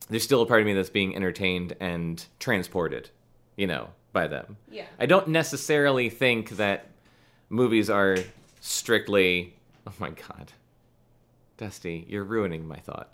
there's 0.09 0.23
still 0.23 0.41
a 0.41 0.45
part 0.45 0.61
of 0.61 0.65
me 0.65 0.73
that's 0.73 0.89
being 0.89 1.15
entertained 1.15 1.75
and 1.79 2.25
transported 2.39 3.09
you 3.57 3.67
know 3.67 3.89
by 4.11 4.27
them. 4.27 4.57
Yeah. 4.71 4.85
i 4.97 5.05
don't 5.05 5.27
necessarily 5.27 6.09
think 6.09 6.51
that 6.51 6.87
movies 7.49 7.89
are 7.89 8.17
strictly 8.59 9.55
oh 9.87 9.93
my 9.99 10.09
god. 10.09 10.51
Dusty 11.57 12.05
you're 12.09 12.23
ruining 12.23 12.67
my 12.67 12.77
thought. 12.77 13.11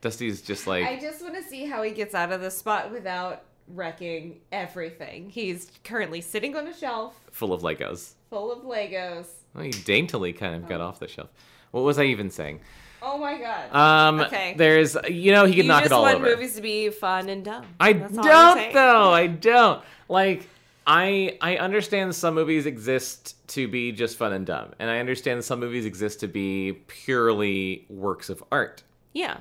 Dusty's 0.00 0.42
just 0.42 0.66
like 0.66 0.84
I 0.84 0.98
just 0.98 1.22
want 1.22 1.36
to 1.36 1.42
see 1.42 1.66
how 1.66 1.82
he 1.82 1.92
gets 1.92 2.14
out 2.14 2.32
of 2.32 2.40
the 2.40 2.50
spot 2.50 2.90
without 2.90 3.44
wrecking 3.68 4.40
everything. 4.52 5.30
He's 5.30 5.70
currently 5.84 6.20
sitting 6.20 6.56
on 6.56 6.66
a 6.66 6.74
shelf. 6.74 7.14
Full 7.30 7.52
of 7.52 7.62
legos 7.62 8.15
full 8.30 8.52
of 8.52 8.62
Legos. 8.64 9.26
well, 9.54 9.64
he 9.64 9.70
daintily 9.70 10.32
kind 10.32 10.54
of 10.54 10.68
got 10.68 10.80
off 10.80 10.98
the 10.98 11.08
shelf 11.08 11.30
what 11.70 11.82
was 11.82 11.98
i 11.98 12.04
even 12.04 12.30
saying 12.30 12.60
Oh 13.02 13.18
my 13.18 13.38
god. 13.38 13.72
Um, 13.74 14.20
Okay. 14.22 14.54
there's, 14.56 14.96
you 15.08 15.30
know, 15.30 15.44
he 15.44 15.54
could 15.54 15.64
you 15.66 15.68
knock 15.68 15.84
it 15.84 15.92
all 15.92 16.00
over. 16.02 16.10
You 16.10 16.14
just 16.14 16.22
want 16.22 16.32
over. 16.32 16.36
movies 16.40 16.56
to 16.56 16.62
be 16.62 16.88
fun 16.90 17.28
and 17.28 17.44
dumb. 17.44 17.64
I 17.78 17.92
That's 17.92 18.16
all 18.18 18.24
I'm 18.26 18.56
don't 18.56 18.72
though. 18.72 19.10
I 19.12 19.26
don't. 19.28 19.84
Like, 20.08 20.48
I 20.86 21.36
I 21.40 21.58
understand 21.58 22.16
some 22.16 22.34
movies 22.34 22.64
exist 22.66 23.36
to 23.48 23.68
be 23.68 23.92
just 23.92 24.16
fun 24.16 24.32
and 24.32 24.46
dumb, 24.46 24.72
and 24.78 24.90
I 24.90 24.98
understand 24.98 25.44
some 25.44 25.60
movies 25.60 25.84
exist 25.84 26.20
to 26.20 26.26
be 26.26 26.72
purely 26.88 27.84
works 27.90 28.28
of 28.30 28.42
art, 28.50 28.82
Yeah. 29.12 29.36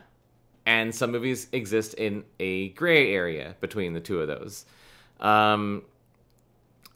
and 0.65 0.93
some 0.93 1.11
movies 1.11 1.47
exist 1.53 1.93
in 1.95 2.23
a 2.39 2.69
gray 2.69 3.13
area 3.15 3.55
between 3.61 3.93
the 3.93 4.01
two 4.01 4.19
of 4.19 4.27
those. 4.27 4.65
Um, 5.21 5.83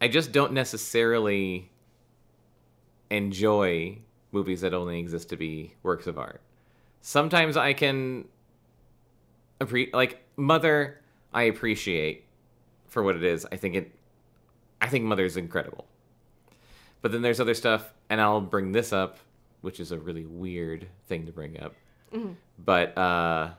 I 0.01 0.07
just 0.09 0.33
don't 0.33 0.51
necessarily 0.53 1.71
enjoy 3.09 3.97
movies 4.31 4.61
that 4.61 4.73
only 4.73 4.99
exist 4.99 5.29
to 5.29 5.37
be 5.37 5.73
works 5.83 6.07
of 6.07 6.17
art. 6.19 6.41
Sometimes 7.01 7.57
I 7.57 7.73
can 7.73 8.27
appre- 9.59 9.93
like 9.93 10.23
Mother 10.35 10.99
I 11.33 11.43
appreciate 11.43 12.25
for 12.87 13.03
what 13.03 13.15
it 13.15 13.23
is. 13.23 13.45
I 13.51 13.55
think 13.55 13.75
it 13.75 13.91
I 14.81 14.87
think 14.87 15.05
Mother's 15.05 15.37
incredible. 15.37 15.85
But 17.01 17.11
then 17.11 17.21
there's 17.21 17.39
other 17.39 17.53
stuff 17.53 17.93
and 18.09 18.19
I'll 18.19 18.41
bring 18.41 18.71
this 18.71 18.91
up, 18.93 19.17
which 19.61 19.79
is 19.79 19.91
a 19.91 19.97
really 19.97 20.25
weird 20.25 20.87
thing 21.07 21.25
to 21.25 21.31
bring 21.31 21.59
up. 21.59 21.73
But 22.63 22.97
uh 22.97 23.51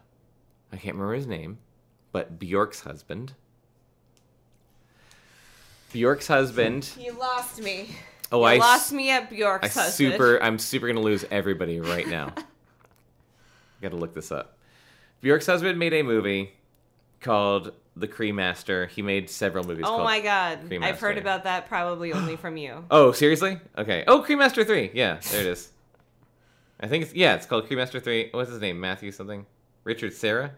I 0.73 0.77
can't 0.77 0.95
remember 0.95 1.15
his 1.15 1.27
name, 1.27 1.59
but 2.13 2.39
Bjork's 2.39 2.81
husband. 2.81 3.33
Bjork's 5.93 6.29
husband. 6.29 6.89
You 6.99 7.13
lost 7.19 7.61
me. 7.61 7.97
Oh, 8.33 8.41
you 8.41 8.45
I 8.45 8.57
lost 8.57 8.93
me 8.93 9.11
at 9.11 9.29
Bjork's 9.31 9.77
I 9.77 9.81
husband. 9.81 10.15
super 10.15 10.43
I'm 10.43 10.59
super 10.59 10.87
gonna 10.87 11.01
lose 11.01 11.25
everybody 11.31 11.81
right 11.81 12.07
now. 12.07 12.33
Gotta 13.83 13.97
look 13.97 14.15
this 14.15 14.31
up. 14.31 14.57
Bjork's 15.21 15.47
husband 15.47 15.79
made 15.79 15.93
a 15.95 16.03
movie 16.03 16.53
called 17.21 17.73
The 17.97 18.07
Cremaster. 18.09 18.89
He 18.89 19.03
made 19.03 19.29
several 19.29 19.65
movies 19.65 19.85
Oh 19.87 19.97
called 19.97 20.05
my 20.05 20.21
god. 20.21 20.73
I've 20.83 21.01
heard 21.01 21.19
about 21.19 21.45
that 21.45 21.67
probably 21.69 22.13
only 22.15 22.37
from 22.37 22.57
you. 22.57 22.85
Oh, 22.91 23.13
seriously? 23.13 23.59
Okay. 23.77 24.05
Oh, 24.07 24.23
Cremaster 24.27 24.65
3. 24.67 24.91
Yeah, 24.95 25.19
there 25.31 25.41
it 25.41 25.47
is. 25.47 25.71
I 26.79 26.87
think 26.89 27.05
it's 27.05 27.15
yeah, 27.15 27.35
it's 27.35 27.47
called 27.47 27.69
Cremaster 27.69 28.03
3. 28.03 28.31
What's 28.33 28.51
his 28.51 28.61
name? 28.61 28.81
Matthew 28.81 29.13
something? 29.13 29.45
Richard 29.85 30.13
Serra? 30.15 30.53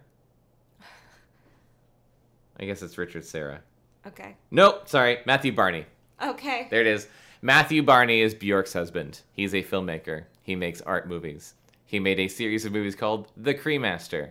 I 2.61 2.64
guess 2.64 2.83
it's 2.83 2.99
Richard 2.99 3.25
Serra. 3.25 3.61
Okay. 4.07 4.37
Nope, 4.51 4.89
sorry, 4.89 5.18
Matthew 5.27 5.53
Barney. 5.53 5.87
Okay. 6.23 6.68
There 6.70 6.81
it 6.81 6.87
is. 6.87 7.09
Matthew 7.45 7.82
Barney 7.82 8.20
is 8.20 8.36
Bjork's 8.36 8.72
husband. 8.72 9.22
He's 9.32 9.53
a 9.53 9.64
filmmaker. 9.64 10.26
He 10.45 10.55
makes 10.55 10.80
art 10.80 11.09
movies. 11.09 11.55
He 11.84 11.99
made 11.99 12.20
a 12.20 12.28
series 12.28 12.64
of 12.64 12.70
movies 12.70 12.95
called 12.95 13.32
The 13.36 13.53
Cremaster. 13.53 14.30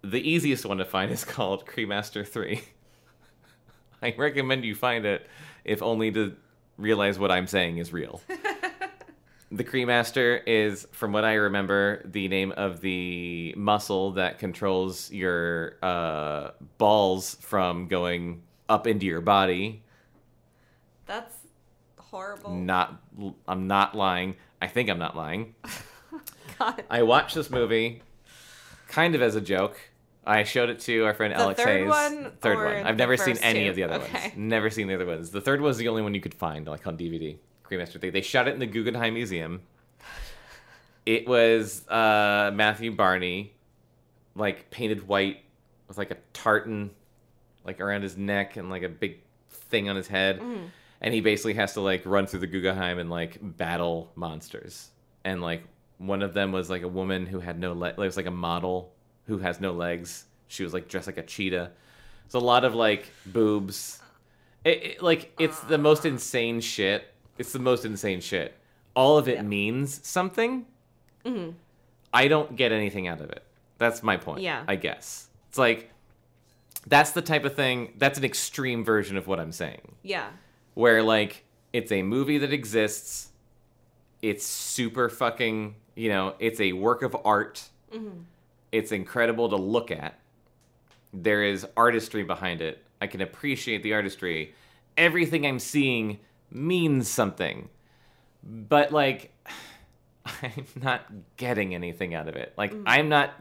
The 0.00 0.20
easiest 0.20 0.64
one 0.64 0.78
to 0.78 0.84
find 0.84 1.10
is 1.10 1.24
called 1.34 1.66
Cremaster 1.66 2.24
3. 2.24 2.62
I 4.02 4.14
recommend 4.16 4.64
you 4.64 4.76
find 4.76 5.04
it, 5.04 5.26
if 5.64 5.82
only 5.82 6.12
to 6.12 6.36
realize 6.78 7.18
what 7.18 7.32
I'm 7.32 7.48
saying 7.48 7.78
is 7.78 7.92
real. 7.92 8.20
the 9.50 9.64
Cremaster 9.64 10.40
is, 10.46 10.86
from 10.92 11.10
what 11.10 11.24
I 11.24 11.34
remember, 11.34 12.02
the 12.04 12.28
name 12.28 12.52
of 12.52 12.80
the 12.80 13.54
muscle 13.56 14.12
that 14.12 14.38
controls 14.38 15.10
your 15.10 15.78
uh, 15.82 16.52
balls 16.78 17.38
from 17.40 17.88
going 17.88 18.42
up 18.68 18.86
into 18.86 19.04
your 19.04 19.20
body 19.20 19.82
That's 21.06 21.41
horrible. 22.12 22.54
not 22.54 23.02
I'm 23.48 23.66
not 23.66 23.96
lying. 23.96 24.36
I 24.60 24.68
think 24.68 24.88
I'm 24.88 24.98
not 25.00 25.16
lying. 25.16 25.54
God. 26.58 26.84
I 26.88 27.02
watched 27.02 27.34
this 27.34 27.50
movie 27.50 28.02
kind 28.88 29.14
of 29.16 29.22
as 29.22 29.34
a 29.34 29.40
joke. 29.40 29.76
I 30.24 30.44
showed 30.44 30.68
it 30.70 30.78
to 30.80 31.04
our 31.04 31.14
friend 31.14 31.32
The 31.34 31.38
Alex 31.40 31.60
third 31.60 31.80
Hayes. 31.80 31.88
one 31.88 32.32
third 32.40 32.58
one. 32.58 32.86
I've 32.86 32.96
never 32.96 33.16
seen 33.16 33.36
any 33.38 33.64
two? 33.64 33.70
of 33.70 33.74
the 33.76 33.82
other 33.82 33.94
Okay. 33.96 34.20
ones. 34.28 34.34
Never 34.36 34.70
seen 34.70 34.86
the 34.86 34.94
other 34.94 35.06
ones. 35.06 35.30
The 35.32 35.40
third 35.40 35.60
was 35.60 35.78
the 35.78 35.88
only 35.88 36.02
one 36.02 36.14
you 36.14 36.20
could 36.20 36.34
find, 36.34 36.66
like 36.68 36.86
on 36.86 36.96
DVD. 36.96 37.36
Cremaster 37.68 38.00
3. 38.00 38.10
They 38.10 38.20
shot 38.20 38.46
it 38.46 38.54
in 38.54 38.60
the 38.60 38.66
Guggenheim 38.66 39.14
Museum. 39.14 39.62
It 41.04 41.26
was 41.26 41.86
uh, 41.88 42.52
Matthew 42.54 42.92
Barney, 42.94 43.52
like 44.36 44.70
painted 44.70 45.08
white 45.08 45.38
with 45.88 45.98
like 45.98 46.10
a 46.12 46.16
tartan, 46.32 46.90
like 47.64 47.80
around 47.80 48.02
his 48.02 48.16
neck 48.16 48.56
and 48.56 48.70
like 48.70 48.82
a 48.82 48.88
big 48.88 49.18
thing 49.50 49.88
on 49.88 49.96
his 49.96 50.06
head, 50.06 50.38
Mm-hmm. 50.38 50.66
And 51.02 51.12
he 51.12 51.20
basically 51.20 51.54
has 51.54 51.74
to 51.74 51.80
like 51.82 52.06
run 52.06 52.26
through 52.26 52.40
the 52.40 52.46
Guggenheim 52.46 52.98
and 52.98 53.10
like 53.10 53.36
battle 53.42 54.10
monsters. 54.14 54.88
And 55.24 55.42
like 55.42 55.62
one 55.98 56.22
of 56.22 56.32
them 56.34 56.50
was 56.52 56.70
like 56.70 56.82
a 56.82 56.88
woman 56.88 57.26
who 57.26 57.40
had 57.40 57.58
no 57.58 57.72
leg. 57.74 57.92
It 57.92 57.98
was 57.98 58.16
like 58.16 58.26
a 58.26 58.30
model 58.30 58.92
who 59.26 59.38
has 59.38 59.60
no 59.60 59.72
legs. 59.72 60.24
She 60.48 60.64
was 60.64 60.72
like 60.72 60.88
dressed 60.88 61.06
like 61.06 61.18
a 61.18 61.22
cheetah. 61.22 61.70
It's 62.24 62.34
a 62.34 62.38
lot 62.38 62.64
of 62.64 62.74
like 62.74 63.10
boobs. 63.26 64.00
It, 64.64 64.82
it- 64.82 65.02
like 65.02 65.32
it's 65.38 65.60
the 65.60 65.78
most 65.78 66.06
insane 66.06 66.60
shit. 66.60 67.12
It's 67.38 67.52
the 67.52 67.58
most 67.58 67.84
insane 67.84 68.20
shit. 68.20 68.54
All 68.94 69.18
of 69.18 69.28
it 69.28 69.36
Yeah. 69.36 69.42
means 69.42 70.06
something. 70.06 70.66
Mm-hmm. 71.24 71.50
I 72.14 72.28
don't 72.28 72.56
get 72.56 72.72
anything 72.72 73.06
out 73.08 73.20
of 73.20 73.30
it. 73.30 73.42
That's 73.78 74.02
my 74.02 74.16
point. 74.16 74.42
Yeah. 74.42 74.64
I 74.68 74.76
guess 74.76 75.28
it's 75.48 75.58
like 75.58 75.90
that's 76.86 77.12
the 77.12 77.22
type 77.22 77.44
of 77.44 77.54
thing. 77.54 77.94
That's 77.96 78.18
an 78.18 78.24
extreme 78.24 78.84
version 78.84 79.16
of 79.16 79.26
what 79.26 79.38
I'm 79.40 79.52
saying 79.52 79.94
Yeah. 80.02 80.28
Where 80.74 81.02
like 81.02 81.44
it's 81.72 81.92
a 81.92 82.02
movie 82.02 82.38
that 82.38 82.52
exists 82.52 83.28
it's 84.20 84.44
super 84.46 85.08
fucking 85.08 85.74
you 85.94 86.08
know 86.08 86.34
it's 86.38 86.60
a 86.60 86.72
work 86.72 87.02
of 87.02 87.16
art 87.24 87.68
Mm-hmm. 87.92 88.20
it's 88.72 88.90
incredible 88.90 89.50
to 89.50 89.56
look 89.56 89.90
at 89.90 90.18
there 91.12 91.42
is 91.44 91.66
artistry 91.76 92.22
behind 92.24 92.62
it. 92.62 92.82
I 93.02 93.06
can 93.06 93.20
appreciate 93.20 93.82
the 93.82 93.92
artistry. 93.92 94.54
Everything 94.96 95.46
I'm 95.46 95.58
seeing 95.58 96.20
means 96.50 97.06
something. 97.06 97.68
But 98.42 98.92
like 98.92 99.30
I'm 100.26 100.64
not 100.80 101.02
getting 101.36 101.74
anything 101.74 102.14
out 102.14 102.28
of 102.28 102.36
it. 102.36 102.54
Like 102.56 102.72
I'm 102.86 103.10
not 103.10 103.32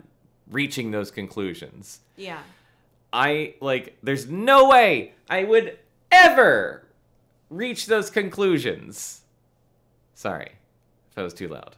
reaching 0.49 0.91
those 0.91 1.11
conclusions. 1.11 2.01
Yeah. 2.17 2.39
I 3.13 3.53
like 3.61 3.97
there's 4.03 4.27
no 4.27 4.67
way 4.67 5.13
I 5.29 5.45
would 5.45 5.77
ever 6.11 6.83
reach 7.51 7.85
those 7.85 8.09
conclusions. 8.09 9.21
Sorry 10.15 10.53
if 11.11 11.17
I 11.17 11.21
was 11.21 11.33
too 11.35 11.47
loud. 11.49 11.75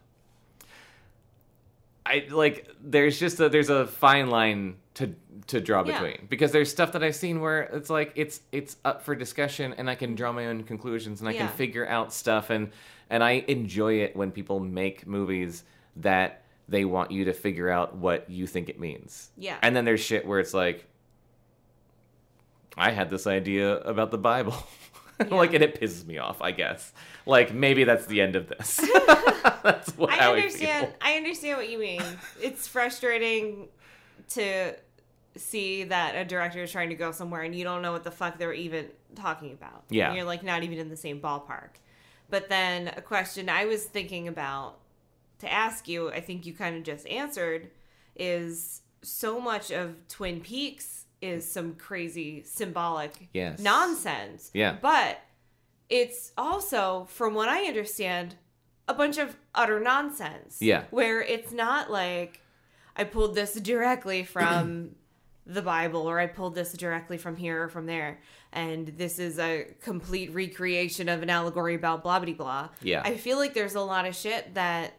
I 2.05 2.25
like 2.29 2.69
there's 2.81 3.19
just 3.19 3.39
a 3.39 3.49
there's 3.49 3.69
a 3.69 3.87
fine 3.87 4.29
line 4.29 4.75
to 4.95 5.15
to 5.47 5.59
draw 5.61 5.83
Yeah. 5.85 5.93
between 6.01 6.27
because 6.29 6.51
there's 6.51 6.69
stuff 6.69 6.91
that 6.93 7.03
I've 7.03 7.15
seen 7.15 7.39
where 7.41 7.61
it's 7.63 7.89
like 7.89 8.11
it's 8.15 8.41
it's 8.51 8.75
up 8.83 9.03
for 9.03 9.15
discussion 9.15 9.73
and 9.77 9.89
I 9.89 9.95
can 9.95 10.13
draw 10.15 10.31
my 10.31 10.47
own 10.47 10.63
conclusions 10.63 11.21
and 11.21 11.29
I 11.29 11.33
Yeah. 11.33 11.47
can 11.47 11.55
figure 11.55 11.87
out 11.87 12.13
stuff 12.13 12.49
and 12.49 12.71
and 13.09 13.23
I 13.23 13.43
enjoy 13.47 14.01
it 14.01 14.15
when 14.15 14.31
people 14.31 14.59
make 14.59 15.07
movies 15.07 15.63
that 15.97 16.43
they 16.67 16.85
want 16.85 17.11
you 17.11 17.25
to 17.25 17.33
figure 17.33 17.69
out 17.69 17.95
what 17.95 18.29
you 18.29 18.47
think 18.47 18.69
it 18.69 18.79
means. 18.79 19.29
Yeah. 19.37 19.57
And 19.61 19.75
then 19.75 19.85
there's 19.85 19.99
shit 20.01 20.25
where 20.27 20.39
it's 20.39 20.53
like 20.53 20.85
I 22.75 22.91
had 22.91 23.09
this 23.09 23.27
idea 23.27 23.77
about 23.79 24.11
the 24.11 24.17
Bible. 24.17 24.55
like 25.29 25.53
and 25.53 25.63
it 25.63 25.79
pisses 25.79 26.05
me 26.05 26.17
off, 26.17 26.41
I 26.41 26.51
guess. 26.51 26.91
Like 27.25 27.53
maybe 27.53 27.83
that's 27.83 28.05
the 28.05 28.21
end 28.21 28.35
of 28.35 28.47
this. 28.47 28.77
that's 29.63 29.95
what 29.97 30.11
I 30.11 30.31
understand. 30.33 30.87
feel. 30.87 30.95
I 31.01 31.13
understand 31.15 31.57
what 31.57 31.69
you 31.69 31.79
mean. 31.79 32.01
It's 32.41 32.67
frustrating 32.67 33.67
to 34.29 34.75
see 35.35 35.85
that 35.85 36.15
a 36.15 36.25
director 36.25 36.63
is 36.63 36.71
trying 36.71 36.89
to 36.89 36.95
go 36.95 37.11
somewhere 37.11 37.41
and 37.41 37.55
you 37.55 37.63
don't 37.63 37.81
know 37.81 37.91
what 37.91 38.03
the 38.03 38.11
fuck 38.11 38.37
they're 38.37 38.53
even 38.53 38.87
talking 39.15 39.51
about. 39.51 39.83
Yeah. 39.89 40.07
And 40.07 40.15
you're 40.15 40.25
like 40.25 40.43
not 40.43 40.63
even 40.63 40.77
in 40.77 40.89
the 40.89 40.97
same 40.97 41.19
ballpark. 41.19 41.69
But 42.29 42.49
then 42.49 42.89
a 42.95 43.01
question 43.01 43.49
I 43.49 43.65
was 43.65 43.85
thinking 43.85 44.27
about 44.27 44.79
to 45.39 45.51
ask 45.51 45.87
you, 45.87 46.09
I 46.09 46.19
think 46.19 46.45
you 46.45 46.53
kind 46.53 46.75
of 46.75 46.83
just 46.83 47.07
answered, 47.07 47.69
is 48.15 48.81
so 49.01 49.39
much 49.39 49.71
of 49.71 49.95
Twin 50.07 50.39
Peaks 50.39 51.02
is 51.23 51.49
some 51.49 51.75
crazy 51.75 52.43
symbolic 52.43 53.29
Yes. 53.33 53.59
nonsense. 53.59 54.51
Yeah. 54.53 54.75
But 54.81 55.19
it's 55.89 56.31
also, 56.37 57.07
from 57.09 57.33
what 57.33 57.49
I 57.49 57.63
understand, 57.63 58.35
a 58.87 58.93
bunch 58.93 59.17
of 59.17 59.35
utter 59.55 59.79
nonsense. 59.79 60.57
Yeah. 60.61 60.83
Where 60.91 61.21
it's 61.21 61.51
not 61.51 61.89
like 61.89 62.41
I 62.97 63.05
pulled 63.05 63.35
this 63.35 63.53
directly 63.55 64.23
from 64.23 64.95
the 65.45 65.61
Bible 65.61 66.01
or 66.09 66.19
I 66.19 66.27
pulled 66.27 66.55
this 66.55 66.73
directly 66.73 67.17
from 67.17 67.35
here 67.37 67.63
or 67.63 67.69
from 67.69 67.85
there. 67.85 68.19
And 68.51 68.87
this 68.97 69.19
is 69.19 69.39
a 69.39 69.65
complete 69.81 70.33
recreation 70.33 71.09
of 71.09 71.23
an 71.23 71.29
allegory 71.29 71.75
about 71.75 72.03
blah 72.03 72.19
blah 72.19 72.33
blah. 72.33 72.69
Yeah. 72.81 73.01
I 73.03 73.15
feel 73.17 73.37
like 73.37 73.53
there's 73.53 73.75
a 73.75 73.81
lot 73.81 74.05
of 74.05 74.15
shit 74.15 74.53
that 74.55 74.93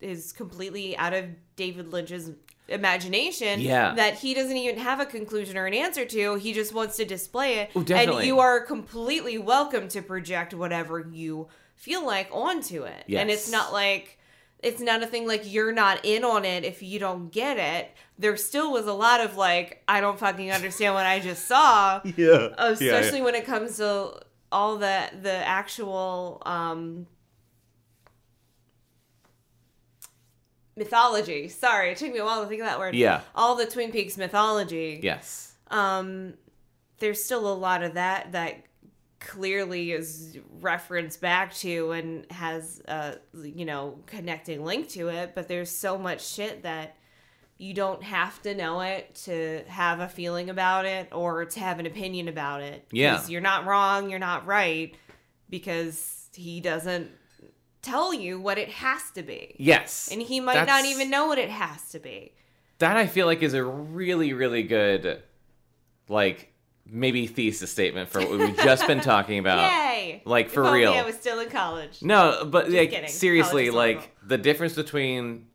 is 0.00 0.32
completely 0.32 0.96
out 0.96 1.12
of 1.14 1.24
David 1.56 1.92
Lynch's 1.92 2.30
imagination 2.68 3.60
Yeah. 3.60 3.94
that 3.94 4.14
he 4.14 4.34
doesn't 4.34 4.56
even 4.56 4.78
have 4.78 5.00
a 5.00 5.06
conclusion 5.06 5.56
or 5.56 5.66
an 5.66 5.74
answer 5.74 6.04
to. 6.04 6.34
He 6.36 6.52
just 6.52 6.72
wants 6.74 6.96
to 6.96 7.04
display 7.04 7.60
it. 7.60 7.70
Oh, 7.76 7.84
and 7.94 8.24
you 8.26 8.40
are 8.40 8.60
completely 8.60 9.38
welcome 9.38 9.88
to 9.88 10.02
project 10.02 10.54
whatever 10.54 11.06
you 11.12 11.48
feel 11.74 12.04
like 12.04 12.28
onto 12.32 12.82
it. 12.84 13.04
And 13.08 13.30
it's 13.30 13.50
not 13.50 13.72
like 13.72 14.18
it's 14.62 14.80
not 14.80 15.02
a 15.02 15.06
thing 15.06 15.26
like 15.28 15.42
you're 15.44 15.72
not 15.72 16.00
in 16.04 16.24
on 16.24 16.44
it 16.44 16.64
if 16.64 16.82
you 16.82 16.98
don't 16.98 17.30
get 17.30 17.58
it. 17.58 17.90
There 18.18 18.36
still 18.36 18.72
was 18.72 18.86
a 18.86 18.92
lot 18.92 19.20
of 19.20 19.36
like, 19.36 19.82
I 19.86 20.00
don't 20.00 20.18
fucking 20.18 20.50
understand 20.50 20.94
what 20.94 21.04
I 21.06 21.20
just 21.20 21.46
saw. 21.46 22.00
Yeah. 22.16 22.48
Especially 22.58 23.20
when 23.22 23.34
it 23.34 23.44
comes 23.44 23.76
to 23.76 24.20
all 24.50 24.76
the 24.78 25.10
the 25.22 25.32
actual 25.46 26.40
um 26.46 27.06
mythology. 30.76 31.48
Sorry, 31.48 31.90
it 31.90 31.96
took 31.98 32.12
me 32.12 32.18
a 32.18 32.24
while 32.24 32.42
to 32.42 32.48
think 32.48 32.60
of 32.60 32.66
that 32.66 32.78
word. 32.78 32.94
Yeah. 32.94 33.20
All 33.34 33.54
the 33.56 33.66
Twin 33.66 33.90
Peaks 33.92 34.16
mythology 34.16 35.00
Yes. 35.02 35.54
um 35.70 36.34
there's 36.98 37.22
still 37.22 37.46
a 37.52 37.54
lot 37.54 37.82
of 37.82 37.94
that 37.94 38.32
that 38.32 38.62
clearly 39.18 39.92
is 39.92 40.38
referenced 40.60 41.20
back 41.20 41.52
to 41.54 41.90
and 41.92 42.30
has 42.30 42.80
a 42.86 43.16
you 43.42 43.64
know 43.64 43.98
connecting 44.06 44.64
link 44.64 44.88
to 44.88 45.08
it 45.08 45.32
but 45.34 45.48
there's 45.48 45.70
so 45.70 45.98
much 45.98 46.24
shit 46.26 46.62
that 46.62 46.96
you 47.58 47.72
don't 47.74 48.02
have 48.02 48.40
to 48.42 48.54
know 48.54 48.80
it 48.82 49.14
to 49.14 49.62
have 49.66 50.00
a 50.00 50.08
feeling 50.08 50.50
about 50.50 50.84
it 50.84 51.08
or 51.12 51.46
to 51.46 51.58
have 51.58 51.78
an 51.80 51.86
opinion 51.86 52.28
about 52.28 52.60
it. 52.62 52.86
Yeah. 52.92 53.22
you're 53.26 53.40
not 53.40 53.64
wrong 53.66 54.10
you're 54.10 54.18
not 54.18 54.46
right 54.46 54.94
because 55.50 56.28
he 56.34 56.60
doesn't 56.60 57.10
tell 57.86 58.12
you 58.12 58.40
what 58.40 58.58
it 58.58 58.68
has 58.70 59.10
to 59.12 59.22
be 59.22 59.54
Yes. 59.58 60.08
and 60.12 60.20
he 60.20 60.40
might 60.40 60.66
not 60.66 60.84
even 60.84 61.08
know 61.10 61.26
what 61.26 61.38
it 61.38 61.50
has 61.50 61.90
to 61.90 61.98
be 61.98 62.32
that 62.78 62.96
I 62.96 63.06
feel 63.06 63.26
like 63.26 63.42
is 63.42 63.54
a 63.54 63.64
really, 63.64 64.32
really 64.34 64.62
good, 64.62 65.22
like 66.08 66.52
maybe 66.84 67.26
thesis 67.26 67.70
statement 67.70 68.08
for 68.10 68.20
what 68.20 68.38
we've 68.38 68.56
just 68.70 68.86
been 68.86 69.00
talking 69.00 69.38
about. 69.38 69.58
yay 69.72 70.22
Like 70.24 70.50
for 70.50 70.70
real. 70.70 70.92
i 70.92 71.02
was 71.02 71.16
still 71.16 71.40
in 71.40 71.48
college 71.48 72.02
No, 72.02 72.44
but 72.44 72.70
like 72.70 72.90
kidding. 72.90 73.08
seriously, 73.08 73.70
like 73.70 73.96
horrible. 73.96 74.12
the 74.28 74.38
difference 74.38 74.74
between 74.74 75.46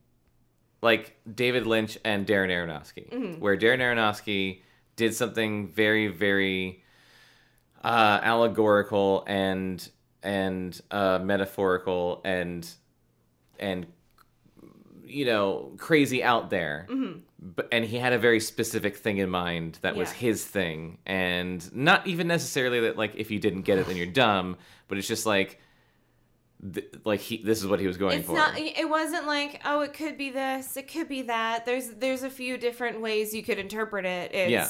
like 0.82 1.16
David 1.32 1.68
Lynch 1.68 1.98
and 2.04 2.26
Darren 2.26 2.50
Aronofsky, 2.50 3.10
Mm-hmm. 3.12 3.40
where 3.40 3.56
Darren 3.56 3.80
Aronofsky 3.80 4.62
did 4.96 5.14
something 5.14 5.68
very, 5.70 6.08
very 6.08 6.84
uh, 7.84 8.20
allegorical 8.24 9.24
and 9.28 9.88
and 10.24 10.80
uh, 10.92 11.20
metaphorical 11.24 12.22
and 12.24 12.70
and 13.60 13.86
you 15.06 15.26
know 15.26 15.72
crazy 15.78 16.24
out 16.24 16.50
there. 16.50 16.88
But, 17.44 17.70
and 17.72 17.84
he 17.84 17.98
had 17.98 18.14
a 18.14 18.20
very 18.20 18.40
specific 18.40 18.98
thing 18.98 19.18
in 19.18 19.30
mind 19.30 19.80
that 19.82 19.96
was 19.96 20.12
his 20.12 20.46
thing. 20.46 21.00
And 21.08 21.74
not 21.76 22.06
even 22.06 22.28
necessarily 22.28 22.82
that 22.82 22.98
like 22.98 23.16
if 23.16 23.32
you 23.32 23.40
didn't 23.40 23.64
get 23.64 23.80
it 23.80 23.88
then 23.88 23.98
you're 23.98 24.06
dumb 24.06 24.58
but 24.88 24.98
it's 24.98 25.08
just 25.08 25.26
like 25.26 25.60
th- 26.74 26.86
like 27.06 27.20
he 27.20 27.42
this 27.42 27.60
is 27.60 27.68
what 27.68 27.80
he 27.80 27.88
was 27.88 27.98
going 27.98 28.20
it's 28.20 28.28
for. 28.28 28.36
not 28.36 28.58
it 28.58 28.88
wasn't 28.90 29.26
like 29.26 29.62
oh 29.66 29.82
it 29.82 29.94
could 29.94 30.18
be 30.18 30.30
this 30.30 30.78
it 30.78 30.88
could 30.88 31.08
be 31.08 31.24
that. 31.24 31.66
There's 31.66 31.88
there's 31.90 32.24
a 32.24 32.30
few 32.30 32.58
different 32.58 33.02
ways 33.02 33.34
you 33.34 33.42
could 33.42 33.58
interpret 33.58 34.06
it. 34.06 34.34
It's 34.34 34.52
Yeah. 34.52 34.70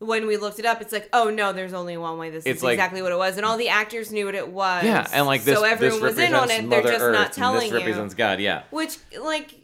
When 0.00 0.26
we 0.26 0.36
looked 0.36 0.58
it 0.58 0.64
up 0.66 0.80
it's 0.80 0.92
like 0.92 1.08
oh 1.12 1.30
no 1.30 1.52
there's 1.52 1.72
only 1.72 1.96
one 1.96 2.18
way 2.18 2.30
this 2.30 2.44
It's 2.46 2.58
is 2.58 2.62
like- 2.64 2.74
exactly 2.74 3.02
what 3.02 3.12
it 3.12 3.18
was 3.18 3.36
and 3.36 3.46
all 3.46 3.56
the 3.56 3.68
actors 3.68 4.10
knew 4.10 4.26
what 4.26 4.34
it 4.34 4.48
was 4.48 4.82
yeah 4.84 5.06
and 5.12 5.26
like 5.26 5.44
this 5.44 5.56
so 5.56 5.62
everyone 5.64 6.00
this 6.00 6.16
was 6.16 6.18
in 6.18 6.34
on 6.34 6.50
it 6.50 6.68
they're 6.68 6.82
just 6.82 7.00
Earth, 7.00 7.14
not 7.14 7.32
telling 7.32 7.70
this 7.70 7.70
you 7.72 7.86
represents 7.86 8.14
god 8.14 8.40
yeah 8.40 8.62
which 8.70 8.98
like 9.20 9.54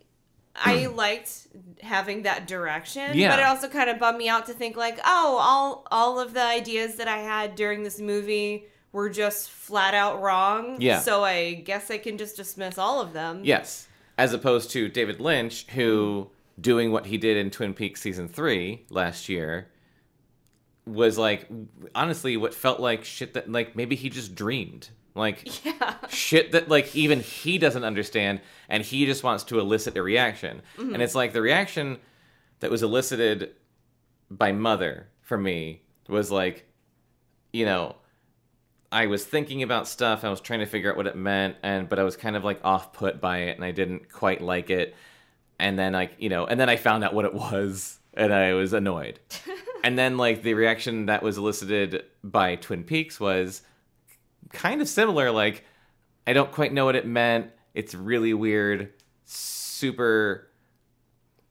I 0.54 0.86
liked 0.94 1.48
having 1.82 2.22
that 2.22 2.46
direction, 2.46 3.10
Yeah. 3.12 3.28
but 3.30 3.40
it 3.40 3.44
also 3.44 3.68
kind 3.68 3.90
of 3.90 3.98
bummed 3.98 4.16
me 4.16 4.30
out 4.30 4.46
to 4.46 4.54
think 4.54 4.74
like, 4.74 4.98
oh, 5.04 5.36
all 5.38 5.86
all 5.90 6.18
of 6.18 6.32
the 6.32 6.42
ideas 6.42 6.94
that 6.94 7.08
I 7.08 7.18
had 7.18 7.56
during 7.56 7.82
this 7.82 8.00
movie 8.00 8.64
were 8.90 9.10
just 9.10 9.50
flat 9.50 9.92
out 9.92 10.22
wrong. 10.22 10.80
Yeah. 10.80 11.00
So 11.00 11.22
I 11.24 11.52
guess 11.54 11.90
I 11.90 11.98
can 11.98 12.16
just 12.16 12.36
dismiss 12.36 12.78
all 12.78 13.02
of 13.02 13.12
them. 13.12 13.40
yes 13.44 13.86
as 14.16 14.32
opposed 14.32 14.70
to 14.70 14.88
David 14.88 15.20
Lynch 15.20 15.66
who 15.72 16.30
doing 16.58 16.90
what 16.90 17.04
he 17.04 17.18
did 17.18 17.36
in 17.36 17.50
Twin 17.50 17.74
Peaks 17.74 18.00
season 18.00 18.26
3 18.26 18.86
last 18.88 19.28
year 19.28 19.68
was 20.86 21.18
like 21.18 21.48
honestly 21.94 22.36
what 22.36 22.54
felt 22.54 22.78
like 22.78 23.04
shit 23.04 23.34
that 23.34 23.50
like 23.50 23.74
maybe 23.76 23.96
he 23.96 24.08
just 24.08 24.34
dreamed. 24.34 24.88
Like 25.14 25.64
Yeah. 25.64 25.96
shit 26.08 26.52
that 26.52 26.68
like 26.68 26.94
even 26.94 27.20
he 27.20 27.58
doesn't 27.58 27.84
understand 27.84 28.40
and 28.68 28.82
he 28.82 29.06
just 29.06 29.24
wants 29.24 29.44
to 29.44 29.58
elicit 29.58 29.96
a 29.96 30.02
reaction. 30.02 30.62
Mm-hmm. 30.78 30.94
And 30.94 31.02
it's 31.02 31.14
like 31.14 31.32
the 31.32 31.42
reaction 31.42 31.98
that 32.60 32.70
was 32.70 32.82
elicited 32.82 33.50
by 34.30 34.52
mother 34.52 35.08
for 35.20 35.36
me 35.38 35.82
was 36.08 36.30
like 36.30 36.66
you 37.52 37.64
know 37.64 37.94
i 38.92 39.06
was 39.06 39.24
thinking 39.24 39.62
about 39.62 39.86
stuff 39.86 40.24
i 40.24 40.28
was 40.28 40.40
trying 40.40 40.60
to 40.60 40.66
figure 40.66 40.90
out 40.90 40.96
what 40.96 41.06
it 41.06 41.16
meant 41.16 41.56
and 41.62 41.88
but 41.88 41.98
i 41.98 42.02
was 42.02 42.16
kind 42.16 42.34
of 42.36 42.42
like 42.44 42.60
off 42.64 42.92
put 42.92 43.20
by 43.20 43.38
it 43.38 43.56
and 43.56 43.64
i 43.64 43.70
didn't 43.70 44.10
quite 44.10 44.40
like 44.40 44.70
it. 44.70 44.94
And 45.58 45.78
then 45.78 45.92
like 45.92 46.12
you 46.18 46.28
know 46.28 46.44
and 46.46 46.58
then 46.60 46.68
i 46.68 46.76
found 46.76 47.02
out 47.04 47.14
what 47.14 47.24
it 47.24 47.34
was 47.46 47.98
and 48.14 48.32
i 48.32 48.52
was 48.54 48.72
annoyed 48.72 49.20
and 49.86 49.98
then 49.98 50.16
like 50.16 50.42
the 50.42 50.54
reaction 50.54 51.06
that 51.06 51.22
was 51.22 51.38
elicited 51.38 52.04
by 52.22 52.56
twin 52.56 52.82
peaks 52.84 53.18
was 53.20 53.62
kind 54.52 54.80
of 54.80 54.88
similar 54.88 55.30
like 55.30 55.64
i 56.26 56.32
don't 56.32 56.52
quite 56.52 56.72
know 56.72 56.84
what 56.84 56.96
it 56.96 57.06
meant. 57.06 57.50
It's 57.76 57.94
really 57.94 58.32
weird. 58.32 58.92
Super 59.26 60.48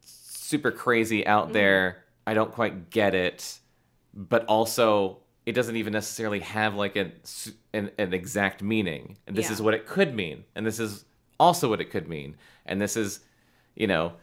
super 0.02 0.72
crazy 0.72 1.26
out 1.26 1.46
mm-hmm. 1.46 1.54
there. 1.54 2.04
I 2.28 2.34
don't 2.34 2.52
quite 2.52 2.90
get 2.90 3.14
it. 3.14 3.60
But 4.14 4.46
also 4.46 5.20
it 5.46 5.54
doesn't 5.54 5.76
even 5.76 5.94
necessarily 5.94 6.40
have 6.40 6.74
like 6.74 6.96
a, 6.96 7.12
s- 7.22 7.52
an, 7.74 7.92
an 8.00 8.14
exact 8.14 8.64
meaning. 8.64 9.18
And 9.28 9.36
this 9.36 9.46
Yeah. 9.46 9.54
is 9.54 9.62
what 9.62 9.76
it 9.76 9.86
could 9.86 10.16
mean. 10.16 10.44
And 10.56 10.66
this 10.66 10.80
is 10.80 11.06
also 11.40 11.70
what 11.70 11.80
it 11.80 11.92
could 11.92 12.08
mean. 12.10 12.36
And 12.66 12.82
this 12.82 12.98
is 12.98 13.20
you 13.76 13.88
know 13.88 14.14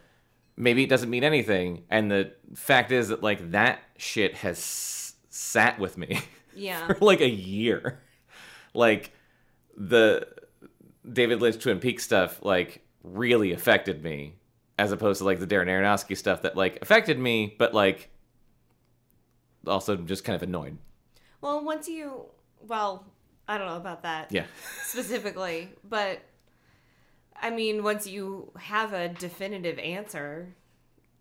maybe 0.55 0.83
it 0.83 0.89
doesn't 0.89 1.09
mean 1.09 1.23
anything. 1.23 1.83
And 1.89 2.09
the 2.11 2.33
fact 2.55 2.91
is 2.91 3.09
that 3.09 3.23
like 3.23 3.51
that 3.51 3.79
shit 3.97 4.35
has 4.35 4.57
s- 4.57 5.13
sat 5.29 5.79
with 5.79 5.97
me 5.97 6.19
Yeah. 6.55 6.87
for 6.87 6.97
like 7.01 7.21
a 7.21 7.29
year. 7.29 7.99
Like 8.73 9.11
the 9.77 10.27
David 11.11 11.41
Lynch 11.41 11.61
Twin 11.61 11.79
Peaks 11.79 12.03
stuff 12.03 12.39
like 12.43 12.81
really 13.03 13.51
affected 13.51 14.03
me 14.03 14.35
as 14.79 14.91
opposed 14.91 15.19
to 15.19 15.25
like 15.25 15.39
the 15.39 15.47
Darren 15.47 15.67
Aronofsky 15.67 16.15
stuff 16.17 16.41
that 16.43 16.55
like 16.55 16.79
affected 16.81 17.19
me 17.19 17.55
but 17.59 17.73
like 17.73 18.09
also 19.67 19.95
just 19.95 20.23
kind 20.23 20.35
of 20.35 20.43
annoyed. 20.43 20.77
Well, 21.41 21.63
once 21.63 21.87
you, 21.87 22.25
well, 22.61 23.05
I 23.47 23.57
don't 23.57 23.67
know 23.67 23.77
about 23.77 24.03
that 24.03 24.31
Yeah. 24.31 24.45
specifically, 24.83 25.69
but 25.87 26.19
I 27.43 27.49
mean, 27.51 27.83
once 27.83 28.07
you 28.07 28.51
have 28.57 28.93
a 28.93 29.09
definitive 29.09 29.77
answer, 29.77 30.55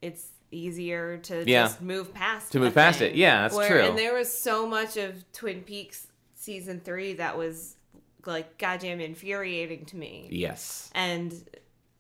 it's 0.01 0.29
easier 0.51 1.19
to 1.19 1.45
Yeah. 1.47 1.65
just 1.65 1.83
move 1.83 2.15
past 2.15 2.53
To 2.53 2.61
move 2.61 2.75
past 2.75 3.01
thing. 3.01 3.11
it. 3.11 3.17
Yeah, 3.17 3.43
that's 3.43 3.55
Where- 3.55 3.69
true. 3.69 3.81
And 3.81 3.99
there 3.99 4.15
was 4.15 4.33
so 4.33 4.67
much 4.67 4.97
of 4.97 5.31
Twin 5.33 5.63
Peaks 5.63 6.07
season 6.35 6.81
three 6.81 7.15
that 7.15 7.37
was 7.37 7.77
like 8.25 8.57
goddamn 8.59 9.01
infuriating 9.01 9.85
to 9.87 9.97
me. 9.97 10.29
Yes. 10.31 10.91
and 10.95 11.33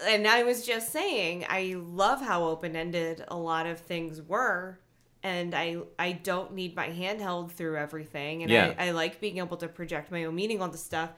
and 0.05 0.27
I 0.27 0.43
was 0.43 0.67
just 0.67 0.91
saying 0.91 1.47
I 1.49 1.75
love 1.79 2.21
how 2.21 2.45
open 2.45 2.75
ended 2.77 3.25
a 3.29 3.37
lot 3.37 3.67
of 3.67 3.79
things 3.79 4.21
were 4.23 4.79
and 5.23 5.55
I 5.55 5.79
I 5.99 6.13
don't 6.13 6.55
need 6.55 6.75
my 6.77 6.89
handheld 6.89 7.53
through 7.53 7.77
everything 7.77 8.43
and 8.43 8.51
Yeah. 8.51 8.75
I, 8.79 8.89
I 8.89 8.91
like 8.91 9.21
being 9.21 9.39
able 9.39 9.57
to 9.59 9.69
project 9.69 10.11
my 10.11 10.25
own 10.25 10.35
meaning 10.35 10.61
on 10.61 10.71
the 10.73 10.79
stuff 10.79 11.11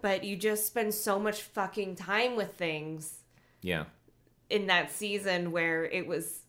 but 0.00 0.24
you 0.24 0.36
just 0.36 0.66
spend 0.66 0.94
so 0.94 1.18
much 1.18 1.42
fucking 1.42 1.96
time 1.96 2.36
with 2.36 2.54
things 2.54 3.20
Yeah. 3.62 3.84
in 4.50 4.66
that 4.68 4.90
season 4.90 5.50
where 5.52 5.84
it 5.84 6.06
was 6.06 6.40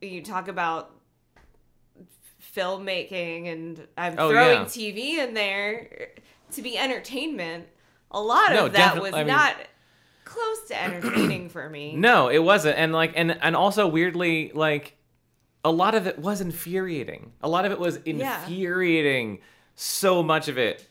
you 0.00 0.22
talk 0.22 0.48
about 0.48 0.90
filmmaking 2.54 3.50
and 3.52 3.86
I'm 3.96 4.14
Oh, 4.18 4.30
throwing 4.30 4.60
yeah. 4.60 4.64
TV 4.64 5.18
in 5.18 5.34
there 5.34 6.08
to 6.52 6.62
be 6.62 6.76
entertainment. 6.76 7.66
A 8.10 8.20
lot 8.20 8.52
No, 8.52 8.66
of 8.66 8.72
that 8.74 9.00
was 9.00 9.14
I 9.14 9.18
mean- 9.18 9.28
not 9.28 9.56
close 10.24 10.68
to 10.68 10.82
entertaining 10.82 11.48
for 11.48 11.68
me. 11.68 11.92
No, 11.96 12.28
it 12.28 12.38
wasn't. 12.40 12.78
And 12.78 12.92
like 12.92 13.12
and 13.14 13.38
and 13.42 13.54
also 13.56 13.86
weirdly 13.86 14.50
like 14.54 14.96
a 15.64 15.70
lot 15.70 15.94
of 15.94 16.06
it 16.06 16.18
was 16.18 16.40
infuriating. 16.40 17.32
A 17.42 17.48
lot 17.48 17.64
of 17.64 17.72
it 17.72 17.78
was 17.78 18.00
Yeah. 18.04 18.42
infuriating. 18.44 19.40
So 19.74 20.22
much 20.22 20.48
of 20.48 20.58
it 20.58 20.86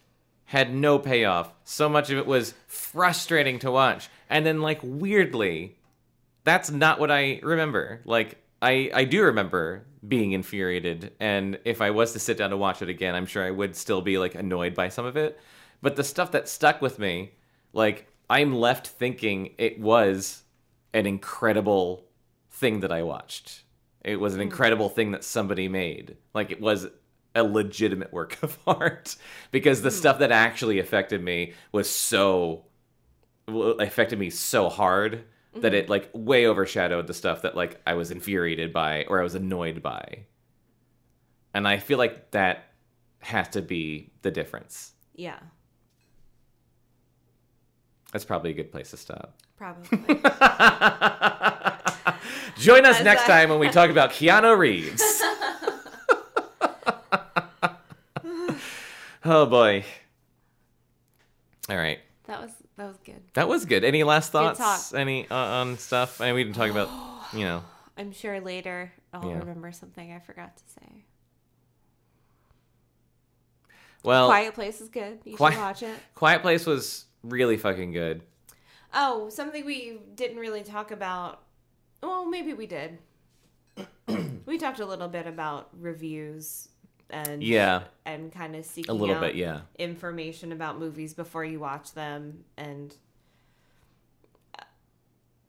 had 0.52 0.76
no 0.76 1.00
payoff. 1.00 1.54
So 1.64 1.88
much 1.88 2.10
of 2.10 2.18
it 2.18 2.28
was 2.28 2.54
frustrating 2.68 3.58
to 3.60 3.72
watch. 3.72 4.10
And 4.30 4.46
then 4.46 4.62
like 4.62 4.82
weirdly 4.84 5.78
that's 6.44 6.70
not 6.70 7.00
what 7.00 7.10
I 7.10 7.40
remember. 7.42 8.02
Like 8.04 8.38
I 8.62 8.92
I 8.94 9.06
do 9.06 9.24
remember 9.24 9.86
being 10.06 10.34
infuriated 10.34 11.14
and 11.22 11.58
if 11.64 11.80
I 11.80 11.92
was 11.92 12.12
to 12.14 12.20
sit 12.20 12.38
down 12.38 12.50
to 12.50 12.58
watch 12.58 12.82
it 12.82 12.90
again, 12.90 13.16
I'm 13.16 13.28
sure 13.28 13.46
I 13.46 13.52
would 13.52 13.78
still 13.78 14.02
be 14.02 14.18
like 14.18 14.36
annoyed 14.36 14.76
by 14.76 14.90
some 14.90 15.06
of 15.06 15.16
it. 15.16 15.40
But 15.82 15.96
the 15.96 16.04
stuff 16.04 16.32
that 16.32 16.50
stuck 16.50 16.82
with 16.82 17.00
me, 17.00 17.32
like 17.72 18.10
I'm 18.30 18.54
left 18.54 18.88
thinking 18.88 19.54
it 19.58 19.80
was 19.80 20.44
an 20.94 21.06
incredible 21.06 22.04
thing 22.50 22.82
that 22.82 22.92
I 22.92 23.04
watched. 23.04 23.64
It 24.04 24.20
was 24.20 24.34
an 24.34 24.40
hmm. 24.40 24.48
incredible 24.50 24.90
thing 24.90 25.12
that 25.12 25.24
somebody 25.24 25.70
made. 25.70 26.18
Like 26.34 26.52
it 26.52 26.60
was 26.60 26.88
a 27.36 27.44
legitimate 27.44 28.12
work 28.12 28.42
of 28.44 28.58
art 28.68 29.16
because 29.52 29.82
the 29.82 29.90
hmm. 29.90 29.96
stuff 29.96 30.20
that 30.20 30.32
actually 30.32 30.80
affected 30.80 31.24
me 31.24 31.54
was 31.72 31.90
so 31.90 32.66
affected 33.48 34.20
me 34.20 34.30
so 34.30 34.70
hard 34.70 35.24
that 35.56 35.74
it 35.74 35.84
mm-hmm. 35.84 35.92
like 35.92 36.10
way 36.14 36.48
overshadowed 36.48 37.08
the 37.08 37.14
stuff 37.14 37.42
that 37.42 37.56
like 37.56 37.82
I 37.86 37.96
was 37.96 38.12
infuriated 38.12 38.72
by 38.72 39.06
or 39.06 39.20
I 39.20 39.24
was 39.24 39.36
annoyed 39.36 39.82
by. 39.82 40.26
And 41.54 41.68
I 41.68 41.80
feel 41.80 41.98
like 41.98 42.32
that 42.32 42.70
has 43.20 43.50
to 43.50 43.62
be 43.62 44.12
the 44.22 44.32
difference. 44.32 44.94
Yeah, 45.14 45.40
That's 48.12 48.24
probably 48.26 48.52
a 48.52 48.54
good 48.54 48.72
place 48.72 48.92
to 48.92 48.98
stop. 48.98 49.38
probably. 49.58 49.98
Join 52.58 52.86
us 52.86 53.00
As 53.00 53.04
next 53.04 53.24
I- 53.24 53.28
time 53.28 53.50
when 53.50 53.60
we 53.60 53.70
talk 53.70 53.90
about 53.90 54.12
Keanu 54.12 54.58
Reeves. 54.58 55.02
Oh 59.26 59.46
boy. 59.46 59.84
All 61.70 61.78
right. 61.78 62.00
that 62.26 62.42
was 62.42 62.52
that 62.78 62.88
was 62.88 62.98
good. 63.06 63.22
That 63.34 63.48
was 63.48 63.66
good. 63.66 63.84
Any 63.84 64.04
last 64.04 64.32
thoughts? 64.32 64.94
Any 64.94 65.28
uh, 65.30 65.36
on 65.36 65.78
stuff? 65.78 66.20
I 66.22 66.28
mean, 66.28 66.36
we 66.36 66.44
didn't 66.44 66.56
talk 66.56 66.70
about, 66.72 66.90
you 67.34 67.46
know. 67.46 67.64
I'm 67.98 68.12
sure 68.12 68.40
later 68.40 68.92
I'll 69.14 69.28
Yeah. 69.30 69.40
remember 69.40 69.72
something 69.72 70.12
I 70.12 70.20
forgot 70.20 70.56
to 70.58 70.64
say. 70.68 71.04
Well, 74.04 74.28
Quiet, 74.28 74.54
Quiet 74.54 74.54
Place 74.56 74.82
is 74.82 74.90
good. 74.90 75.20
You 75.26 75.38
Qui- 75.38 75.52
should 75.52 75.60
watch 75.60 75.84
it. 75.84 75.96
Quiet 76.16 76.42
Place 76.42 76.66
was 76.66 77.06
really 77.24 77.58
fucking 77.58 77.92
good. 77.92 78.24
Oh, 78.94 79.30
something 79.30 79.64
we 79.66 80.00
didn't 80.16 80.38
really 80.38 80.64
talk 80.64 80.92
about. 80.92 81.44
Well, 82.02 82.26
maybe 82.26 82.54
we 82.54 82.66
did. 82.66 82.98
we 84.46 84.58
talked 84.58 84.80
a 84.80 84.86
little 84.86 85.08
bit 85.08 85.28
about 85.28 85.70
reviews 85.80 86.70
and 87.12 87.44
Yeah, 87.44 87.84
and 88.06 88.32
kind 88.32 88.56
of 88.56 88.66
seeking 88.66 88.90
a 88.90 88.94
little 88.94 89.16
out 89.16 89.22
bit. 89.22 89.36
Yeah. 89.36 89.62
information 89.78 90.52
about 90.52 90.80
movies 90.80 91.14
before 91.14 91.44
you 91.46 91.60
watch 91.60 91.94
them 91.94 92.44
and 92.58 92.96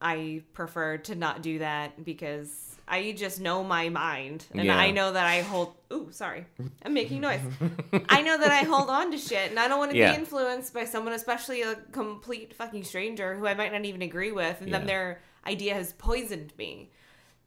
I 0.00 0.42
prefer 0.52 0.98
to 0.98 1.14
not 1.14 1.42
do 1.42 1.60
that 1.60 2.04
because 2.04 2.76
I 2.88 3.12
just 3.12 3.40
know 3.40 3.62
my 3.62 3.88
mind 3.88 4.44
and 4.52 4.64
Yeah. 4.64 4.76
I 4.76 4.90
know 4.90 5.12
that 5.12 5.24
I 5.26 5.42
hold 5.42 5.74
ooh 5.92 6.08
sorry 6.10 6.44
I'm 6.84 6.92
making 6.92 7.20
noise 7.20 7.40
I 8.08 8.22
know 8.22 8.36
that 8.36 8.50
I 8.50 8.64
hold 8.64 8.90
on 8.90 9.12
to 9.12 9.18
shit 9.18 9.50
and 9.50 9.60
I 9.60 9.68
don't 9.68 9.78
want 9.78 9.92
to 9.92 9.96
Yeah. 9.96 10.10
be 10.12 10.18
influenced 10.18 10.74
by 10.74 10.84
someone 10.86 11.12
especially 11.14 11.62
a 11.62 11.76
complete 11.92 12.52
fucking 12.54 12.82
stranger 12.82 13.36
who 13.36 13.46
I 13.46 13.54
might 13.54 13.72
not 13.72 13.84
even 13.84 14.02
agree 14.02 14.32
with 14.32 14.60
and 14.60 14.70
Yeah. 14.70 14.78
then 14.78 14.86
their 14.88 15.20
idea 15.46 15.74
has 15.74 15.92
poisoned 15.92 16.52
me 16.58 16.90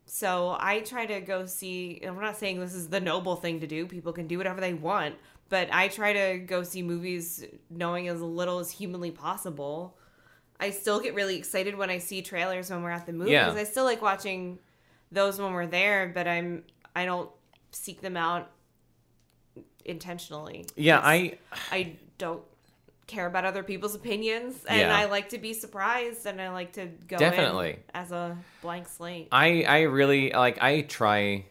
so 0.06 0.56
I 0.60 0.80
try 0.80 1.06
to 1.06 1.20
go 1.22 1.46
see. 1.46 2.02
I'm 2.06 2.20
not 2.20 2.38
saying 2.38 2.60
this 2.60 2.74
is 2.74 2.90
the 2.90 3.02
noble 3.02 3.36
thing 3.36 3.60
to 3.62 3.68
do. 3.68 3.88
People 3.88 4.14
can 4.14 4.28
do 4.28 4.38
whatever 4.38 4.62
they 4.62 4.74
want, 4.74 5.16
but 5.50 5.68
I 5.72 5.88
try 5.88 6.14
to 6.14 6.40
go 6.40 6.64
see 6.64 6.84
movies 6.84 7.44
knowing 7.70 8.08
as 8.08 8.22
little 8.22 8.60
as 8.60 8.70
humanly 8.72 9.12
possible. 9.12 9.98
I 10.60 10.70
still 10.70 11.00
get 11.00 11.16
really 11.16 11.36
excited 11.36 11.76
when 11.76 11.90
I 11.90 11.98
see 11.98 12.22
trailers 12.22 12.70
when 12.70 12.82
we're 12.84 12.92
at 12.92 13.06
the 13.06 13.14
movies. 13.14 13.34
Yeah. 13.34 13.52
I 13.52 13.64
still 13.64 13.84
like 13.84 14.02
watching 14.02 14.60
those 15.12 15.40
when 15.40 15.54
we're 15.54 15.68
there, 15.68 16.12
but 16.14 16.28
I'm 16.28 16.64
I 16.96 17.06
don't 17.06 17.30
seek 17.72 18.02
them 18.02 18.16
out 18.16 18.52
intentionally. 19.84 20.66
Yeah, 20.76 21.00
I 21.00 21.38
I 21.72 21.98
don't 22.18 22.44
care 23.08 23.26
about 23.28 23.46
other 23.46 23.64
people's 23.64 23.96
opinions, 23.96 24.66
and 24.68 24.80
Yeah. 24.80 24.96
I 24.96 25.06
like 25.06 25.30
to 25.30 25.38
be 25.38 25.54
surprised, 25.54 26.26
and 26.26 26.42
I 26.42 26.50
like 26.50 26.74
to 26.74 26.88
go 27.08 27.18
Definitely. 27.18 27.72
in 27.72 27.78
as 27.94 28.12
a 28.12 28.38
blank 28.62 28.88
slate. 28.88 29.28
I 29.32 29.64
I 29.64 29.82
really 29.84 30.32
like 30.32 30.62
I 30.62 30.82
try 30.82 31.46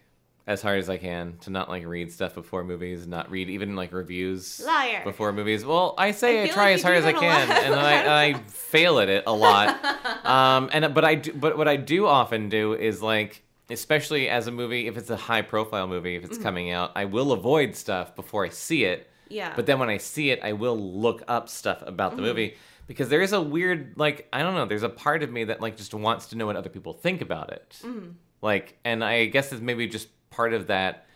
as 0.47 0.61
hard 0.61 0.77
as 0.77 0.89
I 0.89 0.97
can 0.97 1.37
to 1.41 1.49
not 1.49 1.69
like 1.69 1.87
read 1.87 2.11
stuff 2.11 2.35
before 2.35 2.63
movies, 2.63 3.07
not 3.07 3.31
read 3.31 3.49
even 3.49 3.75
like 3.75 3.91
reviews 3.93 4.61
Liar. 4.63 5.01
before 5.03 5.31
movies. 5.33 5.65
Well, 5.65 5.95
I 5.97 6.11
say 6.11 6.41
I 6.41 6.43
I, 6.43 6.47
try 6.49 6.65
like 6.65 6.75
as 6.75 6.83
hard 6.83 6.97
as 6.97 7.05
I 7.05 7.13
can, 7.13 7.49
and 7.51 7.73
I, 7.73 8.25
I 8.27 8.33
fail 8.47 8.99
at 8.99 9.09
it 9.09 9.23
a 9.25 9.33
lot. 9.33 9.83
um, 10.25 10.69
and 10.73 10.93
but 10.93 11.03
I 11.05 11.15
do, 11.15 11.33
but 11.33 11.57
what 11.57 11.67
I 11.67 11.77
do 11.77 12.05
often 12.07 12.49
do 12.49 12.73
is 12.73 13.01
like. 13.01 13.41
Especially 13.67 14.29
as 14.29 14.45
a 14.45 14.51
movie, 14.51 14.85
if 14.85 14.95
it's 14.95 15.09
a 15.09 15.15
high 15.17 15.41
profile 15.41 15.87
movie, 15.87 16.15
if 16.15 16.21
Mm-hmm. 16.21 16.31
it's 16.33 16.37
coming 16.43 16.69
out, 16.69 16.91
I 16.95 17.05
will 17.05 17.31
avoid 17.31 17.75
stuff 17.75 18.15
before 18.15 18.45
I 18.45 18.49
see 18.49 18.83
it. 18.85 19.09
Yeah. 19.29 19.53
But 19.55 19.65
then 19.65 19.79
when 19.79 19.89
I 19.89 19.97
see 19.97 20.29
it, 20.29 20.39
I 20.43 20.53
will 20.53 20.77
look 20.77 21.23
up 21.27 21.49
stuff 21.49 21.81
about 21.85 22.11
Mm-hmm. 22.13 22.21
the 22.21 22.27
movie 22.27 22.55
because 22.87 23.09
there 23.09 23.21
is 23.21 23.33
a 23.33 23.41
weird, 23.41 23.93
like, 23.97 24.27
I 24.31 24.43
don't 24.43 24.53
know, 24.53 24.65
there's 24.65 24.83
a 24.83 24.89
part 24.89 25.23
of 25.23 25.31
me 25.31 25.45
that, 25.45 25.59
like, 25.61 25.75
just 25.77 25.93
wants 25.93 26.27
to 26.27 26.37
know 26.37 26.45
what 26.45 26.55
other 26.55 26.69
people 26.69 26.93
think 26.93 27.21
about 27.21 27.51
it. 27.51 27.79
Mm-hmm. 27.83 28.09
Like, 28.41 28.77
and 28.85 29.03
I 29.03 29.25
guess 29.25 29.51
it's 29.51 29.61
maybe 29.61 29.87
just 29.87 30.07
part 30.29 30.53
of 30.53 30.67
that 30.67 31.07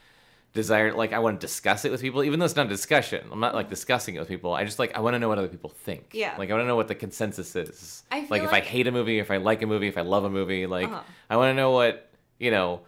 desire. 0.54 0.92
Like, 0.94 1.14
I 1.14 1.20
want 1.20 1.40
to 1.40 1.46
discuss 1.46 1.86
it 1.86 1.92
with 1.92 2.02
people, 2.02 2.24
even 2.24 2.40
though 2.40 2.46
it's 2.46 2.56
not 2.56 2.66
a 2.66 2.70
discussion. 2.70 3.28
I'm 3.32 3.40
not, 3.40 3.54
like, 3.54 3.70
discussing 3.70 4.16
it 4.16 4.20
with 4.20 4.28
people. 4.28 4.52
I 4.54 4.66
just, 4.66 4.80
like, 4.80 4.98
I 4.98 5.00
want 5.02 5.14
to 5.14 5.20
know 5.20 5.30
what 5.30 5.38
other 5.38 5.48
people 5.48 5.70
think. 5.70 6.10
Yeah. 6.14 6.36
Like, 6.40 6.50
I 6.50 6.54
want 6.54 6.64
to 6.64 6.68
know 6.68 6.76
what 6.76 6.88
the 6.88 6.96
consensus 6.96 7.56
is. 7.56 8.04
I 8.10 8.22
feel 8.22 8.30
like, 8.32 8.42
if 8.44 8.52
I 8.54 8.62
hate 8.62 8.88
a 8.88 8.92
movie, 8.92 9.20
if 9.20 9.30
I 9.30 9.38
like 9.38 9.62
a 9.62 9.68
movie, 9.68 9.88
if 9.88 9.98
I 9.98 10.02
love 10.02 10.24
a 10.24 10.30
movie, 10.30 10.66
like, 10.66 10.88
Uh-huh. 10.88 11.02
I 11.30 11.38
want 11.38 11.52
to 11.52 11.54
know 11.54 11.70
what, 11.70 12.10
you 12.40 12.50
know, 12.50 12.82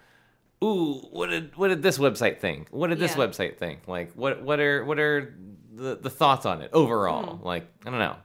ooh, 0.64 1.00
what 1.12 1.30
did 1.30 1.56
what 1.58 1.70
did 1.70 1.82
this 1.82 1.98
website 1.98 2.40
think? 2.40 2.70
What 2.70 2.90
did 2.90 3.00
this 3.00 3.16
website 3.16 3.58
think? 3.58 3.88
Like, 3.88 4.14
what 4.14 4.42
what 4.42 4.60
are 4.60 4.84
what 4.86 5.00
are 5.00 5.36
the 5.74 5.96
the 5.98 6.10
thoughts 6.10 6.46
on 6.46 6.62
it 6.62 6.70
overall? 6.74 7.38
Hmm. 7.38 7.46
Like, 7.46 7.68
I 7.86 7.90
don't 7.90 8.00
know. 8.00 8.16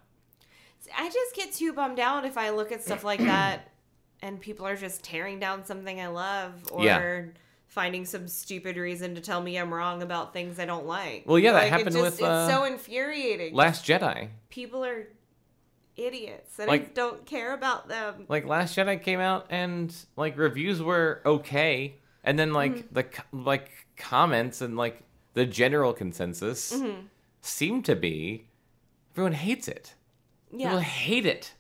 I 0.97 1.07
just 1.11 1.35
get 1.35 1.53
too 1.53 1.73
bummed 1.73 1.99
out 1.99 2.25
if 2.25 2.39
I 2.39 2.51
look 2.51 2.71
at 2.73 2.83
stuff 2.85 3.03
like 3.05 3.21
that 3.35 3.71
and 4.23 4.41
people 4.41 4.67
are 4.67 4.77
just 4.77 5.03
tearing 5.03 5.39
down 5.41 5.65
something 5.65 6.01
I 6.01 6.07
love 6.07 6.53
or 6.73 6.85
Yeah. 6.85 7.23
finding 7.67 8.05
some 8.07 8.29
stupid 8.29 8.77
reason 8.77 9.15
to 9.17 9.21
tell 9.21 9.43
me 9.43 9.57
I'm 9.59 9.75
wrong 9.75 10.01
about 10.03 10.33
things 10.33 10.59
I 10.59 10.65
don't 10.65 10.87
like. 10.87 11.25
Well, 11.27 11.39
yeah, 11.39 11.53
that 11.53 11.59
Like, 11.59 11.67
it 11.67 11.71
happened 11.71 11.93
just- 11.97 12.21
with, 12.21 12.23
uh, 12.23 12.47
It's 12.49 12.55
so 12.55 12.65
infuriating. 12.65 13.53
Last 13.55 13.85
Jedi. 13.85 14.29
people 14.49 14.85
are 14.85 15.09
idiots 15.97 16.59
and 16.59 16.71
I 16.71 16.79
don't 16.79 17.25
care 17.27 17.53
about 17.55 17.89
them. 17.89 18.25
like 18.29 18.47
Last 18.47 18.77
Jedi 18.77 19.03
came 19.03 19.21
out 19.21 19.47
and 19.51 19.95
like 20.17 20.37
reviews 20.39 20.83
were 20.83 21.21
okay, 21.27 21.97
and 22.27 22.39
then 22.39 22.53
like 22.53 22.75
Mm-hmm. 22.93 22.95
the 22.95 23.07
like 23.33 23.71
comments 23.97 24.61
and 24.61 24.77
like 24.77 25.03
the 25.33 25.47
general 25.47 25.95
consensus 25.95 26.73
Mm-hmm. 26.73 27.07
seemed 27.41 27.87
to 27.87 27.97
be 27.97 28.49
everyone 29.15 29.33
hates 29.33 29.69
it. 29.69 29.95
Yeah. 30.53 30.67
People 30.69 30.81
hate 30.81 31.25
it. 31.27 31.55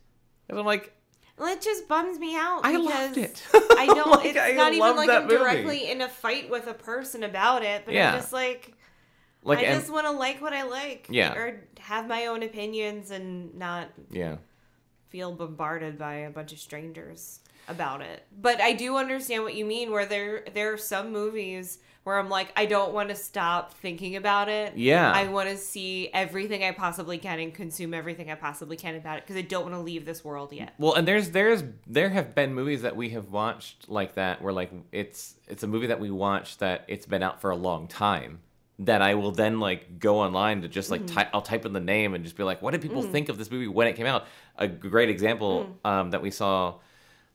And 0.48 0.58
I'm 0.58 0.66
like, 0.66 0.92
Well, 1.38 1.50
it 1.52 1.62
just 1.62 1.88
bums 1.88 2.18
me 2.18 2.36
out. 2.36 2.60
I 2.64 2.76
loved 2.76 3.16
it. 3.16 3.42
I 3.54 3.86
don't. 3.94 4.10
Like, 4.10 4.26
it's 4.26 4.38
I 4.38 4.52
not 4.52 4.72
even 4.74 4.94
like 4.96 5.08
I'm 5.08 5.22
movie. 5.24 5.36
directly 5.38 5.90
in 5.90 6.00
a 6.02 6.08
fight 6.08 6.50
with 6.50 6.66
a 6.66 6.74
person 6.74 7.22
about 7.24 7.62
it, 7.62 7.82
but 7.86 7.94
Yeah. 7.94 8.12
I'm 8.12 8.18
just 8.20 8.32
like, 8.32 8.74
like, 9.42 9.58
I 9.60 9.62
and- 9.62 9.80
just 9.80 9.92
want 9.92 10.06
to 10.06 10.12
like 10.12 10.40
what 10.42 10.52
I 10.52 10.64
like. 10.64 11.06
Yeah. 11.10 11.34
Or 11.34 11.60
have 11.80 12.06
my 12.08 12.26
own 12.26 12.42
opinions 12.42 13.10
and 13.10 13.54
not 13.54 13.88
yeah, 14.10 14.36
feel 15.08 15.32
bombarded 15.32 15.98
by 15.98 16.14
a 16.16 16.30
bunch 16.30 16.52
of 16.52 16.58
strangers 16.58 17.40
about 17.68 18.00
it. 18.00 18.24
But 18.40 18.60
I 18.60 18.72
do 18.72 18.96
understand 18.96 19.42
what 19.44 19.54
you 19.54 19.64
mean. 19.64 19.90
Where 19.90 20.06
there 20.06 20.44
there 20.54 20.72
are 20.72 20.76
some 20.78 21.12
movies 21.12 21.78
where 22.04 22.18
I'm 22.20 22.28
like, 22.28 22.52
I 22.56 22.66
don't 22.66 22.92
want 22.92 23.08
to 23.08 23.16
stop 23.16 23.74
thinking 23.74 24.14
about 24.14 24.48
it. 24.48 24.76
yeah. 24.76 25.10
I 25.10 25.26
want 25.26 25.48
to 25.48 25.56
see 25.56 26.08
everything 26.14 26.62
I 26.62 26.70
possibly 26.70 27.18
can 27.18 27.40
and 27.40 27.52
consume 27.52 27.92
everything 27.92 28.30
I 28.30 28.36
possibly 28.36 28.76
can 28.76 28.94
about 28.94 29.18
it 29.18 29.24
because 29.24 29.34
I 29.36 29.40
don't 29.42 29.64
want 29.64 29.74
to 29.74 29.80
leave 29.80 30.04
this 30.04 30.24
world 30.24 30.52
yet. 30.52 30.74
Well, 30.78 30.94
and 30.94 31.06
there's 31.08 31.30
there's 31.30 31.64
there 31.86 32.10
have 32.10 32.32
been 32.34 32.54
movies 32.54 32.82
that 32.82 32.94
we 32.94 33.08
have 33.10 33.30
watched 33.32 33.88
like 33.88 34.14
that 34.14 34.40
where 34.40 34.52
like 34.52 34.70
it's 34.92 35.34
it's 35.48 35.64
a 35.64 35.66
movie 35.66 35.88
that 35.88 35.98
we 35.98 36.10
watched 36.12 36.60
that 36.60 36.84
it's 36.86 37.06
been 37.06 37.24
out 37.24 37.40
for 37.40 37.50
a 37.50 37.56
long 37.56 37.88
time 37.88 38.38
that 38.78 39.00
I 39.02 39.14
will 39.14 39.32
then 39.32 39.58
like 39.58 39.98
go 39.98 40.20
online 40.20 40.60
to 40.62 40.68
just 40.68 40.90
like 40.92 41.00
Mm-hmm. 41.00 41.14
type 41.16 41.28
I'll 41.32 41.42
type 41.42 41.64
in 41.66 41.72
the 41.72 41.80
name 41.80 42.14
and 42.14 42.22
just 42.22 42.36
be 42.36 42.44
like 42.44 42.62
what 42.62 42.70
did 42.70 42.80
Mm. 42.82 42.84
people 42.84 43.02
think 43.02 43.28
of 43.30 43.36
this 43.38 43.50
movie 43.50 43.66
when 43.66 43.88
it 43.88 43.94
came 43.96 44.06
out? 44.06 44.26
A 44.58 44.68
great 44.68 45.10
example 45.10 45.76
um, 45.84 46.10
that 46.12 46.22
we 46.22 46.30
saw 46.30 46.74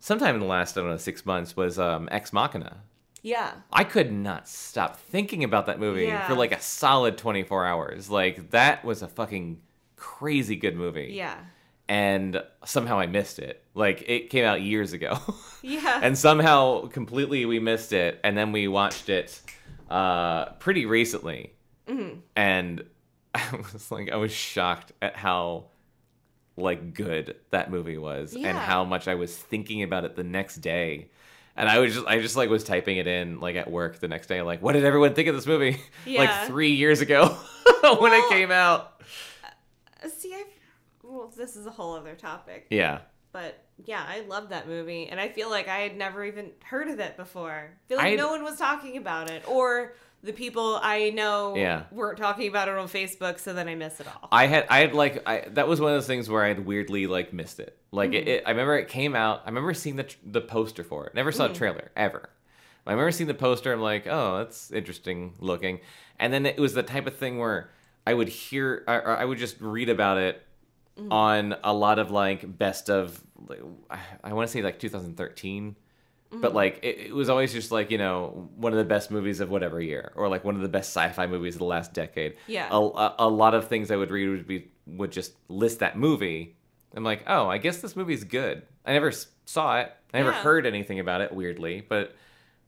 sometime 0.02 0.36
in 0.36 0.42
the 0.42 0.48
last 0.48 0.78
I 0.78 0.82
don't 0.82 0.90
know 0.90 0.98
6 0.98 1.26
months 1.26 1.56
was 1.56 1.80
um, 1.80 2.10
Ex 2.12 2.34
Machina. 2.34 2.78
Yeah. 3.24 3.52
I 3.72 3.84
could 3.86 4.12
not 4.12 4.50
stop 4.50 4.98
thinking 5.00 5.44
about 5.46 5.68
that 5.68 5.80
movie 5.80 6.04
Yeah. 6.08 6.28
for 6.28 6.34
like 6.34 6.52
a 6.52 6.60
solid 6.60 7.18
24 7.18 7.66
hours. 7.66 8.10
Like 8.10 8.50
that 8.50 8.84
was 8.84 9.02
a 9.02 9.08
fucking 9.08 9.62
crazy 9.96 10.56
good 10.58 10.76
movie 10.76 11.12
Yeah. 11.14 11.38
and 11.88 12.42
somehow 12.66 13.00
I 13.00 13.06
missed 13.06 13.38
it. 13.40 13.64
Like 13.76 14.04
it 14.10 14.30
came 14.32 14.44
out 14.44 14.62
years 14.62 14.92
ago, 14.94 15.18
Yeah. 15.62 16.00
and 16.04 16.18
somehow 16.18 16.88
completely 16.88 17.46
we 17.46 17.60
missed 17.60 17.94
it, 17.94 18.20
and 18.24 18.36
then 18.36 18.52
we 18.52 18.68
watched 18.68 19.08
it 19.10 19.40
uh, 19.90 20.46
pretty 20.54 20.86
recently, 20.86 21.54
Mm-hmm. 21.88 22.20
and 22.36 22.84
I 23.36 23.44
was 23.74 23.92
like, 23.92 24.12
I 24.12 24.16
was 24.16 24.32
shocked 24.32 24.92
at 25.02 25.16
how 25.16 25.66
like 26.62 26.94
good 26.94 27.36
that 27.50 27.70
movie 27.72 27.98
was, 27.98 28.34
and 28.36 28.58
how 28.58 28.84
much 28.86 29.08
I 29.08 29.16
was 29.16 29.36
thinking 29.36 29.84
about 29.84 30.06
it 30.06 30.16
the 30.16 30.24
next 30.24 30.58
day. 30.58 31.10
And 31.58 31.68
I 31.68 31.80
was 31.80 31.94
just, 31.94 32.08
I 32.08 32.20
just 32.22 32.38
like 32.38 32.50
was 32.50 32.64
typing 32.64 32.98
it 32.98 33.08
in 33.08 33.40
like 33.42 33.56
at 33.58 33.70
work 33.70 34.00
the 34.00 34.08
next 34.08 34.28
day, 34.28 34.42
like, 34.42 34.62
what 34.62 34.74
did 34.74 34.86
everyone 34.86 35.14
think 35.14 35.28
of 35.28 35.36
this 35.36 35.46
movie? 35.46 35.78
like 36.08 36.48
three 36.48 36.72
years 36.72 37.02
ago 37.02 37.26
when 38.00 38.14
it 38.14 38.30
came 38.30 38.52
out. 38.52 39.02
Uh, 40.04 40.08
see, 40.10 40.34
I. 40.34 40.46
Well, 41.04 41.32
this 41.36 41.58
is 41.58 41.66
a 41.66 41.72
whole 41.72 41.96
other 41.96 42.16
topic. 42.16 42.68
Yeah. 42.70 43.00
But 43.34 43.62
yeah, 43.86 44.04
I 44.08 44.22
love 44.22 44.50
that 44.50 44.68
movie, 44.68 45.08
and 45.10 45.20
I 45.20 45.28
feel 45.30 45.50
like 45.50 45.68
I 45.68 45.80
had 45.80 45.98
never 45.98 46.24
even 46.24 46.52
heard 46.64 46.88
of 46.90 47.00
it 47.00 47.18
before. 47.18 47.52
I 47.52 47.88
feel 47.88 47.98
like 47.98 48.08
I'd- 48.08 48.16
no 48.18 48.30
one 48.30 48.44
was 48.44 48.58
talking 48.58 48.98
about 48.98 49.30
it, 49.30 49.44
or 49.48 49.94
the 50.24 50.34
people 50.34 50.80
I 50.82 51.10
know 51.10 51.56
Yeah. 51.56 51.84
weren't 51.92 52.18
talking 52.18 52.48
about 52.48 52.68
it 52.68 52.78
on 52.78 52.88
Facebook, 52.88 53.40
so 53.40 53.54
then 53.54 53.68
I 53.68 53.76
miss 53.76 54.00
it 54.00 54.08
all. 54.08 54.30
I 54.32 54.48
had 54.48 54.66
I 54.70 54.80
had 54.80 54.94
like 54.94 55.28
I 55.28 55.46
that 55.52 55.68
was 55.68 55.82
one 55.82 55.92
of 55.92 55.98
those 55.98 56.08
things 56.08 56.30
where 56.30 56.44
I 56.44 56.50
had 56.50 56.66
weirdly 56.66 57.08
like 57.08 57.34
missed 57.34 57.60
it. 57.60 57.78
Like 57.92 58.14
it, 58.14 58.22
mm-hmm. 58.22 58.30
it 58.30 58.44
I 58.46 58.52
remember 58.52 58.78
it 58.78 58.88
came 58.88 59.16
out. 59.16 59.42
I 59.46 59.50
remember 59.50 59.74
seeing 59.74 59.96
the 59.96 60.04
tr- 60.04 60.18
the 60.24 60.42
poster 60.42 60.84
for 60.84 61.08
it. 61.08 61.16
Never 61.16 61.32
saw 61.32 61.46
a 61.46 61.50
mm. 61.50 61.56
trailer 61.56 61.92
ever. 61.96 62.30
I 62.86 62.92
remember 62.92 63.12
seeing 63.12 63.28
the 63.28 63.34
poster. 63.34 63.72
I'm 63.74 63.82
like, 63.82 64.08
oh, 64.08 64.40
that's 64.40 64.72
interesting 64.72 65.34
looking. 65.40 65.80
And 66.20 66.32
then 66.34 66.46
it 66.46 66.60
was 66.60 66.74
the 66.74 66.84
type 66.84 67.08
of 67.08 67.16
thing 67.16 67.38
where 67.38 67.70
I 68.06 68.14
would 68.14 68.30
hear 68.30 68.84
or 68.88 68.96
or 69.08 69.18
I 69.18 69.26
would 69.26 69.38
just 69.38 69.60
read 69.60 69.90
about 69.90 70.18
it 70.18 70.46
mm. 71.00 71.12
on 71.12 71.56
a 71.64 71.74
lot 71.74 72.00
of 72.00 72.12
like 72.12 72.58
best 72.58 72.90
of 72.90 73.20
like, 73.48 73.62
I 74.24 74.34
want 74.34 74.48
to 74.48 74.52
say 74.52 74.62
like 74.62 74.80
2013 74.80 75.76
but 76.32 76.40
mm-hmm. 76.48 76.56
like 76.56 76.80
it, 76.82 76.98
it 77.08 77.14
was 77.14 77.30
always 77.30 77.52
just 77.52 77.72
like 77.72 77.92
you 77.92 77.98
know 77.98 78.50
one 78.56 78.72
of 78.72 78.78
the 78.80 78.86
best 78.86 79.12
movies 79.12 79.40
of 79.42 79.50
whatever 79.50 79.82
year 79.82 80.12
or 80.16 80.30
like 80.30 80.44
one 80.46 80.56
of 80.56 80.62
the 80.62 80.70
best 80.70 80.90
sci-fi 80.96 81.28
movies 81.28 81.56
of 81.56 81.60
the 81.60 81.66
last 81.66 81.94
decade 81.94 82.36
Yeah. 82.48 82.68
a, 82.72 82.78
a, 82.80 83.16
a 83.20 83.30
lot 83.30 83.54
of 83.54 83.68
things 83.68 83.92
i 83.92 83.96
would 83.98 84.12
read 84.12 84.30
would 84.30 84.48
be 84.48 84.72
would 84.88 85.12
just 85.12 85.34
list 85.50 85.80
that 85.80 85.98
movie 85.98 86.56
i'm 86.96 87.04
like 87.04 87.24
oh 87.28 87.48
i 87.50 87.58
guess 87.58 87.82
this 87.82 87.96
movie's 87.96 88.24
good 88.24 88.64
i 88.86 88.94
never 88.94 89.12
saw 89.46 89.80
it 89.82 89.92
i 90.14 90.20
never 90.20 90.32
Yeah. 90.32 90.42
heard 90.42 90.66
anything 90.66 91.00
about 91.02 91.20
it 91.22 91.34
weirdly 91.34 91.86
but 91.88 92.16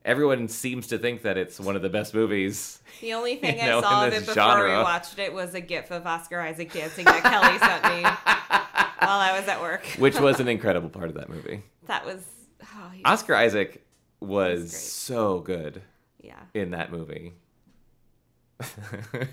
everyone 0.04 0.50
seems 0.50 0.88
to 0.88 0.98
think 0.98 1.22
that 1.22 1.38
it's 1.38 1.58
one 1.58 1.78
of 1.78 1.82
the 1.82 1.90
best 1.90 2.14
movies 2.14 2.82
The 3.00 3.14
only 3.14 3.36
thing 3.44 3.58
You 3.60 3.66
know, 3.66 3.78
I 3.80 3.82
saw 3.82 4.08
of 4.08 4.14
it 4.14 4.26
before 4.26 4.66
we 4.68 4.74
watched 4.74 5.18
it 5.20 5.34
was 5.34 5.54
a 5.56 5.62
gif 5.62 5.90
of 5.92 6.06
Oscar 6.06 6.42
Isaac 6.42 6.74
dancing 6.74 7.06
that 7.06 7.24
Kelly 7.24 7.58
sent 7.60 7.84
me 7.86 8.02
while 9.08 9.20
I 9.20 9.38
was 9.40 9.48
at 9.48 9.62
work. 9.62 9.86
which 9.98 10.20
was 10.20 10.42
an 10.42 10.48
incredible 10.56 10.90
part 10.90 11.08
of 11.08 11.16
that 11.16 11.30
movie 11.30 11.64
That 11.88 12.06
was. 12.06 12.22
Oscar 13.06 13.36
isaac 13.36 13.84
was 14.20 14.76
so 14.76 15.40
good 15.40 15.82
yeah. 16.22 16.40
in 16.54 16.72
that 16.72 16.92
movie. 16.92 17.34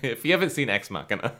if 0.01 0.25
you 0.25 0.31
haven't 0.31 0.49
seen 0.49 0.69
Ex 0.69 0.89
Machina, 0.89 1.33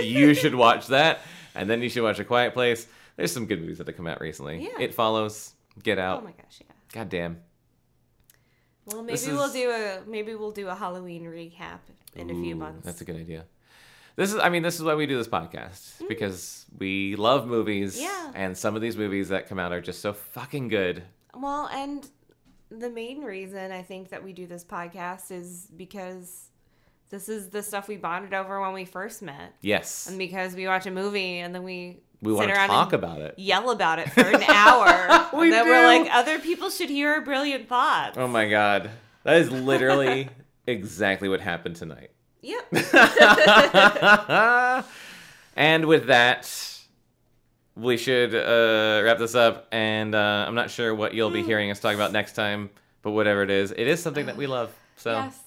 you 0.00 0.34
should 0.34 0.54
watch 0.54 0.88
that, 0.88 1.20
and 1.54 1.68
then 1.68 1.82
you 1.82 1.88
should 1.88 2.02
watch 2.02 2.18
A 2.18 2.24
Quiet 2.24 2.54
Place. 2.54 2.86
There's 3.16 3.32
some 3.32 3.46
good 3.46 3.60
movies 3.60 3.78
that 3.78 3.86
have 3.86 3.96
come 3.96 4.06
out 4.06 4.20
recently. 4.20 4.62
Yeah. 4.64 4.80
It 4.80 4.94
Follows, 4.94 5.54
Get 5.82 5.98
out. 5.98 6.20
Oh 6.20 6.24
my 6.24 6.32
gosh, 6.32 6.60
yeah. 6.60 6.72
God 6.92 7.08
damn. 7.08 7.38
Well, 8.86 9.02
maybe 9.02 9.12
This 9.12 9.26
we'll 9.26 9.52
do 9.52 9.70
a 9.70 10.00
maybe 10.06 10.34
we'll 10.34 10.50
do 10.50 10.68
a 10.68 10.74
Halloween 10.74 11.24
recap 11.24 11.78
in 12.14 12.30
a 12.30 12.34
few 12.34 12.56
months. 12.56 12.84
That's 12.84 13.00
a 13.00 13.04
good 13.04 13.16
idea. 13.16 13.44
This 14.16 14.32
is, 14.32 14.38
I 14.38 14.50
mean, 14.50 14.62
this 14.62 14.74
is 14.76 14.82
why 14.82 14.94
we 14.94 15.06
do 15.06 15.16
this 15.16 15.28
podcast 15.28 16.06
because 16.06 16.66
we 16.78 17.16
love 17.16 17.46
movies, 17.46 17.96
Mm. 17.96 18.02
Yeah. 18.02 18.32
and 18.34 18.58
some 18.58 18.76
of 18.76 18.82
these 18.82 18.96
movies 18.96 19.30
that 19.30 19.48
come 19.48 19.58
out 19.58 19.72
are 19.72 19.80
just 19.80 20.00
so 20.00 20.12
fucking 20.12 20.68
good. 20.68 21.02
Well, 21.36 21.68
and 21.72 22.08
the 22.70 22.90
main 22.90 23.22
reason 23.22 23.70
I 23.72 23.82
think 23.82 24.10
that 24.10 24.22
we 24.24 24.32
do 24.32 24.46
this 24.46 24.64
podcast 24.64 25.30
is 25.30 25.68
because 25.76 26.48
this 27.10 27.28
is 27.28 27.48
the 27.50 27.62
stuff 27.62 27.88
we 27.88 27.96
bonded 27.96 28.32
over 28.34 28.60
when 28.60 28.72
we 28.72 28.84
first 28.84 29.20
met. 29.22 29.54
Yes, 29.60 30.06
And 30.08 30.18
because 30.18 30.54
we 30.54 30.66
watch 30.66 30.86
a 30.86 30.90
movie 30.90 31.38
and 31.38 31.54
then 31.54 31.62
we 31.62 32.00
we 32.22 32.32
sit 32.32 32.36
want 32.38 32.48
to 32.50 32.54
around 32.54 32.68
talk 32.68 32.92
and 32.92 33.02
about 33.04 33.20
it. 33.20 33.34
yell 33.38 33.70
about 33.70 33.98
it 33.98 34.10
for 34.12 34.20
an 34.22 34.42
hour. 34.48 35.28
We 35.38 35.44
and 35.44 35.52
then 35.54 35.64
do. 35.64 35.70
we're 35.70 35.86
like, 35.86 36.10
other 36.14 36.38
people 36.38 36.68
should 36.70 36.90
hear 36.90 37.10
our 37.14 37.20
brilliant 37.22 37.68
thoughts. 37.68 38.16
Oh 38.18 38.28
my 38.28 38.48
god, 38.48 38.90
that 39.24 39.36
is 39.38 39.50
literally 39.50 40.28
exactly 40.66 41.28
what 41.28 41.40
happened 41.40 41.76
tonight. 41.76 42.10
Yep. 42.42 42.66
and 45.56 45.86
with 45.86 46.06
that, 46.06 46.71
we 47.76 47.96
should 47.96 48.34
uh, 48.34 49.02
wrap 49.04 49.18
this 49.18 49.34
up. 49.34 49.66
And 49.72 50.14
uh, 50.14 50.44
I'm 50.46 50.54
not 50.54 50.70
sure 50.70 50.94
what 50.94 51.14
you'll 51.14 51.30
be 51.30 51.42
hearing 51.42 51.70
us 51.70 51.80
talk 51.80 51.94
about 51.94 52.12
next 52.12 52.32
time, 52.34 52.70
but 53.02 53.12
whatever 53.12 53.42
it 53.42 53.50
is, 53.50 53.70
it 53.72 53.86
is 53.86 54.02
something 54.02 54.26
that 54.26 54.36
we 54.36 54.46
love. 54.46 54.70
So, 54.96 55.12
Yes. 55.12 55.38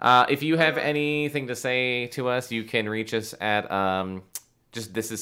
uh, 0.00 0.26
if 0.28 0.42
you 0.42 0.56
have 0.56 0.78
anything 0.78 1.46
to 1.48 1.54
say 1.56 2.06
to 2.08 2.28
us, 2.28 2.50
you 2.50 2.64
can 2.64 2.88
reach 2.88 3.12
us 3.14 3.34
at 3.40 3.70
um, 3.70 4.22
just 4.72 4.92
this 4.94 5.10
is 5.12 5.20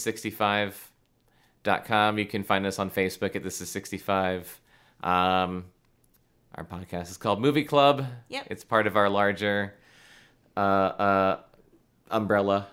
65.com. 1.65 2.19
You 2.19 2.27
can 2.27 2.43
find 2.45 2.65
us 2.67 2.79
on 2.79 2.91
Facebook 2.91 3.35
at 3.37 3.43
this 3.43 3.61
is 3.61 3.71
65. 3.71 4.61
Um, 5.03 5.65
our 6.55 6.65
podcast 6.65 7.11
is 7.11 7.17
called 7.17 7.41
Movie 7.41 7.65
Club. 7.65 8.07
Yep. 8.29 8.47
It's 8.51 8.63
part 8.65 8.87
of 8.87 8.97
our 8.97 9.09
larger 9.09 9.75
uh, 10.57 10.61
uh, 10.61 11.41
umbrella 12.11 12.69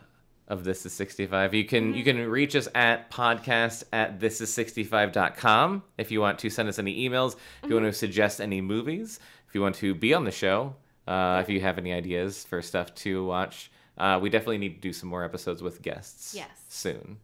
of 0.50 0.64
This 0.64 0.86
Is 0.86 0.94
65. 0.94 1.54
You 1.54 1.64
can 1.66 1.94
you 1.94 2.04
can 2.04 2.18
reach 2.28 2.56
us 2.56 2.68
at 2.76 3.10
podcast 3.12 3.84
at 3.94 4.20
this 4.20 4.42
thisis65.com 4.42 5.84
if 5.98 6.12
you 6.12 6.20
want 6.22 6.40
to 6.40 6.50
send 6.50 6.68
us 6.70 6.80
any 6.80 7.08
emails, 7.08 7.36
if 7.64 7.70
you 7.70 7.76
want 7.76 7.86
to 7.88 7.94
suggest 7.94 8.42
any 8.42 8.62
movies, 8.62 9.20
if 9.48 9.56
you 9.56 9.62
want 9.62 9.76
to 9.76 9.94
be 9.94 10.14
on 10.14 10.24
the 10.26 10.32
show, 10.32 10.76
uh, 11.08 11.40
if 11.44 11.50
you 11.50 11.62
have 11.62 11.78
any 11.78 11.94
ideas 11.94 12.44
for 12.44 12.62
stuff 12.62 12.94
to 12.96 13.24
watch. 13.26 13.72
Uh, 13.98 14.18
we 14.22 14.30
definitely 14.30 14.58
need 14.58 14.76
to 14.76 14.82
do 14.82 14.94
some 14.94 15.10
more 15.10 15.24
episodes 15.26 15.62
with 15.62 15.82
guests 15.82 16.34
Yes. 16.34 16.48
soon. 16.70 17.18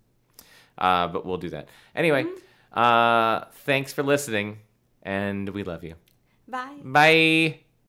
Uh, 0.78 1.08
but 1.08 1.26
we'll 1.26 1.38
do 1.38 1.50
that. 1.50 1.70
Anyway, 1.96 2.26
uh, 2.74 3.46
thanks 3.64 3.94
for 3.94 4.04
listening, 4.04 4.58
and 5.02 5.48
we 5.50 5.64
love 5.64 5.86
you. 5.86 5.96
Bye. 6.50 6.76
Bye. 6.84 7.65